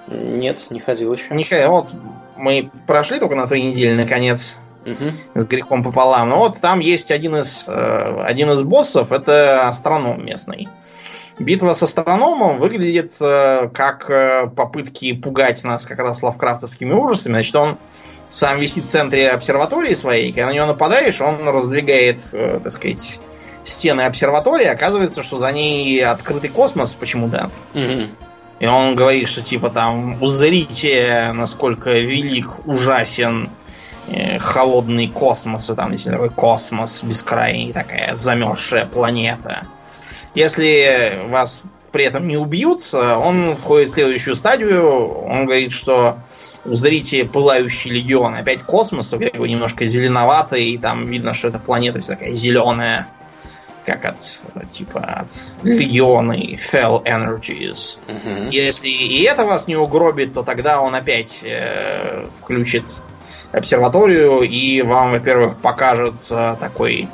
Нет, 0.07 0.65
не 0.69 0.79
ходил 0.79 1.13
еще. 1.13 1.33
Не 1.33 1.43
ходил. 1.43 1.69
Вот 1.69 1.87
мы 2.35 2.69
прошли 2.87 3.19
только 3.19 3.35
на 3.35 3.47
той 3.47 3.61
неделе, 3.61 3.95
наконец. 3.95 4.59
Угу. 4.85 5.41
С 5.41 5.47
грехом 5.47 5.81
пополам. 5.81 6.27
Но 6.27 6.39
вот 6.39 6.59
там 6.59 6.79
есть 6.79 7.11
один 7.11 7.37
из, 7.37 7.65
э, 7.67 8.23
один 8.25 8.51
из 8.51 8.63
боссов, 8.63 9.13
это 9.13 9.67
астроном 9.67 10.25
местный. 10.25 10.67
Битва 11.39 11.73
с 11.73 11.81
астрономом 11.81 12.57
выглядит 12.57 13.15
э, 13.21 13.69
как 13.73 14.09
э, 14.09 14.47
попытки 14.55 15.13
пугать 15.13 15.63
нас 15.63 15.85
как 15.85 15.99
раз 15.99 16.21
лавкрафтовскими 16.21 16.91
ужасами. 16.91 17.35
Значит, 17.35 17.55
он 17.55 17.77
сам 18.29 18.59
висит 18.59 18.83
в 18.83 18.87
центре 18.87 19.29
обсерватории 19.29 19.93
своей, 19.93 20.33
когда 20.33 20.47
на 20.47 20.53
него 20.53 20.65
нападаешь, 20.65 21.21
он 21.21 21.47
раздвигает, 21.47 22.21
э, 22.33 22.59
так 22.61 22.71
сказать, 22.71 23.19
стены 23.63 24.01
обсерватории, 24.01 24.65
оказывается, 24.65 25.23
что 25.23 25.37
за 25.37 25.51
ней 25.51 26.03
открытый 26.03 26.49
космос 26.49 26.93
почему-то. 26.93 27.49
Угу. 27.73 28.09
И 28.59 28.65
он 28.65 28.95
говорит, 28.95 29.27
что 29.27 29.43
типа 29.43 29.69
там 29.69 30.21
узрите, 30.21 31.31
насколько 31.33 31.91
велик, 31.91 32.65
ужасен 32.65 33.49
э, 34.07 34.39
холодный 34.39 35.07
космос, 35.07 35.69
и 35.69 35.75
там 35.75 35.91
если 35.91 36.11
такой 36.11 36.29
космос 36.29 37.03
бескрайний, 37.03 37.73
такая 37.73 38.15
замерзшая 38.15 38.85
планета. 38.85 39.67
Если 40.35 41.27
вас 41.29 41.63
при 41.91 42.05
этом 42.05 42.27
не 42.27 42.37
убьют, 42.37 42.81
он 42.93 43.55
входит 43.55 43.91
в 43.91 43.93
следующую 43.93 44.33
стадию. 44.35 45.09
Он 45.25 45.45
говорит, 45.45 45.71
что 45.71 46.17
узрите 46.65 47.23
пылающий 47.23 47.91
легион. 47.91 48.33
Опять 48.33 48.63
космос, 48.63 49.09
только 49.09 49.29
такой 49.29 49.49
немножко 49.49 49.85
зеленоватый, 49.85 50.71
и 50.71 50.77
там 50.79 51.05
видно, 51.05 51.33
что 51.33 51.49
эта 51.49 51.59
планета 51.59 52.01
вся 52.01 52.13
такая 52.13 52.31
зеленая 52.31 53.07
как 53.85 54.05
от 54.05 54.19
типа 54.71 54.99
от 54.99 55.31
легиона 55.63 56.33
и 56.33 56.55
Fell 56.55 57.03
Energies. 57.03 57.97
Угу. 58.07 58.49
Если 58.51 58.87
и 58.89 59.23
это 59.23 59.45
вас 59.45 59.67
не 59.67 59.75
угробит, 59.75 60.33
то 60.33 60.43
тогда 60.43 60.81
он 60.81 60.95
опять 60.95 61.43
э, 61.43 62.25
включит 62.35 63.01
обсерваторию 63.51 64.41
и 64.41 64.81
вам, 64.81 65.11
во-первых, 65.11 65.57
покажет 65.57 66.27
э, 66.31 66.55
такой 66.59 67.07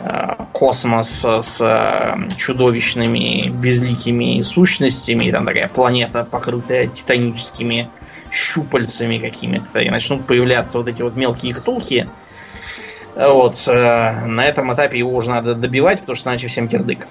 э, 0.00 0.44
космос 0.52 1.24
с 1.24 1.60
э, 1.60 2.36
чудовищными 2.36 3.48
безликими 3.48 4.42
сущностями, 4.42 5.30
там 5.30 5.46
такая 5.46 5.68
планета, 5.68 6.24
покрытая 6.24 6.86
титаническими 6.86 7.88
щупальцами 8.30 9.18
какими-то, 9.18 9.80
и 9.80 9.88
начнут 9.88 10.26
появляться 10.26 10.78
вот 10.78 10.88
эти 10.88 11.02
вот 11.02 11.16
мелкие 11.16 11.54
ктулхи, 11.54 12.08
вот. 13.16 13.54
Э, 13.68 14.26
на 14.26 14.44
этом 14.44 14.72
этапе 14.74 14.98
его 14.98 15.14
уже 15.14 15.30
надо 15.30 15.54
добивать, 15.54 16.00
потому 16.00 16.16
что 16.16 16.30
иначе 16.30 16.48
всем 16.48 16.68
кирдык. 16.68 17.06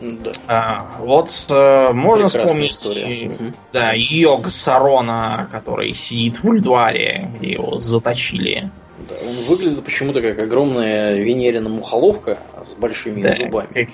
Да. 0.00 0.30
А, 0.46 0.86
вот 1.00 1.28
э, 1.50 1.92
можно 1.92 2.26
Прекрасная 2.26 2.46
вспомнить 2.46 2.70
история. 2.70 3.54
да, 3.72 3.92
Йог 3.94 4.48
Сарона, 4.48 5.48
который 5.50 5.92
сидит 5.94 6.36
в 6.38 6.48
Ульдуаре, 6.48 7.30
где 7.36 7.52
его 7.52 7.80
заточили. 7.80 8.70
Да, 8.98 9.14
он 9.14 9.48
выглядит 9.48 9.84
почему-то 9.84 10.20
как 10.20 10.38
огромная 10.40 11.20
венерина 11.22 11.68
мухоловка 11.68 12.38
с 12.66 12.74
большими 12.74 13.22
да, 13.22 13.32
зубами. 13.32 13.88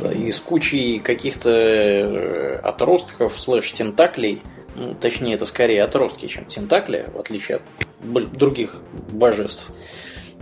Да, 0.00 0.12
и 0.12 0.30
с 0.30 0.40
кучей 0.40 0.98
каких-то 0.98 1.50
э, 1.50 2.54
отростков 2.62 3.38
слэш 3.38 3.70
тентаклей. 3.72 4.42
Ну, 4.74 4.94
точнее, 4.94 5.34
это 5.34 5.44
скорее 5.44 5.82
отростки, 5.84 6.26
чем 6.26 6.46
тентакли, 6.46 7.06
в 7.12 7.18
отличие 7.18 7.58
от 7.58 8.32
других 8.32 8.76
божеств. 9.10 9.70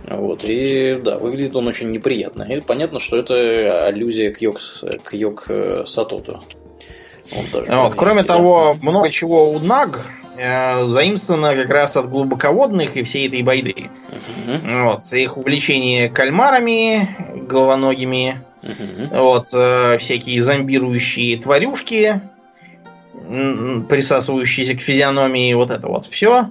Вот, 0.07 0.43
и 0.45 0.95
да, 0.95 1.17
выглядит 1.17 1.55
он 1.55 1.67
очень 1.67 1.91
неприятно. 1.91 2.43
И 2.43 2.59
понятно, 2.61 2.99
что 2.99 3.17
это 3.17 3.85
аллюзия 3.85 4.33
к 4.33 4.41
Йог, 4.41 4.59
к 5.03 5.13
Йог 5.13 5.45
э, 5.49 5.83
Сатоту. 5.85 6.43
Вот, 7.67 7.95
кроме 7.95 8.23
того, 8.23 8.77
много 8.81 9.09
чего 9.09 9.51
у 9.51 9.59
Наг 9.59 10.05
э, 10.37 10.85
заимствовано 10.87 11.55
как 11.55 11.69
раз 11.69 11.95
от 11.95 12.09
глубоководных 12.09 12.97
и 12.97 13.03
всей 13.03 13.27
этой 13.27 13.41
байды. 13.41 13.89
Uh-huh. 14.47 14.83
Вот, 14.85 15.13
их 15.13 15.37
увлечение 15.37 16.09
кальмарами, 16.09 17.15
головоногими, 17.47 18.41
uh-huh. 18.61 19.19
вот, 19.21 19.45
э, 19.53 19.97
всякие 19.99 20.41
зомбирующие 20.41 21.37
тварюшки, 21.37 22.21
присасывающиеся 23.87 24.75
к 24.75 24.81
физиономии, 24.81 25.53
вот 25.53 25.69
это 25.69 25.87
вот 25.87 26.05
все 26.05 26.49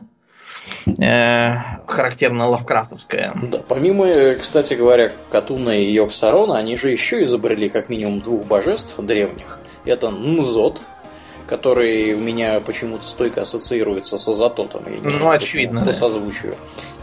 э, 0.87 1.55
характерно 1.87 2.49
лавкрафтовское. 2.49 3.35
Да, 3.43 3.61
помимо, 3.67 4.07
э, 4.07 4.37
кстати 4.37 4.75
говоря, 4.75 5.13
Катуна 5.31 5.77
и 5.77 5.93
Йоксарона, 5.93 6.57
они 6.57 6.77
же 6.77 6.91
еще 6.91 7.23
изобрели 7.23 7.69
как 7.69 7.89
минимум 7.89 8.21
двух 8.21 8.45
божеств 8.45 8.95
древних. 8.99 9.59
Это 9.85 10.11
Нзот, 10.11 10.81
который 11.47 12.15
у 12.15 12.19
меня 12.19 12.61
почему-то 12.61 13.09
стойко 13.09 13.43
ассоциируется 13.43 14.19
с 14.19 14.29
Азатотом. 14.29 14.85
Я 14.87 14.97
не 14.99 15.03
ну, 15.03 15.11
знаю, 15.11 15.37
очевидно. 15.37 15.85
По 15.85 15.93
созвучию. 15.93 16.55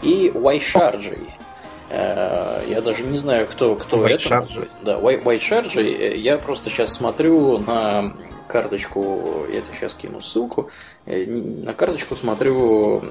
И 0.02 0.30
Вайшарджи, 0.34 1.18
Я 1.90 2.80
даже 2.84 3.02
не 3.02 3.16
знаю, 3.16 3.46
кто, 3.46 3.74
кто 3.74 3.96
White 3.98 4.14
это. 4.14 4.22
Charger. 4.22 4.68
Да, 4.82 4.98
White 4.98 5.38
Charger. 5.38 6.16
Я 6.16 6.38
просто 6.38 6.70
сейчас 6.70 6.92
смотрю 6.92 7.58
на 7.58 8.12
карточку, 8.48 9.46
я 9.52 9.60
тебе 9.60 9.74
сейчас 9.76 9.94
кину 9.94 10.20
ссылку, 10.20 10.70
на 11.06 11.74
карточку 11.74 12.16
смотрю 12.16 13.02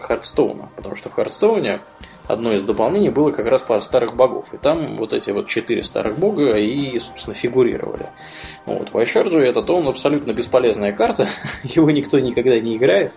Хартстоуна, 0.00 0.70
потому 0.76 0.96
что 0.96 1.08
в 1.08 1.12
Хартстоуне 1.12 1.80
одно 2.32 2.52
из 2.52 2.62
дополнений 2.62 3.10
было 3.10 3.30
как 3.30 3.46
раз 3.46 3.62
про 3.62 3.78
старых 3.80 4.16
богов. 4.16 4.52
И 4.52 4.56
там 4.56 4.96
вот 4.96 5.12
эти 5.12 5.30
вот 5.30 5.48
четыре 5.48 5.82
старых 5.82 6.18
бога 6.18 6.56
и, 6.56 6.98
собственно, 6.98 7.34
фигурировали. 7.34 8.06
Вот. 8.66 8.92
И'Шарадж 8.92 9.40
это 9.40 9.62
то, 9.62 9.76
он 9.76 9.88
абсолютно 9.88 10.32
бесполезная 10.32 10.92
карта, 10.92 11.28
его 11.64 11.90
никто 11.90 12.18
никогда 12.18 12.58
не 12.58 12.76
играет. 12.76 13.12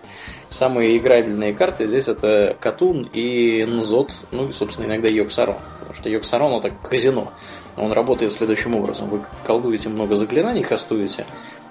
Самые 0.48 0.96
играбельные 0.96 1.52
карты 1.52 1.86
здесь 1.86 2.08
это 2.08 2.56
К'Тун 2.60 3.08
и 3.12 3.64
Н'Зот, 3.64 4.12
ну 4.30 4.48
и, 4.48 4.52
собственно, 4.52 4.86
иногда 4.86 5.08
Йогг-Сарон. 5.08 5.56
Потому 5.80 5.94
что 5.94 6.08
Йогг-Сарон 6.08 6.54
это 6.54 6.70
казино. 6.70 7.32
Он 7.76 7.92
работает 7.92 8.32
следующим 8.32 8.74
образом. 8.74 9.08
Вы 9.08 9.22
колдуете 9.44 9.88
много 9.88 10.16
заклинаний, 10.16 10.62
кастуете, 10.62 11.26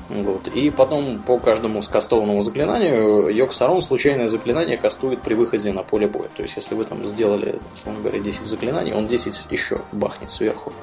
вот. 0.09 0.47
И 0.49 0.69
потом 0.69 1.19
по 1.19 1.39
каждому 1.39 1.81
скастованному 1.81 2.41
заклинанию 2.41 3.29
Йок 3.29 3.53
Сарон 3.53 3.81
случайное 3.81 4.27
заклинание 4.27 4.77
кастует 4.77 5.21
при 5.21 5.33
выходе 5.33 5.71
на 5.71 5.83
поле 5.83 6.07
боя. 6.07 6.29
То 6.35 6.43
есть, 6.43 6.57
если 6.57 6.75
вы 6.75 6.83
там 6.83 7.05
сделали, 7.07 7.59
условно 7.73 8.01
говоря, 8.01 8.19
10 8.19 8.41
заклинаний, 8.41 8.93
он 8.93 9.07
10 9.07 9.45
еще 9.49 9.81
бахнет 9.91 10.29
сверху. 10.29 10.73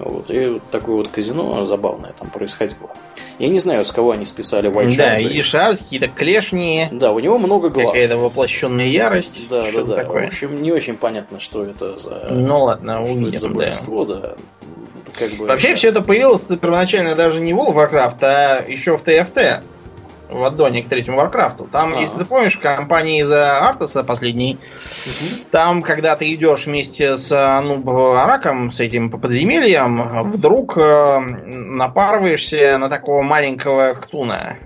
Вот. 0.00 0.30
И 0.30 0.46
вот 0.46 0.62
такое 0.70 0.96
вот 0.96 1.08
казино 1.08 1.66
забавное 1.66 2.12
там 2.18 2.30
происходило. 2.30 2.90
Я 3.38 3.48
не 3.48 3.58
знаю, 3.58 3.84
с 3.84 3.92
кого 3.92 4.12
они 4.12 4.24
списали 4.24 4.70
White 4.70 4.96
Да, 4.96 5.18
и 5.18 5.42
шар, 5.42 5.76
какие-то 5.76 6.08
клешни. 6.08 6.88
Да, 6.90 7.12
у 7.12 7.18
него 7.18 7.38
много 7.38 7.68
глаз. 7.68 7.86
Какая-то 7.86 8.16
воплощенная 8.16 8.86
ярость. 8.86 9.48
Да, 9.48 9.62
да, 9.62 9.82
да. 9.84 9.96
Такое. 9.96 10.24
В 10.24 10.28
общем, 10.28 10.62
не 10.62 10.72
очень 10.72 10.96
понятно, 10.96 11.38
что 11.38 11.64
это 11.64 11.96
за... 11.96 12.28
Ну 12.30 12.64
ладно, 12.64 13.04
что 13.04 13.12
увидим, 13.12 13.28
это 13.28 13.38
за 13.38 13.48
да. 13.48 13.54
божество, 13.54 14.04
да. 14.04 14.34
Как 15.18 15.30
бы, 15.32 15.46
Вообще 15.46 15.70
да. 15.70 15.74
все 15.74 15.88
это 15.88 16.02
появилось 16.02 16.44
первоначально 16.44 17.14
даже 17.14 17.40
не 17.40 17.52
в 17.52 17.58
World 17.58 17.74
of 17.74 17.92
Warcraft, 17.92 18.18
а 18.22 18.64
еще 18.66 18.96
в 18.96 19.02
TFT. 19.02 19.62
В 20.30 20.44
аддоне 20.44 20.82
к 20.82 20.88
третьему 20.88 21.16
Варкрафту. 21.16 21.64
Там, 21.70 21.94
А. 21.94 22.00
если 22.00 22.18
ты 22.18 22.24
помнишь, 22.24 22.56
кампания 22.56 23.20
за 23.20 23.30
Артаса 23.30 24.04
последняя, 24.04 24.58
там, 25.50 25.82
когда 25.82 26.16
ты 26.16 26.32
идешь 26.34 26.66
вместе 26.66 27.16
с 27.16 27.32
Ануб'араком, 27.32 28.70
с 28.70 28.80
этим 28.80 29.10
по 29.10 29.18
подземельям, 29.18 30.24
вдруг 30.24 30.78
э, 30.78 31.18
напарываешься 31.18 32.78
на 32.78 32.88
такого 32.88 33.22
маленького 33.22 33.94
ктуна. 33.94 34.56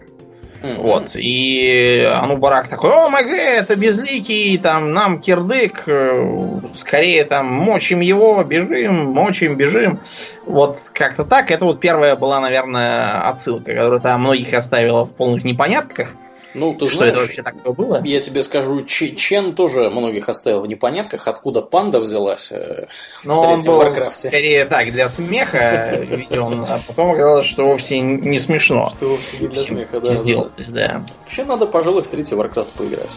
Мгм. 0.64 0.80
Вот. 0.80 1.10
И 1.16 2.08
Ануб'арак 2.10 2.68
такой, 2.68 2.90
OMG, 2.90 3.30
это 3.32 3.76
безликий, 3.76 4.56
там, 4.56 4.92
нам 4.94 5.20
кирдык, 5.20 5.82
э, 5.86 6.60
скорее 6.72 7.24
там 7.24 7.46
мочим 7.52 8.00
его, 8.00 8.42
бежим, 8.44 9.12
мочим, 9.12 9.56
бежим. 9.56 10.00
Вот 10.46 10.78
как-то 10.94 11.24
так. 11.24 11.50
Это 11.50 11.66
вот 11.66 11.80
первая 11.80 12.16
была, 12.16 12.40
наверное, 12.40 13.28
отсылка, 13.28 13.74
которая 13.74 14.00
там 14.00 14.20
многих 14.20 14.54
оставила 14.54 15.04
в 15.04 15.14
полных 15.14 15.44
непонятках. 15.44 16.14
Ну, 16.54 16.72
ты 16.74 16.86
что 16.86 16.96
знаешь, 16.98 17.12
это 17.12 17.20
вообще 17.20 17.42
такое 17.42 17.72
было? 17.72 18.00
Я 18.04 18.20
тебе 18.20 18.42
скажу, 18.42 18.82
Чен 18.84 19.54
тоже 19.54 19.90
многих 19.90 20.28
оставил 20.28 20.60
в 20.60 20.66
непонятках, 20.68 21.26
откуда 21.28 21.62
панда 21.62 22.00
взялась. 22.00 22.52
э, 22.52 22.86
Но 23.24 23.40
он 23.52 23.62
был 23.62 23.76
Варкрафте. 23.78 24.28
скорее 24.28 24.64
так, 24.64 24.92
для 24.92 25.08
смеха 25.08 25.96
введен, 26.00 26.64
а 26.68 26.80
потом 26.86 27.10
оказалось, 27.10 27.46
что 27.46 27.66
вовсе 27.66 28.00
не 28.00 28.38
смешно. 28.38 28.92
Что 28.96 29.06
вовсе 29.08 29.36
не 29.40 29.48
для 29.48 29.60
смеха, 29.60 30.00
да. 30.00 30.08
Сделалось, 30.10 30.68
да. 30.70 31.04
Вообще 31.22 31.44
надо, 31.44 31.66
пожалуй, 31.66 32.02
в 32.02 32.06
третий 32.06 32.34
Варкрафт 32.34 32.70
поиграть. 32.70 33.16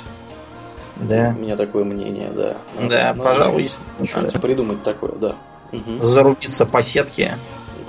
Да. 0.96 1.36
У 1.38 1.42
меня 1.42 1.56
такое 1.56 1.84
мнение, 1.84 2.30
да. 2.36 2.58
Да, 2.80 3.14
Надо 3.14 3.22
пожалуй, 3.22 3.68
что-нибудь 3.68 4.16
надо. 4.16 4.40
придумать 4.40 4.84
такое, 4.84 5.12
да. 5.12 5.36
Мгм. 5.72 6.02
Зарубиться 6.02 6.66
по 6.66 6.82
сетке 6.82 7.36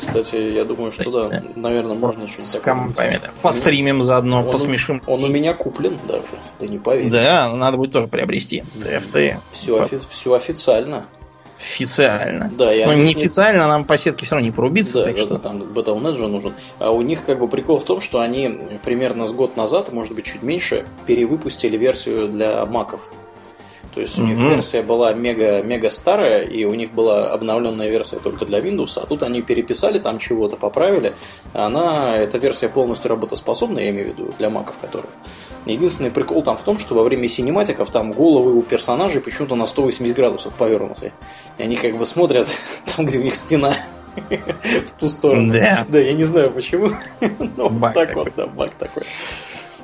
Кстати, 0.00 0.36
я 0.36 0.64
думаю, 0.64 0.90
Кстати, 0.90 1.08
что 1.10 1.28
да, 1.28 1.40
да. 1.40 1.46
наверное, 1.56 1.96
можно 1.96 2.26
что-нибудь 2.26 2.44
с 2.46 2.60
компами. 2.60 3.18
да. 3.22 3.30
Постримим 3.42 4.02
заодно, 4.02 4.40
Он- 4.44 4.50
посмешим. 4.50 5.02
Он 5.06 5.24
у 5.24 5.28
меня 5.28 5.54
куплен 5.54 5.98
даже, 6.06 6.22
ты 6.58 6.68
не 6.68 6.78
поверишь. 6.78 7.12
Да, 7.12 7.54
надо 7.54 7.76
будет 7.76 7.92
тоже 7.92 8.08
приобрести. 8.08 8.62
TFT. 8.76 9.36
Все, 9.52 9.78
офи- 9.82 10.00
все 10.08 10.34
официально. 10.34 11.06
Официально. 11.58 12.50
Да, 12.56 12.72
я 12.72 12.86
Но 12.86 12.94
не 12.94 13.08
неофициально 13.08 13.66
нам 13.66 13.84
по 13.84 13.98
сетке 13.98 14.24
все 14.24 14.36
равно 14.36 14.46
не 14.46 14.52
порубиться, 14.52 14.98
Да, 15.00 15.04
так 15.06 15.16
да, 15.16 15.22
что... 15.22 15.34
да, 15.34 15.40
там 15.40 15.62
Battle.net 15.62 16.16
же 16.16 16.28
нужен. 16.28 16.54
А 16.78 16.92
у 16.92 17.02
них 17.02 17.24
как 17.24 17.40
бы 17.40 17.48
прикол 17.48 17.78
в 17.80 17.84
том, 17.84 18.00
что 18.00 18.20
они 18.20 18.78
примерно 18.84 19.26
с 19.26 19.32
год 19.32 19.56
назад, 19.56 19.92
может 19.92 20.14
быть 20.14 20.24
чуть 20.26 20.42
меньше, 20.42 20.86
перевыпустили 21.06 21.76
версию 21.76 22.28
для 22.28 22.64
маков. 22.64 23.10
То 23.94 24.00
есть 24.00 24.18
у 24.18 24.22
них 24.22 24.36
Мгм. 24.36 24.50
версия 24.50 24.82
была 24.82 25.12
мега, 25.12 25.62
мега 25.62 25.90
старая, 25.90 26.42
и 26.42 26.64
у 26.64 26.74
них 26.74 26.92
была 26.92 27.32
обновленная 27.32 27.88
версия 27.88 28.16
только 28.16 28.44
для 28.44 28.58
Windows, 28.60 29.00
а 29.02 29.06
тут 29.06 29.22
они 29.22 29.42
переписали 29.42 29.98
там 29.98 30.18
чего-то, 30.18 30.56
поправили. 30.56 31.14
Она, 31.52 32.16
эта 32.16 32.38
версия 32.38 32.68
полностью 32.68 33.08
работоспособна, 33.10 33.78
я 33.80 33.90
имею 33.90 34.14
в 34.14 34.18
виду, 34.18 34.34
для 34.38 34.50
маков, 34.50 34.78
которые. 34.78 35.10
Единственный 35.66 36.10
прикол 36.10 36.42
там 36.42 36.56
в 36.56 36.62
том, 36.62 36.78
что 36.78 36.94
во 36.94 37.02
время 37.02 37.28
синематиков 37.28 37.90
там 37.90 38.12
головы 38.12 38.54
у 38.54 38.62
персонажей 38.62 39.20
почему-то 39.20 39.54
на 39.54 39.66
180 39.66 40.14
градусов 40.14 40.54
повернуты. 40.54 41.12
И 41.58 41.62
они 41.62 41.76
как 41.76 41.96
бы 41.96 42.06
смотрят 42.06 42.48
там, 42.96 43.06
где 43.06 43.18
у 43.18 43.22
них 43.22 43.34
спина 43.34 43.74
в 44.16 45.00
ту 45.00 45.08
сторону. 45.08 45.52
Да. 45.52 45.86
Я 45.98 46.12
не 46.12 46.24
знаю 46.24 46.50
почему. 46.50 46.90
Но 47.56 47.70
так 47.92 48.14
вот, 48.14 48.32
да, 48.36 48.46
баг 48.46 48.74
такой. 48.74 49.02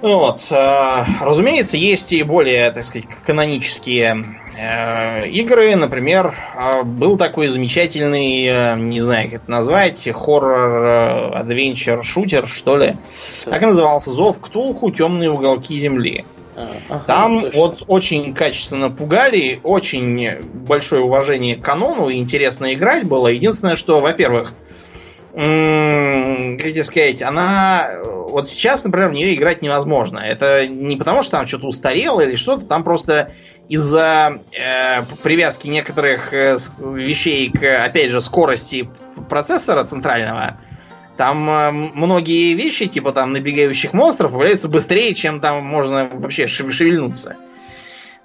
Ну 0.05 0.19
Вот, 0.19 0.49
э, 0.51 1.05
разумеется, 1.23 1.79
есть 1.79 2.13
и 2.13 2.23
более, 2.23 2.71
так 2.73 2.85
сказать, 2.85 3.09
канонические 3.25 4.39
э, 4.55 5.29
игры. 5.31 5.75
Например, 5.77 6.35
э, 6.55 6.83
был 6.83 7.17
такой 7.17 7.49
замечательный, 7.49 8.77
не 8.77 9.01
знаю, 9.01 9.31
как 9.31 9.41
это 9.41 9.51
назвать, 9.51 10.07
хоррор, 10.13 11.35
адвенчер, 11.35 12.05
шутер, 12.05 12.47
что 12.47 12.77
ли. 12.77 12.99
Так 13.47 13.63
и 13.63 13.65
назывался 13.65 14.11
Зов 14.11 14.41
Ктулху 14.41 14.91
Темные 14.91 15.31
уголки 15.31 15.79
земли. 15.79 16.27
А, 16.55 16.69
ага, 16.91 17.05
Там 17.07 17.41
точно. 17.41 17.59
вот 17.59 17.85
очень 17.87 18.35
качественно 18.35 18.91
пугали, 18.91 19.59
очень 19.63 20.33
большое 20.43 21.01
уважение 21.01 21.57
к 21.57 21.65
канону, 21.65 22.13
интересно 22.13 22.75
играть 22.75 23.05
было. 23.05 23.29
Единственное, 23.29 23.75
что, 23.75 24.03
во-первых, 24.03 24.53
как 26.59 26.85
сказать, 26.85 27.23
она 27.23 27.91
э, 27.93 28.03
вот 28.05 28.49
сейчас, 28.49 28.85
например, 28.85 29.11
в 29.11 29.13
нее 29.13 29.35
играть 29.35 29.63
невозможно. 29.63 30.19
Это 30.19 30.67
не 30.67 30.97
потому, 30.97 31.23
что 31.23 31.33
там 31.33 31.47
что-то 31.47 31.67
устарело 31.67 32.21
или 32.21 32.35
что-то, 32.35 32.67
там 32.67 32.85
просто 32.85 33.33
из-за 33.69 34.41
э, 34.53 35.03
привязки 35.23 35.69
некоторых 35.69 36.33
э, 36.33 36.59
вещей 36.83 37.51
к, 37.51 37.85
опять 37.85 38.11
же, 38.11 38.21
скорости 38.21 38.89
процессора 39.29 39.85
центрального, 39.85 40.59
там 41.17 41.49
э, 41.49 41.71
многие 41.71 42.55
вещи, 42.55 42.87
типа 42.87 43.13
там 43.13 43.33
набегающих 43.33 43.93
монстров, 43.93 44.33
появляются 44.33 44.69
быстрее, 44.69 45.15
чем 45.15 45.41
там 45.41 45.65
можно 45.65 46.09
вообще 46.13 46.45
шев- 46.45 46.73
шевельнуться. 46.73 47.37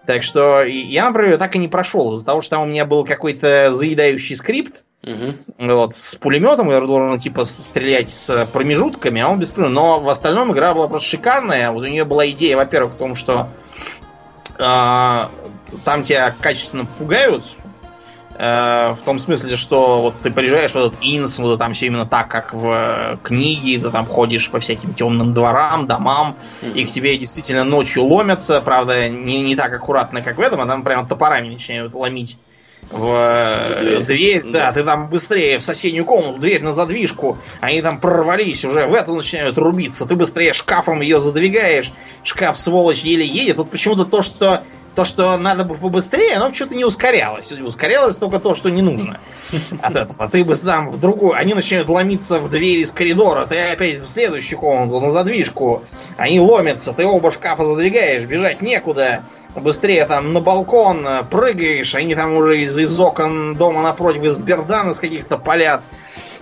Так 0.10 0.23
что 0.23 0.64
я, 0.64 1.06
например, 1.06 1.38
так 1.38 1.56
и 1.56 1.60
не 1.60 1.68
прошел, 1.68 2.15
из-за 2.15 2.26
того, 2.26 2.41
что 2.41 2.56
там 2.56 2.64
у 2.64 2.65
меня 2.65 2.88
был 2.88 3.06
какой-то 3.06 3.72
заедающий 3.76 4.36
скрипт, 4.36 4.84
Мгм. 5.03 5.38
вот, 5.60 5.94
с 5.94 6.15
пулеметом, 6.15 6.72
я 6.72 6.80
должен, 6.80 7.19
типа, 7.19 7.45
стрелять 7.45 8.10
с 8.10 8.48
промежутками, 8.52 9.22
а 9.22 9.30
он 9.30 9.38
без 9.38 9.52
пулемета. 9.52 9.76
Но 9.76 9.99
в 9.99 10.10
остальном 10.10 10.52
игра 10.52 10.73
была 10.73 10.88
просто 10.88 11.10
шикарная. 11.10 11.69
Вот 11.69 11.84
у 11.84 11.86
нее 11.86 12.06
была 12.06 12.27
идея, 12.31 12.57
во-первых, 12.57 12.94
в 12.94 12.98
том, 12.98 13.14
что 13.14 13.49
а, 14.57 15.30
там 15.86 16.02
тебя 16.02 16.34
качественно 16.41 16.88
пугают, 16.88 17.45
э, 18.40 18.94
в 18.94 19.02
том 19.03 19.20
смысле, 19.20 19.56
что 19.57 20.02
вот 20.02 20.20
ты 20.22 20.32
приезжаешь 20.32 20.72
в 20.72 20.76
этот 20.76 20.95
инс, 21.02 21.38
вот 21.40 21.60
там 21.60 21.74
все 21.74 21.88
именно 21.88 22.06
так, 22.06 22.30
как 22.30 22.53
в 22.53 22.66
э, 22.68 23.18
книге, 23.22 23.80
ты 23.80 23.91
там 23.91 24.06
ходишь 24.06 24.49
по 24.49 24.60
всяким 24.60 24.94
темным 24.94 25.34
дворам, 25.34 25.86
домам, 25.86 26.38
и 26.61 26.86
к 26.86 26.91
тебе 26.91 27.18
действительно 27.18 27.64
ночью 27.64 28.03
ломятся, 28.03 28.61
правда, 28.61 29.10
не, 29.10 29.44
не 29.44 29.56
так 29.56 29.74
аккуратно, 29.74 30.22
как 30.22 30.38
в 30.38 30.41
этом, 30.41 30.61
а 30.61 30.66
там 30.66 30.84
прямо 30.84 31.07
топорами 31.07 31.49
начинают 31.49 31.94
ломить 31.94 32.38
в, 32.91 33.11
э, 33.14 33.80
дверь. 33.82 34.06
дверь. 34.06 34.44
Да, 34.45 34.68
Да. 34.68 34.72
ты 34.72 34.84
там 34.84 35.10
быстрее 35.10 35.60
в 35.60 35.64
соседнюю 35.64 36.06
комнату, 36.06 36.40
дверь 36.40 36.64
на 36.64 36.72
задвижку, 36.72 37.38
они 37.60 37.82
там 37.82 37.99
прорвались 37.99 38.64
уже, 38.66 38.88
в 38.88 38.94
эту 38.94 39.14
начинают 39.16 39.57
рубиться, 39.57 40.06
ты 40.06 40.16
быстрее 40.16 40.53
шкафом 40.53 41.02
ее 41.02 41.20
задвигаешь, 41.20 41.91
шкаф, 42.24 42.57
сволочь, 42.57 43.03
еле 43.03 43.26
едет. 43.26 43.57
Тут 43.57 43.70
почему-то 43.72 44.06
то, 44.06 44.22
что 44.22 44.64
то, 44.99 45.05
что 45.05 45.38
надо 45.38 45.63
бы 45.63 45.76
побыстрее, 45.76 46.35
оно 46.35 46.53
что-то 46.53 46.76
не 46.76 46.84
ускорялось. 46.84 47.53
Ускорялось 47.53 48.17
только 48.17 48.38
то, 48.39 48.53
что 48.53 48.69
не 48.69 48.81
нужно 48.81 49.21
от 49.81 49.95
этого. 49.95 50.27
Ты 50.27 50.43
бы 50.43 50.53
там 50.55 50.89
в 50.89 50.99
другую... 50.99 51.35
Они 51.35 51.53
начинают 51.53 51.88
ломиться 51.88 52.38
в 52.38 52.49
дверь 52.49 52.80
из 52.80 52.91
коридора. 52.91 53.45
Ты 53.45 53.57
опять 53.59 54.01
в 54.01 54.09
следующую 54.09 54.59
комнату, 54.59 54.99
на 54.99 55.09
задвижку. 55.09 55.84
Они 56.17 56.41
ломятся. 56.41 56.91
Ты 56.91 57.05
оба 57.05 57.31
шкафа 57.31 57.63
задвигаешь. 57.63 58.26
Бежать 58.26 58.61
некуда. 58.61 59.23
Быстрее 59.55 60.05
там 60.05 60.34
на 60.34 60.41
балкон 60.41 61.07
э, 61.07 61.23
прыгаешь. 61.23 61.95
Они 61.95 62.13
там 62.13 62.34
уже 62.34 62.59
из, 62.59 62.77
из 62.77 62.99
окон 62.99 63.55
дома 63.55 63.81
напротив 63.81 64.23
из 64.23 64.38
бердана 64.38 64.93
с 64.93 64.99
каких-то 64.99 65.38
палят. 65.38 65.85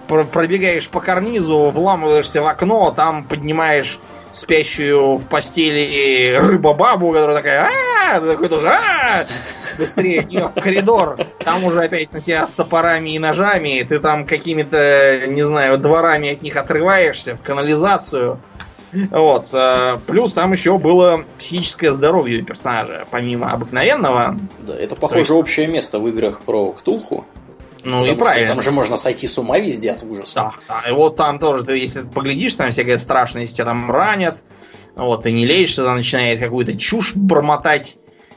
Про- 0.08 0.24
Пробегаешь 0.26 0.90
по 0.90 1.00
карнизу, 1.00 1.70
вламываешься 1.70 2.42
в 2.42 2.48
окно, 2.48 2.90
там 2.90 3.24
поднимаешь 3.28 4.00
спящую 4.32 5.18
в 5.18 5.28
постели 5.28 6.36
рыба-бабу, 6.38 7.12
которая 7.12 7.38
такая 7.38 7.70
а 8.10 8.20
такой 8.20 8.48
тоже 8.50 8.70
а 8.70 9.28
быстрее 9.78 10.28
в 10.56 10.62
коридор, 10.62 11.18
там 11.44 11.64
уже 11.66 11.82
опять 11.82 12.12
на 12.14 12.22
тебя 12.22 12.46
с 12.46 12.54
топорами 12.54 13.12
и 13.12 13.20
ножами, 13.20 13.86
ты 13.88 14.00
там 14.00 14.26
какими-то, 14.26 15.28
не 15.28 15.44
знаю, 15.44 15.78
дворами 15.78 16.32
от 16.32 16.42
них 16.42 16.56
отрываешься 16.56 17.36
в 17.36 17.42
канализацию. 17.42 18.40
Вот. 19.12 19.54
Э, 19.54 20.00
плюс 20.08 20.34
там 20.34 20.54
еще 20.54 20.78
было 20.78 21.26
психическое 21.38 21.92
здоровье 21.92 22.42
персонажа, 22.42 23.06
помимо 23.12 23.50
обыкновенного. 23.50 24.38
Да, 24.60 24.76
это, 24.76 24.96
похоже, 24.96 25.20
есть... 25.20 25.32
общее 25.32 25.68
место 25.68 26.00
в 26.00 26.08
играх 26.08 26.42
про 26.42 26.72
Ктулху. 26.72 27.26
Ну 27.88 28.06
и 28.06 28.16
правильно. 28.16 28.54
Там 28.54 28.62
же 28.62 28.72
можно 28.72 28.98
сойти 28.98 29.28
с 29.28 29.38
ума 29.38 29.60
везде 29.60 29.92
от 29.92 30.04
ужаса. 30.04 30.36
Да, 30.36 30.54
да. 30.68 30.90
И 30.90 30.92
вот 30.92 31.16
там 31.16 31.40
тоже, 31.40 31.64
ты, 31.64 31.78
если 31.78 32.02
поглядишь, 32.02 32.56
там 32.56 32.72
всякое 32.72 32.98
страшное, 32.98 33.44
если 33.44 33.56
тебя 33.56 33.66
там 33.66 33.90
ранят, 33.90 34.38
вот, 34.96 35.24
ты 35.24 35.32
не 35.32 35.46
лечишься, 35.46 35.86
там 35.86 35.96
начинает 35.96 36.42
какую-то 36.42 36.78
чушь 36.78 37.16
бормотать, 37.16 37.96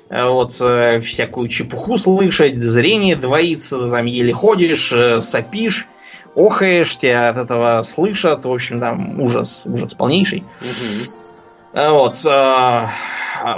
э, 0.08 0.24
вот, 0.28 0.56
э, 0.60 1.00
всякую 1.00 1.48
чепуху 1.48 1.98
слышать, 1.98 2.62
зрение 2.62 3.16
двоится, 3.16 3.78
ты 3.78 3.90
там 3.90 4.06
еле 4.06 4.32
ходишь, 4.32 4.94
сопишь 5.20 5.88
охаешь, 6.36 6.96
тебя 6.96 7.30
от 7.30 7.38
этого 7.38 7.82
слышат. 7.82 8.44
В 8.44 8.52
общем, 8.52 8.78
там 8.78 9.20
ужас, 9.20 9.66
ужас 9.66 9.94
полнейший. 9.94 10.44
Угу. 10.60 11.90
Вот. 11.90 12.24
Э, 12.24 12.86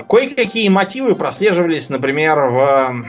кое-какие 0.08 0.70
мотивы 0.70 1.14
прослеживались, 1.14 1.90
например, 1.90 2.38
в 2.46 3.04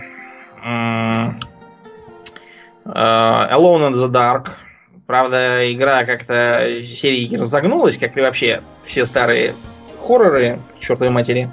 Alone 2.85 3.89
in 3.89 3.93
the 3.93 4.09
Dark. 4.09 4.49
Правда, 5.07 5.71
игра 5.71 6.05
как-то 6.05 6.65
серии 6.83 7.35
разогнулась, 7.35 7.97
как 7.97 8.17
и 8.17 8.21
вообще 8.21 8.61
все 8.83 9.05
старые 9.05 9.55
хорроры, 9.99 10.59
чертовой 10.79 11.11
матери. 11.11 11.51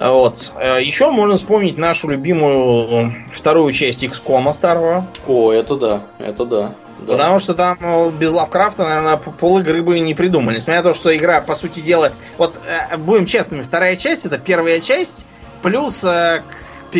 Вот. 0.00 0.52
Еще 0.80 1.10
можно 1.10 1.36
вспомнить 1.36 1.76
нашу 1.76 2.08
любимую 2.08 3.12
вторую 3.32 3.72
часть 3.72 4.04
XCOM 4.04 4.52
старого. 4.52 5.06
О, 5.26 5.52
это 5.52 5.76
да, 5.76 6.06
это 6.18 6.44
да. 6.44 6.74
Да. 7.00 7.12
Потому 7.12 7.38
что 7.38 7.54
там 7.54 7.76
ну, 7.80 8.10
без 8.10 8.32
Лавкрафта, 8.32 8.84
наверное, 8.84 9.16
пол 9.16 9.58
игры 9.58 9.82
бы 9.82 9.98
не 9.98 10.14
придумали. 10.14 10.56
Несмотря 10.56 10.82
на 10.82 10.88
то, 10.90 10.94
что 10.94 11.14
игра, 11.14 11.40
по 11.40 11.54
сути 11.54 11.80
дела, 11.80 12.12
вот 12.38 12.60
э, 12.64 12.96
будем 12.96 13.26
честными, 13.26 13.62
вторая 13.62 13.96
часть 13.96 14.26
это 14.26 14.38
первая 14.38 14.80
часть, 14.80 15.26
плюс 15.62 16.04
э, 16.04 16.42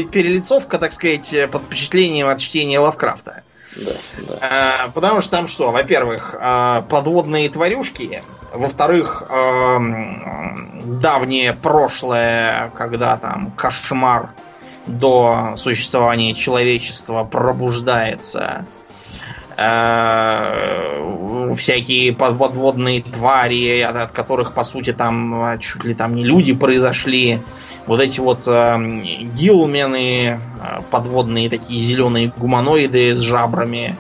перелицовка, 0.03 0.79
так 0.79 0.93
сказать, 0.93 1.35
под 1.51 1.63
впечатлением 1.63 2.29
от 2.29 2.39
чтения 2.39 2.79
Лавкрафта. 2.79 3.43
Да, 3.77 3.93
да. 4.29 4.87
Э, 4.87 4.91
потому 4.93 5.21
что 5.21 5.31
там 5.31 5.47
что? 5.47 5.71
Во-первых, 5.73 6.35
э, 6.39 6.83
подводные 6.89 7.49
тварюшки. 7.49 8.21
Во-вторых, 8.53 9.25
э, 9.29 9.79
давнее 10.85 11.53
прошлое, 11.55 12.71
когда 12.77 13.17
там 13.17 13.53
кошмар 13.57 14.31
до 14.87 15.55
существования 15.57 16.35
человечества 16.35 17.25
пробуждается 17.25 18.67
Э, 18.69 19.24
всякие 21.55 22.13
подводные 22.13 23.03
твари, 23.03 23.81
от, 23.81 23.97
от 23.97 24.13
которых, 24.13 24.55
по 24.55 24.65
сути, 24.65 24.93
там 24.93 25.43
а, 25.43 25.59
чуть 25.59 25.85
ли 25.85 25.95
там 25.95 26.15
не 26.15 26.25
люди 26.25 26.55
произошли. 26.55 27.41
Вот 27.87 28.01
эти 28.01 28.19
вот 28.19 28.45
э, 28.47 28.77
гилмены, 29.35 30.41
э, 30.41 30.81
подводные 30.91 31.51
такие 31.51 31.79
зеленые 31.79 32.33
гуманоиды 32.37 33.15
с 33.15 33.21
жабрами. 33.21 33.97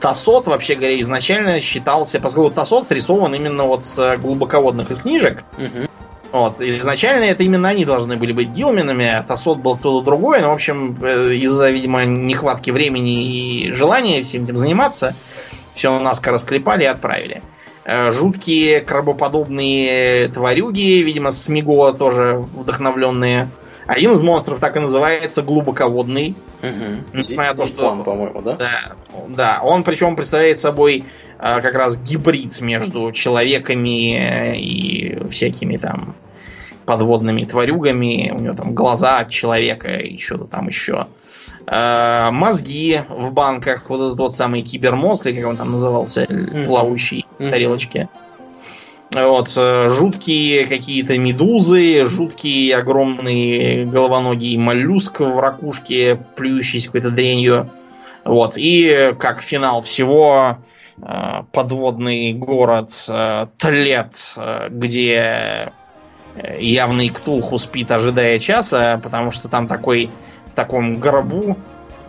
Тасот, 0.00 0.46
вообще 0.46 0.74
говоря, 0.74 0.98
изначально 1.00 1.60
считался, 1.60 2.20
поскольку 2.20 2.50
Тасот 2.50 2.86
срисован 2.86 3.34
именно 3.34 3.64
вот 3.64 3.84
с 3.84 4.16
глубоководных 4.16 4.90
из 4.90 4.98
книжек. 4.98 5.44
Угу. 5.58 5.88
Вот. 6.34 6.60
Изначально 6.60 7.26
это 7.26 7.44
именно 7.44 7.68
они 7.68 7.84
должны 7.84 8.16
были 8.16 8.32
быть 8.32 8.48
Гилменами, 8.48 9.06
а 9.06 9.22
Тасот 9.22 9.58
был 9.58 9.76
кто-то 9.76 10.04
другой, 10.04 10.40
но, 10.40 10.50
в 10.50 10.54
общем, 10.54 10.98
э, 11.00 11.34
из-за, 11.34 11.70
видимо, 11.70 12.04
нехватки 12.04 12.72
времени 12.72 13.68
и 13.68 13.72
желания 13.72 14.20
всем 14.20 14.42
этим 14.42 14.56
заниматься, 14.56 15.14
все 15.74 15.96
наскоро 16.00 16.34
расклепали 16.34 16.82
и 16.82 16.86
отправили. 16.86 17.40
Э, 17.84 18.10
жуткие 18.10 18.80
крабоподобные 18.80 20.26
тварюги, 20.26 21.02
видимо, 21.02 21.30
с 21.30 21.48
Миго 21.48 21.92
тоже 21.92 22.44
вдохновленные. 22.52 23.48
Один 23.86 24.10
из 24.10 24.22
монстров 24.22 24.58
так 24.58 24.76
и 24.76 24.80
называется 24.80 25.42
глубоководный. 25.42 26.34
Угу. 26.62 27.18
Несмотря 27.18 27.52
на 27.52 27.58
то, 27.58 27.66
что... 27.68 28.02
по-моему, 28.04 28.42
да? 28.42 28.56
Да, 28.56 28.96
да. 29.28 29.60
Он 29.62 29.84
причем 29.84 30.16
представляет 30.16 30.58
собой 30.58 31.04
как 31.60 31.74
раз 31.74 31.98
гибрид 31.98 32.60
между 32.60 33.12
человеками 33.12 34.56
и 34.56 35.28
всякими 35.28 35.76
там 35.76 36.14
подводными 36.86 37.44
тварюгами, 37.44 38.32
у 38.34 38.40
него 38.40 38.54
там 38.54 38.74
глаза 38.74 39.18
от 39.18 39.30
человека 39.30 39.88
и 39.94 40.18
что-то 40.18 40.44
там 40.44 40.68
еще. 40.68 41.06
Э, 41.66 42.30
мозги 42.30 43.00
в 43.08 43.32
банках, 43.32 43.88
вот 43.88 44.00
этот 44.06 44.18
вот 44.18 44.34
самый 44.34 44.62
кибермозг, 44.62 45.26
или 45.26 45.40
как 45.40 45.50
он 45.50 45.56
там 45.56 45.72
назывался, 45.72 46.26
плавающий 46.66 47.26
в 47.38 47.50
тарелочке. 47.50 48.08
Вот, 49.12 49.52
э, 49.56 49.88
жуткие 49.88 50.66
какие-то 50.66 51.18
медузы, 51.18 52.04
жуткие 52.04 52.76
огромные 52.76 53.86
головоногие 53.86 54.58
моллюск 54.58 55.20
в 55.20 55.38
ракушке, 55.38 56.18
плюющийся 56.36 56.86
какой-то 56.88 57.10
дренью. 57.10 57.70
Вот, 58.24 58.54
и 58.56 59.14
как 59.18 59.40
финал 59.40 59.82
всего, 59.82 60.58
э, 60.58 60.83
подводный 61.52 62.32
город 62.32 62.90
Тлет, 63.58 64.36
где 64.70 65.72
явный 66.58 67.08
Ктулху 67.08 67.58
спит, 67.58 67.90
ожидая 67.90 68.38
часа, 68.38 69.00
потому 69.02 69.30
что 69.30 69.48
там 69.48 69.66
такой 69.66 70.10
в 70.46 70.54
таком 70.54 71.00
гробу 71.00 71.56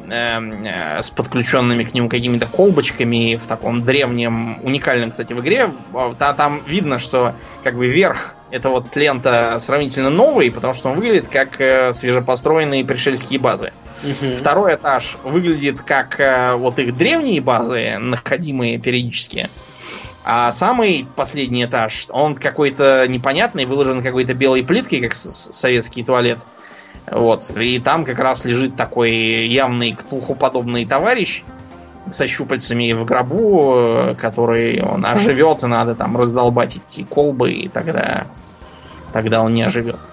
э, 0.10 1.02
с 1.02 1.10
подключенными 1.10 1.84
к 1.84 1.94
нему 1.94 2.10
какими-то 2.10 2.48
колбочками 2.48 3.36
в 3.36 3.48
таком 3.48 3.82
древнем, 3.82 4.60
уникальном, 4.64 5.11
кстати, 5.11 5.34
в 5.34 5.41
игре. 5.41 5.72
А, 5.94 6.34
там 6.34 6.61
видно, 6.65 6.99
что 6.99 7.36
как 7.64 7.76
бы 7.76 7.88
верх 7.88 8.36
это 8.52 8.69
вот 8.69 8.95
лента 8.95 9.57
сравнительно 9.60 10.10
новый, 10.10 10.52
потому 10.52 10.73
что 10.73 10.90
он 10.90 10.95
выглядит 10.95 11.27
как 11.30 11.60
э, 11.60 11.94
свежепостроенные 11.94 12.86
пришельские 12.86 13.40
базы. 13.40 13.73
Угу. 14.03 14.34
Второй 14.34 14.76
этаж 14.76 15.18
выглядит 15.23 15.82
как 15.82 16.19
э, 16.19 16.53
вот 16.56 16.80
их 16.80 16.95
древние 16.95 17.41
базы, 17.41 17.98
находимые 17.99 18.80
периодически. 18.80 19.49
А 20.23 20.52
самый 20.52 21.06
последний 21.15 21.65
этаж, 21.65 22.07
он 22.10 22.36
какой-то 22.36 23.06
непонятный, 23.07 23.65
выложен 23.65 24.02
какой-то 24.02 24.34
белой 24.34 24.64
плиткой, 24.64 25.02
как 25.02 25.14
советский 25.15 26.03
туалет. 26.03 26.40
Вот. 27.10 27.49
И 27.52 27.80
там 27.80 28.03
как 28.06 28.19
раз 28.19 28.45
лежит 28.45 28.76
такой 28.76 29.48
явный 29.48 29.94
ктулхуподобный 29.94 30.86
товарищ 30.86 31.44
со 32.10 32.27
щупальцами 32.27 32.94
в 32.94 33.06
гробу, 33.06 34.15
который 34.18 34.82
он 34.82 35.06
оживет, 35.06 35.64
и 35.64 35.68
надо 35.68 35.95
там 35.95 36.18
раздолбать 36.18 36.77
эти 36.77 37.03
колбы, 37.03 37.52
и 37.52 37.68
тогда, 37.68 38.27
тогда 39.11 39.41
он 39.41 39.53
не 39.53 39.64
оживет. 39.64 40.06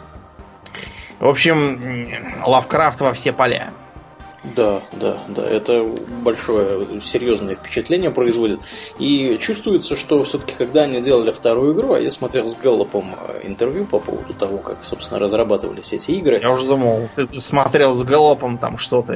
В 1.20 1.26
общем, 1.26 2.08
Лавкрафт 2.44 3.00
во 3.00 3.12
все 3.12 3.32
поля. 3.32 3.70
Да, 4.56 4.82
да, 4.92 5.22
да, 5.28 5.48
это 5.48 5.86
большое, 6.22 7.00
серьезное 7.00 7.54
впечатление 7.54 8.10
производит. 8.10 8.60
И 8.98 9.36
чувствуется, 9.38 9.96
что 9.96 10.24
все-таки, 10.24 10.54
когда 10.56 10.82
они 10.82 11.00
делали 11.00 11.30
вторую 11.30 11.74
игру, 11.74 11.92
а 11.92 12.00
я 12.00 12.10
смотрел 12.10 12.48
с 12.48 12.56
Галлопом 12.56 13.14
э, 13.16 13.46
интервью 13.46 13.84
по 13.84 14.00
поводу 14.00 14.34
того, 14.34 14.58
как, 14.58 14.82
собственно, 14.82 15.20
разрабатывались 15.20 15.92
эти 15.92 16.10
игры. 16.12 16.40
Я 16.42 16.50
уже 16.50 16.66
думал, 16.66 17.08
ты 17.14 17.40
смотрел 17.40 17.92
с 17.92 18.02
Галлопом 18.02 18.58
там 18.58 18.78
что-то 18.78 19.14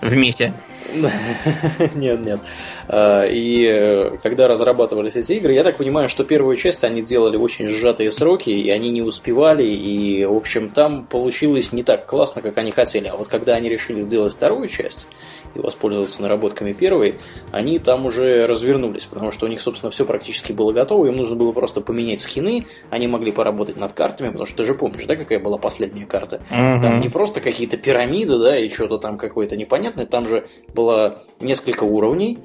вместе. 0.00 0.54
Нет, 1.94 2.20
нет. 2.24 2.40
А, 2.88 3.24
и 3.24 3.64
э, 3.64 4.16
когда 4.22 4.48
разрабатывались 4.48 5.16
эти 5.16 5.34
игры, 5.34 5.52
я 5.52 5.64
так 5.64 5.76
понимаю, 5.76 6.08
что 6.08 6.24
первую 6.24 6.56
часть 6.56 6.84
они 6.84 7.02
делали 7.02 7.36
очень 7.36 7.68
сжатые 7.68 8.10
сроки, 8.10 8.50
и 8.50 8.70
они 8.70 8.90
не 8.90 9.02
успевали, 9.02 9.64
и, 9.64 10.24
в 10.24 10.34
общем, 10.34 10.70
там 10.70 11.04
получилось 11.04 11.72
не 11.72 11.82
так 11.82 12.06
классно, 12.06 12.42
как 12.42 12.58
они 12.58 12.70
хотели. 12.70 13.08
А 13.08 13.16
вот 13.16 13.28
когда 13.28 13.54
они 13.54 13.68
решили 13.68 14.00
сделать 14.02 14.34
вторую 14.34 14.68
часть 14.68 15.08
и 15.54 15.58
воспользоваться 15.60 16.22
наработками 16.22 16.72
первой, 16.72 17.16
они 17.50 17.78
там 17.78 18.06
уже 18.06 18.46
развернулись, 18.46 19.06
потому 19.06 19.32
что 19.32 19.46
у 19.46 19.48
них, 19.48 19.60
собственно, 19.60 19.90
все 19.90 20.04
практически 20.04 20.52
было 20.52 20.72
готово, 20.72 21.06
им 21.06 21.16
нужно 21.16 21.36
было 21.36 21.52
просто 21.52 21.80
поменять 21.80 22.20
скины, 22.20 22.66
они 22.90 23.06
могли 23.06 23.32
поработать 23.32 23.76
над 23.76 23.92
картами, 23.92 24.28
потому 24.28 24.46
что 24.46 24.58
ты 24.58 24.64
же 24.64 24.74
помнишь, 24.74 25.04
да, 25.06 25.16
какая 25.16 25.38
была 25.40 25.58
последняя 25.58 26.06
карта? 26.06 26.36
Угу. 26.50 26.82
Там 26.82 27.00
не 27.00 27.08
просто 27.08 27.40
какие-то 27.40 27.76
пирамиды, 27.76 28.38
да, 28.38 28.58
и 28.58 28.68
что-то 28.68 28.98
там 28.98 29.18
какое-то 29.18 29.56
непонятное, 29.56 30.06
там 30.06 30.26
же 30.28 30.46
было 30.74 31.22
несколько 31.40 31.84
уровней, 31.84 32.38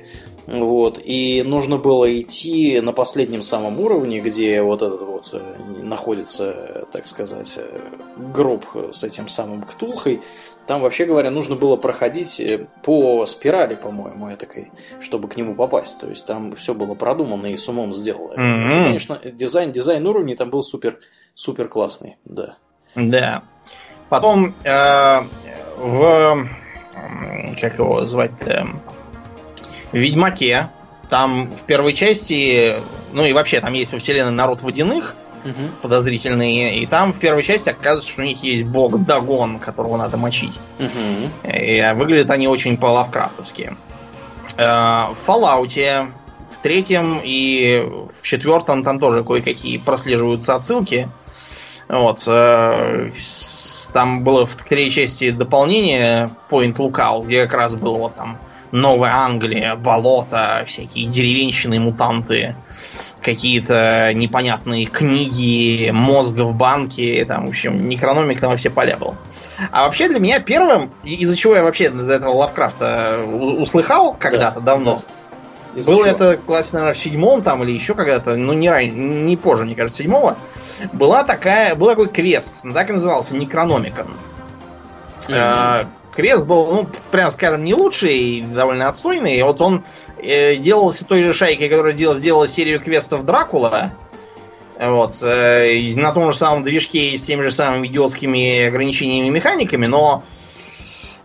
вот, 0.48 0.98
и 1.04 1.44
нужно 1.46 1.78
было 1.78 2.20
идти 2.20 2.80
на 2.80 2.94
последнем 2.94 3.42
самом 3.42 3.82
уровне, 3.82 4.22
где 4.22 4.62
вот 4.62 4.82
этот 4.82 5.02
вот 5.02 5.30
э, 5.34 5.42
находится, 5.84 6.88
так 6.94 7.06
сказать, 7.08 7.56
э, 7.58 7.80
гроб 8.34 8.64
с 8.92 9.04
этим 9.04 9.28
самым 9.28 9.64
Ктулхой. 9.64 10.22
Там, 10.68 10.82
вообще 10.82 11.06
говоря, 11.06 11.32
нужно 11.32 11.56
было 11.56 11.78
проходить 11.78 12.42
э, 12.42 12.68
по 12.84 13.26
спирали, 13.26 13.76
по-моему, 13.76 14.34
этакой, 14.34 14.70
чтобы 15.00 15.30
к 15.30 15.38
нему 15.38 15.56
попасть. 15.56 16.00
То 16.00 16.10
есть 16.10 16.26
там 16.26 16.56
все 16.56 16.74
было 16.74 16.94
продумано 16.94 17.48
и 17.48 17.56
с 17.56 17.70
умом 17.70 17.94
сделано. 17.94 18.34
Mm-hmm. 18.34 18.84
Конечно, 18.84 19.20
дизайн, 19.24 19.72
дизайн 19.72 20.06
уровней 20.06 20.36
там 20.36 20.50
был 20.50 20.62
супер, 20.62 21.00
супер 21.34 21.70
классный, 21.70 22.18
да. 22.26 22.58
Да. 22.96 23.44
Потом 24.10 24.54
э, 24.66 25.20
в... 25.78 26.48
Как 27.62 27.78
его 27.80 28.04
звать-то? 28.04 28.68
В 29.92 29.98
Ведьмаке. 29.98 30.70
Там 31.10 31.56
в 31.56 31.64
первой 31.64 31.94
части... 31.94 32.76
Ну 33.14 33.24
и 33.24 33.32
вообще, 33.32 33.62
там 33.62 33.72
есть 33.72 33.94
во 33.94 34.00
вселенной 34.00 34.32
народ 34.32 34.62
водяных, 34.62 35.16
угу. 35.44 35.72
подозрительные. 35.82 36.80
И 36.80 36.86
там 36.86 37.14
в 37.14 37.20
первой 37.20 37.44
части 37.44 37.70
оказывается, 37.70 38.12
что 38.12 38.22
у 38.22 38.26
них 38.26 38.44
есть 38.44 38.64
бог 38.64 39.04
Дагон, 39.04 39.60
которого 39.60 39.98
надо 39.98 40.18
мочить. 40.18 40.60
Угу. 40.80 41.50
И 41.54 41.84
выглядят 41.96 42.32
они 42.32 42.48
очень 42.48 42.78
по-лавкрафтовски. 42.78 43.76
Э, 44.58 45.14
в 45.14 45.18
Fallout 45.26 46.12
в 46.50 46.60
третьем 46.60 47.20
и 47.24 47.84
в 48.12 48.22
четвертом 48.24 48.84
там 48.84 49.00
тоже 49.00 49.24
кое-какие 49.24 49.78
прослеживаются 49.78 50.56
отсылки. 50.56 51.10
Вот. 51.90 52.24
Э, 52.28 53.10
там 53.94 54.24
было 54.24 54.46
в 54.46 54.56
третьей 54.56 54.92
части 54.92 55.32
дополнение 55.32 56.32
Point 56.50 56.76
Lookout, 56.76 57.26
где 57.26 57.44
как 57.44 57.54
раз 57.54 57.76
было 57.76 57.98
вот 57.98 58.16
там 58.16 58.40
Новая 58.72 59.16
Англия, 59.16 59.76
болото, 59.76 60.64
всякие 60.66 61.08
деревенщины, 61.08 61.80
мутанты, 61.80 62.56
какие-то 63.22 64.12
непонятные 64.14 64.86
книги, 64.86 65.90
мозга 65.92 66.44
в 66.44 66.56
банке, 66.56 67.24
там, 67.26 67.46
в 67.46 67.50
общем, 67.50 67.88
некрономик 67.88 68.40
там 68.40 68.52
во 68.52 68.58
все 68.58 68.70
поля 68.70 68.98
был. 68.98 69.16
А 69.72 69.86
вообще 69.86 70.10
для 70.10 70.20
меня 70.20 70.40
первым, 70.40 70.92
из-за 71.04 71.38
чего 71.38 71.56
я 71.56 71.64
вообще 71.64 71.86
из 71.86 72.10
этого 72.10 72.34
Лавкрафта 72.34 73.24
услыхал 73.26 74.16
когда-то 74.20 74.60
да, 74.60 74.66
давно, 74.74 74.96
да. 74.96 75.18
Было 75.84 75.98
чего? 75.98 76.06
это 76.06 76.38
класс, 76.38 76.74
наверное, 76.74 76.94
в 76.94 76.98
седьмом 76.98 77.44
там 77.44 77.64
или 77.64 77.72
еще 77.72 77.94
когда-то, 77.94 78.36
ну 78.36 78.54
не 78.54 78.70
ранее, 78.70 78.92
не 78.92 79.38
позже, 79.38 79.66
мне 79.66 79.76
кажется, 79.76 80.02
седьмого. 80.02 80.38
Была 80.92 81.24
такая, 81.24 81.76
был 81.76 81.88
такой 81.88 82.08
квест, 82.08 82.64
так 82.74 82.90
и 82.90 82.94
назывался, 82.94 83.38
Некрономикон. 83.38 84.08
Mm-hmm 85.28 85.88
квест 86.18 86.48
был, 86.48 86.66
ну, 86.66 86.90
прям 87.12 87.30
скажем, 87.30 87.64
не 87.64 87.76
лучший, 87.76 88.42
довольно 88.42 88.90
отстойный. 88.90 89.40
Вот 89.44 89.62
он 89.62 89.86
э, 90.18 90.56
делался 90.56 91.06
той 91.06 91.22
же 91.22 91.32
шайкой, 91.32 91.70
которая 91.70 91.94
делала, 91.94 92.18
сделала 92.18 92.48
серию 92.48 92.80
квестов 92.82 93.24
Дракула. 93.24 93.94
Вот, 94.80 95.14
э, 95.22 95.94
на 95.96 96.12
том 96.12 96.32
же 96.32 96.38
самом 96.38 96.64
движке 96.64 97.12
и 97.12 97.18
с 97.18 97.24
теми 97.24 97.44
же 97.44 97.52
самыми 97.52 97.86
идиотскими 97.86 98.66
ограничениями 98.66 99.28
и 99.28 99.30
механиками, 99.30 99.86
но 99.86 100.24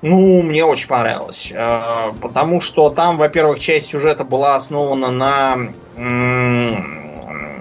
ну, 0.02 0.42
мне 0.42 0.62
очень 0.64 0.88
понравилось. 0.88 1.52
Э, 1.56 2.12
потому 2.20 2.60
что 2.60 2.90
там, 2.90 3.16
во-первых, 3.16 3.60
часть 3.60 3.86
сюжета 3.86 4.24
была 4.24 4.56
основана 4.56 5.10
на 5.10 5.56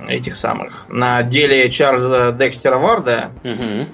этих 0.10 0.36
самых, 0.36 0.86
на 0.90 1.24
деле 1.24 1.70
Чарльза 1.70 2.34
Декстера 2.38 2.78
Варда. 2.78 3.32
Угу. 3.46 3.88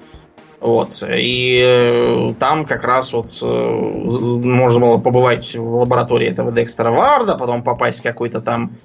Вот. 0.59 1.03
И 1.07 1.61
э, 1.63 2.33
там 2.39 2.65
как 2.65 2.83
раз 2.83 3.13
вот 3.13 3.29
э, 3.41 3.45
можно 3.45 4.79
было 4.79 4.97
побывать 4.97 5.55
в 5.55 5.75
лаборатории 5.75 6.27
этого 6.27 6.51
Декстера 6.51 6.91
Варда, 6.91 7.35
потом 7.35 7.61
попасть 7.63 7.99
в 7.99 8.03
какой-то 8.03 8.41
там 8.41 8.75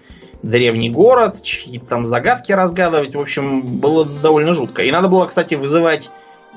древний 0.42 0.90
город, 0.90 1.40
чьи-то 1.42 1.86
там 1.86 2.04
загадки 2.04 2.52
разгадывать. 2.52 3.14
В 3.14 3.20
общем, 3.20 3.62
было 3.62 4.04
довольно 4.04 4.52
жутко. 4.52 4.82
И 4.82 4.90
надо 4.90 5.08
было, 5.08 5.26
кстати, 5.26 5.54
вызывать 5.54 6.10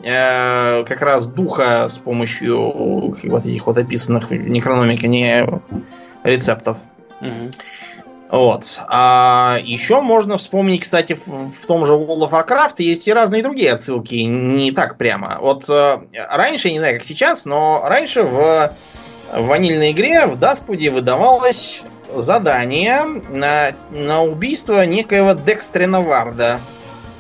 э, 0.03 0.83
как 0.83 1.01
раз 1.01 1.27
духа 1.27 1.87
с 1.87 1.97
помощью 1.97 3.13
вот 3.29 3.45
этих 3.45 3.67
вот 3.67 3.77
описанных 3.77 4.29
в 4.29 4.33
Некрономике 4.33 5.07
не 5.07 5.47
рецептов. 6.23 6.79
Угу. 7.21 7.51
Вот. 8.29 8.81
А 8.87 9.59
еще 9.63 10.01
можно 10.01 10.37
вспомнить, 10.37 10.81
кстати, 10.81 11.13
в, 11.13 11.27
в 11.27 11.65
том 11.67 11.85
же 11.85 11.93
World 11.93 12.29
of 12.29 12.31
Warcraft 12.31 12.75
есть 12.79 13.07
и 13.07 13.13
разные 13.13 13.43
другие 13.43 13.73
отсылки, 13.73 14.15
не 14.15 14.71
так 14.71 14.97
прямо. 14.97 15.37
Вот 15.41 15.69
э, 15.69 15.99
раньше, 16.13 16.69
я 16.69 16.73
не 16.73 16.79
знаю, 16.79 16.95
как 16.95 17.03
сейчас, 17.03 17.45
но 17.45 17.83
раньше 17.85 18.23
в, 18.23 18.71
в 19.31 19.45
ванильной 19.45 19.91
игре 19.91 20.25
в 20.25 20.37
Даспуде 20.37 20.89
выдавалось 20.89 21.83
задание 22.15 23.03
на, 23.29 23.71
на 23.91 24.23
убийство 24.23 24.85
некоего 24.85 25.33
Декстрина 25.33 26.01
Варда, 26.01 26.59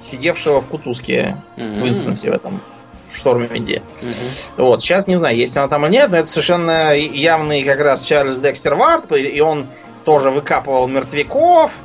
сидевшего 0.01 0.61
в 0.61 0.67
кутузке 0.67 1.37
mm-hmm. 1.57 1.81
в 1.81 1.87
инстансе 1.87 2.31
в 2.31 2.33
этом 2.33 2.61
в 3.07 3.15
Штормвинде. 3.17 3.83
Угу. 4.01 4.65
Вот, 4.65 4.81
сейчас 4.81 5.07
не 5.07 5.17
знаю, 5.17 5.37
есть 5.37 5.55
она 5.57 5.67
там 5.67 5.85
или 5.85 5.93
нет, 5.93 6.09
но 6.09 6.17
это 6.17 6.27
совершенно 6.27 6.95
явный 6.95 7.63
как 7.63 7.79
раз 7.79 8.01
Чарльз 8.01 8.39
Декстер 8.39 8.75
Вард, 8.75 9.15
и 9.15 9.39
он 9.41 9.67
тоже 10.05 10.29
выкапывал 10.29 10.87
мертвяков. 10.87 11.79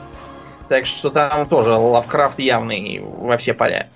Так 0.69 0.87
что 0.87 1.11
там 1.11 1.49
тоже 1.49 1.73
Лавкрафт 1.73 2.39
явный 2.39 3.03
во 3.03 3.37
все 3.37 3.55
поля. 3.55 3.89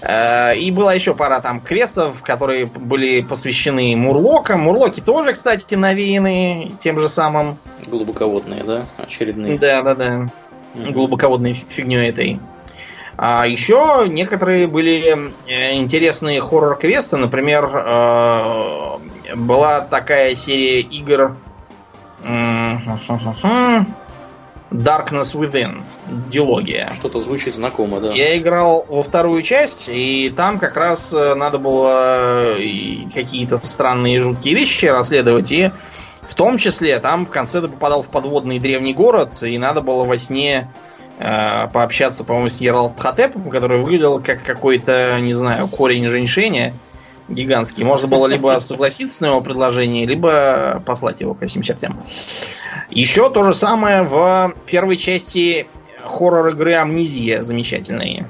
Э, 0.00 0.56
и 0.56 0.70
была 0.70 0.94
еще 0.94 1.14
пара 1.14 1.40
там 1.40 1.60
квестов, 1.60 2.22
которые 2.22 2.64
были 2.64 3.20
посвящены 3.20 3.94
Мурлокам. 3.94 4.60
Мурлоки 4.60 5.02
тоже, 5.02 5.34
кстати, 5.34 5.74
навеяны 5.74 6.72
тем 6.80 6.98
же 6.98 7.10
самым. 7.10 7.58
Глубоководные, 7.86 8.64
да? 8.64 8.88
Очередные. 8.96 9.58
Да, 9.58 9.82
да, 9.82 9.94
да. 9.94 10.30
Угу. 10.74 10.92
Глубоководной 10.92 11.52
фигней 11.52 12.08
этой. 12.08 12.40
А 13.18 13.46
еще 13.46 14.06
некоторые 14.08 14.66
были 14.66 15.14
э, 15.46 15.74
интересные 15.74 16.40
хоррор-квесты. 16.40 17.18
Например, 17.18 17.68
э, 17.74 19.34
была 19.34 19.80
такая 19.82 20.34
серия 20.34 20.80
игр 20.80 21.36
Darkness 24.70 25.34
Within. 25.34 25.82
Дилогия. 26.30 26.92
Что-то 26.94 27.22
звучит 27.22 27.54
знакомо, 27.54 28.00
да. 28.00 28.12
Я 28.12 28.36
играл 28.36 28.84
во 28.88 29.02
вторую 29.02 29.42
часть, 29.42 29.88
и 29.90 30.32
там 30.34 30.58
как 30.58 30.76
раз 30.76 31.12
надо 31.12 31.58
было 31.58 32.54
какие-то 33.14 33.58
странные 33.62 34.20
жуткие 34.20 34.54
вещи 34.54 34.86
расследовать, 34.86 35.50
и 35.52 35.70
в 36.22 36.34
том 36.34 36.58
числе 36.58 36.98
там 36.98 37.24
в 37.24 37.30
конце 37.30 37.60
ты 37.62 37.68
попадал 37.68 38.02
в 38.02 38.08
подводный 38.08 38.58
древний 38.58 38.92
город, 38.92 39.42
и 39.42 39.56
надо 39.56 39.80
было 39.80 40.04
во 40.04 40.18
сне 40.18 40.70
э, 41.18 41.68
пообщаться, 41.72 42.24
по-моему, 42.24 42.50
с 42.50 42.60
Ералтхотепом, 42.60 43.48
который 43.48 43.78
выглядел 43.78 44.22
как 44.22 44.42
какой-то, 44.42 45.18
не 45.20 45.32
знаю, 45.32 45.68
корень 45.68 46.08
женьшеня 46.08 46.74
гигантский. 47.28 47.84
Можно 47.84 48.08
было 48.08 48.26
либо 48.26 48.58
согласиться 48.60 49.22
на 49.22 49.28
его 49.28 49.40
предложение, 49.40 50.06
либо 50.06 50.82
послать 50.86 51.20
его 51.20 51.34
ко 51.34 51.46
всем 51.46 51.62
чертям. 51.62 52.02
Еще 52.90 53.30
то 53.30 53.44
же 53.44 53.54
самое 53.54 54.02
в 54.02 54.54
первой 54.66 54.96
части 54.96 55.66
хоррор-игры 56.04 56.74
Амнезия 56.74 57.42
замечательные. 57.42 58.28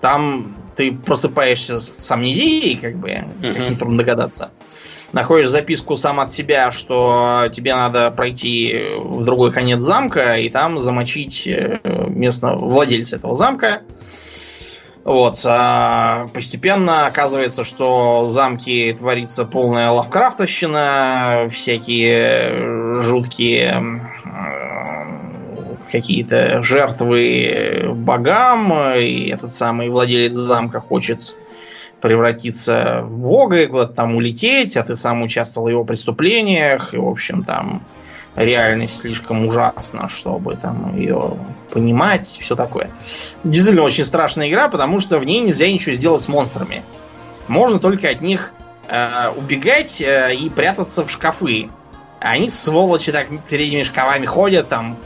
Там 0.00 0.56
ты 0.76 0.92
просыпаешься 0.92 1.80
с 1.80 2.10
амнезией, 2.12 2.76
как 2.76 2.96
бы, 2.96 3.08
uh-huh. 3.08 3.52
как 3.52 3.70
нетрудно 3.70 3.98
догадаться. 3.98 4.52
Находишь 5.12 5.48
записку 5.48 5.96
сам 5.96 6.20
от 6.20 6.30
себя, 6.30 6.70
что 6.70 7.48
тебе 7.52 7.74
надо 7.74 8.12
пройти 8.12 8.78
в 8.96 9.24
другой 9.24 9.50
конец 9.50 9.82
замка 9.82 10.36
и 10.36 10.48
там 10.50 10.80
замочить 10.80 11.48
э, 11.48 11.80
местного 12.08 12.64
владельца 12.64 13.16
этого 13.16 13.34
замка. 13.34 13.82
Вот. 15.08 15.42
А 15.46 16.28
постепенно 16.34 17.06
оказывается, 17.06 17.64
что 17.64 18.24
в 18.24 18.28
замке 18.28 18.92
творится 18.92 19.46
полная 19.46 19.90
лавкрафтовщина, 19.90 21.48
всякие 21.50 23.00
жуткие 23.00 24.02
какие-то 25.90 26.62
жертвы 26.62 27.90
богам, 27.94 28.70
и 28.98 29.30
этот 29.30 29.50
самый 29.50 29.88
владелец 29.88 30.34
замка 30.34 30.78
хочет 30.78 31.34
превратиться 32.02 33.00
в 33.04 33.16
бога 33.16 33.62
и 33.62 33.66
куда-то 33.66 33.94
там 33.94 34.14
улететь, 34.14 34.76
а 34.76 34.82
ты 34.82 34.94
сам 34.94 35.22
участвовал 35.22 35.68
в 35.68 35.70
его 35.70 35.84
преступлениях, 35.84 36.92
и, 36.92 36.98
в 36.98 37.08
общем, 37.08 37.42
там 37.42 37.82
реальность 38.44 39.00
слишком 39.00 39.46
ужасна, 39.46 40.08
чтобы 40.08 40.56
там 40.56 40.96
ее 40.96 41.36
понимать, 41.70 42.26
все 42.26 42.56
такое. 42.56 42.90
Действительно 43.44 43.84
очень 43.84 44.04
страшная 44.04 44.48
игра, 44.48 44.68
потому 44.68 45.00
что 45.00 45.18
в 45.18 45.24
ней 45.24 45.40
нельзя 45.40 45.70
ничего 45.70 45.94
сделать 45.94 46.22
с 46.22 46.28
монстрами. 46.28 46.82
Можно 47.46 47.78
только 47.78 48.08
от 48.08 48.20
них 48.20 48.52
э, 48.88 49.30
убегать 49.36 50.00
э, 50.00 50.34
и 50.34 50.48
прятаться 50.50 51.04
в 51.04 51.10
шкафы. 51.10 51.70
Они, 52.20 52.50
сволочи, 52.50 53.12
так 53.12 53.28
перед 53.48 53.68
этими 53.68 53.82
шкафами 53.82 54.26
ходят, 54.26 54.68
там, 54.68 54.98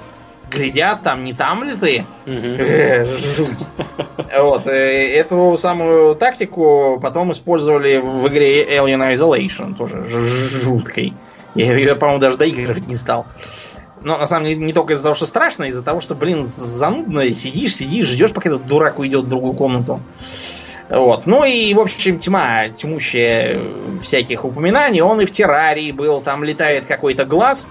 глядят, 0.51 1.03
там, 1.03 1.25
не 1.25 1.33
там 1.33 1.65
ли 1.65 1.75
ты? 1.75 2.05
Жуть. 3.37 3.67
Вот. 4.39 4.67
Э, 4.67 5.15
эту 5.15 5.57
самую 5.57 6.15
тактику 6.17 6.99
потом 7.03 7.33
использовали 7.33 7.99
в 7.99 8.29
игре 8.29 8.65
Alien 8.77 9.15
Isolation, 9.15 9.75
тоже 9.77 10.05
жуткой. 10.05 11.15
Я 11.55 11.77
ее, 11.77 11.97
по-моему, 11.97 12.21
даже 12.21 12.37
доигрывать 12.37 12.87
не 12.87 12.95
стал. 12.95 13.27
Но 14.03 14.19
на 14.19 14.27
самом 14.27 14.47
деле 14.47 14.61
не 14.65 14.73
только 14.73 14.95
из-за 14.95 15.05
того, 15.05 15.15
что 15.15 15.27
страшно, 15.27 15.65
а 15.65 15.69
из-за 15.69 15.83
того, 15.83 16.01
что, 16.01 16.15
блин, 16.15 16.47
занудно 16.47 17.33
сидишь, 17.33 17.77
сидишь, 17.77 18.09
ждешь, 18.09 18.33
пока 18.33 18.49
этот 18.49 18.67
дурак 18.67 18.99
уйдет 18.99 19.25
в 19.25 19.29
другую 19.29 19.55
комнату. 19.55 20.01
Вот. 20.89 21.27
Ну 21.27 21.45
и, 21.45 21.73
в 21.75 21.81
общем, 21.81 22.19
тьма, 22.19 22.69
тьмущая 22.69 23.61
всяких 24.01 24.45
упоминаний. 24.45 25.01
Он 25.01 25.21
и 25.21 25.27
в 25.27 25.31
террарии 25.31 25.93
был, 25.93 26.21
там 26.21 26.43
летает 26.43 26.85
какой-то 26.87 27.25
глаз 27.25 27.69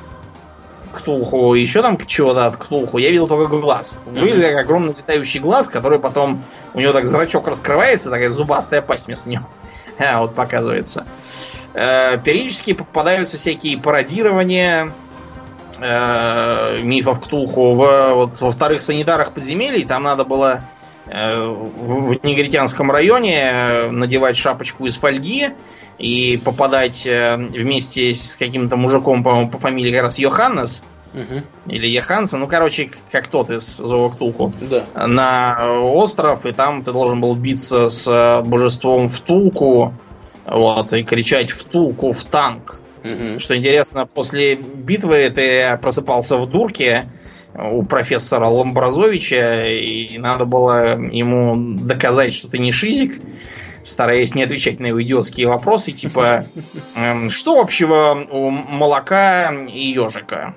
Ктулху, 0.91 1.53
еще 1.53 1.81
там 1.81 1.97
чего-то 1.97 2.47
от 2.47 2.57
Ктулху. 2.57 2.97
Я 2.97 3.09
видел 3.09 3.27
только 3.27 3.47
глаз. 3.47 3.99
Выглядит 4.05 4.51
как 4.51 4.65
огромный 4.65 4.93
летающий 4.93 5.39
глаз, 5.39 5.69
который 5.69 5.99
потом, 5.99 6.43
у 6.73 6.79
него 6.79 6.93
так 6.93 7.07
зрачок 7.07 7.47
раскрывается, 7.47 8.09
такая 8.09 8.29
зубастая 8.29 8.81
пасть 8.81 9.07
вместо 9.07 9.29
него. 9.29 9.47
А, 10.05 10.21
вот 10.21 10.35
показывается. 10.35 11.05
Э, 11.73 12.17
периодически 12.17 12.73
попадаются 12.73 13.37
всякие 13.37 13.77
пародирования 13.77 14.91
э, 15.79 16.81
мифов 16.81 17.21
Ктулху. 17.21 17.75
В, 17.75 18.13
вот, 18.15 18.41
во 18.41 18.51
вторых 18.51 18.81
санитарах 18.81 19.33
подземелий 19.33 19.85
там 19.85 20.03
надо 20.03 20.25
было 20.25 20.63
э, 21.05 21.39
в, 21.39 22.15
в 22.15 22.23
негритянском 22.23 22.91
районе 22.91 23.89
надевать 23.91 24.37
шапочку 24.37 24.85
из 24.87 24.97
фольги 24.97 25.49
и 25.97 26.41
попадать 26.43 27.05
э, 27.05 27.35
вместе 27.37 28.13
с 28.13 28.35
каким-то 28.35 28.77
мужиком, 28.77 29.23
по-моему, 29.23 29.49
по 29.49 29.59
фамилии 29.59 29.91
как 29.91 30.03
раз 30.03 30.19
Йоханнес. 30.19 30.83
Угу. 31.13 31.43
Или 31.67 31.87
Йохансен, 31.87 32.39
ну, 32.39 32.47
короче, 32.47 32.89
как 33.11 33.27
тот 33.27 33.49
из 33.49 33.77
Зооктулку. 33.77 34.53
Да. 34.69 35.07
На 35.07 35.81
остров, 35.81 36.45
и 36.45 36.51
там 36.51 36.83
ты 36.83 36.91
должен 36.91 37.19
был 37.19 37.35
биться 37.35 37.89
с 37.89 38.41
божеством 38.45 39.09
Втулку, 39.09 39.93
вот, 40.45 40.93
и 40.93 41.03
кричать 41.03 41.51
«Втулку 41.51 42.13
в 42.13 42.23
танк!» 42.23 42.79
угу. 43.03 43.39
Что 43.39 43.57
интересно, 43.57 44.05
после 44.05 44.55
битвы 44.55 45.29
ты 45.29 45.77
просыпался 45.81 46.37
в 46.37 46.49
дурке 46.49 47.09
у 47.53 47.83
профессора 47.83 48.47
Ламбразовича, 48.47 49.67
и 49.67 50.17
надо 50.17 50.45
было 50.45 50.97
ему 50.97 51.79
доказать, 51.81 52.33
что 52.33 52.47
ты 52.47 52.59
не 52.59 52.71
шизик, 52.71 53.21
стараясь 53.83 54.35
не 54.35 54.43
отвечать 54.43 54.79
на 54.79 54.87
его 54.87 55.01
идиотские 55.01 55.47
вопросы, 55.47 55.91
типа 55.91 56.45
эм, 56.95 57.29
«Что 57.29 57.59
общего 57.59 58.25
у 58.29 58.49
молока 58.49 59.53
и 59.53 59.91
ежика?» 59.91 60.55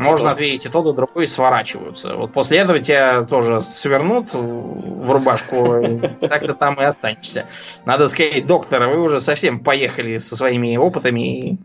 Можно 0.00 0.30
ответить, 0.30 0.66
и 0.66 0.68
тот, 0.68 0.86
и 0.86 0.96
другой 0.96 1.28
сворачиваются. 1.28 2.16
Вот 2.16 2.32
после 2.32 2.58
этого 2.58 2.78
тебя 2.80 3.22
тоже 3.24 3.60
свернут 3.60 4.32
в 4.32 5.12
рубашку, 5.12 6.00
так 6.20 6.40
ты 6.40 6.54
там 6.54 6.74
и 6.80 6.84
останешься. 6.84 7.46
Надо 7.84 8.08
сказать, 8.08 8.46
доктор, 8.46 8.88
вы 8.88 9.00
уже 9.00 9.20
совсем 9.20 9.60
поехали 9.60 10.16
со 10.18 10.36
своими 10.36 10.76
опытами, 10.76 11.20
и 11.20 11.58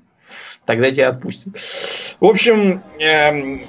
тогда 0.65 0.91
тебя 0.91 1.09
отпустят. 1.09 1.55
В 2.19 2.25
общем, 2.25 2.83
эм, 2.99 3.61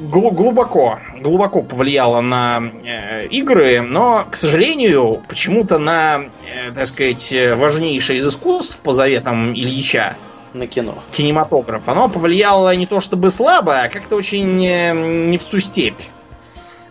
глубоко, 0.00 1.00
глубоко 1.20 1.62
повлияло 1.62 2.20
на 2.20 2.62
э, 2.84 3.26
игры, 3.26 3.80
но, 3.80 4.26
к 4.30 4.36
сожалению, 4.36 5.22
почему-то 5.28 5.78
на, 5.78 6.26
э, 6.46 6.72
так 6.72 6.86
сказать, 6.86 7.34
важнейшее 7.56 8.20
из 8.20 8.26
искусств 8.26 8.80
по 8.82 8.92
заветам 8.92 9.54
Ильича, 9.54 10.16
на 10.54 10.66
кино. 10.66 11.02
Кинематограф. 11.10 11.88
Оно 11.88 12.08
повлияло 12.08 12.74
не 12.74 12.86
то 12.86 13.00
чтобы 13.00 13.30
слабо, 13.30 13.82
а 13.82 13.88
как-то 13.88 14.16
очень 14.16 14.64
э, 14.64 14.92
не 14.92 15.38
в 15.38 15.44
ту 15.44 15.60
степь. 15.60 16.00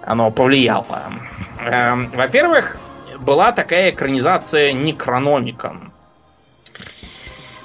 Оно 0.01 0.31
повлияло. 0.31 1.11
Эм, 1.59 2.09
во-первых, 2.11 2.79
была 3.19 3.51
такая 3.51 3.91
экранизация 3.91 4.73
Некрономикон. 4.73 5.91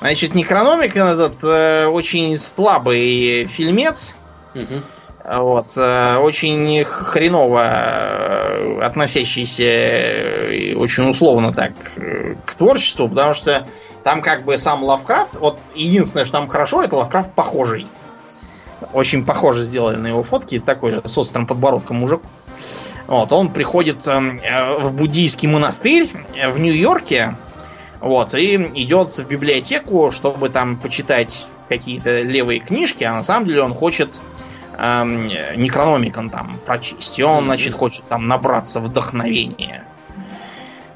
Значит, 0.00 0.34
Некрономикон 0.34 1.08
этот 1.08 1.44
э, 1.44 1.86
очень 1.86 2.36
слабый 2.36 3.46
фильмец. 3.46 4.16
Угу. 4.54 4.82
Вот, 5.24 5.68
э, 5.76 6.16
очень 6.16 6.82
хреново 6.82 8.82
относящийся 8.82 10.76
очень 10.76 11.08
условно 11.08 11.52
так 11.52 11.72
к 12.44 12.54
творчеству, 12.54 13.08
потому 13.08 13.34
что 13.34 13.66
там 14.04 14.22
как 14.22 14.44
бы 14.44 14.58
сам 14.58 14.82
Лавкрафт, 14.84 15.38
вот 15.38 15.58
единственное, 15.74 16.24
что 16.24 16.38
там 16.38 16.48
хорошо, 16.48 16.82
это 16.82 16.96
Лавкрафт 16.96 17.34
похожий. 17.34 17.86
Очень 18.92 19.24
похоже 19.24 19.62
сделали 19.62 19.96
на 19.96 20.08
его 20.08 20.22
фотки, 20.22 20.58
такой 20.58 20.90
же 20.90 21.02
с 21.04 21.16
острым 21.16 21.46
подбородком 21.46 21.96
мужик. 21.96 22.22
Вот, 23.06 23.32
он 23.32 23.52
приходит 23.52 24.06
эм, 24.06 24.38
э, 24.38 24.78
в 24.78 24.92
буддийский 24.92 25.48
монастырь 25.48 26.08
в 26.48 26.58
Нью-Йорке, 26.58 27.36
вот, 28.00 28.34
и 28.34 28.56
идет 28.56 29.16
в 29.18 29.26
библиотеку, 29.26 30.10
чтобы 30.10 30.48
там 30.48 30.76
почитать 30.76 31.46
какие-то 31.68 32.22
левые 32.22 32.60
книжки, 32.60 33.04
а 33.04 33.12
на 33.14 33.22
самом 33.22 33.46
деле 33.46 33.62
он 33.62 33.74
хочет 33.74 34.22
эм, 34.78 35.28
Некрономикон 35.56 36.30
там 36.30 36.58
прочесть. 36.64 37.18
И 37.18 37.22
он, 37.22 37.44
значит, 37.44 37.74
хочет 37.74 38.04
там 38.08 38.28
набраться 38.28 38.80
вдохновения. 38.80 39.84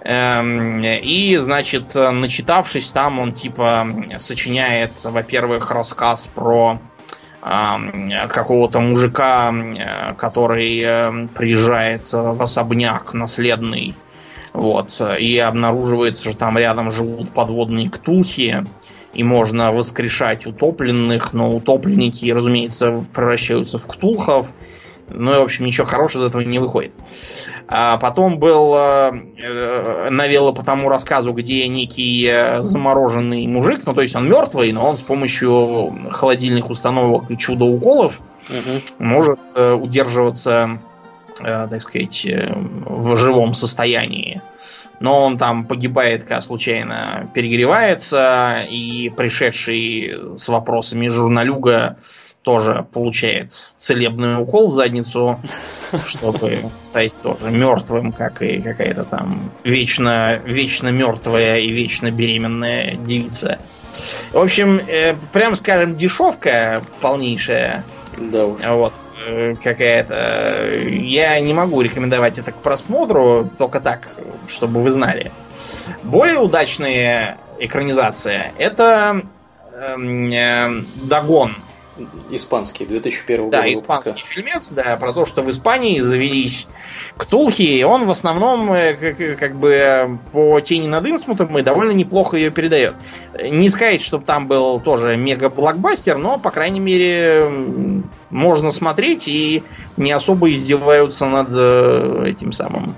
Эм, 0.09 0.85
и, 0.85 1.37
значит, 1.37 1.95
начитавшись 1.95 2.93
там, 2.93 3.19
он 3.19 3.33
типа 3.33 3.87
сочиняет, 4.19 5.05
во-первых, 5.05 5.73
рассказ 5.73 6.31
про 6.33 6.79
какого-то 7.41 8.81
мужика, 8.81 9.55
который 10.19 10.81
эм, 10.81 11.29
приезжает 11.29 12.13
в 12.13 12.43
особняк 12.43 13.15
наследный, 13.15 13.95
вот, 14.53 15.01
и 15.21 15.39
обнаруживается, 15.39 16.31
что 16.31 16.39
там 16.39 16.59
рядом 16.59 16.91
живут 16.91 17.33
подводные 17.33 17.89
ктулхи, 17.89 18.65
и 19.15 19.23
можно 19.23 19.73
воскрешать 19.73 20.47
утопленных, 20.47 21.33
но 21.33 21.55
утопленники, 21.55 22.31
разумеется, 22.31 23.05
превращаются 23.15 23.79
в 23.79 23.87
ктулхов, 23.87 24.53
ну 25.17 25.35
и, 25.35 25.39
в 25.39 25.43
общем, 25.43 25.65
ничего 25.65 25.87
хорошего 25.87 26.23
из 26.23 26.29
этого 26.29 26.43
не 26.43 26.59
выходит. 26.59 26.93
А 27.69 27.97
потом 27.97 28.39
был 28.39 28.75
э, 28.77 29.11
э, 29.39 30.11
навело 30.11 30.53
по 30.53 30.63
тому 30.63 30.89
рассказу, 30.89 31.33
где 31.33 31.67
некий 31.69 32.27
э, 32.27 32.63
замороженный 32.63 33.47
мужик, 33.47 33.81
ну 33.87 33.95
то 33.95 34.03
есть 34.03 34.15
он 34.15 34.29
мертвый, 34.29 34.73
но 34.73 34.89
он 34.89 34.97
с 34.97 35.03
помощью 35.03 36.11
холодильных 36.13 36.71
установок 36.71 37.31
и 37.31 37.37
чудо-уколов 37.37 38.21
угу. 38.49 38.81
может 38.99 39.41
э, 39.57 39.73
удерживаться, 39.73 40.79
э, 41.41 41.67
так 41.69 41.83
сказать, 41.83 42.27
э, 42.27 42.53
в 42.55 43.17
живом 43.17 43.55
состоянии. 43.55 44.43
Но 44.99 45.25
он 45.25 45.37
там 45.37 45.67
погибает, 45.67 46.23
когда 46.23 46.41
случайно 46.41 47.31
перегревается, 47.35 48.61
и 48.69 49.13
пришедший 49.15 50.37
с 50.37 50.49
вопросами 50.49 51.09
журналюга 51.09 51.99
тоже 52.47 52.87
получает 52.93 53.51
целебный 53.51 54.41
укол 54.41 54.69
в 54.69 54.73
задницу, 54.73 55.41
чтобы 56.07 56.71
стать 56.79 57.13
тоже 57.21 57.51
мертвым, 57.51 58.13
как 58.13 58.41
и 58.41 58.61
какая-то 58.61 59.03
там 59.05 59.51
вечно, 59.65 60.41
вечно 60.45 60.89
мертвая 60.89 61.59
и 61.59 61.73
вечно 61.73 62.11
беременная 62.13 62.95
девица. 62.95 63.59
В 64.33 64.39
общем, 64.39 64.79
э, 64.79 65.17
прям 65.33 65.57
скажем, 65.57 65.97
дешевка 65.97 66.83
полнейшая. 67.01 67.85
Да 68.17 68.47
уж. 68.47 68.61
Вот, 68.65 68.95
какая-то. 69.63 70.71
Я 70.89 71.39
не 71.41 71.55
могу 71.55 71.81
рекомендовать 71.81 72.39
это 72.39 72.53
к 72.53 72.57
просмотру, 72.57 73.51
только 73.59 73.81
так, 73.81 74.09
чтобы 74.47 74.81
вы 74.81 74.91
знали. 74.91 75.33
Более 76.03 76.39
удачная 76.39 77.39
экранизация 77.59 78.53
это 78.59 79.23
эм, 79.73 80.31
э, 80.31 80.85
Дагон 80.97 81.57
Испанский, 82.31 82.85
2001 82.85 83.45
года. 83.45 83.59
Да, 83.59 83.73
испанский 83.73 84.11
выпуска. 84.11 84.29
фильмец, 84.29 84.71
да, 84.71 84.97
про 84.97 85.13
то, 85.13 85.25
что 85.25 85.43
в 85.43 85.49
Испании 85.49 85.99
завелись 86.01 86.67
ктулхи, 87.17 87.83
он 87.83 88.07
в 88.07 88.11
основном 88.11 88.73
э, 88.73 88.95
как, 88.95 89.39
как 89.39 89.57
бы 89.57 90.19
по 90.33 90.61
тени 90.61 90.87
над 90.87 91.07
Инсмутом 91.07 91.59
и 91.59 91.63
довольно 91.63 91.93
неплохо 91.93 92.37
ее 92.37 92.51
передает. 92.51 92.95
Не 93.43 93.69
сказать, 93.69 94.03
чтобы 94.03 94.25
там 94.25 94.47
был 94.47 94.81
тоже 94.81 95.17
мега-блокбастер, 95.17 96.19
но, 96.19 96.39
по 96.39 96.51
крайней 96.51 96.81
мере, 96.81 97.49
можно 98.31 98.71
смотреть 98.71 99.29
и 99.29 99.63
не 99.97 100.13
особо 100.13 100.53
издеваются 100.53 101.27
над 101.27 101.49
э, 101.53 102.25
этим 102.27 102.53
самым 102.53 102.97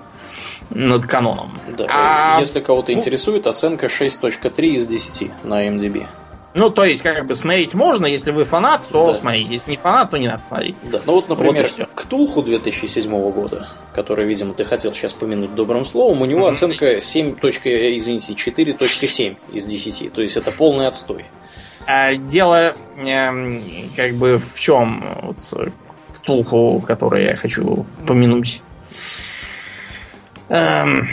над 0.71 1.07
каноном. 1.07 1.59
Да, 1.77 1.87
а... 1.89 2.41
Если 2.41 2.61
кого-то 2.61 2.93
ну... 2.93 2.99
интересует, 2.99 3.47
оценка 3.47 3.87
6.3 3.87 4.65
из 4.77 4.87
10 4.87 5.31
на 5.45 5.67
MDB. 5.67 6.07
Ну, 6.55 6.71
то 6.71 6.85
есть, 6.85 7.03
как 7.03 7.27
бы 7.27 7.35
смотреть 7.35 7.75
можно, 7.75 8.07
если 8.07 8.31
вы 8.31 8.45
фанат, 8.45 8.89
то 8.91 9.09
да. 9.09 9.15
смотрите. 9.15 9.53
Если 9.53 9.73
не 9.73 9.77
фанат, 9.77 10.11
то 10.11 10.17
не 10.17 10.29
надо 10.29 10.43
смотреть. 10.43 10.77
Да. 10.91 11.01
Ну 11.07 11.13
вот, 11.15 11.29
например, 11.29 11.69
вот 11.79 11.89
Ктулху 11.95 12.43
2007 12.43 13.11
года, 13.33 13.69
который, 13.95 14.27
видимо, 14.27 14.55
ты 14.55 14.65
хотел 14.65 14.95
сейчас 14.95 15.13
помянуть 15.13 15.55
добрым 15.55 15.85
словом, 15.85 16.23
у 16.23 16.25
него 16.25 16.49
mm-hmm. 16.49 16.53
оценка 16.53 17.01
7. 17.01 17.37
извините, 17.39 18.33
4.7 18.33 19.37
из 19.53 19.67
10. 19.67 20.13
То 20.13 20.23
есть 20.23 20.37
это 20.37 20.51
полный 20.51 20.87
отстой. 20.87 21.27
А 21.87 22.15
дело 22.17 22.75
э, 22.97 23.61
как 23.97 24.15
бы 24.15 24.39
в 24.39 24.59
чем 24.59 25.19
вот, 25.23 25.73
Ктулху, 26.15 26.83
который 26.87 27.25
я 27.25 27.37
хочу 27.37 27.87
помянуть. 28.07 28.63
Эм, 30.49 31.09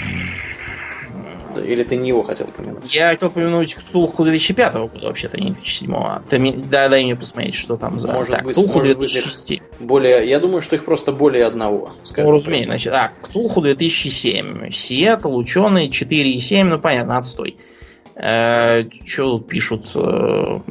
или 1.57 1.84
ты 1.84 1.95
не 1.95 2.10
его 2.10 2.23
хотел 2.23 2.48
помянуть? 2.48 2.94
Я 2.94 3.10
хотел 3.10 3.30
помянуть 3.32 3.76
Ктулху 3.76 4.23
2005 4.23 4.73
года, 4.73 5.07
вообще-то, 5.07 5.38
не 5.38 5.52
2007. 5.52 5.94
Ты, 6.30 6.53
да, 6.69 6.90
дай 6.90 7.03
мне 7.03 7.15
посмотреть, 7.15 7.56
что 7.56 7.77
там 7.77 7.99
за... 7.99 8.11
Может 8.11 8.36
так, 8.36 8.44
быть, 8.44 8.53
Ктулху 8.53 8.80
может 8.80 8.98
2006. 8.98 9.49
Быть, 9.49 9.61
более... 9.80 10.30
Я 10.30 10.40
думаю, 10.40 10.61
что 10.61 10.76
их 10.76 10.86
просто 10.86 11.11
более 11.11 11.45
одного. 11.45 11.94
Ну, 12.18 12.32
разумеется. 12.32 12.69
Значит, 12.69 12.94
а, 12.94 13.11
Ктулху 13.22 13.61
2007. 13.61 14.72
Сиэтл, 14.72 15.36
ученый, 15.36 15.88
4,7, 15.90 16.64
ну, 16.64 16.80
понятно, 16.80 17.18
отстой. 17.18 17.57
Э, 18.15 18.84
что 19.06 19.38
тут 19.38 19.48
пишут? 19.48 19.95
Угу. 19.95 20.65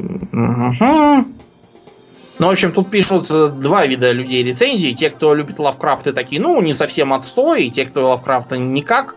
Ну, 2.39 2.48
в 2.48 2.51
общем, 2.51 2.73
тут 2.73 2.90
пишут 2.90 3.31
э, 3.31 3.48
два 3.48 3.86
вида 3.86 4.11
людей 4.11 4.43
рецензии. 4.43 4.93
Те, 4.93 5.11
кто 5.11 5.35
любит 5.35 5.59
Лавкрафт, 5.59 6.09
и 6.09 6.12
такие, 6.12 6.40
ну, 6.40 6.61
не 6.61 6.73
совсем 6.73 7.12
отстой, 7.12 7.65
и 7.65 7.70
те, 7.70 7.85
кто 7.86 8.09
Лавкрафта 8.09 8.56
никак, 8.56 9.15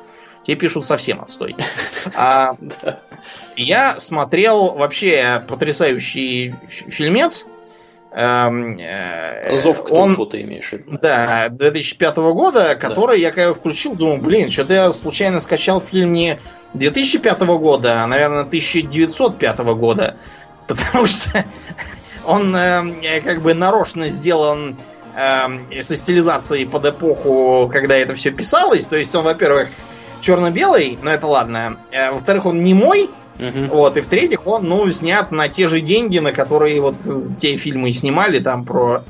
те 0.48 0.56
пишут 0.56 0.86
совсем 0.86 1.22
отстой. 1.22 1.56
А, 2.15 2.56
я 3.57 3.99
смотрел 3.99 4.74
вообще 4.74 5.44
потрясающий 5.45 6.56
фильмец. 6.68 7.45
Эм, 8.11 8.78
э, 8.80 9.53
Зов 9.56 9.84
к 9.84 9.91
он, 9.91 10.15
ты 10.30 10.44
имеешь 10.44 10.69
в 10.69 10.74
виду? 10.74 10.98
Да, 11.02 11.49
2005 11.49 12.18
года, 12.18 12.76
который 12.76 13.18
да. 13.18 13.28
я 13.28 13.32
когда 13.32 13.53
включил, 13.53 13.95
думаю, 13.95 14.22
блин, 14.22 14.49
что-то 14.49 14.74
я 14.74 14.91
случайно 14.94 15.41
скачал 15.41 15.82
фильм 15.82 16.14
не 16.14 16.40
2005 16.74 17.41
года, 17.41 18.03
а, 18.03 18.07
наверное, 18.07 18.41
1905 18.41 19.60
года. 19.76 20.15
Потому 20.68 21.06
что 21.06 21.45
он 22.26 22.56
э, 22.56 23.19
как 23.22 23.41
бы 23.41 23.53
нарочно 23.53 24.07
сделан 24.07 24.78
э, 25.14 25.82
со 25.82 25.95
стилизацией 25.95 26.65
под 26.65 26.86
эпоху, 26.86 27.69
когда 27.72 27.98
это 27.98 28.15
все 28.15 28.32
писалось. 28.32 28.86
То 28.86 28.95
есть 28.95 29.14
он, 29.14 29.26
во-первых, 29.26 29.69
черно-белый, 30.22 30.98
но 31.02 31.11
это 31.11 31.27
ладно. 31.27 31.77
Э, 31.91 32.11
во-вторых, 32.11 32.45
он 32.45 32.64
не 32.64 32.73
мой. 32.73 33.10
Uh-huh. 33.38 33.69
Вот, 33.69 33.98
и 33.98 34.02
в-третьих, 34.02 34.48
он, 34.48 34.68
ну, 34.68 34.89
снят 34.89 35.31
на 35.31 35.48
те 35.48 35.68
же 35.68 35.80
деньги, 35.80 36.18
на 36.18 36.31
которые 36.31 36.81
вот 36.81 36.95
те 37.38 37.56
фильмы 37.56 37.94
снимали, 37.94 38.39
там 38.39 38.65
про 38.65 39.03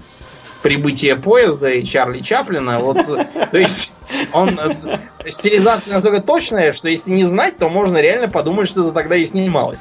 прибытие 0.61 1.15
поезда 1.15 1.69
и 1.69 1.83
Чарли 1.85 2.19
Чаплина. 2.19 2.79
Вот, 2.79 2.97
то 3.51 3.57
есть, 3.57 3.93
он 4.33 4.59
э, 4.59 4.97
стилизация 5.25 5.93
настолько 5.93 6.21
точная, 6.21 6.73
что 6.73 6.89
если 6.89 7.11
не 7.11 7.23
знать, 7.23 7.57
то 7.57 7.69
можно 7.69 8.01
реально 8.01 8.27
подумать, 8.27 8.67
что 8.67 8.83
это 8.85 8.91
тогда 8.91 9.15
и 9.15 9.25
снималось. 9.25 9.79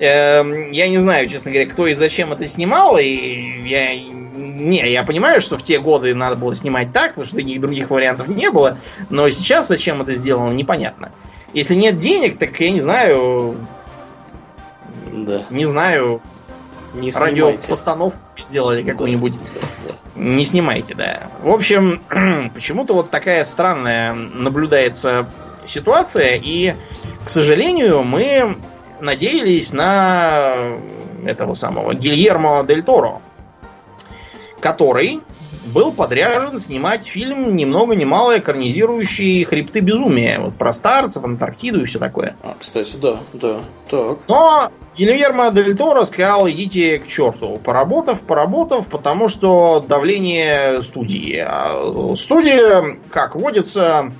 Эм, 0.00 0.70
я 0.70 0.88
не 0.88 0.98
знаю, 0.98 1.28
честно 1.28 1.50
говоря, 1.50 1.68
кто 1.68 1.86
и 1.86 1.94
зачем 1.94 2.32
это 2.32 2.46
снимал, 2.48 2.98
и 2.98 3.68
я 3.68 3.96
не, 4.58 4.90
я 4.90 5.02
понимаю, 5.04 5.40
что 5.40 5.56
в 5.56 5.62
те 5.62 5.78
годы 5.78 6.14
надо 6.14 6.36
было 6.36 6.54
снимать 6.54 6.92
так, 6.92 7.10
потому 7.10 7.24
что 7.24 7.36
никаких 7.36 7.60
других 7.60 7.90
вариантов 7.90 8.28
не 8.28 8.50
было. 8.50 8.78
Но 9.10 9.28
сейчас 9.30 9.68
зачем 9.68 10.02
это 10.02 10.12
сделано, 10.12 10.52
непонятно. 10.52 11.12
Если 11.52 11.74
нет 11.74 11.96
денег, 11.96 12.38
так 12.38 12.58
я 12.60 12.70
не 12.70 12.80
знаю. 12.80 13.56
Да. 15.12 15.46
Не 15.50 15.64
знаю. 15.64 16.22
Не 16.94 17.10
радиопостановку 17.10 18.18
сделали 18.36 18.82
какую-нибудь. 18.82 19.34
Да, 19.34 19.60
да, 19.60 19.92
да. 19.92 20.20
Не 20.20 20.44
снимайте, 20.44 20.94
да. 20.94 21.28
В 21.42 21.50
общем, 21.50 22.02
почему-то 22.54 22.94
вот 22.94 23.10
такая 23.10 23.44
странная 23.44 24.14
наблюдается 24.14 25.28
ситуация, 25.64 26.40
и, 26.42 26.74
к 27.24 27.30
сожалению, 27.30 28.02
мы 28.02 28.56
надеялись 29.00 29.72
на 29.72 30.78
этого 31.24 31.54
самого 31.54 31.94
Гильермо 31.94 32.64
Дель 32.66 32.82
Торо 32.82 33.20
который 34.60 35.20
был 35.66 35.92
подряжен 35.92 36.58
снимать 36.58 37.06
фильм 37.06 37.54
ни 37.54 37.64
много 37.64 37.94
ни 37.94 38.04
мало 38.04 38.38
экранизирующий 38.38 39.44
«Хребты 39.44 39.80
безумия». 39.80 40.40
Вот 40.40 40.54
про 40.54 40.72
старцев, 40.72 41.24
Антарктиду 41.24 41.82
и 41.82 41.84
все 41.84 41.98
такое. 41.98 42.36
А, 42.42 42.56
кстати, 42.58 42.96
да, 42.96 43.20
да, 43.34 43.62
так. 43.90 44.20
Но 44.28 44.70
Гильермо 44.96 45.50
Дель 45.50 45.76
Торо 45.76 46.04
сказал, 46.04 46.48
идите 46.48 46.98
к 46.98 47.06
черту. 47.06 47.60
Поработав, 47.62 48.22
поработав, 48.22 48.88
потому 48.88 49.28
что 49.28 49.84
давление 49.86 50.82
студии. 50.82 51.44
А 51.46 52.14
студия, 52.16 52.98
как 53.10 53.36
водится, 53.36 54.12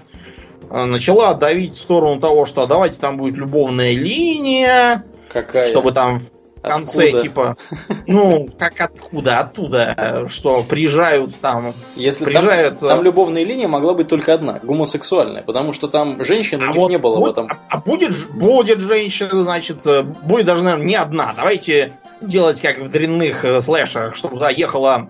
начала 0.70 1.34
давить 1.34 1.74
в 1.74 1.80
сторону 1.80 2.20
того, 2.20 2.44
что 2.44 2.66
давайте 2.66 3.00
там 3.00 3.16
будет 3.16 3.36
любовная 3.36 3.92
линия, 3.92 5.04
Какая? 5.28 5.64
чтобы 5.64 5.92
там 5.92 6.18
в 6.18 6.60
конце, 6.60 7.04
откуда? 7.06 7.22
типа, 7.22 7.56
ну, 8.06 8.48
как 8.58 8.80
откуда? 8.80 9.38
Оттуда, 9.38 10.24
что 10.28 10.62
приезжают 10.62 11.34
там. 11.36 11.72
Если 11.96 12.24
приезжают... 12.24 12.80
там, 12.80 12.88
там 12.88 13.02
любовная 13.02 13.44
линия 13.44 13.68
могла 13.68 13.94
быть 13.94 14.08
только 14.08 14.34
одна, 14.34 14.58
гомосексуальная, 14.58 15.42
потому 15.42 15.72
что 15.72 15.88
там 15.88 16.24
женщины 16.24 16.64
а 16.64 16.72
вот, 16.72 16.90
не 16.90 16.98
было 16.98 17.16
вот, 17.16 17.28
в 17.28 17.30
этом. 17.30 17.46
А, 17.50 17.58
а 17.68 17.78
будет, 17.78 18.28
будет 18.30 18.80
женщина, 18.80 19.42
значит, 19.42 19.82
будет 20.22 20.46
даже, 20.46 20.64
наверное, 20.64 20.86
не 20.86 20.96
одна. 20.96 21.32
Давайте 21.36 21.92
делать 22.20 22.60
как 22.60 22.78
в 22.78 22.90
дрянных 22.90 23.44
э, 23.44 23.60
слэшерах, 23.60 24.16
чтобы 24.16 24.34
туда 24.34 24.50
ехала 24.50 25.08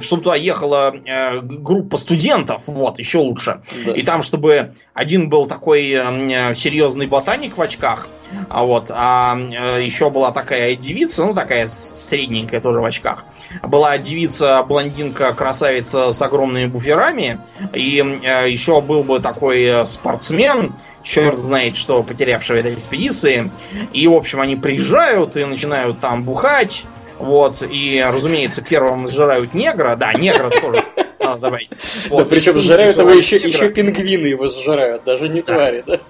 чтобы 0.00 0.22
туда 0.22 0.34
ехала 0.34 0.94
э, 1.04 1.40
группа 1.40 1.96
студентов, 1.96 2.64
вот, 2.66 2.98
еще 2.98 3.18
лучше. 3.18 3.60
Да. 3.86 3.92
И 3.92 4.02
там, 4.02 4.22
чтобы 4.22 4.72
один 4.94 5.28
был 5.28 5.46
такой 5.46 5.90
э, 5.90 6.54
серьезный 6.54 7.06
ботаник 7.06 7.56
в 7.56 7.62
очках, 7.62 8.08
а 8.48 8.64
вот, 8.64 8.90
а 8.92 9.36
э, 9.36 9.82
еще 9.82 10.10
была 10.10 10.32
такая 10.32 10.74
девица, 10.74 11.24
ну, 11.24 11.34
такая 11.34 11.68
средненькая 11.68 12.60
тоже 12.60 12.80
в 12.80 12.84
очках. 12.84 13.24
Была 13.62 13.98
девица, 13.98 14.62
блондинка, 14.64 15.32
красавица 15.32 16.12
с 16.12 16.20
огромными 16.22 16.66
буферами, 16.66 17.40
и 17.72 18.02
еще 18.48 18.80
был 18.80 19.04
бы 19.04 19.20
такой 19.20 19.86
спортсмен, 19.86 20.74
черт 21.02 21.38
знает 21.38 21.76
что, 21.76 22.02
потерявший 22.02 22.56
в 22.56 22.60
этой 22.60 22.74
экспедиции. 22.74 23.50
И, 23.92 24.06
в 24.08 24.14
общем, 24.14 24.40
они 24.40 24.56
приезжают 24.56 25.36
и 25.36 25.44
начинают 25.44 26.00
там 26.00 26.24
бухать, 26.24 26.86
вот, 27.22 27.62
и, 27.62 28.04
разумеется, 28.04 28.62
первым 28.62 29.06
сжирают 29.06 29.54
негра. 29.54 29.94
Да, 29.94 30.12
негра 30.12 30.50
тоже 30.50 30.84
надо 31.20 31.40
добавить. 31.40 31.70
Вот, 32.08 32.24
да, 32.24 32.28
причем 32.28 32.58
сжирают 32.58 32.96
его 32.98 33.10
еще, 33.10 33.36
еще 33.36 33.68
пингвины 33.70 34.26
его 34.26 34.48
сжирают, 34.48 35.04
даже 35.04 35.28
не 35.28 35.40
твари, 35.40 35.84
да? 35.86 36.00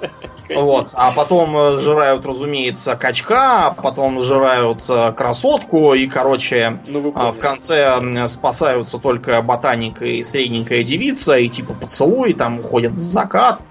Вот, 0.55 0.93
а 0.97 1.13
потом 1.13 1.57
э, 1.57 1.77
сжирают, 1.77 2.27
разумеется, 2.27 2.97
качка, 2.97 3.75
потом 3.83 4.21
сжирают 4.21 4.85
э, 4.89 5.13
красотку, 5.13 5.93
и, 5.93 6.07
короче, 6.07 6.79
ну, 6.89 7.13
а, 7.15 7.33
в 7.33 7.39
конце 7.39 8.29
спасаются 8.29 8.99
только 8.99 9.41
ботаника 9.43 10.07
и 10.07 10.23
средненькая 10.23 10.83
девица, 10.83 11.37
и 11.39 11.49
типа 11.49 11.75
поцелуй, 11.75 12.33
там 12.33 12.61
уходят 12.61 12.93
в 12.93 12.99
закат. 12.99 13.67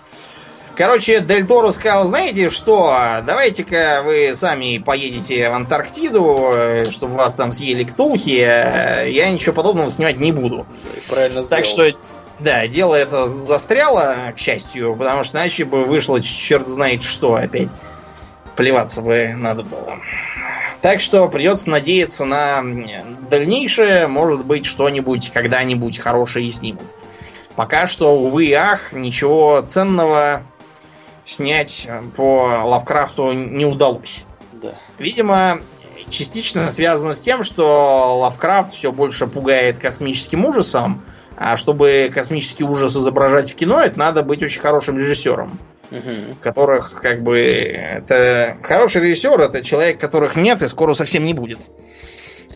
Короче, 0.75 1.19
Дель 1.19 1.45
Торо 1.45 1.71
сказал, 1.71 2.07
знаете 2.07 2.49
что, 2.49 2.95
давайте-ка 3.27 4.01
вы 4.03 4.33
сами 4.33 4.77
поедете 4.77 5.49
в 5.49 5.53
Антарктиду, 5.53 6.53
чтобы 6.89 7.15
вас 7.15 7.35
там 7.35 7.51
съели 7.51 7.83
ктулхи, 7.83 8.29
я 8.29 9.29
ничего 9.29 9.53
подобного 9.53 9.91
снимать 9.91 10.17
не 10.17 10.31
буду. 10.31 10.65
Правильно 11.09 11.43
Так 11.43 11.65
что, 11.65 11.91
да, 12.39 12.67
дело 12.67 12.95
это 12.95 13.27
застряло, 13.27 14.33
к 14.35 14.39
счастью, 14.39 14.95
потому 14.95 15.23
что 15.23 15.37
иначе 15.37 15.65
бы 15.65 15.83
вышло 15.83 16.21
черт 16.21 16.67
знает 16.67 17.03
что 17.03 17.35
опять. 17.35 17.69
Плеваться 18.55 19.01
бы 19.01 19.33
надо 19.35 19.63
было. 19.63 19.99
Так 20.81 20.99
что 20.99 21.27
придется 21.27 21.69
надеяться 21.69 22.25
на 22.25 22.63
дальнейшее, 23.29 24.07
может 24.07 24.45
быть, 24.45 24.65
что-нибудь 24.65 25.29
когда-нибудь 25.29 25.99
хорошее 25.99 26.47
и 26.47 26.51
снимут. 26.51 26.95
Пока 27.55 27.85
что, 27.85 28.17
увы 28.17 28.45
и 28.45 28.53
ах, 28.53 28.93
ничего 28.93 29.61
ценного 29.61 30.41
снять 31.23 31.85
э, 31.87 32.01
по 32.15 32.63
Лавкрафту 32.65 33.31
не 33.31 33.65
удалось. 33.65 34.25
Да. 34.53 34.73
Видимо, 34.99 35.61
частично 36.09 36.69
связано 36.69 37.13
с 37.13 37.21
тем, 37.21 37.43
что 37.43 38.19
Лавкрафт 38.19 38.73
все 38.73 38.91
больше 38.91 39.27
пугает 39.27 39.79
космическим 39.79 40.45
ужасом, 40.45 41.03
а 41.37 41.57
чтобы 41.57 42.09
космический 42.13 42.63
ужас 42.63 42.95
изображать 42.95 43.51
в 43.51 43.55
кино, 43.55 43.81
это 43.81 43.97
надо 43.97 44.23
быть 44.23 44.43
очень 44.43 44.61
хорошим 44.61 44.97
режиссером. 44.97 45.59
Угу. 45.89 46.37
Которых, 46.39 47.01
как 47.01 47.21
бы, 47.21 47.39
это 47.39 48.57
хороший 48.63 49.01
режиссер, 49.01 49.39
это 49.41 49.61
человек, 49.61 49.99
которых 49.99 50.35
нет 50.35 50.61
и 50.61 50.67
скоро 50.67 50.93
совсем 50.93 51.25
не 51.25 51.33
будет. 51.33 51.59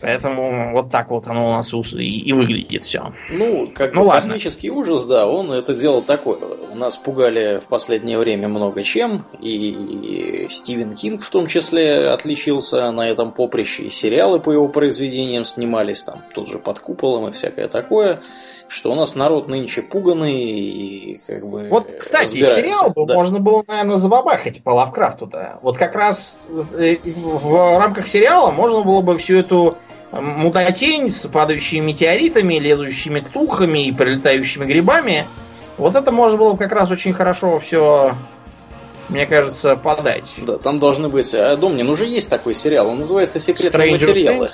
Поэтому 0.00 0.72
вот 0.72 0.90
так 0.90 1.10
вот 1.10 1.26
оно 1.26 1.48
у 1.48 1.52
нас 1.52 1.72
и, 1.72 2.20
и 2.20 2.32
выглядит 2.32 2.82
все. 2.82 3.12
Ну, 3.30 3.70
как 3.74 3.94
ну, 3.94 4.04
ладно. 4.04 4.22
космический 4.22 4.70
ужас, 4.70 5.04
да, 5.04 5.26
он 5.26 5.52
это 5.52 5.74
дело 5.74 6.02
такое. 6.02 6.38
У 6.72 6.76
нас 6.76 6.96
пугали 6.96 7.60
в 7.60 7.66
последнее 7.66 8.18
время 8.18 8.48
много 8.48 8.82
чем, 8.82 9.24
и 9.40 10.46
Стивен 10.50 10.94
Кинг 10.94 11.22
в 11.22 11.30
том 11.30 11.46
числе 11.46 12.08
отличился 12.10 12.90
на 12.90 13.08
этом 13.08 13.32
поприще, 13.32 13.84
и 13.84 13.90
сериалы 13.90 14.40
по 14.40 14.50
его 14.50 14.68
произведениям 14.68 15.44
снимались 15.44 16.02
там, 16.02 16.22
тут 16.34 16.48
же 16.48 16.58
под 16.58 16.80
куполом 16.80 17.28
и 17.28 17.32
всякое 17.32 17.68
такое 17.68 18.20
что 18.68 18.92
у 18.92 18.94
нас 18.94 19.14
народ 19.14 19.48
нынче 19.48 19.82
пуганный 19.82 20.40
и 20.40 21.20
как 21.26 21.44
бы 21.46 21.68
Вот, 21.68 21.94
кстати, 21.94 22.42
сериал 22.42 22.92
да. 22.94 23.14
можно 23.14 23.38
было, 23.38 23.64
наверное, 23.66 23.96
забабахать 23.96 24.62
по 24.62 24.70
Лавкрафту-то. 24.70 25.58
Вот 25.62 25.76
как 25.76 25.94
раз 25.94 26.50
э, 26.76 26.96
в 27.04 27.78
рамках 27.78 28.06
сериала 28.06 28.50
можно 28.50 28.82
было 28.82 29.02
бы 29.02 29.18
всю 29.18 29.36
эту 29.36 29.78
мутатень 30.12 31.08
с 31.08 31.26
падающими 31.26 31.86
метеоритами, 31.86 32.54
лезущими 32.54 33.20
ктухами 33.20 33.86
и 33.86 33.92
прилетающими 33.92 34.64
грибами. 34.64 35.26
Вот 35.78 35.94
это 35.94 36.10
можно 36.10 36.38
было 36.38 36.52
бы 36.52 36.58
как 36.58 36.72
раз 36.72 36.90
очень 36.90 37.12
хорошо 37.12 37.58
все, 37.58 38.14
мне 39.08 39.26
кажется, 39.26 39.76
подать. 39.76 40.36
Да, 40.42 40.58
там 40.58 40.78
должны 40.78 41.08
быть... 41.08 41.34
А, 41.34 41.56
Домнин, 41.56 41.88
уже 41.88 42.06
есть 42.06 42.28
такой 42.28 42.54
сериал, 42.54 42.88
он 42.88 42.98
называется 42.98 43.38
«Секретные 43.38 43.92
Stranger 43.92 44.08
материалы». 44.08 44.48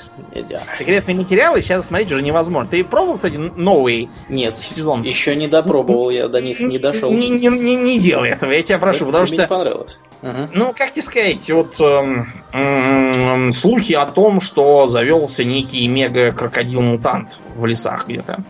Да. 0.49 0.63
Секретные 0.77 1.17
материалы 1.17 1.63
сейчас 1.63 1.87
смотреть 1.87 2.13
уже 2.13 2.23
невозможно. 2.23 2.71
Ты 2.71 2.85
пробовал, 2.85 3.17
кстати, 3.17 3.37
новый 3.37 4.11
Нет, 4.29 4.57
сезон? 4.61 5.03
еще 5.03 5.35
не 5.37 5.49
допробовал, 5.49 6.11
я 6.11 6.29
до 6.29 6.41
них 6.41 6.61
не 6.61 6.79
дошел. 6.79 7.11
Не, 7.11 7.31
не, 7.31 7.49
не, 7.49 7.77
не 7.77 7.99
делай 7.99 8.31
этого, 8.31 8.53
я 8.53 8.63
тебя 8.63 8.79
прошу, 8.79 9.05
это 9.05 9.07
потому 9.07 9.27
что... 9.27 9.37
не 9.37 9.47
понравилось. 9.47 9.99
Ну, 10.23 10.73
как 10.73 10.93
тебе 10.93 11.03
сказать, 11.03 11.51
вот 11.51 11.81
э, 11.81 12.25
э, 12.53 13.51
слухи 13.51 13.93
о 13.95 14.07
том, 14.07 14.41
что 14.41 14.87
завелся 14.87 15.45
некий 15.45 15.89
мега-крокодил-мутант 15.89 17.39
в 17.57 17.67
лесах 17.67 18.07
где-то. 18.07 18.45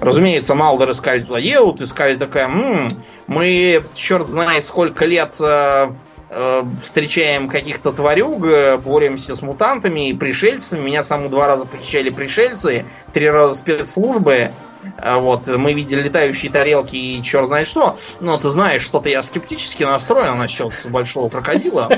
Разумеется, 0.00 0.54
Малдер 0.54 0.90
и 0.90 0.94
Скаль 0.94 1.24
туда 1.24 1.38
едут, 1.38 1.82
и 1.82 2.14
такая, 2.16 2.46
М, 2.46 2.88
мы 3.26 3.84
черт 3.94 4.26
знает 4.28 4.64
сколько 4.64 5.04
лет 5.04 5.36
э, 5.38 5.90
э, 6.30 6.62
встречаем 6.80 7.48
каких-то 7.48 7.92
тварюг, 7.92 8.46
боремся 8.82 9.36
с 9.36 9.42
мутантами 9.42 10.08
и 10.08 10.14
пришельцами. 10.14 10.86
Меня 10.86 11.02
саму 11.02 11.28
два 11.28 11.46
раза 11.46 11.66
похищали 11.66 12.08
пришельцы, 12.08 12.86
три 13.12 13.28
раза 13.28 13.54
спецслужбы. 13.54 14.52
А 14.98 15.18
вот, 15.18 15.46
мы 15.46 15.72
видели 15.72 16.02
летающие 16.02 16.50
тарелки 16.50 16.96
и 16.96 17.22
черт 17.22 17.46
знает 17.48 17.66
что. 17.66 17.96
Но 18.20 18.38
ты 18.38 18.48
знаешь, 18.48 18.82
что-то 18.82 19.08
я 19.08 19.22
скептически 19.22 19.84
настроен 19.84 20.38
насчет 20.38 20.72
большого 20.86 21.28
крокодила. 21.28 21.88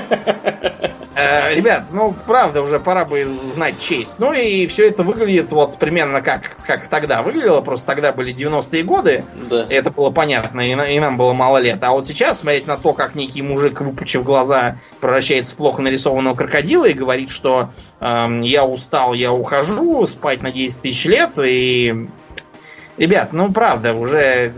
Э, 1.13 1.53
ребят, 1.55 1.87
ну, 1.91 2.15
правда, 2.25 2.61
уже 2.61 2.79
пора 2.79 3.05
бы 3.05 3.25
знать 3.25 3.79
честь. 3.79 4.19
Ну 4.19 4.31
и 4.31 4.65
все 4.67 4.87
это 4.87 5.03
выглядит 5.03 5.51
вот 5.51 5.77
примерно 5.77 6.21
как, 6.21 6.57
как 6.65 6.87
тогда 6.87 7.21
выглядело. 7.21 7.61
Просто 7.61 7.87
тогда 7.87 8.13
были 8.13 8.33
90-е 8.33 8.83
годы. 8.83 9.25
Да. 9.49 9.63
И 9.63 9.73
это 9.73 9.91
было 9.91 10.09
понятно, 10.09 10.61
и, 10.61 10.71
и 10.71 10.99
нам 10.99 11.17
было 11.17 11.33
мало 11.33 11.57
лет. 11.57 11.83
А 11.83 11.91
вот 11.91 12.07
сейчас 12.07 12.39
смотреть 12.39 12.65
на 12.65 12.77
то, 12.77 12.93
как 12.93 13.15
некий 13.15 13.41
мужик, 13.41 13.81
выпучив 13.81 14.23
глаза, 14.23 14.77
превращается 15.01 15.53
в 15.53 15.57
плохо 15.57 15.81
нарисованного 15.81 16.35
крокодила 16.35 16.85
и 16.85 16.93
говорит, 16.93 17.29
что 17.29 17.71
э, 17.99 18.39
я 18.43 18.65
устал, 18.65 19.13
я 19.13 19.33
ухожу, 19.33 20.05
спать 20.05 20.41
на 20.41 20.51
10 20.51 20.81
тысяч 20.81 21.05
лет, 21.05 21.37
и 21.37 22.07
Ребят, 23.01 23.33
ну 23.33 23.51
правда, 23.51 23.95
уже 23.95 24.51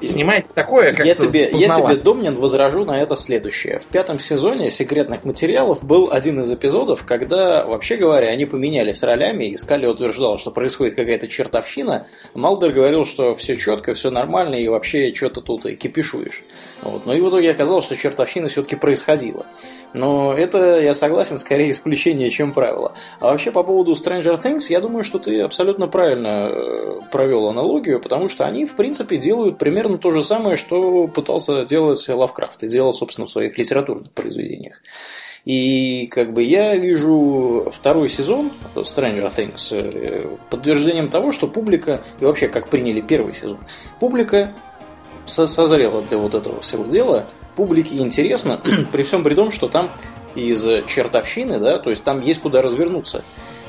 снимается 0.00 0.54
такое, 0.54 0.92
как 0.92 1.06
я 1.06 1.14
тебе, 1.14 1.50
я 1.52 1.68
тебе, 1.68 1.96
Домнин, 1.96 2.34
возражу 2.34 2.84
на 2.84 3.00
это 3.00 3.16
следующее. 3.16 3.78
В 3.78 3.88
пятом 3.88 4.18
сезоне 4.18 4.70
секретных 4.70 5.24
материалов 5.24 5.84
был 5.84 6.10
один 6.10 6.40
из 6.40 6.52
эпизодов, 6.52 7.04
когда, 7.04 7.66
вообще 7.66 7.96
говоря, 7.96 8.28
они 8.28 8.46
поменялись 8.46 9.02
ролями, 9.02 9.44
и 9.44 9.56
Скали 9.56 9.86
утверждал, 9.86 10.38
что 10.38 10.50
происходит 10.50 10.94
какая-то 10.94 11.28
чертовщина. 11.28 12.06
Малдер 12.34 12.72
говорил, 12.72 13.04
что 13.04 13.34
все 13.34 13.56
четко, 13.56 13.94
все 13.94 14.10
нормально, 14.10 14.56
и 14.56 14.68
вообще 14.68 15.12
что-то 15.14 15.40
тут 15.40 15.66
и 15.66 15.76
кипишуешь. 15.76 16.42
Вот. 16.82 17.06
Но 17.06 17.14
и 17.14 17.20
в 17.20 17.28
итоге 17.28 17.50
оказалось, 17.50 17.84
что 17.84 17.96
чертовщина 17.96 18.48
все-таки 18.48 18.76
происходила. 18.76 19.46
Но 19.92 20.32
это, 20.32 20.80
я 20.80 20.94
согласен, 20.94 21.36
скорее 21.36 21.72
исключение, 21.72 22.30
чем 22.30 22.52
правило. 22.52 22.92
А 23.18 23.30
вообще 23.30 23.50
по 23.50 23.62
поводу 23.62 23.92
Stranger 23.92 24.40
Things, 24.40 24.66
я 24.68 24.80
думаю, 24.80 25.02
что 25.02 25.18
ты 25.18 25.40
абсолютно 25.40 25.88
правильно 25.88 26.48
э, 26.50 27.00
провел 27.10 27.48
аналогию, 27.48 28.00
потому 28.00 28.28
что 28.28 28.44
они, 28.44 28.64
в 28.64 28.76
принципе, 28.76 29.16
делают 29.16 29.58
примерно 29.58 29.89
то 29.98 30.10
же 30.10 30.22
самое, 30.22 30.56
что 30.56 31.06
пытался 31.06 31.64
делать 31.64 32.06
Лавкрафт 32.08 32.62
и 32.62 32.68
делал, 32.68 32.92
собственно, 32.92 33.26
в 33.26 33.30
своих 33.30 33.58
литературных 33.58 34.10
произведениях. 34.12 34.82
И 35.44 36.06
как 36.10 36.32
бы 36.32 36.42
я 36.42 36.76
вижу 36.76 37.70
второй 37.72 38.08
сезон 38.08 38.52
Stranger 38.74 39.32
Things 39.34 39.74
э, 39.74 40.36
подтверждением 40.50 41.08
того, 41.08 41.32
что 41.32 41.46
публика, 41.46 42.02
и 42.20 42.24
вообще 42.24 42.48
как 42.48 42.68
приняли 42.68 43.00
первый 43.00 43.32
сезон, 43.32 43.58
публика 44.00 44.52
созрела 45.24 46.02
для 46.02 46.18
вот 46.18 46.34
этого 46.34 46.60
всего 46.60 46.84
дела, 46.84 47.26
публике 47.56 47.96
интересно, 47.98 48.60
при 48.92 49.02
всем 49.02 49.24
при 49.24 49.34
том, 49.34 49.50
что 49.50 49.68
там 49.68 49.90
из 50.34 50.62
чертовщины, 50.86 51.58
да, 51.58 51.78
то 51.78 51.90
есть 51.90 52.04
там 52.04 52.20
есть 52.20 52.40
куда 52.40 52.60
развернуться. 52.60 53.24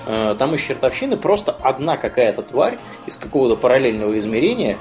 Э, 0.08 0.36
там 0.38 0.54
из 0.56 0.62
чертовщины 0.62 1.16
просто 1.16 1.52
одна 1.54 1.96
какая-то 1.96 2.42
тварь 2.42 2.80
из 3.06 3.18
какого-то 3.18 3.56
параллельного 3.56 4.18
измерения 4.18 4.78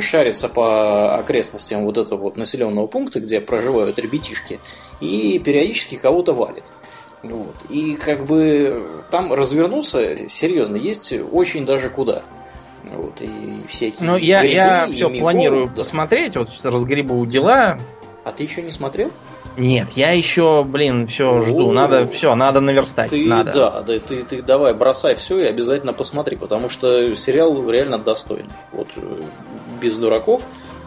шарится 0.00 0.48
по 0.48 1.16
окрестностям 1.16 1.84
вот 1.84 1.98
этого 1.98 2.20
вот 2.20 2.36
населенного 2.36 2.86
пункта, 2.86 3.20
где 3.20 3.40
проживают 3.40 3.98
ребятишки, 3.98 4.60
и 5.00 5.38
периодически 5.38 5.96
кого-то 5.96 6.32
валит. 6.32 6.64
Вот. 7.22 7.54
И 7.70 7.96
как 7.96 8.26
бы 8.26 8.86
там 9.10 9.32
развернуться, 9.32 10.28
серьезно, 10.28 10.76
есть 10.76 11.14
очень 11.32 11.64
даже 11.64 11.88
куда. 11.88 12.22
Вот, 12.82 13.22
и 13.22 13.66
всякие 13.66 14.06
Ну, 14.06 14.16
я, 14.18 14.42
я 14.42 14.86
все 14.90 15.08
микол, 15.08 15.20
планирую 15.20 15.66
да. 15.68 15.76
посмотреть, 15.76 16.36
вот 16.36 16.50
разгребу 16.64 17.24
дела, 17.24 17.78
а 18.24 18.32
ты 18.32 18.44
еще 18.44 18.62
не 18.62 18.72
смотрел? 18.72 19.10
Нет, 19.56 19.90
я 19.92 20.10
еще, 20.10 20.64
блин, 20.64 21.06
все 21.06 21.40
жду. 21.40 21.70
Надо, 21.70 22.08
все, 22.08 22.34
надо 22.34 22.60
наверстать. 22.60 23.10
Ты, 23.10 23.24
надо. 23.24 23.52
Да, 23.52 23.82
да, 23.82 23.98
ты, 24.00 24.24
ты 24.24 24.42
давай, 24.42 24.74
бросай 24.74 25.14
все 25.14 25.38
и 25.38 25.44
обязательно 25.44 25.92
посмотри, 25.92 26.36
потому 26.36 26.68
что 26.68 27.14
сериал 27.14 27.70
реально 27.70 27.98
достойный. 27.98 28.50
Вот 28.72 28.88
э, 28.96 29.22
без 29.84 29.96
дураков. 29.96 30.42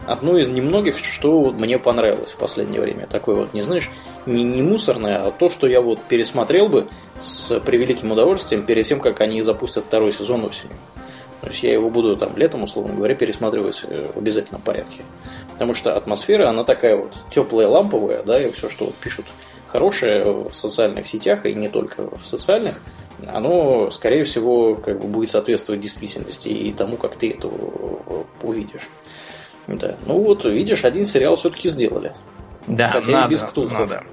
Одно 0.06 0.38
из 0.38 0.50
немногих, 0.50 0.98
что 0.98 1.52
мне 1.52 1.78
понравилось 1.78 2.32
в 2.32 2.38
последнее 2.38 2.82
время. 2.82 3.08
Такое 3.08 3.36
вот, 3.36 3.54
не 3.54 3.62
знаешь, 3.62 3.92
не, 4.26 4.44
не 4.44 4.62
мусорное, 4.62 5.22
а 5.26 5.32
то, 5.32 5.50
что 5.50 5.68
я 5.68 5.82
вот 5.82 6.00
пересмотрел 6.02 6.70
бы 6.70 6.88
с 7.20 7.60
превеликим 7.60 8.12
удовольствием 8.12 8.66
перед 8.66 8.86
тем, 8.86 9.02
как 9.02 9.20
они 9.20 9.42
запустят 9.42 9.84
второй 9.84 10.14
сезон 10.14 10.46
осенью. 10.46 10.78
То 11.42 11.48
есть 11.50 11.62
я 11.62 11.74
его 11.74 11.90
буду 11.90 12.18
там 12.18 12.36
летом, 12.38 12.64
условно 12.64 12.96
говоря, 12.96 13.16
пересматривать 13.16 13.82
э, 13.84 14.10
в 14.14 14.18
обязательном 14.18 14.62
порядке. 14.62 15.02
Потому 15.52 15.76
что 15.76 15.96
атмосфера, 15.96 16.50
она 16.50 16.64
такая 16.64 16.98
вот 16.98 17.14
теплая, 17.30 17.68
ламповая, 17.68 18.24
да, 18.24 18.42
и 18.42 18.52
все, 18.52 18.70
что 18.70 18.86
вот 18.86 18.96
пишут 18.96 19.26
хорошее 19.68 20.50
в 20.50 20.54
социальных 20.54 21.06
сетях, 21.06 21.46
и 21.46 21.54
не 21.54 21.70
только 21.70 22.16
в 22.16 22.26
социальных, 22.26 22.82
оно, 23.26 23.90
скорее 23.92 24.24
всего, 24.24 24.76
как 24.76 25.02
бы 25.02 25.08
будет 25.08 25.30
соответствовать 25.30 25.82
действительности 25.82 26.50
и 26.50 26.72
тому, 26.72 26.98
как 26.98 27.16
ты 27.16 27.32
это 27.32 27.50
увидишь. 28.42 28.88
Да. 29.68 29.96
Ну 30.06 30.24
вот, 30.24 30.46
видишь, 30.46 30.86
один 30.86 31.06
сериал 31.06 31.36
все-таки 31.36 31.70
сделали. 31.70 32.14
Да, 32.68 32.90
Хотя 32.90 33.12
надо, 33.12 33.28
и 33.28 33.32
без 33.32 33.42
ктулхов. 33.42 33.90
Надо. 33.90 34.04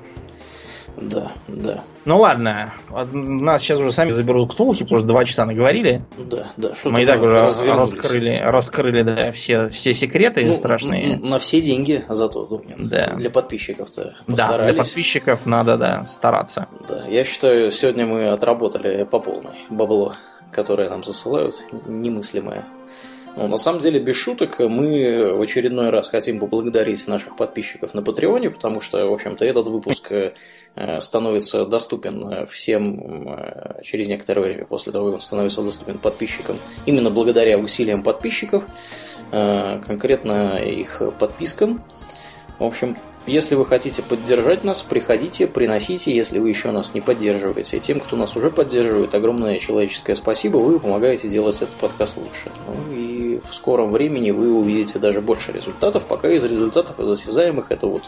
Да, 0.97 1.33
да. 1.49 1.85
Ну 2.05 2.19
ладно, 2.19 2.75
нас 3.13 3.63
сейчас 3.63 3.81
уже 3.81 3.93
сами 3.93 4.11
заберут 4.11 4.53
ктулхи, 4.53 4.85
потому 4.85 5.01
что 5.01 5.09
два 5.09 5.25
часа 5.25 5.47
наговорили. 5.47 6.03
Да, 6.19 6.47
да. 6.57 6.73
Мы 6.85 7.03
и 7.03 7.07
так 7.07 7.23
уже 7.23 7.37
раскрыли, 7.37 8.41
раскрыли 8.45 9.03
да, 9.03 9.33
все, 9.33 9.69
все 9.71 9.95
секреты 9.95 10.45
ну, 10.45 10.53
страшные. 10.53 11.17
На 11.17 11.39
все 11.39 11.61
деньги 11.61 12.05
зато, 12.09 12.45
думаю. 12.45 12.77
Да. 12.79 13.15
Для 13.17 13.31
подписчиков-то 13.31 14.15
Да, 14.29 14.65
для 14.65 14.75
подписчиков 14.75 15.47
надо, 15.47 15.79
да, 15.79 16.07
стараться. 16.07 16.69
Да, 16.89 17.05
я 17.09 17.25
считаю, 17.25 17.71
сегодня 17.71 18.07
мы 18.07 18.29
отработали 18.29 19.05
по 19.05 19.19
полной 19.19 19.65
бабло, 19.71 20.15
которое 20.53 20.91
нам 20.91 21.03
засылают, 21.03 21.57
немыслимое. 21.87 22.65
Но 23.37 23.49
на 23.49 23.57
самом 23.57 23.81
деле, 23.81 23.99
без 23.99 24.17
шуток, 24.17 24.61
мы 24.61 25.35
в 25.35 25.41
очередной 25.41 25.91
раз 25.91 26.09
хотим 26.09 26.39
поблагодарить 26.39 27.07
наших 27.09 27.37
подписчиков 27.37 27.93
на 27.93 28.03
Патреоне, 28.03 28.51
потому 28.51 28.81
что, 28.81 29.09
в 29.09 29.13
общем-то, 29.13 29.45
этот 29.45 29.67
выпуск 29.67 30.13
э, 30.13 31.01
становится 31.01 31.67
доступен 31.67 32.47
всем 32.47 33.29
э, 33.29 33.83
через 33.83 34.09
некоторое 34.09 34.43
время 34.43 34.65
после 34.67 34.93
того, 34.93 35.07
как 35.07 35.15
он 35.15 35.21
становится 35.21 35.63
доступен 35.63 35.99
подписчикам, 35.99 36.59
именно 36.87 37.11
благодаря 37.11 37.59
усилиям 37.59 38.05
подписчиков, 38.05 38.67
э, 39.33 39.81
конкретно 39.85 40.59
их 40.59 41.03
подпискам. 41.19 41.83
В 42.61 42.65
общем, 42.65 42.97
если 43.27 43.55
вы 43.55 43.65
хотите 43.65 44.03
поддержать 44.03 44.65
нас, 44.65 44.83
приходите, 44.83 45.47
приносите, 45.47 46.15
если 46.15 46.39
вы 46.39 46.51
еще 46.51 46.71
нас 46.73 46.93
не 46.93 47.01
поддерживаете. 47.01 47.79
И 47.79 47.81
тем, 47.81 48.01
кто 48.01 48.17
нас 48.17 48.37
уже 48.37 48.51
поддерживает, 48.51 49.15
огромное 49.15 49.59
человеческое 49.59 50.15
спасибо, 50.15 50.59
вы 50.59 50.79
помогаете 50.79 51.29
делать 51.29 51.57
этот 51.57 51.71
подкаст 51.77 52.19
лучше. 52.19 52.53
Ну 52.67 52.95
и 52.95 53.41
в 53.49 53.55
скором 53.55 53.93
времени 53.93 54.31
вы 54.31 54.53
увидите 54.53 54.99
даже 54.99 55.23
больше 55.23 55.53
результатов. 55.53 56.05
Пока 56.05 56.29
из 56.29 56.45
результатов 56.45 57.01
из 57.01 57.11
осязаемых 57.11 57.71
это 57.71 57.87
вот 57.87 58.03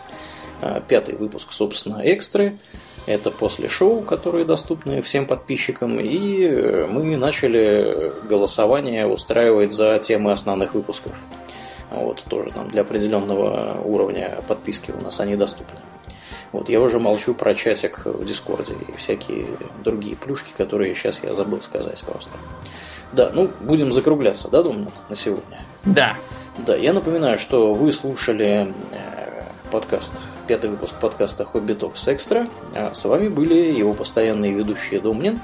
а, 0.61 0.81
пятый 0.81 1.17
выпуск, 1.17 1.53
собственно, 1.53 2.01
экстры. 2.03 2.57
Это 3.07 3.31
после 3.31 3.69
шоу, 3.69 4.01
которые 4.03 4.45
доступны 4.45 5.01
всем 5.01 5.27
подписчикам. 5.27 6.01
И 6.01 6.45
э, 6.45 6.87
мы 6.91 7.17
начали 7.17 8.13
голосование 8.29 9.07
устраивать 9.07 9.73
за 9.73 9.99
темы 10.01 10.33
основных 10.33 10.75
выпусков. 10.75 11.13
Вот, 11.91 12.25
тоже 12.29 12.51
там 12.51 12.69
для 12.69 12.83
определенного 12.83 13.81
уровня 13.85 14.39
подписки 14.49 14.91
у 14.91 15.03
нас 15.03 15.21
они 15.21 15.37
доступны. 15.37 15.79
Вот, 16.53 16.69
я 16.69 16.81
уже 16.81 16.99
молчу 16.99 17.35
про 17.35 17.55
чатик 17.55 18.07
в 18.07 18.25
Дискорде 18.25 18.75
и 18.89 18.97
всякие 18.97 19.47
другие 19.85 20.17
плюшки, 20.17 20.53
которые 20.57 20.95
сейчас 20.95 21.23
я 21.23 21.35
забыл 21.35 21.61
сказать 21.63 22.03
просто. 22.05 22.31
Да, 23.13 23.31
ну, 23.33 23.51
будем 23.61 23.93
закругляться, 23.93 24.49
да, 24.49 24.63
Домнин, 24.63 24.91
на 25.09 25.17
сегодня? 25.17 25.61
Да. 25.85 26.17
Да, 26.59 26.75
я 26.75 26.93
напоминаю, 26.93 27.39
что 27.39 27.75
вы 27.75 27.93
слушали 27.93 28.73
э, 28.93 29.43
подкаст, 29.71 30.21
пятый 30.47 30.71
выпуск 30.71 30.95
подкаста 30.95 31.45
«Hobby 31.45 31.75
Talks 31.75 32.09
Extra». 32.09 32.49
А 32.75 32.95
с 32.95 33.05
вами 33.05 33.29
были 33.29 33.55
его 33.55 33.93
постоянные 33.93 34.55
ведущие 34.55 35.01
Домнин 35.01 35.41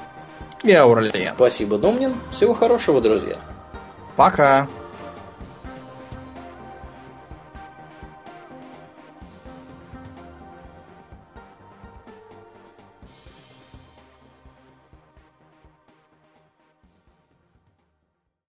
и 0.63 0.71
Аурлиен. 0.73 1.33
Спасибо, 1.35 1.77
Домнин. 1.77 2.15
Всего 2.31 2.53
хорошего, 2.53 2.99
друзья. 2.99 3.37
Пока. 4.15 4.67